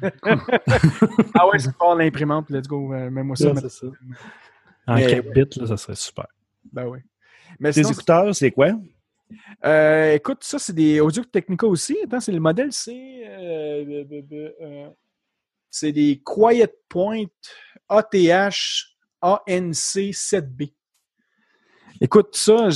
ah 1.34 1.46
ouais, 1.48 1.58
c'est 1.58 1.76
pas 1.76 1.94
l'imprimante, 1.94 2.48
let's 2.50 2.66
go, 2.66 2.94
euh, 2.94 3.10
mets-moi 3.10 3.36
ça. 3.36 3.52
Ouais, 3.52 3.68
ça. 3.68 3.86
En 4.86 4.94
Mais- 4.94 5.06
4 5.06 5.30
bits, 5.32 5.60
là, 5.60 5.66
ça 5.66 5.76
serait 5.76 5.94
super. 5.96 6.26
Ben 6.72 6.86
oui. 6.86 7.00
Mais 7.60 7.70
Tes 7.72 7.82
sinon, 7.82 7.92
écouteurs, 7.92 8.34
c'est 8.34 8.50
quoi? 8.50 8.68
Euh, 9.64 10.12
écoute, 10.14 10.38
ça, 10.42 10.58
c'est 10.58 10.72
des 10.72 11.00
Audio 11.00 11.24
Technica 11.24 11.66
aussi. 11.66 11.96
Attends, 12.04 12.20
c'est 12.20 12.32
le 12.32 12.40
modèle, 12.40 12.72
c'est. 12.72 13.22
euh, 13.26 14.88
c'est 15.70 15.92
des 15.92 16.22
Quiet 16.24 16.72
Point 16.88 17.24
ATH 17.88 18.94
ANC 19.20 20.12
7B. 20.12 20.72
Écoute, 22.00 22.36
ça, 22.36 22.70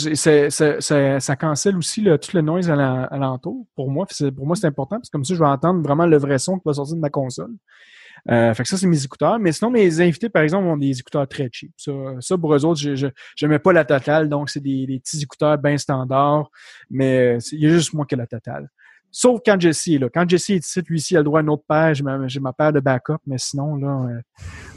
ça 1.21 1.37
cancelle 1.37 1.77
aussi 1.77 2.03
tout 2.03 2.37
le 2.37 2.41
noise 2.41 2.69
à 2.69 3.05
alentour. 3.05 3.67
Pour 3.77 3.89
moi, 3.89 4.07
pour 4.35 4.47
moi, 4.47 4.57
c'est 4.57 4.67
important 4.67 4.97
parce 4.97 5.09
que 5.09 5.13
comme 5.13 5.25
ça, 5.25 5.35
je 5.35 5.39
vais 5.39 5.47
entendre 5.47 5.81
vraiment 5.83 6.07
le 6.07 6.17
vrai 6.17 6.39
son 6.39 6.57
qui 6.59 6.63
va 6.67 6.75
sortir 6.75 6.97
de 6.97 7.01
ma 7.01 7.11
console. 7.11 7.55
Euh, 8.31 8.55
fait 8.55 8.63
que 8.63 8.69
ça, 8.69 8.77
c'est 8.77 8.87
mes 8.87 9.05
écouteurs. 9.05 9.39
Mais 9.39 9.53
sinon, 9.53 9.71
mes 9.71 10.01
invités, 10.01 10.29
par 10.29 10.43
exemple, 10.43 10.67
ont 10.67 10.77
des 10.77 10.99
écouteurs 10.99 11.27
très 11.27 11.49
cheap. 11.51 11.73
Ça, 11.77 11.93
ça 12.21 12.39
pour 12.39 12.55
eux 12.55 12.65
autres, 12.65 12.81
je 12.81 13.47
mets 13.47 13.59
pas 13.59 13.73
la 13.73 13.85
totale, 13.85 14.29
donc 14.29 14.51
c'est 14.51 14.61
des, 14.61 14.87
des 14.87 14.99
petits 15.01 15.23
écouteurs 15.23 15.59
bien 15.59 15.77
standards. 15.77 16.51
Mais 16.91 17.39
c'est- 17.41 17.57
il 17.57 17.63
y 17.63 17.67
a 17.67 17.71
juste 17.71 17.93
moi 17.95 18.07
qui 18.07 18.15
ai 18.15 18.19
la 18.19 18.27
totale. 18.27 18.69
Sauf 19.11 19.41
quand 19.45 19.61
Jesse 19.61 19.99
là. 20.01 20.09
Quand 20.09 20.29
Jesse 20.29 20.51
est 20.51 20.67
ici, 20.67 20.81
lui 20.89 20.99
ici, 20.99 21.15
il 21.15 21.17
a 21.19 21.21
le 21.21 21.25
droit 21.25 21.41
à 21.41 21.43
une 21.43 21.51
autre 21.51 21.65
paire. 21.69 21.95
J'ai 21.95 22.41
ma, 22.41 22.53
paire 22.53 22.73
de 22.73 22.81
backup, 22.81 23.19
mais 23.27 23.37
sinon, 23.37 23.77
là, 23.77 24.09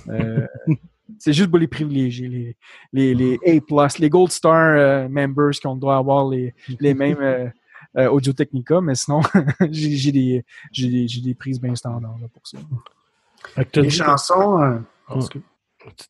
euh, 0.10 0.12
euh, 0.12 0.48
c'est 1.20 1.32
juste 1.32 1.50
pour 1.50 1.60
les 1.60 1.68
privilégiés, 1.68 2.28
les, 2.92 3.14
les, 3.14 3.40
les 3.44 3.62
A+, 3.70 3.88
les 4.00 4.10
Gold 4.10 4.32
Star 4.32 4.76
euh, 4.76 5.08
members 5.08 5.52
qui 5.52 5.68
ont 5.68 5.76
le 5.76 5.80
droit 5.80 5.96
à 5.96 6.00
avoir 6.00 6.28
les, 6.28 6.54
les 6.82 6.94
mêmes 6.94 7.22
euh, 7.22 7.48
euh, 7.98 8.10
Audio 8.10 8.34
Technica, 8.34 8.82
mais 8.82 8.96
sinon, 8.96 9.22
j'ai 9.72 10.12
des, 10.12 10.46
des, 10.78 11.06
des 11.24 11.36
prises 11.36 11.62
bien 11.62 11.76
standards 11.76 12.18
là, 12.20 12.28
pour 12.34 12.46
ça. 12.46 12.58
Les 13.58 13.82
dit, 13.84 13.92
chansons, 13.92 14.62
euh, 14.62 14.80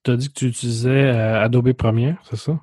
tu 0.03 0.11
as 0.11 0.15
dit 0.15 0.29
que 0.29 0.33
tu 0.33 0.45
utilisais 0.47 0.89
euh, 0.89 1.43
Adobe 1.43 1.73
Premiere, 1.73 2.17
c'est 2.23 2.37
ça? 2.37 2.59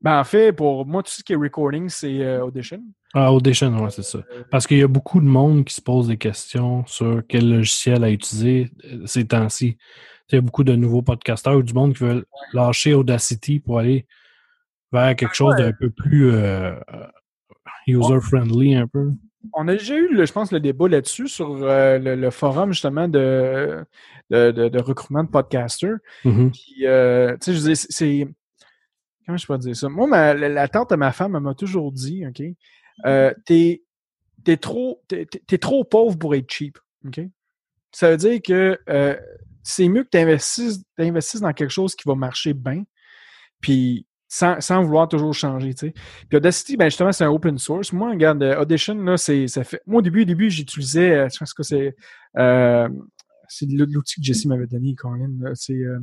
Ben, 0.00 0.20
en 0.20 0.24
fait, 0.24 0.52
pour 0.52 0.86
moi, 0.86 1.02
tout 1.02 1.10
ce 1.10 1.22
qui 1.22 1.32
est 1.32 1.36
recording, 1.36 1.88
c'est 1.88 2.20
euh, 2.20 2.44
Audition. 2.44 2.80
Ah, 3.14 3.32
Audition, 3.32 3.76
ouais, 3.82 3.90
c'est 3.90 4.04
ça. 4.04 4.20
Parce 4.50 4.66
qu'il 4.66 4.78
y 4.78 4.82
a 4.82 4.88
beaucoup 4.88 5.20
de 5.20 5.26
monde 5.26 5.64
qui 5.64 5.74
se 5.74 5.82
pose 5.82 6.08
des 6.08 6.16
questions 6.16 6.86
sur 6.86 7.22
quel 7.28 7.50
logiciel 7.50 8.04
à 8.04 8.10
utiliser 8.10 8.70
ces 9.06 9.26
temps-ci. 9.26 9.76
Il 10.30 10.34
y 10.36 10.38
a 10.38 10.40
beaucoup 10.40 10.62
de 10.62 10.76
nouveaux 10.76 11.02
podcasteurs 11.02 11.56
ou 11.56 11.62
du 11.62 11.72
monde 11.72 11.94
qui 11.94 12.04
veulent 12.04 12.26
lâcher 12.52 12.94
Audacity 12.94 13.60
pour 13.60 13.78
aller 13.78 14.06
vers 14.92 15.16
quelque 15.16 15.34
chose 15.34 15.56
d'un 15.56 15.72
peu 15.72 15.90
plus 15.90 16.30
euh, 16.32 16.74
user-friendly 17.86 18.74
un 18.74 18.86
peu. 18.86 19.10
On 19.52 19.68
a 19.68 19.72
déjà 19.72 19.94
eu, 19.96 20.08
le- 20.12 20.26
je 20.26 20.32
pense, 20.32 20.50
le 20.52 20.60
débat 20.60 20.88
là-dessus 20.88 21.28
sur 21.28 21.62
euh, 21.62 21.98
le, 21.98 22.14
le 22.16 22.30
forum 22.30 22.72
justement 22.72 23.08
de, 23.08 23.84
de, 24.30 24.50
de- 24.50 24.68
de 24.68 24.80
recrutement 24.80 25.24
de 25.24 25.28
podcasters. 25.28 25.98
Mhm. 26.24 26.50
Puis, 26.52 26.86
euh, 26.86 27.36
tu 27.40 27.52
sais, 27.52 27.54
je 27.54 27.60
dire, 27.60 27.76
c'est-. 27.76 28.28
Comment 29.24 29.38
je 29.38 29.46
peux 29.46 29.58
dire 29.58 29.76
ça? 29.76 29.88
Moi, 29.88 30.06
ma- 30.06 30.34
la, 30.34 30.68
tante 30.68 30.90
de 30.90 30.96
ma 30.96 31.12
femme, 31.12 31.36
elle 31.36 31.42
m'a 31.42 31.54
toujours 31.54 31.92
dit, 31.92 32.26
OK, 32.26 32.42
euh, 33.06 33.32
t'es 33.44 33.82
t'es 34.44 34.56
trop, 34.56 35.02
t'es- 35.08 35.26
t'es 35.26 35.58
trop 35.58 35.84
pauvre 35.84 36.16
pour 36.16 36.34
être 36.34 36.50
cheap. 36.50 36.78
OK? 37.06 37.20
Ça 37.92 38.10
veut 38.10 38.16
dire 38.16 38.40
que 38.42 38.78
euh, 38.88 39.16
c'est 39.62 39.88
mieux 39.88 40.04
que 40.04 40.08
tu 40.10 40.18
investisses, 40.18 40.82
dans 41.40 41.52
quelque 41.52 41.68
chose 41.70 41.94
qui 41.94 42.08
va 42.08 42.14
marcher 42.14 42.54
bien, 42.54 42.84
puis 43.60 44.06
sans, 44.28 44.60
sans 44.60 44.82
vouloir 44.82 45.08
toujours 45.08 45.34
changer. 45.34 45.74
Puis 45.74 46.36
Audacity, 46.36 46.76
ben 46.76 46.86
justement, 46.86 47.12
c'est 47.12 47.24
un 47.24 47.30
open 47.30 47.58
source. 47.58 47.92
Moi, 47.92 48.10
regarde, 48.10 48.42
euh, 48.42 48.60
Audition, 48.60 48.94
là, 48.94 49.16
c'est, 49.16 49.48
ça 49.48 49.64
fait... 49.64 49.80
Moi, 49.86 49.98
au 49.98 50.02
début, 50.02 50.22
au 50.22 50.26
début, 50.26 50.50
j'utilisais, 50.50 51.10
euh, 51.12 51.28
je 51.32 51.38
pense 51.38 51.54
que 51.54 51.62
c'est... 51.62 51.96
euh, 52.36 52.88
c'est 53.48 53.66
l'outil 53.66 54.20
que 54.20 54.26
Jesse 54.26 54.44
m'avait 54.44 54.66
donné, 54.66 54.94
Colin. 54.94 55.30
C'est 55.54 55.72
euh, 55.72 55.98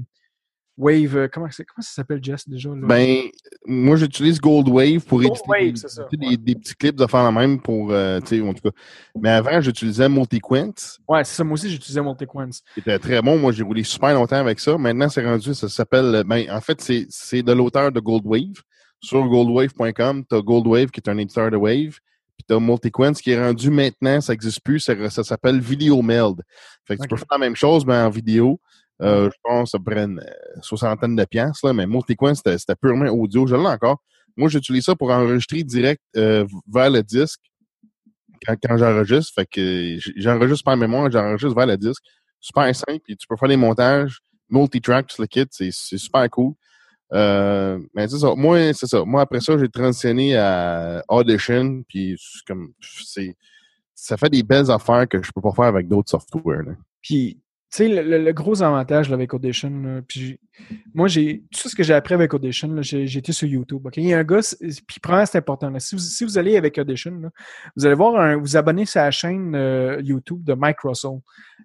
Wave... 0.78 1.16
euh, 1.16 1.28
comment, 1.32 1.48
ça 1.52 1.64
s'appelle, 1.82 2.20
Jess, 2.24 2.48
déjà? 2.50 2.70
Là? 2.70 2.76
Ben, 2.82 3.24
moi, 3.66 3.96
j'utilise 3.96 4.40
Gold 4.42 4.68
Wave 4.68 5.00
pour 5.06 5.22
éditer 5.24 5.40
Wave, 5.48 5.72
des, 5.72 5.76
ça, 5.78 6.06
des- 6.12 6.28
ouais. 6.28 6.38
des 6.38 6.56
petits 6.56 6.76
clips 6.76 6.96
de 6.96 7.08
faire 7.08 7.24
la 7.24 7.32
même 7.32 7.62
pour, 7.62 7.92
euh, 7.92 8.20
tu 8.22 8.28
sais, 8.38 8.42
en 8.42 8.54
tout 8.54 8.70
cas. 8.70 8.76
Mais 9.22 9.30
avant, 9.30 9.62
j'utilisais 9.62 10.10
Multiquint, 10.10 10.72
Ouais, 11.08 11.24
c'est 11.24 11.36
ça. 11.36 11.44
Moi 11.44 11.54
aussi, 11.54 11.70
j'utilisais 11.70 12.02
Multiquence. 12.02 12.62
qui 12.74 12.82
était 12.82 13.00
très 13.00 13.22
bon. 13.22 13.38
Moi, 13.38 13.52
j'ai 13.54 13.64
roulé 13.64 13.84
super 13.84 14.14
longtemps 14.14 14.36
avec 14.38 14.60
ça. 14.60 14.78
Maintenant, 14.78 15.08
c'est 15.10 15.26
rendu, 15.26 15.54
ça 15.54 15.70
s'appelle, 15.70 16.24
ben, 16.26 16.46
en 16.52 16.60
fait, 16.62 16.82
c'est 17.10 17.42
de 17.44 17.52
l'auteur 17.54 17.92
de 17.92 18.00
Gold 18.00 18.24
Wave. 18.26 18.62
Sur 19.02 19.24
goldwave.com, 19.28 20.24
tu 20.30 20.36
as 20.36 20.42
Gold 20.42 20.68
Wave, 20.68 20.88
qui 20.90 21.00
est 21.00 21.10
un 21.10 21.18
éditeur 21.18 21.52
de 21.52 21.58
Wave. 21.58 22.00
Puis 22.38 22.46
tu 22.50 22.54
as 22.56 22.60
Multiquint, 22.60 23.14
qui 23.14 23.32
est 23.32 23.42
rendu 23.42 23.70
maintenant, 23.70 24.20
ça 24.20 24.34
n'existe 24.34 24.60
plus, 24.62 24.80
ça, 24.80 25.10
ça 25.10 25.24
s'appelle 25.24 25.60
Video 25.62 26.02
Meld. 26.02 26.42
Fait 26.86 26.98
que 26.98 27.04
tu 27.04 27.08
peux 27.08 27.16
faire 27.16 27.28
la 27.32 27.38
même 27.38 27.56
chose, 27.56 27.86
mais 27.86 27.96
en 27.96 28.10
vidéo. 28.10 28.60
Euh, 29.02 29.30
je 29.30 29.38
pense 29.44 29.72
que 29.72 29.78
ça 29.78 29.84
prend 29.84 30.06
une 30.06 30.20
euh, 30.20 30.62
soixantaine 30.62 31.16
de 31.16 31.26
piastres, 31.26 31.66
là, 31.68 31.74
mais 31.74 31.86
Multiquint, 31.86 32.34
c'était 32.34 32.58
c'était 32.58 32.76
purement 32.76 33.08
audio. 33.08 33.46
Je 33.46 33.56
l'ai 33.56 33.68
encore. 33.68 34.02
Moi, 34.38 34.50
j'utilise 34.50 34.86
ça 34.86 34.96
pour 34.96 35.12
enregistrer 35.12 35.64
direct 35.64 36.02
euh, 36.16 36.46
vers 36.72 36.90
le 36.90 37.04
disque 37.04 37.42
quand, 38.46 38.56
quand 38.62 38.78
j'enregistre. 38.78 39.34
Fait 39.34 39.46
que 39.46 39.98
j'enregistre 40.16 40.64
par 40.64 40.78
mémoire, 40.78 41.12
j'enregistre 41.12 41.56
vers 41.56 41.68
le 41.68 41.78
disque. 41.78 42.04
Super 42.40 42.74
simple, 42.76 43.00
puis 43.04 43.18
tu 43.18 43.28
peux 43.28 43.36
faire 43.36 43.50
les 43.50 43.58
montages, 43.58 44.20
multi-track, 44.50 45.08
tout 45.08 45.22
le 45.22 45.28
kit, 45.28 45.46
c'est 45.50 45.70
c'est 45.72 45.98
super 45.98 46.30
cool. 46.30 46.54
Euh, 47.14 47.80
mais 47.94 48.08
c'est 48.08 48.20
ça. 48.20 48.34
Moi, 48.36 48.74
c'est 48.74 48.88
ça. 48.88 49.04
Moi, 49.04 49.22
après 49.22 49.40
ça, 49.40 49.58
j'ai 49.58 49.70
transitionné 49.70 50.38
à 50.38 51.04
Audition, 51.10 51.84
puis 51.88 52.16
c'est 52.18 52.46
comme 52.48 52.72
c'est 52.80 53.36
ça 53.94 54.18
fait 54.18 54.30
des 54.30 54.44
belles 54.44 54.70
affaires 54.70 55.08
que 55.08 55.22
je 55.24 55.32
peux 55.32 55.42
pas 55.42 55.54
faire 55.54 55.66
avec 55.66 55.88
d'autres 55.88 56.10
softwares. 56.10 56.64
là. 56.64 56.74
Puis, 57.02 57.40
sais, 57.70 57.88
le, 57.88 58.32
gros 58.32 58.62
avantage 58.62 59.12
avec 59.12 59.34
Audition, 59.34 60.04
puis 60.08 60.40
moi, 60.94 61.08
j'ai 61.08 61.44
tout 61.52 61.68
ce 61.68 61.76
que 61.76 61.84
j'ai 61.84 61.94
appris 61.94 62.14
avec 62.14 62.34
Audition, 62.34 62.82
été 62.82 63.32
sur 63.32 63.48
YouTube. 63.48 63.88
Il 63.98 64.08
y 64.08 64.14
a 64.14 64.20
un 64.20 64.24
gars, 64.24 64.40
puis 64.60 65.00
premièrement, 65.02 65.26
c'est 65.26 65.38
important. 65.38 65.72
si, 65.80 66.24
vous, 66.24 66.38
allez 66.38 66.56
avec 66.56 66.78
Audition, 66.78 67.32
vous 67.76 67.86
allez 67.86 67.96
voir, 67.96 68.40
vous 68.40 68.56
abonner 68.56 68.86
à 68.96 69.06
la 69.06 69.12
chaîne 69.12 69.54
euh, 69.56 70.02
YouTube 70.02 70.44
de 70.44 70.54
Mike 70.54 70.80
Russell. 70.82 71.20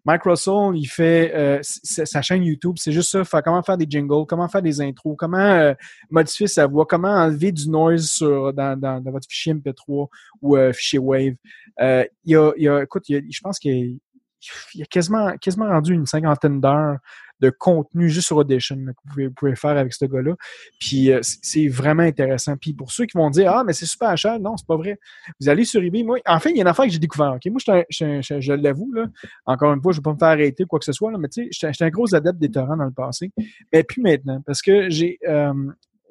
Mike 0.05 0.22
Russell, 0.24 0.72
il 0.74 0.86
fait 0.86 1.32
euh, 1.34 1.61
sa 1.62 2.22
chaîne 2.22 2.42
YouTube, 2.42 2.76
c'est 2.78 2.92
juste 2.92 3.11
ça, 3.11 3.42
comment 3.42 3.62
faire 3.62 3.76
des 3.76 3.86
jingles, 3.88 4.26
comment 4.26 4.48
faire 4.48 4.62
des 4.62 4.80
intros, 4.80 5.14
comment 5.16 5.38
euh, 5.38 5.74
modifier 6.11 6.48
sa 6.48 6.66
voix, 6.66 6.86
comment 6.86 7.12
enlever 7.12 7.53
du 7.53 7.68
noise 7.68 8.07
sur, 8.07 8.53
dans, 8.53 9.03
votre 9.05 9.28
fichier 9.28 9.55
MP3 9.55 10.09
ou 10.42 10.57
fichier 10.72 10.98
Wave. 10.98 11.34
Il 11.78 12.07
y 12.24 12.36
a, 12.36 12.53
il 12.57 12.62
y 12.64 12.68
a, 12.68 12.82
écoute, 12.82 13.05
je 13.09 13.40
pense 13.40 13.59
qu'il 13.59 13.98
il 14.74 14.80
y 14.80 14.82
a 14.82 14.86
quasiment, 14.86 15.36
quasiment 15.38 15.68
rendu 15.68 15.95
une 15.95 16.07
cinquantaine 16.07 16.61
d'heures 16.61 16.97
de 17.41 17.49
contenu 17.49 18.11
juste 18.11 18.26
sur 18.26 18.36
Audition 18.36 18.76
que 18.76 19.22
vous 19.24 19.30
pouvez, 19.34 19.57
faire 19.57 19.70
avec 19.78 19.95
ce 19.95 20.05
gars-là. 20.05 20.34
Puis 20.78 21.11
euh, 21.11 21.20
c'est 21.22 21.68
vraiment 21.68 22.03
intéressant. 22.03 22.55
Puis 22.59 22.74
pour 22.74 22.93
ceux 22.93 23.07
qui 23.07 23.16
vont 23.16 23.30
dire 23.30 23.51
Ah, 23.51 23.64
mais 23.64 23.72
c'est 23.72 23.86
super 23.86 24.14
cher, 24.18 24.38
non, 24.38 24.59
c'est 24.59 24.66
pas 24.66 24.76
vrai. 24.76 24.99
Vous 25.41 25.49
allez 25.49 25.64
sur 25.64 25.82
eBay. 25.82 26.03
Moi, 26.03 26.18
en 26.26 26.38
fait, 26.38 26.51
il 26.51 26.57
y 26.57 26.59
a 26.61 26.62
une 26.62 26.68
affaire 26.68 26.84
que 26.84 26.91
j'ai 26.91 26.99
découvert. 26.99 27.30
Moi, 27.30 27.41
je, 27.66 27.82
je, 27.88 28.20
je- 28.20 28.41
je 28.41 28.53
l'avoue, 28.53 28.93
encore 29.47 29.72
une 29.72 29.80
fois, 29.80 29.93
je 29.93 29.99
ne 29.99 30.01
vais 30.01 30.05
pas 30.05 30.12
me 30.12 30.18
faire 30.18 30.28
arrêter 30.28 30.64
quoi 30.64 30.78
que 30.78 30.84
ce 30.84 30.93
soit, 30.93 31.11
là, 31.11 31.16
mais 31.18 31.28
tu 31.28 31.45
sais, 31.51 31.68
j'étais 31.70 31.84
un 31.84 31.88
gros 31.91 32.14
adepte 32.14 32.38
des 32.38 32.51
torrents 32.51 32.76
dans 32.76 32.84
le 32.84 32.91
passé. 32.91 33.32
Mais 33.72 33.84
plus 33.84 34.03
maintenant, 34.03 34.43
parce 34.45 34.61
que 34.61 34.91
j'ai. 34.91 35.18
euh, 35.26 35.53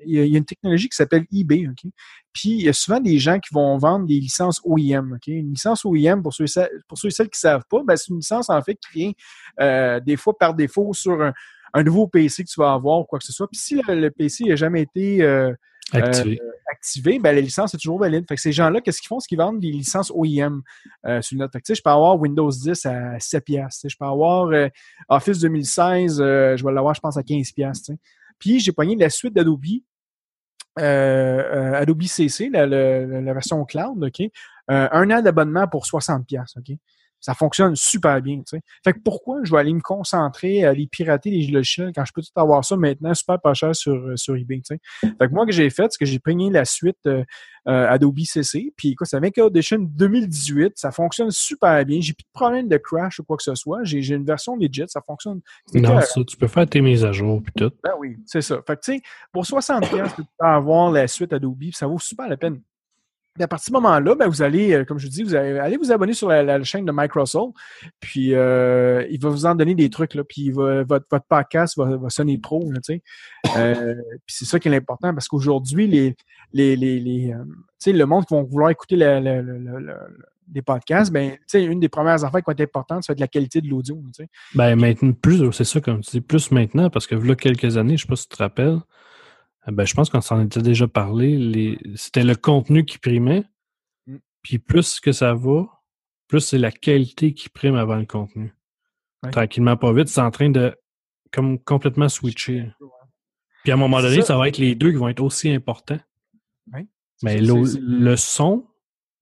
il 0.06 0.16
y, 0.16 0.20
a, 0.20 0.26
il 0.26 0.32
y 0.32 0.36
a 0.36 0.38
une 0.38 0.46
technologie 0.46 0.90
qui 0.90 0.96
s'appelle 0.96 1.26
eBay, 1.32 1.68
OK? 1.68 1.92
Puis 2.34 2.50
il 2.50 2.62
y 2.64 2.70
a 2.70 2.74
souvent 2.74 3.00
des 3.00 3.18
gens 3.20 3.40
qui 3.40 3.54
vont 3.54 3.78
vendre 3.78 4.06
des 4.06 4.20
licences 4.20 4.62
OEM, 4.64 5.14
OK? 5.14 5.28
Une 5.28 5.52
licence 5.52 5.86
OEM, 5.86 6.22
pour 6.22 6.34
ceux 6.34 6.46
et 6.46 6.48
celles, 6.48 6.70
pour 6.88 6.98
ceux 6.98 7.08
et 7.10 7.12
celles 7.12 7.30
qui 7.30 7.38
ne 7.38 7.50
savent 7.50 7.66
pas, 7.70 7.82
ben, 7.86 7.96
c'est 7.96 8.10
une 8.10 8.18
licence 8.18 8.50
en 8.50 8.62
fait 8.62 8.76
qui 8.76 9.00
vient 9.00 9.12
euh, 9.62 10.00
des 10.00 10.16
fois 10.16 10.38
par 10.38 10.54
défaut 10.54 10.94
sur 10.94 11.22
un, 11.22 11.34
un 11.74 11.84
nouveau 11.84 12.08
PC 12.08 12.44
que 12.44 12.50
tu 12.50 12.60
vas 12.60 12.74
avoir 12.74 13.00
ou 13.00 13.04
quoi 13.04 13.20
que 13.20 13.26
ce 13.26 13.34
soit. 13.34 13.48
Puis 13.48 13.60
si 13.60 13.76
le, 13.76 13.96
le 14.00 14.12
PC 14.12 14.46
n'a 14.46 14.56
jamais 14.56 14.82
été 14.82 15.22
euh, 15.22 15.54
Activé. 15.92 16.40
activé, 16.72 17.20
ben, 17.20 17.36
la 17.36 17.42
licence 17.42 17.74
est 17.74 17.78
toujours 17.78 18.00
valide. 18.00 18.26
Fait 18.28 18.36
que 18.36 18.42
ces 18.42 18.52
gens-là, 18.52 18.82
qu'est-ce 18.82 19.02
qu'ils 19.02 19.08
font? 19.08 19.20
C'est 19.20 19.28
qu'ils 19.28 19.38
vendent 19.38 19.60
des 19.60 19.72
licences 19.72 20.12
OEM 20.14 20.62
euh, 21.06 21.22
sur 21.22 21.38
net. 21.38 21.52
Fait 21.52 21.62
que, 21.62 21.74
je 21.74 21.82
peux 21.82 21.90
avoir 21.90 22.20
Windows 22.20 22.50
10 22.50 22.86
à 22.86 23.20
7 23.20 23.44
piastres. 23.44 23.82
tu 23.82 23.82
sais, 23.82 23.90
Je 23.90 23.98
peux 23.98 24.06
avoir 24.06 24.48
euh, 24.48 24.68
Office 25.08 25.40
2016, 25.40 26.22
euh, 26.22 26.58
je 26.58 26.64
vais 26.64 26.72
l'avoir, 26.72 26.94
je 26.94 27.02
pense, 27.02 27.18
à 27.18 27.24
15 27.24 27.52
piastres. 27.54 27.88
tu 27.88 27.94
sais. 27.94 28.00
Puis 28.38 28.60
j'ai 28.60 28.72
pogné 28.72 28.96
la 28.96 29.10
suite 29.10 29.34
d'Adobe, 29.34 29.66
euh, 30.78 30.84
euh, 30.84 31.82
Adobe 31.82 32.04
CC, 32.04 32.50
la, 32.50 33.34
version 33.34 33.66
cloud, 33.66 34.04
OK? 34.04 34.22
Euh, 34.22 34.88
un 34.92 35.10
an 35.12 35.22
d'abonnement 35.22 35.68
pour 35.68 35.86
60 35.86 36.28
piastres, 36.28 36.60
OK? 36.60 36.78
Ça 37.20 37.34
fonctionne 37.34 37.76
super 37.76 38.22
bien. 38.22 38.42
Fait 38.84 38.94
que 38.94 39.00
pourquoi 39.04 39.40
je 39.44 39.52
vais 39.52 39.60
aller 39.60 39.74
me 39.74 39.82
concentrer 39.82 40.64
à 40.64 40.70
aller 40.70 40.88
pirater 40.88 41.30
les 41.30 41.48
logiciels 41.48 41.92
quand 41.94 42.06
je 42.06 42.14
peux 42.14 42.22
tout 42.22 42.30
avoir 42.36 42.64
ça 42.64 42.78
maintenant 42.78 43.14
super 43.14 43.40
pas 43.40 43.54
cher 43.54 43.76
sur, 43.76 43.94
euh, 43.94 44.16
sur 44.16 44.36
eBay, 44.36 44.62
tu 44.62 44.76
sais? 44.76 44.80
Fait 45.02 45.28
que 45.28 45.34
moi, 45.34 45.46
que 45.46 45.52
j'ai 45.52 45.70
fait, 45.70 45.92
c'est 45.92 45.98
que 46.00 46.06
j'ai 46.06 46.20
pogné 46.20 46.50
la 46.50 46.66
suite 46.66 46.98
euh, 47.08 47.24
euh, 47.68 47.88
Adobe 47.90 48.20
CC, 48.20 48.74
puis 48.76 48.92
écoute, 48.92 49.08
ça 49.08 49.20
vient 49.20 49.32
qu'Audition 49.32 49.80
2018, 49.80 50.74
ça 50.76 50.92
fonctionne 50.92 51.32
super 51.32 51.84
bien, 51.86 52.00
j'ai 52.02 52.14
plus 52.14 52.24
de 52.24 52.32
problème 52.34 52.68
de 52.68 52.78
crash 52.78 53.20
ou 53.20 53.24
quoi 53.24 53.38
que 53.38 53.44
ce 53.44 53.56
soit, 53.56 53.84
j'ai 53.84 54.00
une 54.14 54.26
version 54.26 54.56
legit, 54.56 54.86
ça 54.88 55.02
fonctionne. 55.06 55.42
Non, 55.74 56.00
ça, 56.02 56.24
tu 56.24 56.38
peux 56.38 56.48
faire 56.48 56.68
tes 56.68 56.82
mises 56.82 57.04
à 57.04 57.12
jour 57.12 57.42
puis 57.44 57.54
tout. 57.56 57.72
ben 57.84 57.92
oui, 58.00 58.18
c'est 58.26 58.42
ça. 58.42 58.62
Fait 58.66 58.76
que, 58.76 58.82
tu 58.82 58.94
sais, 58.94 59.02
pour 59.32 59.44
60$, 59.44 59.90
piastres, 59.90 60.16
tu 60.16 60.22
peux 60.24 60.46
avoir 60.46 60.92
la 60.92 61.08
suite 61.08 61.34
Adobe, 61.34 61.72
ça 61.74 61.88
vaut 61.88 62.00
super 62.00 62.28
la 62.28 62.38
peine. 62.38 62.62
À 63.40 63.48
partir 63.48 63.72
de 63.72 63.78
ce 63.78 63.82
moment-là, 63.82 64.16
ben, 64.16 64.28
vous 64.28 64.42
allez, 64.42 64.74
euh, 64.74 64.86
comme 64.86 65.00
je 65.00 65.06
vous 65.06 65.12
dis, 65.12 65.24
vous 65.24 65.36
allez, 65.36 65.78
vous 65.78 65.92
abonner 65.92 66.14
sur 66.14 66.28
la, 66.28 66.64
chaîne 66.64 66.86
de 66.86 66.92
Russell, 67.14 67.50
puis 68.00 68.34
euh, 68.34 69.06
il 69.10 69.20
va 69.20 69.30
vous 69.30 69.46
en 69.46 69.56
donner 69.56 69.76
des 69.76 69.90
trucs, 69.90 70.14
là, 70.14 70.24
puis 70.24 70.52
va- 70.52 70.84
votre, 70.84 71.06
podcast 71.28 71.78
va, 71.78 71.98
va 71.98 72.10
sonner 72.10 72.38
pro. 72.38 72.70
Euh, 73.58 73.96
puis 74.26 74.36
c'est 74.36 74.46
ça 74.46 74.60
qui 74.60 74.68
est 74.68 74.76
important, 74.76 75.14
parce 75.14 75.28
qu'aujourd'hui, 75.28 75.88
les, 75.88 76.16
les, 76.54 76.76
les, 76.76 77.34
le 77.86 78.06
monde 78.06 78.26
qui 78.26 78.34
vont 78.34 78.44
vouloir 78.44 78.70
écouter 78.72 78.96
la- 78.96 79.22
des 80.50 80.62
podcasts, 80.62 81.12
ben, 81.12 81.38
une 81.54 81.80
des 81.80 81.90
premières 81.90 82.24
affaires 82.24 82.42
qui 82.42 82.48
va 82.48 82.54
être 82.54 82.62
importante, 82.62 83.04
ça 83.04 83.14
va 83.14 83.16
être 83.16 83.20
la 83.20 83.28
qualité 83.28 83.62
de 83.62 83.68
l'audio. 83.68 84.02
Ben 84.56 84.76
maintenant, 84.76 85.14
plus, 85.14 85.52
c'est 85.52 85.64
ça 85.64 85.80
comme 85.80 86.02
tu 86.02 86.12
dis, 86.12 86.22
plus 86.22 86.52
maintenant, 86.52 86.90
parce 86.90 87.08
que 87.08 87.16
là, 87.16 87.36
quelques 87.36 87.78
années, 87.78 87.98
je 87.98 88.04
sais 88.04 88.08
pas 88.08 88.16
si 88.16 88.28
tu 88.28 88.36
te 88.36 88.42
rappelles, 88.44 88.80
ben, 89.72 89.86
je 89.86 89.94
pense 89.94 90.10
qu'on 90.10 90.22
s'en 90.22 90.42
était 90.42 90.62
déjà 90.62 90.88
parlé, 90.88 91.38
les... 91.38 91.78
c'était 91.96 92.24
le 92.24 92.36
contenu 92.36 92.86
qui 92.86 92.98
primait, 92.98 93.46
Mm. 94.10 94.18
puis 94.42 94.60
plus 94.60 95.00
que 95.00 95.12
ça 95.12 95.34
va, 95.34 95.68
plus 96.28 96.42
c'est 96.42 96.58
la 96.58 96.72
qualité 96.72 97.34
qui 97.34 97.50
prime 97.50 97.76
avant 97.76 97.96
le 97.96 98.06
contenu. 98.06 98.54
Ouais. 99.24 99.32
Tranquillement, 99.32 99.78
pas 99.78 99.94
vite, 99.94 100.08
c'est 100.08 100.22
en 100.22 100.32
train 100.32 100.50
de 100.50 100.76
comme 101.32 101.60
complètement 101.60 102.10
switcher. 102.10 102.72
Puis 103.64 103.72
à 103.72 103.76
un 103.76 103.78
moment 103.78 104.02
donné, 104.02 104.22
ça. 104.22 104.28
ça. 104.28 104.38
va 104.38 104.48
être 104.48 104.58
les 104.58 104.74
deux 104.74 104.92
qui 104.92 104.98
vont 104.98 105.10
être 105.10 105.22
aussi 105.22 105.52
importants. 105.52 106.00
Ouais. 106.74 106.88
Mais 107.22 107.40
le, 107.40 107.54
le 107.80 108.16
son, 108.16 108.66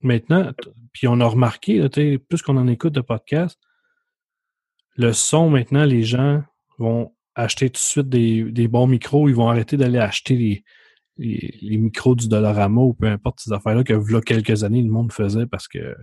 maintenant, 0.01 0.53
puis 0.93 1.07
on 1.07 1.19
a 1.19 1.25
remarqué, 1.25 1.79
là, 1.79 1.89
plus 1.89 2.41
qu'on 2.41 2.57
en 2.57 2.67
écoute 2.67 2.93
de 2.93 3.01
podcasts, 3.01 3.59
le 4.95 5.11
son, 5.11 5.49
maintenant, 5.49 5.85
les 5.85 6.03
gens 6.03 6.43
vont 6.77 7.13
acheter 7.37 7.69
tout 7.69 7.73
de 7.73 7.77
suite 7.77 8.09
des, 8.09 8.43
des 8.43 8.67
bons 8.67 8.87
micros, 8.87 9.29
ils 9.29 9.35
vont 9.35 9.47
arrêter 9.49 9.77
d'aller 9.77 9.99
acheter 9.99 10.35
les, 10.35 10.63
les, 11.17 11.57
les 11.61 11.77
micros 11.77 12.15
du 12.15 12.27
Dollarama 12.27 12.81
ou 12.81 12.93
peu 12.93 13.07
importe 13.07 13.39
ces 13.39 13.53
affaires-là 13.53 13.83
que 13.83 13.93
là, 13.93 14.21
quelques 14.21 14.63
années, 14.63 14.81
le 14.81 14.89
monde 14.89 15.11
faisait 15.11 15.45
parce 15.45 15.67
que 15.67 15.95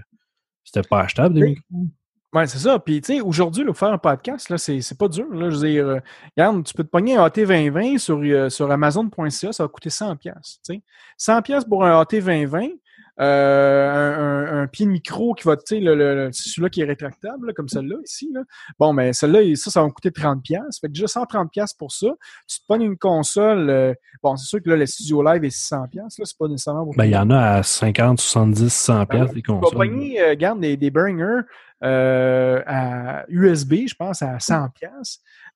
c'était 0.64 0.86
pas 0.88 1.00
achetable 1.00 1.34
des 1.34 1.42
Oui. 1.42 1.48
micros. 1.50 1.86
Ouais, 2.32 2.48
c'est 2.48 2.58
ça. 2.58 2.80
Puis, 2.80 3.00
tu 3.00 3.14
sais, 3.14 3.20
aujourd'hui, 3.20 3.64
pour 3.64 3.76
faire 3.76 3.92
un 3.92 3.98
podcast, 3.98 4.48
là, 4.50 4.58
c'est, 4.58 4.80
c'est 4.80 4.98
pas 4.98 5.06
dur. 5.06 5.32
Là. 5.32 5.50
Je 5.50 5.56
veux 5.56 5.68
dire, 5.68 5.86
euh, 5.86 6.00
regarde, 6.36 6.64
tu 6.64 6.74
peux 6.74 6.82
te 6.82 6.88
pogner 6.88 7.14
un 7.16 7.24
AT2020 7.28 7.98
sur, 7.98 8.18
euh, 8.24 8.48
sur 8.48 8.68
Amazon.ca, 8.72 9.52
ça 9.52 9.62
va 9.62 9.68
coûter 9.68 9.88
100$. 9.90 10.16
piastres, 10.16 10.60
tu 10.66 10.74
sais. 10.74 10.82
100$ 11.16 11.42
piastres 11.42 11.68
pour 11.68 11.84
un 11.84 12.02
AT2020. 12.02 12.72
Euh, 13.20 14.50
un, 14.50 14.62
un, 14.62 14.66
pied 14.66 14.86
de 14.86 14.90
micro 14.90 15.34
qui 15.34 15.44
va, 15.44 15.56
tu 15.56 15.62
sais, 15.66 15.80
le, 15.80 15.94
le, 15.94 16.30
celui-là 16.32 16.68
qui 16.68 16.80
est 16.80 16.84
rétractable, 16.84 17.54
comme 17.54 17.68
celui-là 17.68 17.96
ici. 18.04 18.28
Là. 18.32 18.40
Bon, 18.78 18.92
mais 18.92 19.06
ben, 19.06 19.12
celui-là, 19.12 19.56
ça, 19.56 19.70
ça 19.70 19.80
va 19.80 19.86
me 19.86 19.92
coûter 19.92 20.10
30$. 20.10 20.80
Fait 20.80 20.88
que 20.88 20.92
déjà 20.92 21.06
130$ 21.06 21.76
pour 21.78 21.92
ça. 21.92 22.08
Tu 22.48 22.58
te 22.58 22.66
pognes 22.66 22.82
une 22.82 22.98
console. 22.98 23.70
Euh, 23.70 23.94
bon, 24.22 24.36
c'est 24.36 24.46
sûr 24.46 24.62
que 24.62 24.68
là, 24.68 24.76
le 24.76 24.86
studio 24.86 25.22
live 25.22 25.44
est 25.44 25.56
600$. 25.56 25.94
Là, 25.94 26.06
c'est 26.08 26.38
pas 26.38 26.48
nécessairement 26.48 26.90
Ben, 26.96 27.04
il 27.04 27.12
y 27.12 27.16
en 27.16 27.30
a 27.30 27.38
à 27.38 27.62
50, 27.62 28.20
70, 28.20 28.66
100$ 28.66 29.06
ben, 29.06 29.26
des 29.26 29.42
consoles. 29.42 29.70
Tu 29.70 29.76
vas 29.76 29.84
pogner, 29.84 30.20
euh, 30.20 30.34
garde, 30.34 30.60
des, 30.60 30.76
des 30.76 30.90
burners 30.90 31.42
à 31.80 33.24
USB, 33.28 33.86
je 33.86 33.94
pense, 33.94 34.22
à 34.22 34.38
100$. 34.38 34.70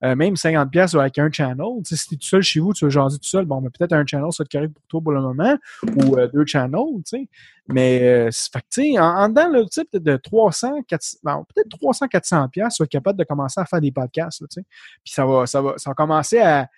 Euh, 0.05 0.15
même 0.15 0.37
50 0.37 0.71
pièces 0.71 0.95
avec 0.95 1.19
un 1.19 1.31
channel. 1.31 1.67
si 1.85 1.97
tu 2.09 2.15
es 2.15 2.19
tout 2.19 2.27
seul 2.27 2.43
chez 2.43 2.61
vous, 2.61 2.73
tu 2.73 2.85
veux 2.85 2.91
jaser 2.91 3.19
tout 3.19 3.29
seul, 3.29 3.45
bon, 3.47 3.61
mais 3.61 3.69
peut-être 3.71 3.93
un 3.93 4.07
channel, 4.07 4.31
ça 4.33 4.45
te 4.45 4.57
correct 4.57 4.73
pour 4.73 4.85
toi 4.87 5.01
pour 5.01 5.13
le 5.13 5.21
moment, 5.21 5.57
ou 5.97 6.17
euh, 6.17 6.29
deux 6.29 6.47
channels, 6.47 7.03
tu 7.05 7.19
sais. 7.19 7.29
Mais, 7.69 8.03
euh, 8.03 8.31
fait 8.31 8.65
tu 8.71 8.93
sais, 8.93 8.99
en, 8.99 9.29
dedans, 9.29 9.49
le 9.49 9.67
type 9.67 9.97
de 9.97 10.17
300, 10.17 10.83
400, 10.87 11.19
bon, 11.25 11.45
peut-être 11.53 11.69
300, 11.69 12.07
400 12.07 12.49
pièces, 12.49 12.75
tu 12.75 12.83
vas 12.83 12.85
être 12.85 12.91
capable 12.91 13.19
de 13.19 13.25
commencer 13.25 13.61
à 13.61 13.65
faire 13.65 13.81
des 13.81 13.91
podcasts, 13.91 14.39
tu 14.41 14.47
sais. 14.51 14.65
Puis 15.05 15.13
ça 15.13 15.27
va, 15.27 15.47
ça 15.47 15.61
va, 15.61 15.75
ça 15.77 15.91
va 15.91 15.95
commencer 15.95 16.39
à, 16.39 16.69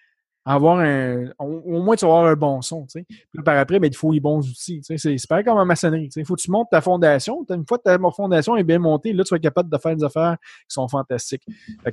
avoir 0.44 0.78
un. 0.78 1.26
Au, 1.38 1.82
moins, 1.82 1.96
tu 1.96 2.06
vas 2.06 2.12
avoir 2.12 2.26
un 2.26 2.34
bon 2.34 2.62
son. 2.62 2.86
Tu 2.86 3.00
sais. 3.00 3.04
Puis 3.04 3.42
par 3.44 3.56
après, 3.58 3.78
ben, 3.78 3.88
il 3.88 3.96
faut 3.96 4.12
les 4.12 4.20
bons 4.20 4.38
outils. 4.38 4.80
C'est 4.82 5.28
pareil 5.28 5.44
comme 5.44 5.58
en 5.58 5.66
maçonnerie. 5.66 6.08
Il 6.16 6.24
faut 6.24 6.34
que 6.34 6.40
tu 6.40 6.50
montes 6.50 6.68
ta 6.70 6.80
fondation. 6.80 7.44
Une 7.50 7.66
fois 7.66 7.78
que 7.78 7.84
ta 7.84 7.98
fondation 8.10 8.56
est 8.56 8.64
bien 8.64 8.78
montée, 8.78 9.12
là, 9.12 9.22
tu 9.24 9.34
vas 9.34 9.38
capable 9.38 9.70
de 9.70 9.78
faire 9.78 9.94
des 9.94 10.04
affaires 10.04 10.36
qui 10.40 10.74
sont 10.74 10.88
fantastiques. 10.88 11.44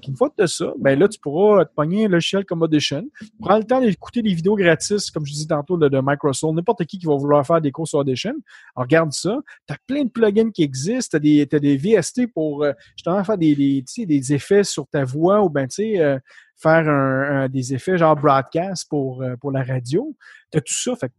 Qu'une 0.02 0.15
fois 0.15 0.30
que 0.30 0.36
tu 0.38 0.44
as 0.44 0.48
ça, 0.48 0.74
ben 0.80 0.98
là, 0.98 1.07
tu 1.07 1.19
pourras 1.19 1.65
te 1.65 1.74
pogner 1.74 2.06
un 2.06 2.10
logiciel 2.10 2.45
comme 2.45 2.61
Audition. 2.61 3.03
Prends 3.40 3.57
le 3.57 3.64
temps 3.64 3.82
d'écouter 3.82 4.22
des 4.22 4.34
vidéos 4.34 4.56
gratis, 4.56 5.11
comme 5.11 5.26
je 5.26 5.34
disais 5.34 5.48
tantôt, 5.48 5.78
de, 5.78 6.02
Microsoft. 6.02 6.56
N'importe 6.56 6.86
qui 6.86 6.99
qui 6.99 7.06
va 7.06 7.15
vouloir 7.15 7.45
faire 7.45 7.60
des 7.60 7.72
cours 7.72 7.88
sur 7.88 7.99
Audition. 7.99 8.34
Regarde 8.76 9.11
ça. 9.11 9.38
Tu 9.68 9.74
as 9.74 9.78
plein 9.86 10.03
de 10.03 10.10
plugins 10.10 10.52
qui 10.52 10.64
existent. 10.64 11.19
Tu 11.19 11.48
as, 11.52 11.60
des 11.60 11.78
VST 11.78 12.28
pour 12.34 12.64
euh, 12.64 12.72
justement 12.95 13.24
faire 13.24 13.38
des, 13.38 13.56
des, 13.56 14.06
des 14.06 14.34
effets 14.34 14.64
sur 14.64 14.88
ta 14.88 15.03
voix 15.03 15.41
ou 15.44 15.49
ben, 15.49 15.68
tu 15.68 15.76
sais, 15.76 15.99
euh, 15.99 16.18
faire 16.57 16.89
un, 16.89 17.47
des 17.49 17.73
effets 17.73 17.97
genre 17.97 18.15
broadcast 18.15 18.88
pour, 18.89 19.21
euh, 19.21 19.35
pour 19.35 19.51
la 19.51 19.63
radio. 19.63 20.15
Tu 20.51 20.57
as 20.57 20.61
tout 20.61 20.73
ça. 20.73 20.95
Fait 20.95 21.11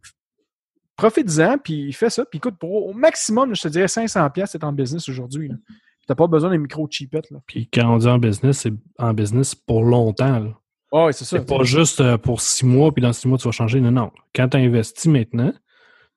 profite-en, 0.95 1.57
puis 1.57 1.93
fais 1.93 2.09
ça. 2.09 2.25
Puis 2.25 2.37
écoute, 2.37 2.55
pour 2.59 2.87
au 2.87 2.93
maximum, 2.93 3.55
je 3.55 3.61
te 3.61 3.67
dirais 3.69 3.87
500 3.87 4.29
pièces 4.31 4.51
c'est 4.51 4.63
en 4.63 4.73
business 4.73 5.07
aujourd'hui. 5.07 5.49
Tu 5.49 5.75
n'as 6.09 6.15
pas 6.15 6.27
besoin 6.27 6.49
d'un 6.49 6.57
micro 6.57 6.87
cheapette. 6.89 7.29
Là. 7.31 7.39
Puis 7.45 7.69
quand 7.71 7.93
on 7.93 7.97
dit 7.97 8.07
en 8.07 8.17
business, 8.17 8.59
c'est 8.59 8.73
en 8.97 9.13
business 9.13 9.55
pour 9.55 9.83
longtemps. 9.83 10.39
Là. 10.39 10.53
oui, 10.91 11.13
c'est 11.13 11.23
ça. 11.23 11.37
C'est 11.37 11.45
pas 11.45 11.63
juste 11.63 12.01
euh, 12.01 12.17
pour 12.17 12.41
six 12.41 12.65
mois, 12.65 12.91
puis 12.91 13.01
dans 13.01 13.13
six 13.13 13.27
mois, 13.27 13.37
tu 13.37 13.47
vas 13.47 13.51
changer. 13.51 13.79
Non, 13.79 13.91
non. 13.91 14.11
Quand 14.35 14.49
tu 14.49 14.57
as 14.57 14.59
investi 14.59 15.07
maintenant, 15.07 15.53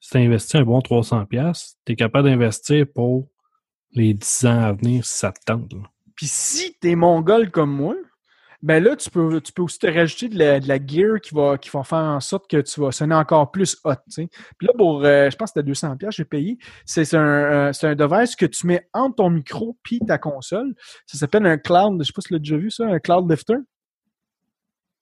si 0.00 0.10
tu 0.10 0.16
as 0.16 0.20
investi 0.20 0.56
un 0.56 0.64
bon 0.64 0.80
300 0.80 1.26
pièces 1.26 1.76
tu 1.86 1.92
es 1.92 1.96
capable 1.96 2.28
d'investir 2.28 2.86
pour 2.92 3.28
les 3.92 4.14
10 4.14 4.46
ans 4.46 4.62
à 4.62 4.72
venir 4.72 5.04
si 5.04 5.18
ça 5.18 5.32
te 5.32 5.40
tente. 5.44 5.72
Puis 6.16 6.26
si 6.26 6.76
tu 6.80 6.90
es 6.90 6.96
mongol 6.96 7.50
comme 7.50 7.70
moi, 7.70 7.94
ben 8.62 8.82
là, 8.82 8.94
tu 8.94 9.10
peux, 9.10 9.40
tu 9.40 9.52
peux 9.52 9.62
aussi 9.62 9.78
te 9.78 9.88
rajouter 9.88 10.28
de 10.28 10.38
la, 10.38 10.60
de 10.60 10.68
la 10.68 10.76
gear 10.76 11.20
qui 11.20 11.34
va, 11.34 11.58
qui 11.58 11.68
va 11.70 11.82
faire 11.82 11.98
en 11.98 12.20
sorte 12.20 12.48
que 12.48 12.60
tu 12.60 12.80
vas 12.80 12.92
sonner 12.92 13.14
encore 13.14 13.50
plus 13.50 13.76
hot. 13.84 13.94
Puis 14.14 14.28
là, 14.60 14.72
pour, 14.76 15.04
euh, 15.04 15.28
je 15.30 15.36
pense 15.36 15.52
que 15.52 15.60
c'était 15.60 15.72
200$, 15.72 16.10
j'ai 16.10 16.24
payé. 16.24 16.58
C'est 16.86 17.12
un, 17.14 17.70
euh, 17.70 17.72
un 17.82 17.94
device 17.96 18.36
que 18.36 18.46
tu 18.46 18.68
mets 18.68 18.88
entre 18.92 19.16
ton 19.16 19.30
micro 19.30 19.76
puis 19.82 19.98
ta 20.06 20.16
console. 20.16 20.74
Ça 21.06 21.18
s'appelle 21.18 21.44
un 21.46 21.58
cloud, 21.58 22.00
je 22.00 22.06
sais 22.06 22.12
pas 22.12 22.20
si 22.20 22.28
tu 22.28 22.34
l'as 22.34 22.38
déjà 22.38 22.56
vu 22.56 22.70
ça, 22.70 22.86
un 22.86 23.00
cloud 23.00 23.28
lifter. 23.28 23.56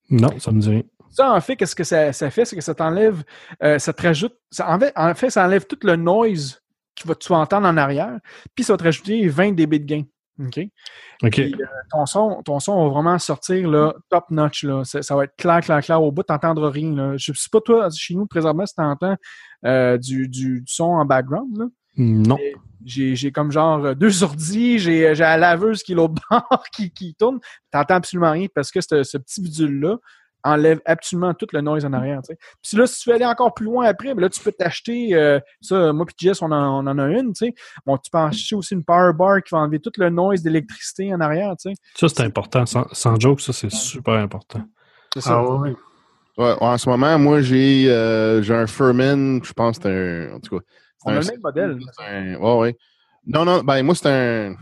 Non, 0.09 0.39
ça 0.39 0.53
me 0.53 0.61
dit 0.61 0.71
rien. 0.71 0.83
Ça, 1.11 1.33
en 1.33 1.41
fait, 1.41 1.57
qu'est-ce 1.57 1.75
que 1.77 1.85
ça, 1.85 2.13
ça 2.13 2.31
fait? 2.31 2.45
C'est 2.45 2.57
que 2.57 2.63
ça 2.63 2.75
t'enlève, 2.75 3.25
euh, 3.63 3.79
ça 3.79 3.93
te 3.93 4.03
rajoute, 4.03 4.35
ça, 4.51 4.73
en, 4.73 4.79
fait, 4.79 4.93
en 4.97 5.15
fait, 5.15 5.31
ça 5.31 5.45
enlève 5.45 5.67
tout 5.67 5.79
le 5.83 5.97
noise 5.97 6.63
que 6.97 7.13
tu 7.15 7.29
vas 7.29 7.39
entendre 7.39 7.67
en 7.67 7.77
arrière, 7.77 8.19
puis 8.55 8.65
ça 8.65 8.73
va 8.73 8.77
te 8.79 8.85
rajouter 8.85 9.29
20 9.29 9.53
dB 9.53 9.81
de 9.81 9.85
gain. 9.85 10.03
OK? 10.41 10.61
OK. 11.23 11.39
Euh, 11.39 11.51
ton, 11.91 12.07
son, 12.07 12.43
ton 12.43 12.61
son 12.61 12.85
va 12.85 12.89
vraiment 12.91 13.19
sortir 13.19 13.69
là, 13.69 13.95
top 14.09 14.31
notch. 14.31 14.65
Là. 14.65 14.83
Ça, 14.85 15.15
va 15.15 15.25
être 15.25 15.37
clair, 15.37 15.61
clair, 15.61 15.83
clair. 15.83 16.03
Au 16.03 16.11
bout, 16.11 16.23
tu 16.23 16.33
n'entendras 16.33 16.71
rien. 16.71 16.95
Là. 16.95 17.17
Je 17.17 17.33
ne 17.33 17.37
sais 17.37 17.49
pas, 17.51 17.61
toi, 17.61 17.89
chez 17.95 18.15
nous, 18.15 18.27
présentement, 18.27 18.67
si 18.67 18.75
tu 18.75 18.83
entends 18.83 19.17
euh, 19.67 19.99
du, 19.99 20.29
du, 20.29 20.65
son 20.67 20.85
en 20.85 21.05
background. 21.05 21.57
Là. 21.59 21.67
Non. 21.97 22.39
J'ai 22.85 23.31
comme 23.31 23.53
genre 23.53 23.85
euh, 23.85 23.95
deux 23.95 24.23
ordi, 24.23 24.79
j'ai 24.79 25.13
la 25.15 25.37
laveuse 25.37 25.83
qui 25.83 25.93
est 25.93 25.95
l'autre 25.95 26.15
bord 26.31 26.65
qui, 26.75 26.91
qui 26.91 27.15
tourne. 27.15 27.39
Tu 27.41 27.77
n'entends 27.77 27.97
absolument 27.97 28.31
rien 28.31 28.47
parce 28.55 28.71
que 28.71 28.81
ce 28.81 29.19
petit 29.19 29.43
bidule-là, 29.43 29.97
enlève 30.45 30.81
absolument 30.85 31.35
tout 31.35 31.47
le 31.53 31.61
noise 31.61 31.85
en 31.85 31.93
arrière. 31.93 32.21
Puis 32.63 32.77
là, 32.77 32.87
si 32.87 33.01
tu 33.01 33.11
veux 33.11 33.17
aller 33.17 33.25
encore 33.25 33.55
plus 33.55 33.67
loin 33.67 33.87
après, 33.87 34.15
ben 34.15 34.23
là, 34.23 34.29
tu 34.29 34.41
peux 34.41 34.53
t'acheter, 34.53 35.15
euh, 35.15 35.39
ça, 35.61 35.93
moi 35.93 36.07
et 36.09 36.15
Jess, 36.17 36.43
on 36.43 36.51
en, 36.51 36.85
on 36.85 36.87
en 36.87 36.99
a 36.99 37.09
une, 37.09 37.33
tu 37.33 37.47
sais. 37.47 37.55
Bon, 37.87 37.97
tu 37.99 38.11
peux 38.11 38.19
acheter 38.19 38.55
aussi 38.55 38.75
une 38.75 38.85
power 38.85 39.13
bar 39.13 39.43
qui 39.43 39.55
va 39.55 39.59
enlever 39.59 39.81
tout 39.81 39.93
le 39.97 40.11
noise 40.11 40.43
d'électricité 40.43 41.13
en 41.15 41.21
arrière, 41.21 41.55
tu 41.61 41.71
sais. 41.71 41.77
Ça, 41.95 42.09
c'est 42.09 42.23
important. 42.23 42.67
Sans, 42.67 42.87
sans, 42.93 43.19
joke, 43.19 43.41
ça, 43.41 43.53
c'est 43.53 43.73
super 43.73 44.15
important. 44.15 44.63
C'est 45.15 45.21
ça. 45.21 45.39
Ah, 45.39 45.55
ouais. 45.57 45.75
Ouais, 46.39 46.55
en 46.61 46.79
ce 46.79 46.89
moment, 46.89 47.19
moi, 47.19 47.43
j'ai 47.43 47.87
euh, 47.89 48.43
un 48.49 48.67
Furman, 48.67 49.41
je 49.45 49.53
pense 49.53 49.79
que 49.79 49.83
c'est 49.83 50.33
un. 50.33 50.37
En 50.37 50.41
tout 50.41 50.59
cas. 50.59 50.65
On 51.05 51.13
a 51.13 51.21
le 51.21 51.27
même 51.27 51.41
modèle. 51.43 51.79
Un, 51.99 52.35
ouais, 52.37 52.59
ouais. 52.59 52.77
Non, 53.27 53.45
non, 53.45 53.63
ben 53.63 53.83
moi, 53.83 53.95
c'est 53.95 54.09
un 54.09 54.55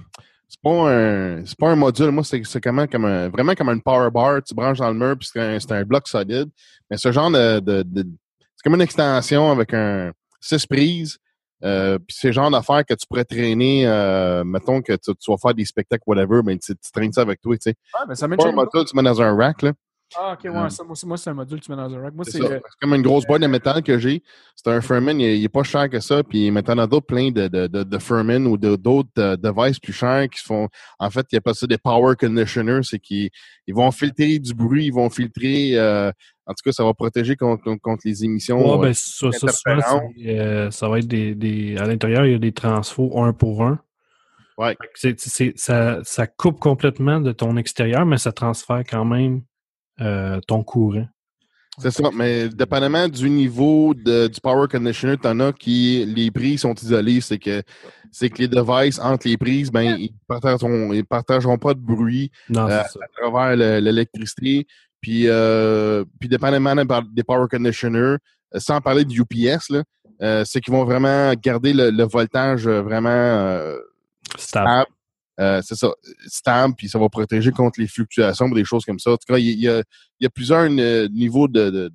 c'est 0.49 0.61
pas 0.62 0.91
un 0.91 1.45
c'est 1.45 1.59
pas 1.59 1.69
un 1.69 1.77
module. 1.77 2.11
Moi 2.11 2.25
c'est 2.25 2.61
comment 2.61 2.87
comme 2.87 3.05
un, 3.05 3.29
vraiment 3.29 3.55
comme 3.55 3.69
un 3.69 3.79
power 3.79 4.11
bar. 4.11 4.43
Tu 4.43 4.55
branches 4.55 4.79
dans 4.79 4.91
le 4.91 4.95
mur 4.95 5.16
puis 5.19 5.29
c'est 5.33 5.73
un, 5.73 5.85
bloc 5.85 6.09
solide. 6.09 6.49
Mais 6.91 6.97
ce 6.97 7.12
genre 7.12 7.31
de, 7.31 7.61
de, 7.61 7.85
c'est 7.95 8.62
comme 8.65 8.75
une 8.75 8.81
extension 8.81 9.51
avec 9.51 9.75
un 9.75 10.12
six 10.41 10.66
prises. 10.66 11.19
Euh, 11.65 11.99
puis 11.99 12.16
c'est 12.19 12.29
le 12.29 12.33
genre 12.35 12.51
d'affaire 12.51 12.85
que 12.87 12.95
tu 12.95 13.05
pourrais 13.09 13.25
traîner 13.25 13.85
euh, 13.85 14.45
mettons 14.45 14.81
que 14.81 14.93
tu, 14.93 15.12
vas 15.27 15.37
faire 15.43 15.55
des 15.55 15.65
spectacles 15.65 16.05
whatever 16.07 16.41
mais 16.45 16.57
tu, 16.57 16.73
traînes 16.95 17.12
ça 17.12 17.23
avec 17.23 17.41
toi 17.41 17.57
tu 17.57 17.62
sais. 17.62 17.75
Ah, 17.95 18.05
mais 18.09 18.15
ça 18.15 18.29
pas 18.29 18.47
un 18.47 18.53
module 18.53 18.85
tu 18.85 18.95
mets 18.95 19.03
dans 19.03 19.20
un 19.20 19.35
rack 19.35 19.62
là 19.62 19.73
ah, 20.16 20.32
ok, 20.32 20.44
ouais, 20.44 20.56
euh, 20.56 20.68
ça, 20.70 20.85
moi, 20.85 21.16
c'est 21.18 21.30
un 21.30 21.35
module 21.35 21.60
que 21.60 21.66
tu 21.66 21.70
mets 21.70 21.76
dans 21.76 21.94
un 21.94 22.01
rack. 22.01 22.14
Moi, 22.14 22.24
c'est 22.24 22.40
comme 22.80 22.94
une 22.94 23.02
grosse 23.02 23.26
boîte 23.26 23.43
de 23.43 23.47
métal 23.47 23.82
que 23.82 23.98
j'ai. 23.98 24.22
C'est 24.56 24.70
un 24.70 24.80
Furman, 24.80 25.20
il 25.20 25.43
n'est 25.43 25.48
pas 25.48 25.62
cher 25.62 25.90
que 25.90 26.01
ça. 26.01 26.22
Puis 26.22 26.51
maintenant, 26.51 26.86
d'autres 26.86 27.06
plein 27.06 27.30
de, 27.30 27.47
de, 27.48 27.66
de, 27.66 27.82
de 27.82 27.98
Furman 27.98 28.47
ou 28.47 28.56
d'autres 28.56 29.09
euh, 29.18 29.36
devices 29.36 29.78
plus 29.78 29.93
chers 29.93 30.28
qui 30.30 30.43
font. 30.43 30.68
En 30.98 31.10
fait, 31.10 31.26
il 31.30 31.36
y 31.36 31.39
a 31.39 31.40
pas 31.43 31.52
ça 31.52 31.66
des 31.66 31.76
power 31.76 32.14
conditioners. 32.16 32.82
C'est 32.85 32.98
qu'ils 32.98 33.30
ils 33.66 33.74
vont 33.74 33.90
filtrer 33.90 34.39
du 34.39 34.55
bruit, 34.55 34.86
ils 34.86 34.94
vont 34.94 35.10
filtrer. 35.10 35.72
Euh, 35.74 36.10
en 36.47 36.52
tout 36.52 36.62
cas, 36.64 36.72
ça 36.72 36.85
va 36.85 36.94
protéger 36.94 37.36
contre, 37.36 37.74
contre 37.76 38.02
les 38.06 38.24
émissions. 38.24 38.78
Ouais, 38.78 38.89
ben, 38.89 38.94
ça, 38.94 39.30
ça, 39.32 39.48
ça, 40.70 40.89
va 40.89 40.98
être 40.98 41.06
des, 41.06 41.35
des. 41.35 41.76
À 41.76 41.85
l'intérieur, 41.85 42.24
il 42.24 42.32
y 42.32 42.35
a 42.35 42.39
des 42.39 42.52
transfos 42.52 43.22
un 43.22 43.35
pour 43.35 43.62
un. 43.62 43.78
Ouais. 44.56 44.76
ça, 45.56 45.98
ça 46.02 46.26
coupe 46.26 46.59
complètement 46.59 47.20
de 47.20 47.30
ton 47.30 47.56
extérieur, 47.59 48.06
mais 48.06 48.16
ça 48.16 48.32
transfère 48.32 48.82
quand 48.89 49.05
même 49.05 49.43
euh, 50.01 50.41
ton 50.47 50.62
courant. 50.62 51.07
C'est 51.81 51.93
ça, 51.93 52.11
mais 52.12 52.49
dépendamment 52.49 53.07
du 53.07 53.31
niveau 53.31 53.95
de, 53.95 54.27
du 54.27 54.41
power 54.41 54.66
conditioner, 54.69 55.16
tu 55.16 55.29
en 55.29 55.39
as 55.39 55.53
qui 55.53 56.05
les 56.09 56.33
prises 56.33 56.62
sont 56.62 56.75
isolées. 56.75 57.20
C'est 57.20 57.39
que 57.39 57.62
c'est 58.11 58.31
que 58.31 58.39
les 58.39 58.49
devices 58.49 58.99
entre 58.99 59.29
les 59.29 59.37
prises, 59.37 59.70
ben, 59.70 59.97
ils 59.97 60.12
partageront, 60.27 60.93
ils 60.93 61.05
partageront 61.05 61.57
pas 61.57 61.75
de 61.75 61.79
bruit 61.79 62.33
euh, 62.57 62.81
à 62.81 62.87
travers 63.16 63.55
l'électricité. 63.81 64.66
Puis, 65.01 65.29
euh, 65.29 66.05
puis 66.19 66.29
dépendamment 66.29 66.75
des 67.12 67.23
power 67.23 67.47
conditioners, 67.49 68.16
sans 68.57 68.81
parler 68.81 69.05
du 69.05 69.20
UPS, 69.20 69.73
c'est 70.47 70.61
qu'ils 70.61 70.75
vont 70.75 70.85
vraiment 70.85 71.33
garder 71.35 71.73
le, 71.73 72.05
voltage 72.05 72.66
vraiment 72.66 73.62
stable. 74.37 74.87
Euh, 75.40 75.60
c'est 75.65 75.77
ça, 75.77 75.93
stable, 76.27 76.74
puis 76.77 76.89
ça 76.89 76.98
va 76.98 77.09
protéger 77.09 77.52
contre 77.52 77.81
les 77.81 77.86
fluctuations 77.86 78.47
ou 78.47 78.55
des 78.55 78.65
choses 78.65 78.85
comme 78.85 78.98
ça. 78.98 79.12
En 79.12 79.16
tout 79.16 79.32
cas, 79.32 79.39
il 79.39 79.60
y 79.60 79.69
a, 79.69 80.31
plusieurs 80.31 80.69
euh, 80.69 81.09
niveaux 81.09 81.47
de, 81.47 81.70
de, 81.70 81.89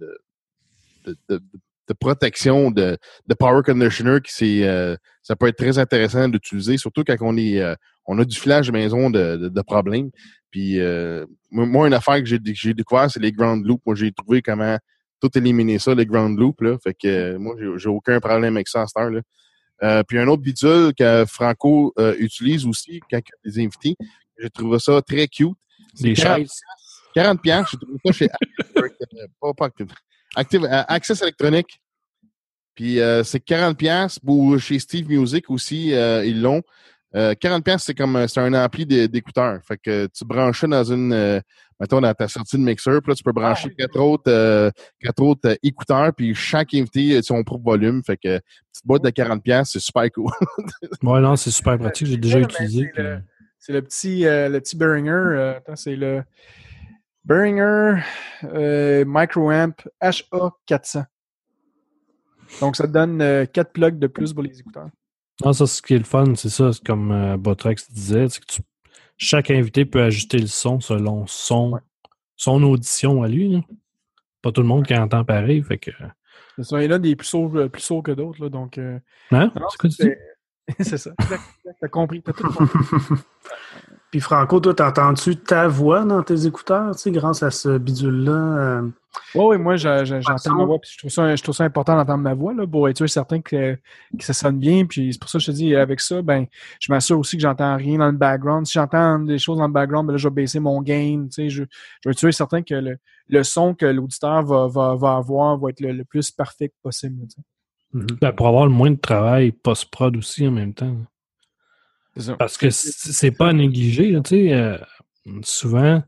de, 1.05 1.17
de, 1.27 1.41
de 1.87 1.93
protection 1.99 2.71
de, 2.71 2.97
de 3.27 3.33
power 3.33 3.61
conditioner 3.61 4.21
qui 4.21 4.33
c'est 4.33 4.63
euh, 4.63 4.95
ça 5.21 5.35
peut 5.35 5.47
être 5.47 5.57
très 5.57 5.77
intéressant 5.77 6.29
d'utiliser, 6.29 6.77
surtout 6.77 7.03
quand 7.05 7.17
on 7.19 7.35
est 7.35 7.61
on 8.05 8.17
a 8.19 8.25
du 8.25 8.37
flash 8.37 8.71
maison 8.71 9.09
de, 9.09 9.49
de, 9.49 9.61
problèmes. 9.61 10.09
Puis 10.49 10.79
moi, 11.51 11.87
une 11.87 11.93
affaire 11.93 12.19
que 12.19 12.25
j'ai 12.25 12.39
j'ai 12.45 12.73
découvert, 12.73 13.11
c'est 13.11 13.21
les 13.21 13.33
ground 13.33 13.65
loops. 13.65 13.85
Moi, 13.85 13.95
j'ai 13.95 14.11
trouvé 14.13 14.41
comment 14.41 14.77
tout 15.21 15.37
éliminer 15.37 15.79
ça, 15.79 15.93
les 15.93 16.05
ground 16.05 16.37
loops. 16.37 16.61
Là. 16.61 16.77
Fait 16.81 16.93
que 16.93 17.35
moi, 17.37 17.55
j'ai 17.77 17.89
aucun 17.89 18.19
problème 18.19 18.55
avec 18.55 18.67
ça 18.69 18.81
à 18.81 18.87
cette 18.87 19.01
heure. 19.01 19.09
Là. 19.09 19.21
Euh, 19.83 20.01
puis 20.03 20.17
un 20.17 20.27
autre 20.27 20.41
bidule 20.41 20.93
que 20.97 21.25
Franco 21.27 21.93
euh, 21.99 22.15
utilise 22.17 22.65
aussi 22.65 23.01
quand 23.11 23.17
il 23.17 23.47
y 23.47 23.49
a 23.49 23.51
des 23.51 23.65
invités. 23.65 23.95
J'ai 24.39 24.49
trouvé 24.49 24.79
ça 24.79 25.01
très 25.01 25.27
cute. 25.27 25.51
Des 25.99 26.15
chaises. 26.15 26.61
40 27.13 27.41
pièces, 27.41 27.67
j'ai 27.71 27.77
trouvé 27.77 27.99
ça 28.05 28.11
chez 28.11 28.29
Active, 30.35 30.63
euh, 30.63 30.83
Access 30.87 31.21
électronique. 31.21 31.79
Puis 32.73 32.97
c'est 33.23 33.39
40 33.39 33.77
pièces 33.77 34.17
pour 34.17 34.57
chez 34.59 34.79
Steve 34.79 35.07
Music 35.07 35.47
aussi, 35.51 35.89
ils 35.89 36.41
l'ont. 36.41 36.63
Euh, 37.15 37.33
40$, 37.33 37.77
c'est 37.79 37.93
comme 37.93 38.27
c'est 38.27 38.39
un 38.39 38.53
ampli 38.53 38.85
d'écouteurs. 38.85 39.59
Fait 39.63 39.77
que 39.77 40.07
tu 40.07 40.25
branches 40.25 40.61
ça 40.61 40.67
dans 40.67 40.83
une 40.83 41.13
euh, 41.13 41.39
mettons 41.79 42.01
dans 42.01 42.13
ta 42.13 42.27
sortie 42.27 42.57
de 42.57 42.63
mixeur, 42.63 43.01
puis 43.01 43.11
là, 43.11 43.15
tu 43.15 43.23
peux 43.23 43.31
brancher 43.31 43.69
Ah, 43.71 43.75
quatre 43.77 43.99
autres 43.99 44.31
euh, 44.31 44.71
quatre 44.99 45.21
autres 45.21 45.49
euh, 45.49 45.55
écouteurs, 45.61 46.11
puis 46.15 46.33
chaque 46.33 46.73
invité 46.73 47.17
a 47.17 47.21
son 47.21 47.43
propre 47.43 47.65
volume. 47.65 48.03
Fait 48.03 48.17
que 48.17 48.39
petite 48.39 48.85
boîte 48.85 49.03
de 49.03 49.09
40$, 49.09 49.63
c'est 49.65 49.79
super 49.79 50.09
cool. 50.11 50.31
Ouais, 51.03 51.19
non, 51.21 51.35
c'est 51.35 51.51
super 51.51 51.77
pratique. 51.77 52.07
J'ai 52.07 52.17
déjà 52.17 52.39
utilisé. 52.39 52.91
c'est 53.59 53.73
le- 53.73 53.79
le 53.79 53.81
petit, 53.83 54.25
euh, 54.25 54.49
le 54.49 54.59
petit 54.59 54.75
Behringer. 54.75 55.09
euh, 55.11 55.57
attends, 55.57 55.75
c'est 55.75 55.95
le 55.95 56.23
Behringer 57.25 58.01
euh, 58.43 59.05
Microamp 59.07 59.73
HA400. 60.01 61.05
Donc, 62.59 62.75
ça 62.75 62.87
te 62.87 62.91
donne 62.91 63.47
4 63.47 63.71
plugs 63.71 63.99
de 63.99 64.07
plus 64.07 64.33
pour 64.33 64.43
les 64.43 64.59
écouteurs. 64.59 64.89
Non, 65.43 65.53
ça, 65.53 65.65
ce 65.67 65.81
qui 65.81 65.93
est 65.93 65.97
le 65.97 66.03
fun, 66.03 66.35
c'est 66.35 66.49
ça, 66.49 66.71
c'est 66.73 66.83
comme 66.85 67.11
euh, 67.11 67.37
Botrex 67.37 67.91
disait, 67.91 68.29
c'est 68.29 68.39
que 68.39 68.45
tu- 68.53 68.61
chaque 69.17 69.49
invité 69.51 69.85
peut 69.85 70.01
ajuster 70.03 70.37
le 70.37 70.47
son 70.47 70.79
selon 70.79 71.25
son, 71.27 71.71
Ouais. 71.73 71.79
son 72.35 72.61
audition 72.63 73.23
à 73.23 73.27
lui. 73.27 73.49
là. 73.53 73.61
Pas 74.41 74.51
tout 74.51 74.61
le 74.61 74.67
monde 74.67 74.85
qui 74.85 74.95
entend 74.95 75.23
pareil, 75.23 75.63
fait 75.63 75.77
que. 75.77 75.91
C'est 76.57 76.63
ça, 76.63 76.83
il 76.83 76.89
y 76.89 76.93
a 76.93 76.99
des 76.99 77.15
plus 77.15 77.25
sourds, 77.27 77.55
euh, 77.55 77.67
plus 77.69 77.81
sourds 77.81 78.03
que 78.03 78.11
d'autres. 78.11 78.47
Donc, 78.49 78.77
euh, 78.77 78.99
Hein? 79.31 79.51
non, 79.59 79.67
C'est 79.69 79.77
quoi 79.79 79.89
tu 79.89 79.95
dis? 80.03 80.09
c'est 80.09 80.19
c'est 80.83 80.97
ça. 80.97 81.11
Exact, 81.21 81.43
exact, 81.59 81.77
T'as 81.81 81.87
compris. 81.87 82.21
T'as 82.21 82.33
tout 82.33 82.47
compris. 82.47 82.79
Puis 84.13 84.19
Franco, 84.19 84.59
toi, 84.59 84.75
t'entends-tu 84.75 85.37
ta 85.37 85.67
voix 85.67 86.05
dans 86.05 86.21
tes 86.21 86.45
écouteurs, 86.45 86.95
tu 86.95 87.01
sais, 87.01 87.09
grâce 87.11 87.41
à 87.41 87.49
ce 87.49 87.79
bidule-là? 87.79 88.31
euh, 88.59 88.81
Oui, 89.33 89.45
oui, 89.45 89.57
moi, 89.57 89.75
je- 89.75 90.05
je- 90.05 90.21
j'entends 90.21 90.55
ma 90.55 90.65
voix. 90.65 90.77
Puis 90.79 90.91
je, 90.93 90.97
trouve 90.99 91.09
ça, 91.09 91.35
je 91.35 91.41
trouve 91.41 91.55
ça 91.55 91.63
important 91.63 91.95
d'entendre 91.95 92.21
ma 92.21 92.35
voix 92.35 92.53
là, 92.53 92.67
pour 92.67 92.87
être 92.87 92.97
sûr 92.97 93.05
et 93.05 93.09
certain 93.09 93.41
que, 93.41 93.73
que 93.75 94.23
ça 94.23 94.33
sonne 94.33 94.59
bien. 94.59 94.85
Puis 94.85 95.13
c'est 95.13 95.19
pour 95.19 95.31
ça 95.31 95.39
que 95.39 95.43
je 95.45 95.51
te 95.51 95.55
dis, 95.55 95.75
avec 95.75 95.99
ça, 95.99 96.21
ben, 96.21 96.45
je 96.79 96.91
m'assure 96.91 97.17
aussi 97.17 97.37
que 97.37 97.41
j'entends 97.41 97.75
rien 97.75 97.97
dans 97.97 98.05
le 98.11 98.17
background. 98.17 98.67
Si 98.67 98.73
j'entends 98.73 99.17
des 99.17 99.39
choses 99.39 99.57
dans 99.57 99.65
le 99.65 99.73
background, 99.73 100.05
ben 100.05 100.13
là, 100.13 100.17
je 100.17 100.27
vais 100.27 100.33
baisser 100.35 100.59
mon 100.59 100.79
gain. 100.83 101.23
Tu 101.25 101.31
sais, 101.31 101.49
je, 101.49 101.63
je 101.63 102.09
vais 102.09 102.11
être 102.11 102.19
sûr 102.19 102.29
et 102.29 102.33
certain 102.33 102.61
que 102.61 102.75
le, 102.75 102.97
le 103.29 103.43
son 103.43 103.73
que 103.73 103.87
l'auditeur 103.87 104.43
va, 104.43 104.67
va, 104.67 104.93
va 104.95 105.15
avoir 105.15 105.57
va 105.57 105.69
être 105.71 105.79
le, 105.81 105.91
le 105.91 106.05
plus 106.05 106.29
parfait 106.29 106.71
possible. 106.83 107.27
tu 107.27 107.35
sais. 107.35 108.15
Ben, 108.21 108.31
pour 108.31 108.47
avoir 108.47 108.65
le 108.67 108.71
moins 108.71 108.91
de 108.91 108.99
travail 108.99 109.51
post-prod 109.51 110.15
aussi 110.17 110.47
en 110.47 110.51
même 110.51 110.75
temps. 110.75 110.95
Parce 112.37 112.57
que 112.57 112.69
c'est 112.69 113.31
pas 113.31 113.49
à 113.49 113.53
négliger, 113.53 114.11
là, 114.11 114.21
tu 114.21 114.29
sais. 114.47 114.53
euh, 114.53 114.77
souvent, 115.43 116.01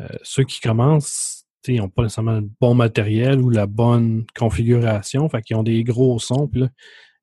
euh, 0.00 0.06
ceux 0.22 0.44
qui 0.44 0.60
commencent, 0.60 1.44
ils 1.66 1.76
n'ont 1.80 1.88
pas 1.88 2.02
nécessairement 2.02 2.40
le 2.40 2.48
bon 2.60 2.74
matériel 2.74 3.40
ou 3.40 3.50
la 3.50 3.66
bonne 3.66 4.24
configuration. 4.36 5.28
Fait 5.28 5.42
qu'ils 5.42 5.56
ont 5.56 5.62
des 5.62 5.84
gros 5.84 6.18
sons. 6.18 6.48
Puis 6.48 6.60
là, 6.62 6.68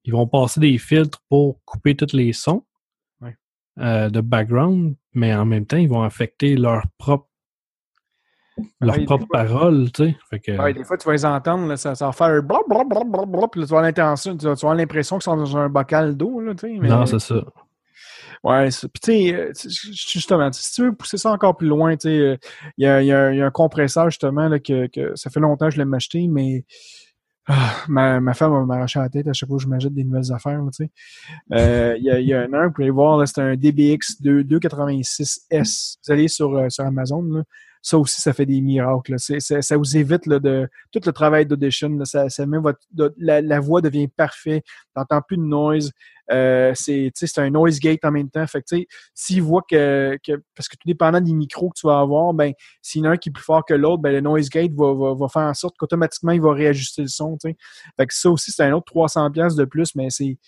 ils 0.04 0.14
vont 0.14 0.28
passer 0.28 0.60
des 0.60 0.78
filtres 0.78 1.20
pour 1.30 1.60
couper 1.66 1.96
tous 1.96 2.14
les 2.16 2.32
sons 2.32 2.64
Ouais. 3.22 3.36
euh, 3.80 4.10
de 4.10 4.22
background, 4.22 4.96
mais 5.14 5.34
en 5.34 5.46
même 5.46 5.66
temps, 5.66 5.78
ils 5.78 5.90
vont 5.90 6.04
affecter 6.04 6.56
leur 6.58 6.84
propre 6.98 7.28
leur 8.80 8.94
Ouais, 8.94 9.00
des 9.00 9.06
propre 9.06 9.26
fois- 9.28 9.46
parole, 9.46 9.92
tu 9.92 10.06
sais. 10.06 10.18
Fait 10.30 10.40
que, 10.40 10.52
Ouais, 10.58 10.74
des 10.74 10.84
fois, 10.86 10.98
tu 10.98 11.06
vas 11.06 11.12
les 11.12 11.26
entendre, 11.26 11.68
là, 11.68 11.76
ça, 11.76 11.94
ça 11.96 12.06
va 12.06 12.12
faire 12.14 12.42
blablabla, 12.42 13.48
puis 13.52 13.62
là, 13.62 13.68
tu 13.68 13.74
vas 13.74 14.52
avoir 14.52 14.76
l'impression 14.76 15.18
qu'ils 15.18 15.24
sont 15.24 15.36
dans 15.36 15.58
un 15.58 15.68
bocal 15.68 16.16
d'eau, 16.16 16.42
tu 16.54 16.60
sais. 16.60 16.78
mais- 16.80 16.88
Non, 16.88 17.06
c'est 17.06 17.20
ça. 17.20 17.44
Ouais, 18.46 18.70
puis 18.70 18.90
tu 19.02 19.12
sais, 19.12 19.34
euh, 19.34 19.52
justement, 19.92 20.52
si 20.52 20.72
tu 20.76 20.84
veux 20.84 20.94
pousser 20.96 21.18
ça 21.18 21.32
encore 21.32 21.58
plus 21.58 21.68
loin, 21.68 21.98
tu 21.98 22.10
sais, 22.10 22.18
euh, 22.20 22.38
il 22.78 22.84
y 22.84 22.88
a, 22.88 23.02
y 23.02 23.12
a- 23.12 23.46
un 23.48 23.50
compresseur, 23.52 24.10
justement, 24.12 24.48
là, 24.48 24.60
que, 24.60 24.86
que 24.88 25.16
ça 25.16 25.32
fait 25.32 25.40
longtemps 25.40 25.66
que 25.68 25.74
je 25.74 25.80
l'ai 25.80 25.86
m'acheter, 25.86 26.28
mais 26.28 26.64
ah, 27.48 27.76
ma, 27.88 28.20
ma 28.20 28.34
femme 28.36 28.52
va 28.52 28.66
m'arracher 28.66 29.00
la 29.00 29.10
tête 29.10 29.28
à 29.28 29.34
chaque 29.34 29.50
fois 29.50 29.58
que 29.58 29.64
je 29.64 29.68
m'achète 29.68 29.94
des 29.96 30.04
nouvelles 30.04 30.32
affaires. 30.32 30.60
Euh, 31.54 31.96
Il 31.98 32.04
y, 32.04 32.12
a, 32.12 32.20
y 32.20 32.34
a 32.34 32.42
un, 32.42 32.68
vous 32.68 32.74
pouvez 32.74 32.90
voir, 32.92 33.28
c'est 33.28 33.42
un 33.42 33.56
DBX 33.56 34.22
2, 34.22 34.44
286S. 34.44 35.98
Vous 36.06 36.14
allez 36.14 36.28
sur, 36.28 36.56
euh, 36.56 36.70
sur 36.70 36.86
Amazon, 36.86 37.24
là. 37.24 37.44
Ça 37.86 38.00
aussi, 38.00 38.20
ça 38.20 38.34
fait 38.34 38.48
des 38.48 38.62
miracles. 38.62 39.14
ça 39.20 39.78
vous 39.78 39.96
évite 39.96 40.28
de 40.28 40.68
tout 40.92 41.00
le 41.06 41.12
travail 41.12 41.46
d'audition. 41.46 42.04
Ça, 42.04 42.26
la, 43.20 43.60
voix 43.60 43.80
devient 43.80 44.08
parfaite. 44.08 44.66
T'entends 44.96 45.22
plus 45.22 45.38
de 45.38 45.44
noise. 45.44 45.92
Euh, 46.32 46.72
c'est 46.74 47.12
un 47.38 47.52
noise 47.52 47.80
gate 47.80 48.04
en 48.04 48.10
même 48.10 48.32
temps. 48.32 48.48
Fait 48.48 48.64
que, 48.64 48.76
s'il 49.14 49.44
voit 49.44 49.62
que, 49.70 50.18
que. 50.26 50.42
Parce 50.56 50.68
que 50.68 50.78
tout 50.78 50.88
dépendant 50.88 51.22
des 51.22 51.34
micros 51.34 51.70
que 51.70 51.80
tu 51.80 51.86
vas 51.86 52.00
avoir, 52.00 52.34
ben, 52.34 52.54
s'il 52.82 53.04
y 53.04 53.08
en 53.08 53.12
a 53.12 53.14
un 53.14 53.18
qui 53.18 53.30
est 53.30 53.32
plus 53.32 53.44
fort 53.44 53.64
que 53.64 53.76
l'autre, 53.76 54.02
ben, 54.02 54.12
le 54.12 54.22
noise 54.22 54.50
gate 54.50 54.72
va, 54.74 54.92
va, 54.92 55.14
va 55.14 55.28
faire 55.28 55.44
en 55.44 55.54
sorte 55.54 55.76
qu'automatiquement, 55.78 56.32
il 56.32 56.42
va 56.42 56.54
réajuster 56.54 57.04
le 57.04 57.08
son. 57.08 57.38
Fait 57.40 57.54
que 58.08 58.16
ça 58.16 58.32
aussi, 58.32 58.52
c'est 58.52 58.64
un 58.64 58.72
autre 58.72 58.92
300$ 58.92 59.32
piastres 59.32 59.60
de 59.60 59.66
plus, 59.66 59.94
mais 59.94 60.10
c'est. 60.10 60.40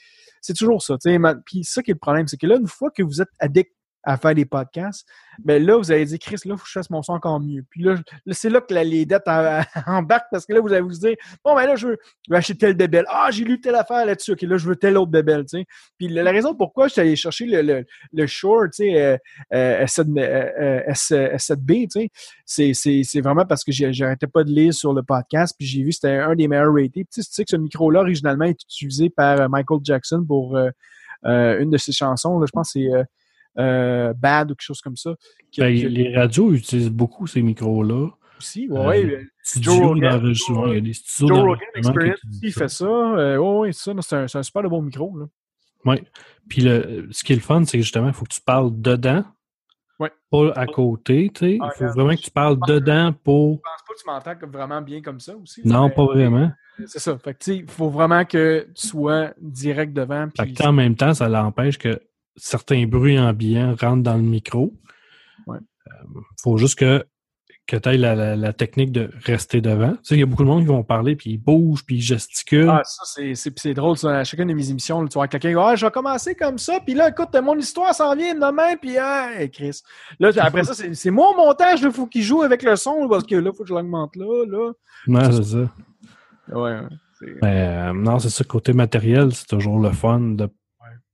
C'est 0.42 0.54
toujours 0.54 0.82
ça. 0.82 0.98
Puis 1.46 1.64
ça 1.64 1.84
qui 1.84 1.92
est 1.92 1.94
le 1.94 2.00
problème, 2.00 2.28
c'est 2.28 2.38
que 2.38 2.48
là, 2.48 2.56
une 2.56 2.68
fois 2.68 2.90
que 2.90 3.04
vous 3.04 3.22
êtes 3.22 3.30
addict 3.40 3.72
à 4.08 4.16
faire 4.16 4.34
des 4.34 4.46
podcasts, 4.46 5.06
ben 5.44 5.64
là, 5.64 5.78
vous 5.78 5.92
allez 5.92 6.06
dire, 6.06 6.18
Chris, 6.18 6.38
là, 6.46 6.54
il 6.54 6.58
faut 6.58 6.64
que 6.64 6.68
je 6.68 6.72
fasse 6.72 6.90
mon 6.90 7.04
son 7.04 7.12
encore 7.12 7.42
mieux. 7.42 7.66
Puis 7.70 7.84
là, 7.84 7.96
là, 8.26 8.34
c'est 8.34 8.50
là 8.50 8.62
que 8.62 8.74
la- 8.74 8.86
les 8.86 9.06
dettes 9.06 9.28
en- 9.28 9.62
embarquent 9.86 10.30
parce 10.32 10.46
que 10.46 10.54
là, 10.54 10.62
vous 10.62 10.72
allez 10.72 10.82
vous 10.82 10.92
dire, 10.92 11.16
bon, 11.44 11.54
ben 11.56 11.68
là, 11.68 11.76
je 11.76 11.90
veux, 11.90 11.98
acheter 12.32 12.56
tel 12.58 12.74
bébel. 12.74 13.04
Ah, 13.10 13.28
j'ai 13.32 13.44
lu 13.44 13.60
telle 13.60 13.76
affaire 13.76 14.06
là-dessus. 14.06 14.32
OK, 14.32 14.44
là, 14.44 14.56
je 14.56 14.66
veux 14.66 14.78
tel 14.78 14.98
autre 14.98 15.12
bébel, 15.12 15.42
tu 15.42 15.60
sais. 15.60 15.66
Puis 15.98 16.08
la, 16.08 16.32
raison 16.32 16.56
pourquoi 16.56 16.88
je 16.88 16.94
suis 16.94 17.02
allé 17.02 17.18
chercher 17.18 17.48
le, 17.48 17.62
le, 17.62 17.86
le 18.14 18.28
Shure, 18.28 18.64
tu 18.74 18.86
sais, 18.86 19.02
euh, 19.02 19.18
euh, 19.54 19.86
S7, 19.86 20.18
euh, 20.18 20.84
euh, 20.88 20.94
S7B, 20.94 21.90
tu 21.92 22.10
sais, 22.46 23.04
c'est, 23.04 23.22
vraiment 23.22 23.46
parce 23.46 23.66
que 23.66 23.74
j'arrêtais 23.74 24.28
pas 24.28 24.46
de 24.46 24.52
lire 24.52 24.74
sur 24.74 24.94
le 24.94 25.04
podcast, 25.04 25.54
puis 25.58 25.68
j'ai 25.68 25.84
vu 25.84 25.92
c'était 25.92 26.12
un 26.12 26.34
des 26.34 26.48
meilleurs 26.48 26.74
ratés. 26.74 27.04
Puis 27.04 27.08
tu 27.14 27.24
sais, 27.24 27.44
que 27.44 27.52
ce 27.52 27.58
micro-là, 27.58 28.00
originalement, 28.00 28.46
est 28.46 28.64
utilisé 28.64 29.10
par 29.10 29.42
euh, 29.42 29.48
Michael 29.50 29.80
Jackson 29.84 30.24
pour 30.26 30.58
une 31.24 31.70
de 31.70 31.78
ses 31.78 31.92
chansons. 31.92 32.40
Là, 32.40 32.46
je 32.46 32.52
pense 32.52 32.72
que 32.72 32.80
c'est 32.80 33.06
euh, 33.58 34.10
euh, 34.10 34.14
Bad 34.14 34.52
ou 34.52 34.56
quelque 34.56 34.62
chose 34.66 34.82
comme 34.82 34.96
ça. 34.98 35.16
qui- 35.52 35.62
Ben, 35.62 35.74
qui- 35.76 35.88
les 35.90 36.16
radios 36.16 36.54
utilisent 36.54 36.90
beaucoup 36.92 37.26
ces 37.28 37.42
micros-là. 37.42 38.10
aussi, 38.40 38.68
ouais, 38.70 39.04
Euh, 39.04 39.18
euh, 39.18 39.24
Studios 39.42 39.80
Rogan, 39.88 40.12
d'enregistrement. 40.20 40.68
Il 40.68 40.74
y 40.76 40.78
a 40.78 40.82
des 40.82 40.94
studios 40.94 41.28
Joe 41.36 41.40
Rogan 41.40 41.58
qui 41.74 41.80
Experience 41.80 42.20
ça. 42.20 42.60
fait 42.60 42.68
ça. 42.70 42.86
Euh, 42.86 43.38
ouais, 43.38 43.58
ouais, 43.60 43.72
c'est 43.74 43.84
ça. 43.92 44.02
C'est 44.02 44.16
un, 44.16 44.28
c'est 44.28 44.38
un 44.38 44.44
super 44.44 44.62
de 44.64 44.68
bon 44.68 44.82
micro. 44.84 45.12
Oui. 45.86 45.96
Puis 46.48 46.62
le, 46.62 47.08
ce 47.12 47.24
qui 47.24 47.34
est 47.34 47.38
le 47.38 47.42
fun, 47.42 47.64
c'est 47.66 47.78
que 47.78 47.84
justement, 47.84 48.08
il 48.08 48.14
faut 48.14 48.26
que 48.26 48.34
tu 48.36 48.42
parles 48.42 48.70
dedans, 48.80 49.24
Ouais. 50.00 50.12
pas 50.30 50.52
à 50.56 50.68
côté. 50.68 51.32
tu 51.34 51.40
sais. 51.40 51.58
Ah, 51.62 51.66
Il 51.66 51.78
faut 51.78 51.80
regarde, 51.86 51.96
vraiment 51.98 52.16
que 52.16 52.22
tu 52.22 52.30
parles 52.32 52.58
dedans 52.68 53.14
pour. 53.24 53.56
Je 53.56 53.62
pense 53.62 53.64
pas 53.88 53.94
que 53.94 54.00
tu 54.36 54.36
m'entends 54.46 54.52
vraiment 54.60 54.82
bien 54.84 55.02
comme 55.02 55.20
ça 55.20 55.36
aussi. 55.36 55.62
Non, 55.66 55.88
mais- 55.88 55.96
pas 55.96 56.06
vraiment. 56.06 56.52
C'est 56.86 57.00
ça. 57.00 57.18
Fait 57.18 57.34
que, 57.34 57.40
tu 57.40 57.46
sais, 57.54 57.58
il 57.58 57.68
faut 57.68 57.90
vraiment 57.90 58.24
que 58.24 58.68
tu 58.76 58.88
sois 58.88 59.34
direct 59.42 59.94
devant. 59.94 60.28
Fait 60.38 60.44
Puis, 60.44 60.54
que, 60.54 60.64
en 60.64 60.74
même 60.74 60.96
temps, 60.96 61.16
ça 61.16 61.28
l'empêche 61.28 61.80
que 61.80 62.00
certains 62.38 62.86
bruits 62.86 63.20
ambiants 63.20 63.76
rentrent 63.80 64.04
dans 64.04 64.16
le 64.16 64.22
micro. 64.24 64.74
Ouais. 65.46 65.58
Euh, 65.88 66.20
faut 66.42 66.58
juste 66.58 66.78
que, 66.80 67.06
que 67.66 67.76
tu 67.76 67.90
aies 67.90 67.98
la, 67.98 68.16
la- 68.16 68.36
la 68.38 68.54
technique 68.54 68.92
de 68.94 69.10
rester 69.26 69.60
devant. 69.60 69.92
Tu 69.94 70.00
sais, 70.04 70.16
il 70.16 70.20
y 70.20 70.24
a 70.24 70.26
beaucoup 70.26 70.44
de 70.44 70.48
monde 70.48 70.62
qui 70.62 70.68
vont 70.68 70.84
parler, 70.84 71.16
puis 71.18 71.32
ils 71.32 71.38
bougent, 71.38 71.84
puis 71.86 71.98
ils 71.98 72.02
gesticulent. 72.02 72.70
Ah, 72.70 72.82
ça, 72.86 73.04
c'est- 73.36 73.74
drôle. 73.74 73.98
Ça. 73.98 74.20
À 74.20 74.24
chacune 74.24 74.48
de 74.48 74.54
mes 74.54 74.70
émissions, 74.70 75.02
là, 75.02 75.08
tu 75.10 75.16
vois 75.16 75.28
quelqu'un 75.28 75.54
Ah, 75.60 75.76
je 75.76 75.86
vais 75.86 75.92
commencer 75.92 76.34
comme 76.36 76.58
ça, 76.58 76.80
puis 76.80 76.94
là, 76.94 77.10
écoute, 77.10 77.30
mon 77.44 77.58
histoire 77.58 77.94
s'en 77.94 78.16
vient 78.16 78.36
demain, 78.36 78.78
puis 78.82 78.98
ah, 78.98 79.32
hey, 79.38 79.50
Chris. 79.52 79.82
Là, 80.20 80.30
après 80.40 80.64
ça, 80.64 80.74
c'est 80.74 80.94
c'est 80.94 81.12
mon 81.12 81.36
montage, 81.36 81.82
il 81.82 81.92
faut 81.92 82.08
qu'il 82.08 82.24
joue 82.24 82.42
avec 82.42 82.64
le 82.64 82.76
son, 82.78 83.08
parce 83.10 83.26
que 83.26 83.36
là, 83.36 83.50
il 83.52 83.56
faut 83.58 83.64
que 83.64 83.70
je 83.70 83.74
l'augmente 83.74 84.16
là, 84.16 84.46
là. 84.46 84.72
Ouais, 85.08 85.32
c'est 85.34 85.44
ça. 85.44 85.72
Ouais, 86.50 86.80
ouais. 87.22 87.38
euh, 87.44 87.92
non, 87.94 88.20
c'est 88.20 88.30
ça, 88.30 88.44
côté 88.46 88.72
matériel, 88.72 89.34
c'est 89.34 89.48
toujours 89.48 89.80
le 89.80 89.92
fun 89.92 90.20
de 90.22 90.48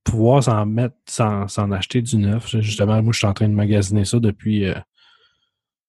pouvoir 0.03 0.43
s'en 0.43 0.65
mettre, 0.65 0.95
s'en 1.07 1.47
s'en 1.47 1.71
acheter 1.71 2.01
du 2.01 2.17
neuf. 2.17 2.55
Justement, 2.59 3.01
moi, 3.01 3.11
je 3.13 3.17
suis 3.19 3.27
en 3.27 3.33
train 3.33 3.47
de 3.47 3.53
magasiner 3.53 4.05
ça 4.05 4.19
depuis, 4.19 4.65
euh, 4.65 4.75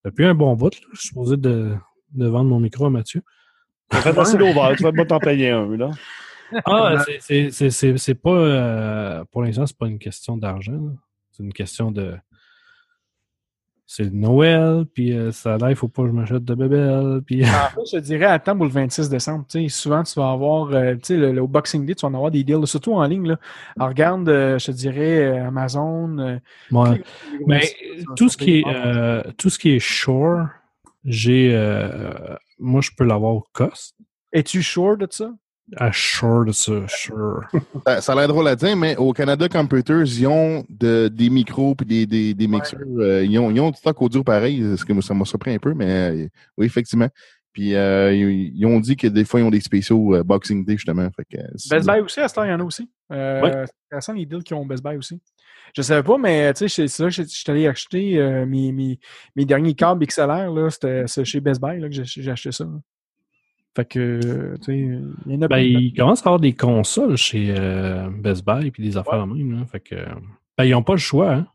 depuis 0.05 0.25
un 0.27 0.35
bon 0.35 0.55
bout. 0.55 0.75
là. 0.75 0.81
Je 0.93 0.99
suis 1.01 1.09
supposé 1.09 1.37
de, 1.37 1.75
de 2.13 2.27
vendre 2.27 2.49
mon 2.51 2.61
micro 2.61 2.87
à 2.87 2.91
Mathieu. 2.91 3.23
Fait 3.93 4.17
assez 4.19 4.37
d'over. 4.39 4.75
Tu 4.77 4.83
vas 4.83 4.93
pas 4.93 5.05
t'en 5.05 5.19
payer 5.19 5.51
un, 5.51 5.77
là. 5.77 5.91
Ah, 6.65 6.97
c'est- 7.05 7.19
c'est- 7.21 7.51
c'est- 7.51 7.71
c'est 7.71 7.97
c'est 7.99 8.15
pas. 8.15 8.31
euh, 8.31 9.25
pour 9.33 9.43
l'instant, 9.43 9.67
c'est 9.67 9.77
pas 9.77 9.89
une 9.89 9.99
question 9.99 10.37
d'argent. 10.37 10.79
C'est 11.33 11.43
une 11.43 11.53
question 11.53 11.91
de. 11.91 12.15
C'est 13.87 14.11
Noël, 14.13 14.87
puis 14.95 15.13
euh, 15.13 15.31
ça 15.31 15.55
a 15.55 15.59
l'air, 15.59 15.69
il 15.71 15.77
faut 15.77 15.89
pas 15.89 16.03
que 16.03 16.09
je 16.09 16.13
m'achète 16.15 16.43
de 16.43 16.55
bébelle, 16.55 17.21
puis. 17.27 17.43
En 17.45 17.69
fait, 17.69 17.81
je 17.93 17.97
te 17.99 18.03
dirais, 18.03 18.25
attends 18.25 18.57
pour 18.57 18.65
le 18.65 18.71
26 18.71 19.11
décembre. 19.11 19.45
Tu 19.47 19.63
sais, 19.63 19.69
souvent, 19.69 20.03
tu 20.03 20.19
vas 20.19 20.31
avoir, 20.31 20.73
euh, 20.73 20.95
tu 20.95 21.01
sais, 21.03 21.17
le, 21.19 21.33
le 21.33 21.47
Boxing 21.47 21.85
Day, 21.85 21.95
tu 21.95 22.03
vas 22.07 22.09
en 22.11 22.15
avoir 22.15 22.31
des 22.31 22.43
deals, 22.45 22.67
surtout 22.67 22.95
en 22.95 23.05
ligne. 23.05 23.29
Là. 23.29 23.37
Alors, 23.77 23.89
regarde, 23.91 24.27
euh, 24.31 24.59
je 24.59 24.67
te 24.67 24.71
dirais, 24.73 25.19
euh, 25.39 25.47
Amazon. 25.49 26.19
euh, 26.19 26.39
Ouais. 26.73 27.03
Mais 27.47 27.61
tout 28.17 28.29
ce 28.31 28.37
qui 28.39 28.61
est 28.61 28.65
euh, 28.67 29.23
tout 29.37 29.51
ce 29.51 29.59
qui 29.59 29.73
est 29.73 29.79
Shore, 29.81 30.47
j'ai 31.05 31.51
euh, 31.55 32.13
moi 32.59 32.81
je 32.81 32.91
peux 32.97 33.05
l'avoir 33.05 33.35
au 33.35 33.45
cost. 33.53 33.95
Es-tu 34.33 34.63
sure 34.63 34.97
de 34.97 35.07
ça? 35.11 35.31
À 35.77 35.91
Shore 35.93 36.45
de 36.45 36.53
ça, 36.53 36.73
Sure. 36.89 37.41
Ça, 37.87 38.01
ça 38.03 38.13
a 38.13 38.17
l'air 38.17 38.29
drôle 38.29 38.47
à 38.49 38.55
dire, 38.57 38.77
mais 38.77 38.97
au 38.97 39.13
Canada 39.13 39.49
Computers, 39.49 40.03
ils 40.05 40.27
ont 40.27 40.65
de- 40.69 41.09
des 41.09 41.31
micros 41.31 41.75
puis 41.75 41.87
des, 41.87 42.07
des, 42.07 42.35
des 42.35 42.47
mixeurs. 42.47 42.81
euh, 42.99 43.25
ils, 43.25 43.39
ont, 43.39 43.51
ils 43.51 43.61
ont 43.61 43.71
du 43.71 43.79
stock 43.79 44.01
audio 44.03 44.23
pareil, 44.23 44.63
ce 44.77 44.85
que 44.85 45.01
ça 45.01 45.15
m'a 45.15 45.25
surpris 45.25 45.55
un 45.55 45.59
peu, 45.59 45.73
mais 45.73 46.11
euh, 46.25 46.29
oui, 46.59 46.67
effectivement. 46.67 47.09
Puis 47.53 47.75
euh, 47.75 48.13
ils, 48.13 48.53
ils 48.55 48.67
ont 48.67 48.79
dit 48.81 48.97
que 48.97 49.07
des 49.07 49.25
fois, 49.25 49.41
ils 49.41 49.45
ont 49.45 49.51
des 49.51 49.61
spéciaux 49.61 50.17
euh, 50.17 50.23
Boxing 50.25 50.65
Day, 50.67 50.73
justement. 50.75 51.09
Fait 51.17 51.25
que, 51.25 51.43
si- 51.57 51.69
Best 51.71 51.89
Buy 51.89 52.01
aussi, 52.01 52.21
à 52.21 52.29
ce 52.29 52.35
temps, 52.35 52.45
il 52.45 52.51
y 52.51 52.53
en 52.53 52.61
a 52.61 52.65
aussi. 52.65 52.91
Euh, 53.13 53.41
Ouais. 53.41 53.51
C'est 53.65 53.73
intéressant 53.89 54.13
les 54.13 54.27
deals 54.27 54.43
qui 54.43 54.55
ont 54.55 54.67
Best 54.67 54.83
Buy 54.85 54.97
aussi. 54.97 55.21
Je 55.75 55.81
savais 55.83 56.03
pas, 56.03 56.19
mais 56.19 56.53
tu 56.53 56.69
sais, 56.69 56.87
c'est 56.89 57.03
là 57.03 57.09
que 57.09 57.15
je 57.15 57.23
suis 57.23 57.51
allé 57.51 57.67
acheter 57.69 58.19
euh, 58.19 58.45
mes, 58.45 58.71
mes, 58.71 58.99
mes 59.35 59.45
derniers 59.45 59.75
câbles 59.75 60.05
XLR, 60.07 60.53
là, 60.53 60.69
c'était 60.71 61.07
chez 61.25 61.41
Best 61.41 61.61
Buy 61.61 61.81
là, 61.81 61.89
que 61.89 61.95
j'ai 61.95 62.05
j'ai 62.05 62.31
acheté 62.31 62.53
ça. 62.53 62.65
là. 62.65 62.71
Fait 63.77 63.85
que, 63.85 64.55
tu 64.59 64.65
sais, 64.65 64.79
il 65.27 65.33
y 65.33 65.37
en 65.37 65.43
a 65.43 65.49
Ben, 65.49 65.59
il 65.59 65.93
commence 65.95 66.21
à 66.21 66.29
avoir 66.31 66.39
des 66.41 66.53
consoles 66.53 67.17
chez 67.17 67.53
euh, 67.59 68.09
Best 68.09 68.45
Buy 68.47 68.71
puis 68.71 68.83
des 68.85 68.97
affaires 68.97 69.27
de 69.27 69.33
même. 69.33 69.59
Là. 69.59 69.67
Fait 69.67 69.81
que, 69.81 69.97
ben, 70.57 70.65
ils 70.65 70.71
n'ont 70.71 70.83
pas 70.83 70.93
le 70.93 70.99
choix. 70.99 71.33
Hein? 71.33 71.47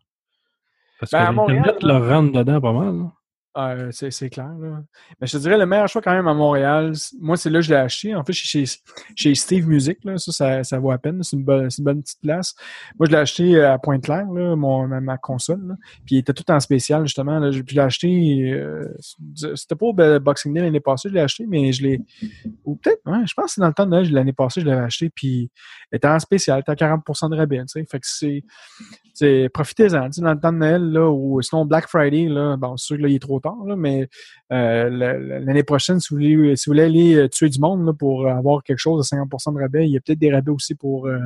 Parce 0.99 1.11
Ben, 1.13 1.33
que 1.33 1.85
leur 1.85 2.09
rentre 2.09 2.33
dedans 2.33 2.59
pas 2.59 2.73
mal. 2.73 2.97
là. 2.97 3.11
Euh, 3.59 3.89
c'est 3.91 4.29
clair. 4.29 4.51
Là. 4.59 4.81
Mais 5.19 5.27
je 5.27 5.33
te 5.33 5.37
dirais, 5.41 5.57
le 5.57 5.65
meilleur 5.65 5.87
choix 5.87 6.01
quand 6.01 6.13
même 6.13 6.27
à 6.27 6.33
Montréal, 6.33 6.93
moi, 7.19 7.35
c'est 7.37 7.49
là 7.49 7.59
que 7.59 7.65
je 7.65 7.69
l'ai 7.71 7.75
acheté. 7.77 8.15
En 8.15 8.23
fait, 8.23 8.33
chez, 8.33 8.65
chez, 9.15 9.35
Steve 9.35 9.67
Music, 9.67 9.97
là, 10.03 10.17
ça, 10.17 10.63
ça, 10.63 10.79
vaut 10.79 10.91
à 10.91 10.97
peine. 10.97 11.21
C'est 11.23 11.35
une, 11.35 11.43
bonne- 11.43 11.69
une 11.77 11.83
bonne 11.83 12.01
petite 12.01 12.21
place. 12.21 12.55
Moi, 12.97 13.07
je 13.07 13.11
l'ai 13.11 13.17
acheté 13.17 13.55
euh, 13.55 13.73
à 13.73 13.79
Pointe-Claire, 13.79 14.25
ma, 14.27 15.17
console. 15.17 15.75
Puis 16.05 16.15
il 16.15 16.17
était 16.19 16.33
tout 16.33 16.49
en 16.51 16.59
spécial, 16.59 17.05
justement. 17.05 17.39
Là. 17.39 17.49
Puis 17.51 17.63
je 17.69 17.75
l'ai 17.75 17.81
acheté. 17.81 18.51
euh, 18.53 18.85
C'était 19.55 19.75
pas 19.75 19.85
au 19.87 19.93
Be- 19.93 20.19
Boxing 20.19 20.53
Day 20.53 20.61
l'année 20.61 20.79
passée, 20.79 21.09
je 21.09 21.13
l'ai 21.15 21.21
acheté, 21.21 21.45
mais 21.47 21.71
je 21.71 21.83
l'ai. 21.83 22.01
Ou 22.65 22.75
peut-être, 22.75 23.01
ouais, 23.05 23.25
je 23.25 23.33
pense 23.33 23.45
que 23.45 23.51
c'est 23.53 23.61
dans 23.61 23.67
le 23.67 23.73
temps 23.73 23.85
de 23.85 24.13
l'année 24.13 24.33
passée, 24.33 24.61
je 24.61 24.65
l'avais 24.65 24.83
acheté. 24.83 25.09
Puis 25.09 25.49
il 25.91 25.95
était 25.95 26.07
en 26.07 26.19
spécial, 26.19 26.59
il 26.59 26.71
était 26.71 26.83
à 26.83 26.95
40% 26.95 27.29
de 27.29 27.35
rabais. 27.35 27.61
tu. 27.65 27.85
Fait 27.85 27.99
que 27.99 28.07
c'est. 28.07 28.43
Profitez-en, 29.53 30.07
dans 30.19 30.33
le 30.33 30.39
temps 30.39 30.53
de 30.53 30.57
Noël, 30.59 30.81
là, 30.91 31.09
ou 31.09 31.41
sinon 31.41 31.65
Black 31.65 31.87
Friday, 31.87 32.27
là, 32.29 32.55
bon, 32.55 32.77
c'est 32.77 32.85
sûr 32.85 32.97
que 32.97 33.01
là, 33.01 33.09
il 33.09 33.15
est 33.15 33.19
trop 33.19 33.39
tard, 33.41 33.48
là, 33.65 33.75
mais 33.75 34.07
euh, 34.51 34.89
la- 34.89 35.17
l'année 35.39 35.63
prochaine, 35.63 35.99
si 35.99 36.09
vous 36.13 36.17
voulez, 36.19 36.55
si 36.55 36.69
vous 36.69 36.73
voulez 36.73 36.83
aller 36.83 37.15
euh, 37.15 37.27
tuer 37.27 37.49
du 37.49 37.59
monde 37.59 37.85
là, 37.85 37.93
pour 37.93 38.27
avoir 38.27 38.63
quelque 38.63 38.79
chose 38.79 38.99
à 39.11 39.15
50% 39.15 39.53
de 39.55 39.59
rabais, 39.61 39.85
il 39.87 39.91
y 39.91 39.97
a 39.97 39.99
peut-être 40.01 40.19
des 40.19 40.31
rabais 40.31 40.51
aussi 40.51 40.75
pour 40.75 41.07
euh, 41.07 41.19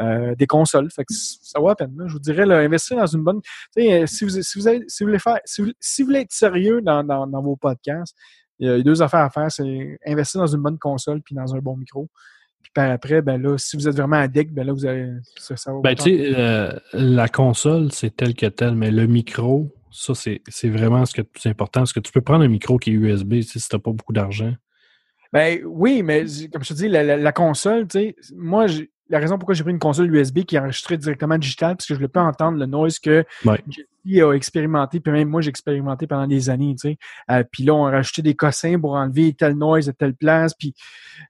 euh, 0.00 0.34
des 0.34 0.46
consoles. 0.46 0.90
Fait 0.90 1.04
que 1.04 1.14
c- 1.14 1.36
ça 1.42 1.60
vaut 1.60 1.68
la 1.68 1.76
peine. 1.76 1.94
là. 1.96 2.04
Je 2.08 2.12
vous 2.14 2.18
dirais, 2.18 2.46
là, 2.46 2.58
investir 2.58 2.96
dans 2.96 3.06
une 3.06 3.22
bonne. 3.22 3.40
Si 3.76 4.24
vous, 4.24 4.30
si 4.42 4.58
vous, 4.58 4.66
avez- 4.68 4.84
si 4.88 5.04
vous 5.04 5.08
voulez 5.08 5.18
faire, 5.20 5.38
si 5.44 5.62
vous, 5.62 5.70
si 5.78 6.02
vous 6.02 6.06
voulez 6.08 6.20
être 6.20 6.32
sérieux 6.32 6.80
dans, 6.82 7.04
dans, 7.04 7.26
dans 7.26 7.40
vos 7.42 7.56
podcasts, 7.56 8.16
il 8.58 8.68
y 8.68 8.70
a 8.70 8.80
deux 8.82 9.02
affaires 9.02 9.20
à 9.20 9.30
faire, 9.30 9.50
c'est 9.50 9.98
investir 10.06 10.40
dans 10.40 10.46
une 10.46 10.62
bonne 10.62 10.78
console 10.78 11.20
puis 11.22 11.34
dans 11.34 11.54
un 11.54 11.58
bon 11.58 11.76
micro. 11.76 12.08
Puis 12.62 12.70
par 12.74 12.90
après, 12.90 13.20
ben 13.20 13.40
là, 13.42 13.58
si 13.58 13.76
vous 13.76 13.86
êtes 13.88 13.96
vraiment 13.96 14.16
addict, 14.16 14.52
ben 14.52 14.66
là, 14.66 14.72
vous 14.72 14.86
allez. 14.86 15.10
Ça, 15.38 15.56
ça 15.56 15.72
va 15.72 15.80
Ben, 15.82 15.94
tu 15.94 16.02
sais, 16.04 16.32
euh, 16.38 16.72
la 16.92 17.28
console, 17.28 17.92
c'est 17.92 18.16
tel 18.16 18.34
que 18.34 18.46
tel, 18.46 18.74
mais 18.74 18.90
le 18.90 19.06
micro, 19.06 19.70
ça, 19.96 20.12
c'est 20.14 20.68
vraiment 20.68 21.06
ce 21.06 21.14
qui 21.14 21.20
est 21.20 21.24
le 21.24 21.28
plus 21.28 21.48
important. 21.48 21.80
Parce 21.80 21.92
que 21.92 22.00
tu 22.00 22.10
peux 22.10 22.20
prendre 22.20 22.44
un 22.44 22.48
micro 22.48 22.78
qui 22.78 22.90
est 22.90 22.94
USB 22.94 23.40
si 23.42 23.58
tu 23.60 23.66
n'as 23.72 23.78
pas 23.78 23.92
beaucoup 23.92 24.12
d'argent. 24.12 24.52
Ben 25.32 25.60
oui, 25.64 26.02
mais 26.02 26.24
comme 26.52 26.62
je 26.64 26.68
te 26.68 26.74
dis, 26.74 26.88
la, 26.88 27.02
la- 27.02 27.16
la 27.16 27.32
console, 27.32 27.86
tu 27.88 27.98
sais, 27.98 28.16
moi, 28.36 28.66
la 29.10 29.18
raison 29.18 29.38
pourquoi 29.38 29.54
j'ai 29.54 29.62
pris 29.62 29.72
une 29.72 29.78
console 29.78 30.14
USB 30.14 30.40
qui 30.40 30.56
est 30.56 30.58
enregistrée 30.58 30.96
directement 30.96 31.36
digital, 31.38 31.76
parce 31.76 31.86
que 31.86 31.94
je 31.94 32.00
ne 32.00 32.06
peux 32.06 32.12
pas 32.12 32.22
entendre 32.22 32.58
le 32.58 32.66
noise 32.66 32.98
que 32.98 33.24
Ouais. 33.44 33.62
Jesse 33.68 34.22
a 34.22 34.32
expérimenté, 34.32 35.00
puis 35.00 35.12
même 35.12 35.28
moi, 35.28 35.40
j'ai 35.40 35.50
expérimenté 35.50 36.06
pendant 36.06 36.26
des 36.26 36.50
années, 36.50 36.74
tu 36.74 36.90
sais. 36.90 36.98
Euh, 37.30 37.42
puis 37.50 37.64
là, 37.64 37.74
on 37.74 37.86
a 37.86 37.90
rajouté 37.90 38.22
des 38.22 38.34
cossins 38.34 38.78
pour 38.78 38.92
enlever 38.92 39.32
tel 39.34 39.54
noise 39.54 39.88
à 39.88 39.92
telle 39.92 40.14
place, 40.14 40.54
puis 40.54 40.74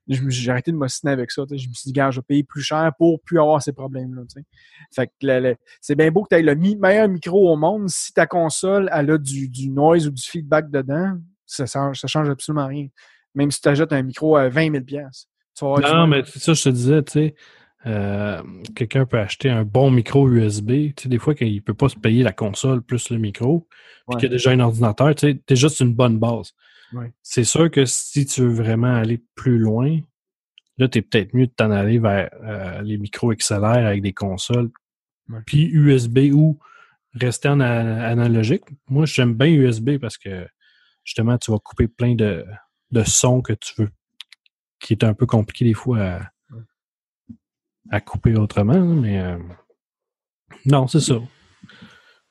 j'ai 0.07 0.51
arrêté 0.51 0.71
de 0.71 0.77
m'ostiner 0.77 1.11
avec 1.11 1.31
ça, 1.31 1.43
tu 1.43 1.49
sais. 1.49 1.57
Je 1.57 1.69
me 1.69 1.73
suis 1.73 1.87
dit, 1.87 1.93
gars, 1.93 2.11
je 2.11 2.19
vais 2.19 2.25
payer 2.27 2.43
plus 2.43 2.61
cher 2.61 2.91
pour 2.97 3.21
plus 3.21 3.39
avoir 3.39 3.61
ces 3.61 3.73
problèmes-là, 3.73 4.23
tu 4.23 4.39
sais. 4.39 4.45
Fait 4.93 5.07
que 5.07 5.55
c'est 5.81 5.95
bien 5.95 6.11
beau 6.11 6.23
que 6.23 6.29
tu 6.29 6.35
aies 6.35 6.41
le 6.41 6.55
meilleur 6.55 7.07
micro 7.07 7.51
au 7.51 7.55
monde, 7.55 7.89
si 7.89 8.13
ta 8.13 8.25
console, 8.25 8.89
elle 8.93 9.11
a 9.11 9.17
du, 9.17 9.49
du 9.49 9.69
noise 9.69 10.07
ou 10.07 10.11
du 10.11 10.23
feedback 10.23 10.69
dedans, 10.69 11.17
ça, 11.45 11.67
ça, 11.67 11.91
ça 11.93 12.07
change 12.07 12.29
absolument 12.29 12.67
rien 12.67 12.87
même 13.35 13.51
si 13.51 13.61
tu 13.61 13.69
achètes 13.69 13.93
un 13.93 14.01
micro 14.01 14.35
à 14.35 14.49
20 14.49 14.71
000 14.71 14.83
pièces. 14.83 15.27
Non, 15.61 16.07
mais 16.07 16.23
c'est 16.25 16.39
ça, 16.39 16.53
je 16.53 16.63
te 16.63 16.69
disais, 16.69 17.03
tu 17.03 17.11
sais, 17.13 17.35
euh, 17.85 18.41
quelqu'un 18.75 19.05
peut 19.05 19.19
acheter 19.19 19.49
un 19.49 19.63
bon 19.63 19.91
micro 19.91 20.27
USB. 20.29 20.69
Tu 20.95 21.03
sais, 21.03 21.09
des 21.09 21.19
fois, 21.19 21.35
qu'il 21.35 21.53
ne 21.53 21.59
peut 21.59 21.73
pas 21.73 21.89
se 21.89 21.97
payer 21.97 22.23
la 22.23 22.33
console 22.33 22.81
plus 22.81 23.09
le 23.09 23.17
micro, 23.17 23.67
puis 23.69 23.69
Ouais. 24.07 24.15
qu'il 24.19 24.29
y 24.29 24.31
a 24.31 24.35
déjà 24.35 24.51
un 24.51 24.59
ordinateur, 24.59 25.13
tu 25.15 25.27
sais, 25.27 25.39
déjà, 25.47 25.69
c'est 25.69 25.83
une 25.83 25.93
bonne 25.93 26.17
base. 26.19 26.53
Ouais. 26.93 27.11
C'est 27.21 27.43
sûr 27.43 27.69
que 27.71 27.85
si 27.85 28.25
tu 28.25 28.41
veux 28.41 28.53
vraiment 28.53 28.93
aller 28.95 29.23
plus 29.35 29.57
loin, 29.57 29.99
là, 30.77 30.87
tu 30.87 30.99
es 30.99 31.01
peut-être 31.01 31.33
mieux 31.33 31.47
de 31.47 31.51
t'en 31.51 31.71
aller 31.71 31.99
vers 31.99 32.29
euh, 32.43 32.81
les 32.81 32.97
micros 32.97 33.33
XLR 33.33 33.63
avec 33.65 34.01
des 34.01 34.13
consoles, 34.13 34.69
puis 35.45 35.63
USB 35.65 36.29
ou 36.33 36.59
rester 37.13 37.49
en 37.49 37.59
analogique. 37.59 38.63
Moi, 38.89 39.05
j'aime 39.05 39.33
bien 39.33 39.47
USB 39.47 39.97
parce 39.97 40.17
que 40.17 40.47
justement, 41.03 41.37
tu 41.37 41.51
vas 41.51 41.57
couper 41.59 41.87
plein 41.87 42.13
de, 42.13 42.45
de 42.91 43.03
sons 43.03 43.41
que 43.41 43.53
tu 43.53 43.73
veux, 43.77 43.89
qui 44.79 44.93
est 44.93 45.03
un 45.03 45.13
peu 45.13 45.25
compliqué 45.25 45.65
des 45.65 45.73
fois 45.73 45.99
à, 45.99 46.21
à 47.91 48.01
couper 48.01 48.35
autrement, 48.35 48.79
mais 48.79 49.21
euh, 49.21 49.37
non, 50.65 50.87
c'est 50.87 50.99
ça. 50.99 51.15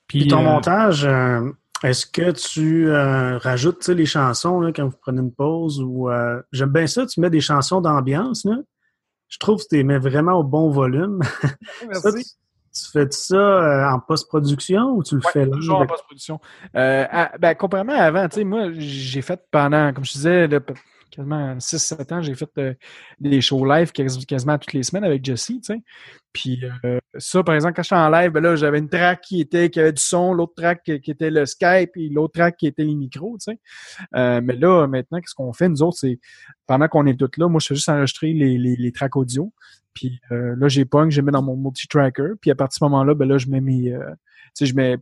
Puis 0.07 0.29
ton 0.29 0.41
euh, 0.41 0.43
montage, 0.43 1.05
euh, 1.05 1.51
est-ce 1.83 2.07
que 2.07 2.31
tu 2.33 2.89
euh, 2.89 3.39
rajoutes 3.39 3.89
les 3.89 4.07
chansons 4.07 4.61
là, 4.61 4.73
quand 4.73 4.87
vous 4.87 4.97
prenez 5.01 5.21
une 5.21 5.33
pause 5.33 5.81
ou 5.83 6.11
euh, 6.11 6.41
j'aime 6.53 6.71
bien 6.71 6.87
ça, 6.87 7.07
tu 7.07 7.21
mets 7.21 7.31
des 7.31 7.41
chansons 7.41 7.81
d'ambiance. 7.81 8.45
là. 8.45 8.57
Je 9.29 9.39
trouve 9.39 9.59
que 9.63 9.69
tu 9.71 9.77
les 9.77 9.85
mets 9.85 9.99
vraiment 9.99 10.33
au 10.35 10.45
bon 10.45 10.71
volume. 10.71 11.21
Ça, 11.93 12.13
tu, 12.13 12.23
tu 12.23 12.91
fais 12.93 13.07
ça 13.11 13.37
euh, 13.37 13.89
en 13.91 13.99
post-production 14.01 14.91
ou 14.93 15.03
tu 15.03 15.15
le 15.17 15.21
Ouais, 15.25 15.31
fais 15.33 15.45
là? 15.47 15.53
toujours 15.57 15.81
en 15.81 15.87
post-production. 15.87 16.41
Euh, 16.77 17.07
à- 17.11 17.37
ben, 17.39 17.55
comparément 17.55 17.93
à 17.95 18.03
avant, 18.05 18.29
tu 18.29 18.37
sais, 18.37 18.45
moi, 18.45 18.69
j'ai 18.73 19.23
fait 19.23 19.41
pendant, 19.51 19.93
comme 19.93 20.05
je 20.05 20.13
disais, 20.13 20.49
p- 20.61 20.75
quasiment 21.15 21.59
6-7 21.61 22.13
ans, 22.13 22.23
j'ai 22.23 22.35
fait 22.35 22.49
euh, 22.59 22.75
des 23.21 23.41
shows 23.41 23.65
live 23.65 23.93
quas- 23.93 24.25
quasiment 24.27 24.59
toutes 24.59 24.73
les 24.73 24.83
semaines 24.83 25.05
avec 25.05 25.25
Jesse, 25.25 25.47
tu 25.47 25.61
sais. 25.63 25.83
Puis 26.35 26.61
euh, 26.85 26.99
ça, 27.17 27.45
par 27.45 27.55
exemple, 27.55 27.75
quand 27.75 27.85
j'étais 27.85 27.95
en 27.95 28.11
live, 28.11 28.33
ben 28.33 28.43
là, 28.43 28.57
j'avais 28.57 28.81
une 28.81 28.89
track 28.89 29.21
qui 29.21 29.41
était 29.41 29.71
qui 29.71 29.79
avait 29.79 29.93
du 29.93 30.03
son, 30.03 30.35
l'autre 30.35 30.55
track 30.57 30.83
qui, 30.83 31.11
était 31.11 31.31
le 31.31 31.47
Skype 31.47 31.91
et 31.95 32.09
l'autre 32.09 32.33
track 32.35 32.57
qui 32.57 32.67
était 32.67 32.83
les 32.83 32.97
micros, 32.97 33.39
tu 33.39 33.53
sais. 33.53 33.61
Euh, 34.17 34.41
mais 34.43 34.57
là, 34.57 34.89
maintenant, 34.89 35.21
qu'est-ce 35.21 35.35
qu'on 35.37 35.53
fait, 35.53 35.69
nous 35.69 35.83
autres, 35.83 35.99
c'est 35.99 36.19
pendant 36.67 36.89
qu'on 36.89 37.07
est 37.07 37.17
tous 37.17 37.31
là, 37.39 37.47
moi, 37.47 37.61
je 37.61 37.69
fais 37.69 37.75
juste 37.77 37.89
enregistrer 37.89 38.33
les, 38.33 38.59
les, 38.59 38.75
les 38.75 38.93
tracks 38.93 39.15
audio. 39.15 39.53
Puis 39.95 40.21
euh, 40.33 40.57
là, 40.59 40.67
j'ai 40.67 40.85
punk, 40.85 41.15
les 41.15 41.23
mets 41.23 41.31
dans 41.31 41.43
mon 41.43 41.57
multi-tracker. 41.57 42.33
Puis 42.41 42.51
à 42.51 42.57
partir 42.57 42.75
de 42.75 42.79
ce 42.79 42.85
moment-là, 42.91 43.15
ben 43.15 43.29
là, 43.29 43.39
je 43.39 43.47
mets 43.47 43.61
mes. 43.61 43.97
tu 44.57 44.67
je 44.67 44.75
mets. 44.75 44.97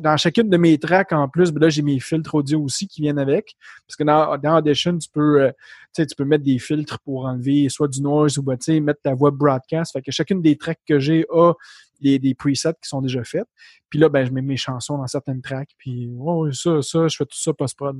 Dans 0.00 0.18
chacune 0.18 0.50
de 0.50 0.58
mes 0.58 0.76
tracks, 0.76 1.14
en 1.14 1.30
plus, 1.30 1.50
ben 1.50 1.62
là, 1.62 1.70
j'ai 1.70 1.80
mes 1.80 1.98
filtres 1.98 2.34
audio 2.34 2.60
aussi 2.60 2.86
qui 2.86 3.00
viennent 3.00 3.18
avec. 3.18 3.56
Parce 3.86 3.96
que 3.96 4.04
dans, 4.04 4.36
dans 4.36 4.58
Audition, 4.58 4.98
tu 4.98 5.08
peux, 5.10 5.50
tu 5.94 6.02
sais, 6.02 6.06
tu 6.06 6.14
peux 6.14 6.26
mettre 6.26 6.44
des 6.44 6.58
filtres 6.58 6.98
pour 7.00 7.24
enlever 7.24 7.70
soit 7.70 7.88
du 7.88 8.02
noise 8.02 8.36
ou 8.36 8.42
ben, 8.42 8.58
tu 8.58 8.64
sais, 8.64 8.80
mettre 8.80 9.00
ta 9.00 9.14
voix 9.14 9.30
broadcast. 9.30 9.92
Fait 9.94 10.02
que 10.02 10.12
chacune 10.12 10.42
des 10.42 10.56
tracks 10.58 10.80
que 10.86 10.98
j'ai 10.98 11.24
a 11.30 11.52
des, 12.00 12.18
des 12.18 12.34
presets 12.34 12.74
qui 12.82 12.88
sont 12.88 13.00
déjà 13.00 13.24
faits. 13.24 13.46
Puis 13.90 13.98
là, 13.98 14.08
ben, 14.08 14.24
je 14.24 14.30
mets 14.30 14.42
mes 14.42 14.56
chansons 14.56 14.98
dans 14.98 15.06
certaines 15.06 15.40
tracks. 15.40 15.70
Puis 15.78 16.10
ça, 16.52 16.82
ça, 16.82 17.08
je 17.08 17.16
fais 17.16 17.24
tout 17.24 17.38
ça 17.38 17.52
post-prod. 17.54 17.96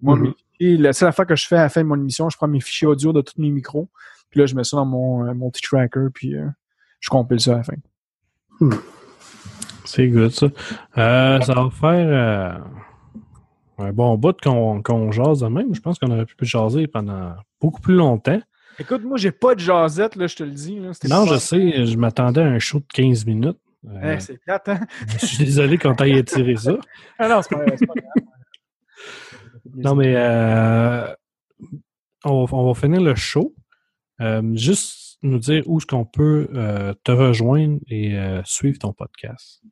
Moi, 0.00 0.16
Mhm. 0.16 0.34
mes 0.60 0.76
la 0.76 0.92
seule 0.92 1.08
affaire 1.08 1.26
que 1.26 1.36
je 1.36 1.46
fais 1.46 1.56
à 1.56 1.62
la 1.62 1.68
fin 1.68 1.82
de 1.82 1.88
mon 1.88 1.96
émission, 1.96 2.30
je 2.30 2.36
prends 2.36 2.46
mes 2.48 2.60
fichiers 2.60 2.86
audio 2.86 3.12
de 3.12 3.20
tous 3.20 3.40
mes 3.40 3.50
micros. 3.50 3.90
Puis 4.30 4.40
là, 4.40 4.46
je 4.46 4.54
mets 4.54 4.64
ça 4.64 4.76
dans 4.76 4.86
mon 4.86 5.26
euh, 5.26 5.34
multi-tracker, 5.34 6.06
puis 6.14 6.36
euh, 6.36 6.46
je 7.00 7.10
compile 7.10 7.40
ça 7.40 7.54
à 7.54 7.56
la 7.58 7.62
fin. 7.64 7.74
C'est 9.84 10.08
good, 10.08 10.30
ça. 10.30 10.46
Euh, 10.98 11.40
ça 11.40 11.54
va 11.54 11.70
faire 11.70 12.62
euh, 13.78 13.84
un 13.86 13.92
bon 13.92 14.16
bout 14.16 14.40
qu'on 14.40 14.82
qu'on 14.82 15.12
jase 15.12 15.40
de 15.40 15.48
même. 15.48 15.74
Je 15.74 15.80
pense 15.80 15.98
qu'on 15.98 16.10
aurait 16.10 16.24
pu 16.24 16.36
jaser 16.46 16.86
pendant 16.86 17.34
beaucoup 17.60 17.80
plus 17.80 17.94
longtemps. 17.94 18.40
Écoute, 18.78 19.02
moi, 19.04 19.16
j'ai 19.16 19.30
pas 19.32 19.54
de 19.54 19.60
jasette, 19.60 20.16
là, 20.16 20.26
je 20.26 20.36
te 20.36 20.42
le 20.44 20.50
dis. 20.50 20.78
Là. 20.80 20.90
Non, 21.08 21.26
je 21.26 21.36
sais, 21.38 21.86
je 21.86 21.96
m'attendais 21.96 22.40
à 22.42 22.46
un 22.46 22.58
show 22.58 22.80
de 22.80 22.86
15 22.92 23.24
minutes. 23.26 23.58
Euh, 23.86 24.16
c'est 24.18 24.38
plate, 24.38 24.68
hein? 24.70 24.80
je 25.20 25.26
suis 25.26 25.44
désolé 25.44 25.76
quand 25.76 25.94
t'ailles 25.94 26.18
étiré 26.18 26.56
ça. 26.56 26.76
Ah 27.18 27.28
non, 27.28 27.42
c'est 27.42 27.54
pas, 27.54 27.64
pas 27.64 27.76
grave. 27.76 28.24
Non, 29.76 29.94
mais 29.94 30.14
euh, 30.16 31.06
on, 32.24 32.44
va- 32.44 32.56
on 32.56 32.66
va 32.66 32.74
finir 32.80 33.00
le 33.00 33.14
show. 33.14 33.54
Euh, 34.20 34.42
juste 34.54 35.18
nous 35.22 35.38
dire 35.38 35.62
où 35.66 35.78
est-ce 35.78 35.86
qu'on 35.86 36.04
peut 36.04 36.48
euh, 36.54 36.94
te 37.04 37.10
rejoindre 37.12 37.78
et 37.88 38.16
suivre 38.44 38.78
ton 38.78 38.92
podcast. 38.92 39.62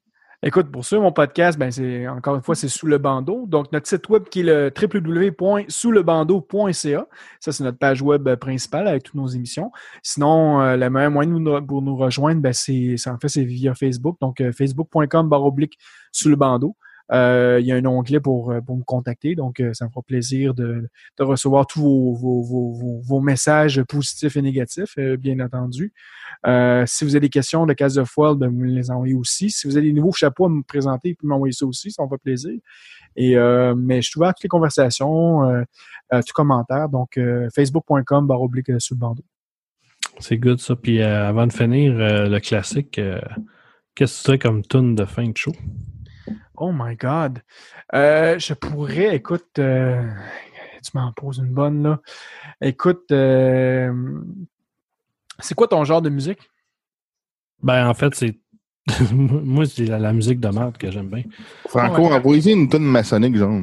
Écoute, 0.45 0.73
pour 0.73 0.85
suivre 0.85 1.03
mon 1.03 1.13
podcast, 1.13 1.57
ben 1.57 1.71
c'est 1.71 2.09
encore 2.09 2.35
une 2.35 2.43
fois, 2.43 2.57
c'est 2.57 2.67
sous 2.67 2.89
le 2.89 2.99
bandeau. 2.99 3.47
Donc, 3.47 3.71
notre 3.71 3.87
site 3.87 4.09
web 4.09 4.25
qui 4.25 4.41
est 4.41 4.43
le 4.43 4.73
www.souslebandeau.ca. 4.77 7.07
Ça, 7.39 7.53
c'est 7.53 7.63
notre 7.63 7.79
page 7.79 8.03
web 8.03 8.27
euh, 8.27 8.35
principale 8.35 8.89
avec 8.89 9.05
toutes 9.05 9.15
nos 9.15 9.29
émissions. 9.29 9.71
Sinon, 10.03 10.61
euh, 10.61 10.77
le 10.77 10.91
meilleur 10.91 11.13
moyen 11.13 11.63
pour 11.63 11.81
nous 11.81 11.97
rejoindre, 11.97 12.41
ben, 12.41 12.53
c'est, 12.53 12.97
en 13.07 13.19
fait, 13.19 13.29
c'est 13.29 13.45
via 13.45 13.73
Facebook. 13.77 14.17
Donc, 14.21 14.41
euh, 14.41 14.51
facebook.com 14.51 15.29
barre 15.29 15.45
oblique 15.45 15.79
sous 16.11 16.29
le 16.29 16.35
bandeau. 16.35 16.75
Euh, 17.11 17.59
il 17.61 17.67
y 17.67 17.73
a 17.73 17.77
un 17.77 17.85
onglet 17.85 18.21
pour, 18.21 18.55
pour 18.65 18.77
me 18.77 18.85
contacter, 18.85 19.35
donc 19.35 19.63
ça 19.73 19.85
me 19.85 19.91
fera 19.91 20.03
plaisir 20.03 20.55
de, 20.55 20.89
de 21.19 21.25
recevoir 21.25 21.67
tous 21.67 21.81
vos, 21.81 22.15
vos, 22.15 22.43
vos, 22.43 23.01
vos, 23.03 23.21
messages 23.21 23.83
positifs 23.83 24.37
et 24.37 24.43
négatifs, 24.43 24.97
bien 25.19 25.41
entendu. 25.41 25.93
si 26.87 27.05
vous 27.05 27.15
avez 27.15 27.21
des 27.21 27.29
questions 27.29 27.67
de 27.67 27.73
case 27.73 27.95
de 27.95 28.05
foile, 28.05 28.37
ben, 28.37 28.49
vous 28.49 28.57
me 28.57 28.67
les 28.67 28.91
envoyez 28.91 29.15
aussi. 29.15 29.51
Si 29.51 29.67
vous 29.67 29.77
avez 29.77 29.87
des 29.87 29.93
nouveaux 29.93 30.13
chapeaux 30.13 30.47
à 30.47 30.49
me 30.49 30.63
présenter, 30.63 31.11
vous 31.11 31.17
pouvez 31.17 31.29
m'envoyer 31.29 31.53
ça 31.53 31.67
aussi, 31.67 31.91
ça 31.91 32.03
me 32.05 32.09
fait 32.09 32.23
plaisir. 32.23 32.59
Et, 33.17 33.37
mais 33.77 34.01
je 34.01 34.09
suis 34.09 34.19
ouvert 34.19 34.31
à 34.31 34.33
toutes 34.33 34.45
les 34.45 34.49
conversations, 34.49 35.43
à 36.11 36.23
tout 36.23 36.33
commentaire. 36.35 36.89
Donc, 36.89 37.19
facebook.com 37.55 38.27
barre 38.27 38.43
oblique 38.43 38.71
sous 38.81 38.95
le 38.95 39.01
bandeau. 39.01 39.25
C'est 40.19 40.39
good 40.39 40.61
ça. 40.61 40.77
Puis 40.77 41.03
avant 41.03 41.47
de 41.47 41.53
finir, 41.53 41.95
le 41.95 42.39
classique, 42.39 42.99
Qu'est-ce 43.95 44.15
que 44.15 44.19
tu 44.19 44.25
serais 44.25 44.39
comme 44.39 44.63
tune 44.63 44.95
de 44.95 45.05
fin 45.05 45.29
de 45.29 45.37
show? 45.37 45.53
Oh 46.57 46.73
my 46.73 46.97
God. 46.97 47.43
Euh, 47.95 48.39
je 48.39 48.55
pourrais, 48.55 49.17
écoute, 49.17 49.59
euh, 49.59 50.03
tu 50.83 50.91
m'en 50.95 51.13
poses 51.13 51.39
une 51.39 51.53
bonne 51.53 51.83
là. 51.83 52.01
Écoute, 52.61 53.11
euh, 53.11 53.93
c'est 55.39 55.55
quoi 55.55 55.69
ton 55.69 55.85
genre 55.85 56.03
de 56.03 56.11
musique? 56.11 56.51
Ben, 57.63 57.89
en 57.89 57.95
fait, 57.95 58.15
c'est. 58.15 58.39
Moi, 59.13 59.67
c'est 59.67 59.87
la, 59.87 60.13
musique 60.13 60.41
de 60.41 60.49
merde 60.49 60.77
que 60.77 60.91
j'aime 60.91 61.09
bien. 61.09 61.23
Franco, 61.69 62.03
oh, 62.03 62.13
envoyez 62.13 62.53
une 62.53 62.69
tune 62.69 62.85
maçonnique, 62.85 63.37
genre. 63.37 63.61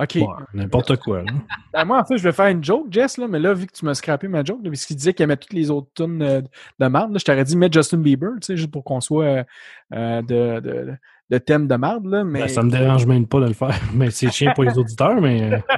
OK. 0.00 0.18
N'importe 0.54 0.96
quoi. 0.96 1.22
Ben, 1.72 1.84
moi, 1.84 2.00
en 2.00 2.04
fait, 2.04 2.16
je 2.16 2.24
vais 2.24 2.32
faire 2.32 2.48
une 2.48 2.64
joke, 2.64 2.86
Jess, 2.90 3.16
là, 3.16 3.28
mais 3.28 3.38
là, 3.38 3.54
vu 3.54 3.66
que 3.66 3.72
tu 3.72 3.84
m'as 3.84 3.94
scrappé 3.94 4.26
ma 4.26 4.42
joke, 4.42 4.60
parce 4.64 4.86
qu'il 4.86 4.96
disait 4.96 5.14
qu'il 5.14 5.22
aimait 5.22 5.36
toutes 5.36 5.52
les 5.52 5.70
autres 5.70 5.88
tunes 5.94 6.20
euh, 6.20 6.40
de 6.80 6.86
marde, 6.86 7.16
je 7.16 7.24
t'aurais 7.24 7.44
dit 7.44 7.56
mettre 7.56 7.74
Justin 7.74 7.98
Bieber, 7.98 8.30
tu 8.40 8.46
sais, 8.46 8.56
juste 8.56 8.72
pour 8.72 8.82
qu'on 8.82 9.00
soit 9.00 9.46
euh, 9.94 10.22
de, 10.22 10.58
de, 10.58 10.60
de, 10.60 10.96
thème 11.38 11.68
de 11.68 11.76
marde. 11.76 12.06
Là, 12.06 12.24
mais... 12.24 12.40
Ben, 12.40 12.48
ça 12.48 12.62
me 12.62 12.70
dérange 12.70 13.06
même 13.06 13.26
pas 13.26 13.40
de 13.40 13.46
le 13.46 13.52
faire, 13.52 13.78
mais 13.94 14.10
c'est 14.10 14.30
chiant 14.30 14.52
pour 14.54 14.64
les 14.64 14.76
auditeurs, 14.78 15.20
mais. 15.20 15.52
Euh. 15.52 15.58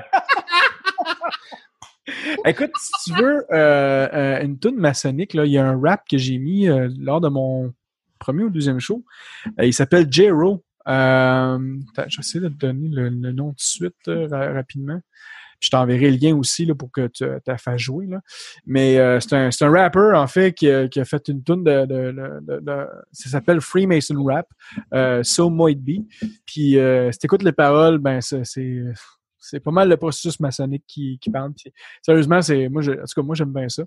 Écoute, 2.45 2.73
si 2.79 3.13
tu 3.13 3.23
veux 3.23 3.45
une 3.53 4.59
tune 4.59 4.77
maçonnique, 4.77 5.35
il 5.35 5.47
y 5.47 5.59
a 5.59 5.67
un 5.67 5.81
rap 5.81 6.03
que 6.09 6.19
j'ai 6.19 6.39
mis 6.39 6.67
lors 6.99 7.21
de 7.21 7.29
mon 7.29 7.73
premier 8.19 8.45
ou 8.45 8.51
deuxième 8.51 8.81
show. 8.81 9.05
il 9.61 9.73
s'appelle 9.75 10.07
J-Ro. 10.11 10.63
Euh, 10.89 11.77
J'essaie 12.09 12.41
de 12.41 12.49
te 12.49 12.67
donner 12.67 12.89
le, 12.89 13.11
nom 13.33 13.51
tout 13.51 13.57
de 13.57 13.61
suite 13.61 14.09
euh, 14.09 14.27
rapidement. 14.31 15.01
Je 15.63 15.71
t'enverrai 15.71 16.11
le 16.11 16.17
lien 16.17 16.37
aussi 16.37 16.67
là, 16.67 16.75
pour 16.75 16.91
que 16.91 17.07
tu 17.07 17.25
la 17.47 17.57
fasses 17.57 17.81
jouer. 17.81 18.07
Là. 18.07 18.21
Mais 18.67 18.99
euh, 18.99 19.21
c'est 19.21 19.35
un, 19.35 19.49
un 19.49 19.71
rapper, 19.71 20.11
en 20.15 20.27
fait, 20.27 20.53
qui 20.53 20.69
a, 20.69 20.89
fait 21.05 21.29
une 21.29 21.43
tune 21.45 21.63
de, 21.63 21.87
de, 21.87 22.87
ça 23.13 23.31
s'appelle 23.31 23.61
Freemason 23.61 24.23
Rap, 24.25 24.49
euh, 24.93 25.23
So 25.23 25.49
Might 25.49 25.81
Be. 25.81 26.05
Puis 26.45 26.79
euh, 26.79 27.13
si 27.13 27.21
tu 27.21 27.27
écoutes 27.27 27.45
les 27.45 27.53
paroles, 27.53 27.99
ben 27.99 28.21
c'est 28.21 28.43
c'est 29.45 29.61
pas 29.61 29.73
mal 29.73 29.89
le 29.89 29.97
processus 29.97 30.39
maçonnique 30.39 30.85
qui, 30.87 31.19
qui 31.21 31.29
parle. 31.29 31.53
sérieusement, 32.01 32.41
c'est 32.43 32.67
en 32.67 32.71
tout 32.81 32.93
cas, 33.17 33.23
moi, 33.23 33.35
j'aime 33.35 33.53
bien 33.53 33.69
ça. 33.69 33.83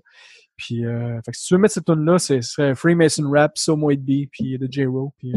Puis, 0.54 0.84
euh, 0.84 1.18
si 1.32 1.46
tu 1.46 1.54
veux 1.54 1.60
mettre 1.60 1.74
cette 1.74 1.86
tune 1.86 2.04
là 2.04 2.18
c'est 2.18 2.40
Freemason 2.74 3.30
Rap, 3.30 3.56
So 3.56 3.76
Might 3.76 4.02
Be, 4.02 4.28
puis 4.30 4.58
de 4.58 4.68
J-Ro. 4.70 5.12
Puis, 5.18 5.32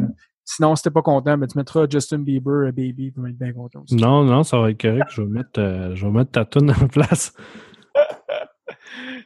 Sinon, 0.52 0.76
si 0.76 0.82
t'es 0.82 0.90
pas 0.90 1.04
content, 1.04 1.38
mais 1.38 1.46
ben, 1.46 1.48
tu 1.48 1.58
mettras 1.60 1.86
Justin 1.88 2.20
Bieber, 2.20 2.70
euh, 2.70 2.72
Baby, 2.72 3.12
pour 3.12 3.28
être 3.28 3.38
bien 3.38 3.54
content 3.54 3.84
aussi. 3.84 3.96
Non, 3.96 4.24
non, 4.24 4.42
ça 4.42 4.60
va 4.60 4.72
être 4.72 4.82
correct. 4.82 5.06
Je 5.12 5.22
vais 5.22 5.28
mettre, 5.28 5.60
euh, 5.60 5.94
je 5.94 6.08
vais 6.08 6.12
mettre 6.12 6.32
ta 6.32 6.44
tune 6.44 6.72
en 6.72 6.88
place. 6.88 7.36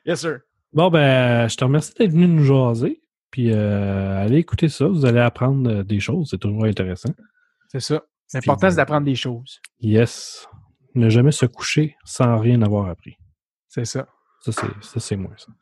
yes, 0.05 0.19
sir. 0.19 0.39
Bon, 0.73 0.89
ben, 0.89 1.47
je 1.47 1.55
te 1.55 1.63
remercie 1.63 1.93
d'être 1.97 2.11
venu 2.11 2.27
nous 2.27 2.43
jaser. 2.43 3.01
Puis, 3.31 3.53
euh, 3.53 4.21
allez 4.21 4.39
écouter 4.39 4.67
ça. 4.67 4.85
Vous 4.85 5.05
allez 5.05 5.21
apprendre 5.21 5.83
des 5.83 6.01
choses. 6.01 6.27
C'est 6.31 6.39
toujours 6.39 6.65
intéressant. 6.65 7.13
C'est 7.69 7.79
ça. 7.79 8.03
L'important, 8.33 8.69
c'est 8.69 8.75
d'apprendre 8.75 9.05
des 9.05 9.15
choses. 9.15 9.61
Yes. 9.79 10.45
Ne 10.93 11.07
jamais 11.07 11.31
se 11.31 11.45
coucher 11.45 11.95
sans 12.03 12.37
rien 12.37 12.61
avoir 12.63 12.89
appris. 12.89 13.15
C'est 13.69 13.85
ça. 13.85 14.07
Ça, 14.41 14.51
c'est 14.99 15.15
moi, 15.15 15.31
ça. 15.37 15.53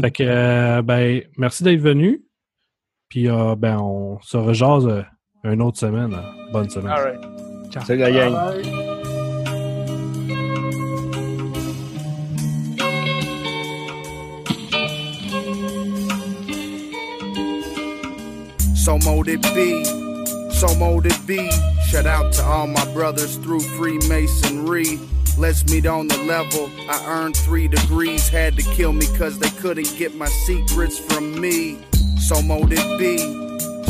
Fait 0.00 0.12
que, 0.12 0.80
ben, 0.82 1.22
merci 1.36 1.64
d'être 1.64 1.80
venu. 1.80 2.24
Puis 3.14 3.28
euh, 3.28 3.54
ben, 3.54 3.78
on 3.80 4.18
se 4.22 4.36
rejase 4.36 4.88
euh, 4.88 5.04
une 5.44 5.62
autre 5.62 5.78
semaine. 5.78 6.12
Hein. 6.12 6.24
Bonne 6.52 6.68
semaine. 6.68 6.90
All 6.90 7.04
right. 7.04 7.20
Ciao. 7.70 7.84
Salut 7.84 8.00
la 8.00 8.10
gang. 8.10 8.34
So 18.74 18.98
mote 18.98 19.28
it 19.28 19.40
be, 19.54 19.84
so 20.50 20.74
mote 20.74 21.06
it 21.06 21.24
be. 21.24 21.48
Shout 21.86 22.06
out 22.06 22.32
to 22.32 22.42
all 22.42 22.66
my 22.66 22.84
brothers 22.92 23.36
through 23.36 23.60
Freemasonry. 23.78 24.98
Let's 25.38 25.64
meet 25.66 25.86
on 25.86 26.08
the 26.08 26.18
level. 26.24 26.68
I 26.90 27.00
earned 27.06 27.36
three 27.36 27.68
degrees, 27.68 28.28
had 28.28 28.56
to 28.56 28.62
kill 28.74 28.92
me 28.92 29.06
cause 29.16 29.38
they 29.38 29.50
couldn't 29.62 29.96
get 29.96 30.16
my 30.16 30.26
secrets 30.26 30.98
from 30.98 31.40
me. 31.40 31.78
So 32.24 32.40
mote 32.40 32.72
it 32.72 32.98
be, 32.98 33.18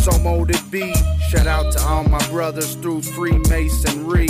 so 0.00 0.18
mote 0.18 0.50
it 0.50 0.68
be. 0.68 0.92
Shout 1.28 1.46
out 1.46 1.72
to 1.72 1.80
all 1.82 2.02
my 2.02 2.18
brothers 2.30 2.74
through 2.74 3.02
Freemasonry. 3.02 4.26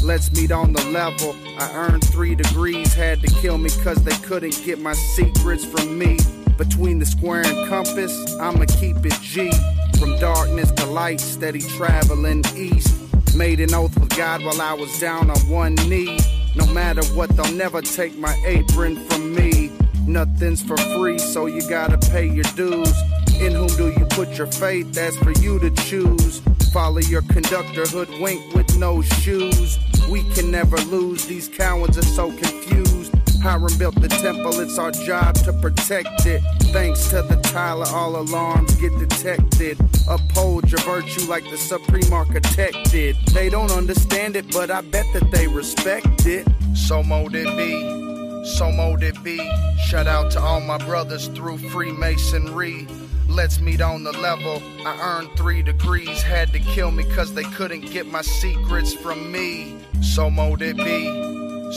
Let's 0.00 0.30
meet 0.30 0.52
on 0.52 0.72
the 0.72 0.84
level. 0.90 1.34
I 1.58 1.68
earned 1.74 2.04
three 2.04 2.36
degrees, 2.36 2.94
had 2.94 3.20
to 3.20 3.26
kill 3.40 3.58
me 3.58 3.70
cause 3.82 4.04
they 4.04 4.14
couldn't 4.24 4.62
get 4.64 4.78
my 4.78 4.92
secrets 4.92 5.64
from 5.64 5.98
me. 5.98 6.18
Between 6.56 7.00
the 7.00 7.04
square 7.04 7.44
and 7.44 7.68
compass, 7.68 8.36
I'ma 8.36 8.66
keep 8.78 9.04
it 9.04 9.20
G. 9.22 9.50
From 9.98 10.16
darkness 10.20 10.70
to 10.70 10.86
light, 10.86 11.18
steady 11.18 11.60
traveling 11.60 12.44
east. 12.54 12.94
Made 13.34 13.58
an 13.58 13.74
oath 13.74 13.98
with 13.98 14.16
God 14.16 14.44
while 14.44 14.62
I 14.62 14.74
was 14.74 15.00
down 15.00 15.32
on 15.32 15.48
one 15.48 15.74
knee. 15.88 16.20
No 16.54 16.64
matter 16.66 17.02
what, 17.06 17.30
they'll 17.30 17.52
never 17.54 17.82
take 17.82 18.16
my 18.16 18.40
apron 18.46 18.94
from 19.08 19.34
me. 19.34 19.72
Nothing's 20.06 20.62
for 20.62 20.76
free, 20.76 21.18
so 21.18 21.46
you 21.46 21.68
gotta 21.68 21.98
pay 21.98 22.24
your 22.24 22.44
dues. 22.54 22.94
In 23.40 23.52
whom 23.52 23.68
do 23.68 23.88
you 23.88 24.04
put 24.10 24.36
your 24.36 24.48
faith? 24.48 24.92
That's 24.92 25.16
for 25.18 25.30
you 25.30 25.58
to 25.60 25.70
choose. 25.70 26.40
Follow 26.72 27.00
your 27.00 27.22
conductor, 27.22 27.86
hoodwink 27.86 28.54
with 28.54 28.76
no 28.76 29.00
shoes. 29.00 29.78
We 30.10 30.22
can 30.34 30.50
never 30.50 30.76
lose, 30.76 31.26
these 31.26 31.48
cowards 31.48 31.96
are 31.96 32.02
so 32.02 32.30
confused. 32.30 33.14
Hiram 33.40 33.78
built 33.78 33.94
the 34.00 34.08
temple, 34.08 34.58
it's 34.58 34.78
our 34.78 34.90
job 34.90 35.36
to 35.36 35.52
protect 35.52 36.26
it. 36.26 36.42
Thanks 36.72 37.08
to 37.10 37.22
the 37.22 37.36
Tyler, 37.36 37.86
all 37.88 38.16
alarms 38.16 38.74
get 38.76 38.98
detected. 38.98 39.78
Uphold 40.08 40.70
your 40.70 40.80
virtue 40.80 41.28
like 41.28 41.44
the 41.44 41.56
Supreme 41.56 42.12
Architect 42.12 42.90
did. 42.90 43.16
They 43.32 43.48
don't 43.48 43.70
understand 43.70 44.34
it, 44.34 44.52
but 44.52 44.70
I 44.70 44.80
bet 44.80 45.06
that 45.14 45.30
they 45.30 45.46
respect 45.46 46.26
it. 46.26 46.46
So 46.74 47.02
mote 47.02 47.34
it 47.34 47.46
be, 47.56 48.44
so 48.44 48.72
mote 48.72 49.04
it 49.04 49.22
be. 49.22 49.38
Shout 49.86 50.08
out 50.08 50.32
to 50.32 50.40
all 50.40 50.60
my 50.60 50.78
brothers 50.78 51.28
through 51.28 51.58
Freemasonry. 51.58 52.86
Let's 53.28 53.60
meet 53.60 53.80
on 53.80 54.04
the 54.04 54.12
level. 54.12 54.62
I 54.84 54.98
earned 55.00 55.36
three 55.36 55.62
degrees, 55.62 56.22
had 56.22 56.52
to 56.54 56.58
kill 56.58 56.90
me 56.90 57.04
cause 57.14 57.34
they 57.34 57.44
couldn't 57.44 57.90
get 57.92 58.06
my 58.06 58.22
secrets 58.22 58.94
from 58.94 59.30
me. 59.30 59.78
So 60.00 60.30
mote 60.30 60.62
it 60.62 60.76
be, 60.76 61.04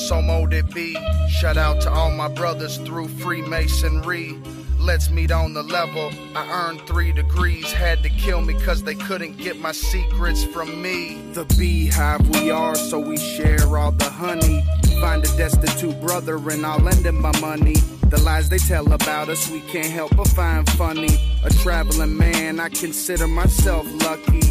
so 0.07 0.21
mote 0.21 0.53
it 0.53 0.73
be. 0.73 0.97
Shout 1.29 1.57
out 1.57 1.81
to 1.81 1.91
all 1.91 2.11
my 2.11 2.29
brothers 2.29 2.77
through 2.77 3.09
Freemasonry. 3.09 4.37
Let's 4.81 5.11
meet 5.11 5.31
on 5.31 5.53
the 5.53 5.61
level. 5.61 6.11
I 6.35 6.49
earned 6.49 6.81
three 6.87 7.11
degrees, 7.11 7.71
had 7.71 8.01
to 8.01 8.09
kill 8.09 8.41
me 8.41 8.55
cause 8.55 8.81
they 8.81 8.95
couldn't 8.95 9.37
get 9.37 9.59
my 9.59 9.71
secrets 9.71 10.43
from 10.43 10.81
me. 10.81 11.21
The 11.33 11.45
beehive 11.57 12.27
we 12.29 12.49
are, 12.49 12.73
so 12.73 12.99
we 12.99 13.15
share 13.17 13.77
all 13.77 13.91
the 13.91 14.09
honey. 14.09 14.63
Find 14.99 15.23
a 15.23 15.37
destitute 15.37 16.01
brother 16.01 16.37
and 16.49 16.65
I'll 16.65 16.79
lend 16.79 17.05
him 17.05 17.21
my 17.21 17.37
money. 17.39 17.75
The 18.09 18.19
lies 18.21 18.49
they 18.49 18.57
tell 18.57 18.91
about 18.91 19.29
us, 19.29 19.51
we 19.51 19.59
can't 19.61 19.85
help 19.85 20.17
but 20.17 20.27
find 20.29 20.67
funny. 20.71 21.15
A 21.45 21.51
traveling 21.51 22.17
man, 22.17 22.59
I 22.59 22.69
consider 22.69 23.27
myself 23.27 23.85
lucky. 24.03 24.41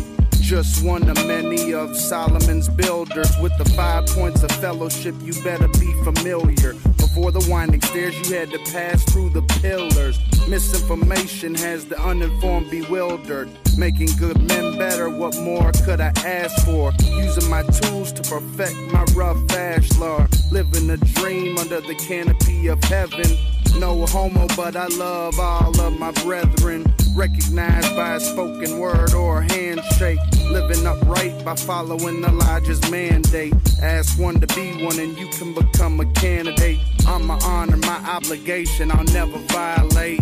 Just 0.41 0.85
one 0.85 1.09
of 1.11 1.17
many 1.27 1.75
of 1.75 1.97
Solomon's 1.97 2.69
builders. 2.69 3.31
With 3.43 3.57
the 3.59 3.69
five 3.77 4.07
points 4.07 4.45
of 4.45 4.53
fellowship, 4.53 5.17
you 5.23 5.33
better 5.43 5.69
be 5.69 5.93
familiar. 6.05 6.75
Before 7.13 7.33
the 7.33 7.45
winding 7.51 7.81
stairs, 7.81 8.15
you 8.21 8.37
had 8.37 8.53
to 8.53 8.59
pass 8.71 9.03
through 9.03 9.31
the 9.31 9.43
pillars. 9.61 10.21
Misinformation 10.47 11.57
has 11.57 11.85
the 11.85 12.01
uninformed 12.01 12.71
bewildered. 12.71 13.51
Making 13.77 14.11
good 14.17 14.41
men 14.41 14.79
better, 14.79 15.11
what 15.11 15.37
more 15.41 15.73
could 15.85 16.01
I 16.01 16.13
ask 16.25 16.65
for? 16.65 16.93
Using 17.03 17.51
my 17.51 17.65
tools 17.65 18.13
to 18.13 18.23
perfect 18.23 18.77
my 18.93 19.03
rough 19.13 19.45
ashlar. 19.49 20.29
Living 20.53 20.89
a 20.89 20.99
dream 20.99 21.59
under 21.59 21.81
the 21.81 21.97
canopy 21.97 22.69
of 22.69 22.81
heaven. 22.85 23.60
No 23.79 24.07
homo, 24.07 24.47
but 24.57 24.77
I 24.77 24.87
love 24.87 25.39
all 25.39 25.81
of 25.81 25.99
my 25.99 26.13
brethren. 26.23 26.85
Recognized 27.15 27.95
by 27.97 28.17
a 28.17 28.21
spoken 28.21 28.79
word 28.79 29.15
or 29.15 29.41
a 29.41 29.53
handshake. 29.53 30.19
Living 30.51 30.87
upright 30.87 31.45
by 31.45 31.55
following 31.55 32.21
the 32.21 32.33
lodge's 32.33 32.81
mandate. 32.91 33.55
Ask 33.83 34.19
one 34.19 34.41
to 34.41 34.47
be 34.49 34.85
one 34.85 34.99
and 34.99 35.17
you 35.19 35.29
can 35.29 35.55
become 35.55 36.01
a 36.01 36.07
candidate. 36.13 36.79
I'm 37.07 37.27
my 37.27 37.39
honor, 37.45 37.77
my 37.79 38.01
obligation, 38.09 38.91
I'll 38.91 39.05
never 39.05 39.39
violate. 39.49 40.21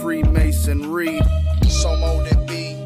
Freemasonry, 0.00 1.20
so 1.68 1.96
mote 1.96 2.26
it 2.32 2.46
be. 2.46 2.76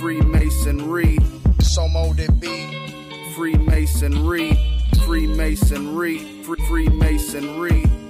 Freemasonry 0.00 1.18
So 1.60 1.86
mold 1.88 2.18
it 2.18 2.40
be. 2.40 3.32
Freemasonry, 3.36 4.58
Freemasonry, 5.04 6.18
Freemasonry. 6.42 8.09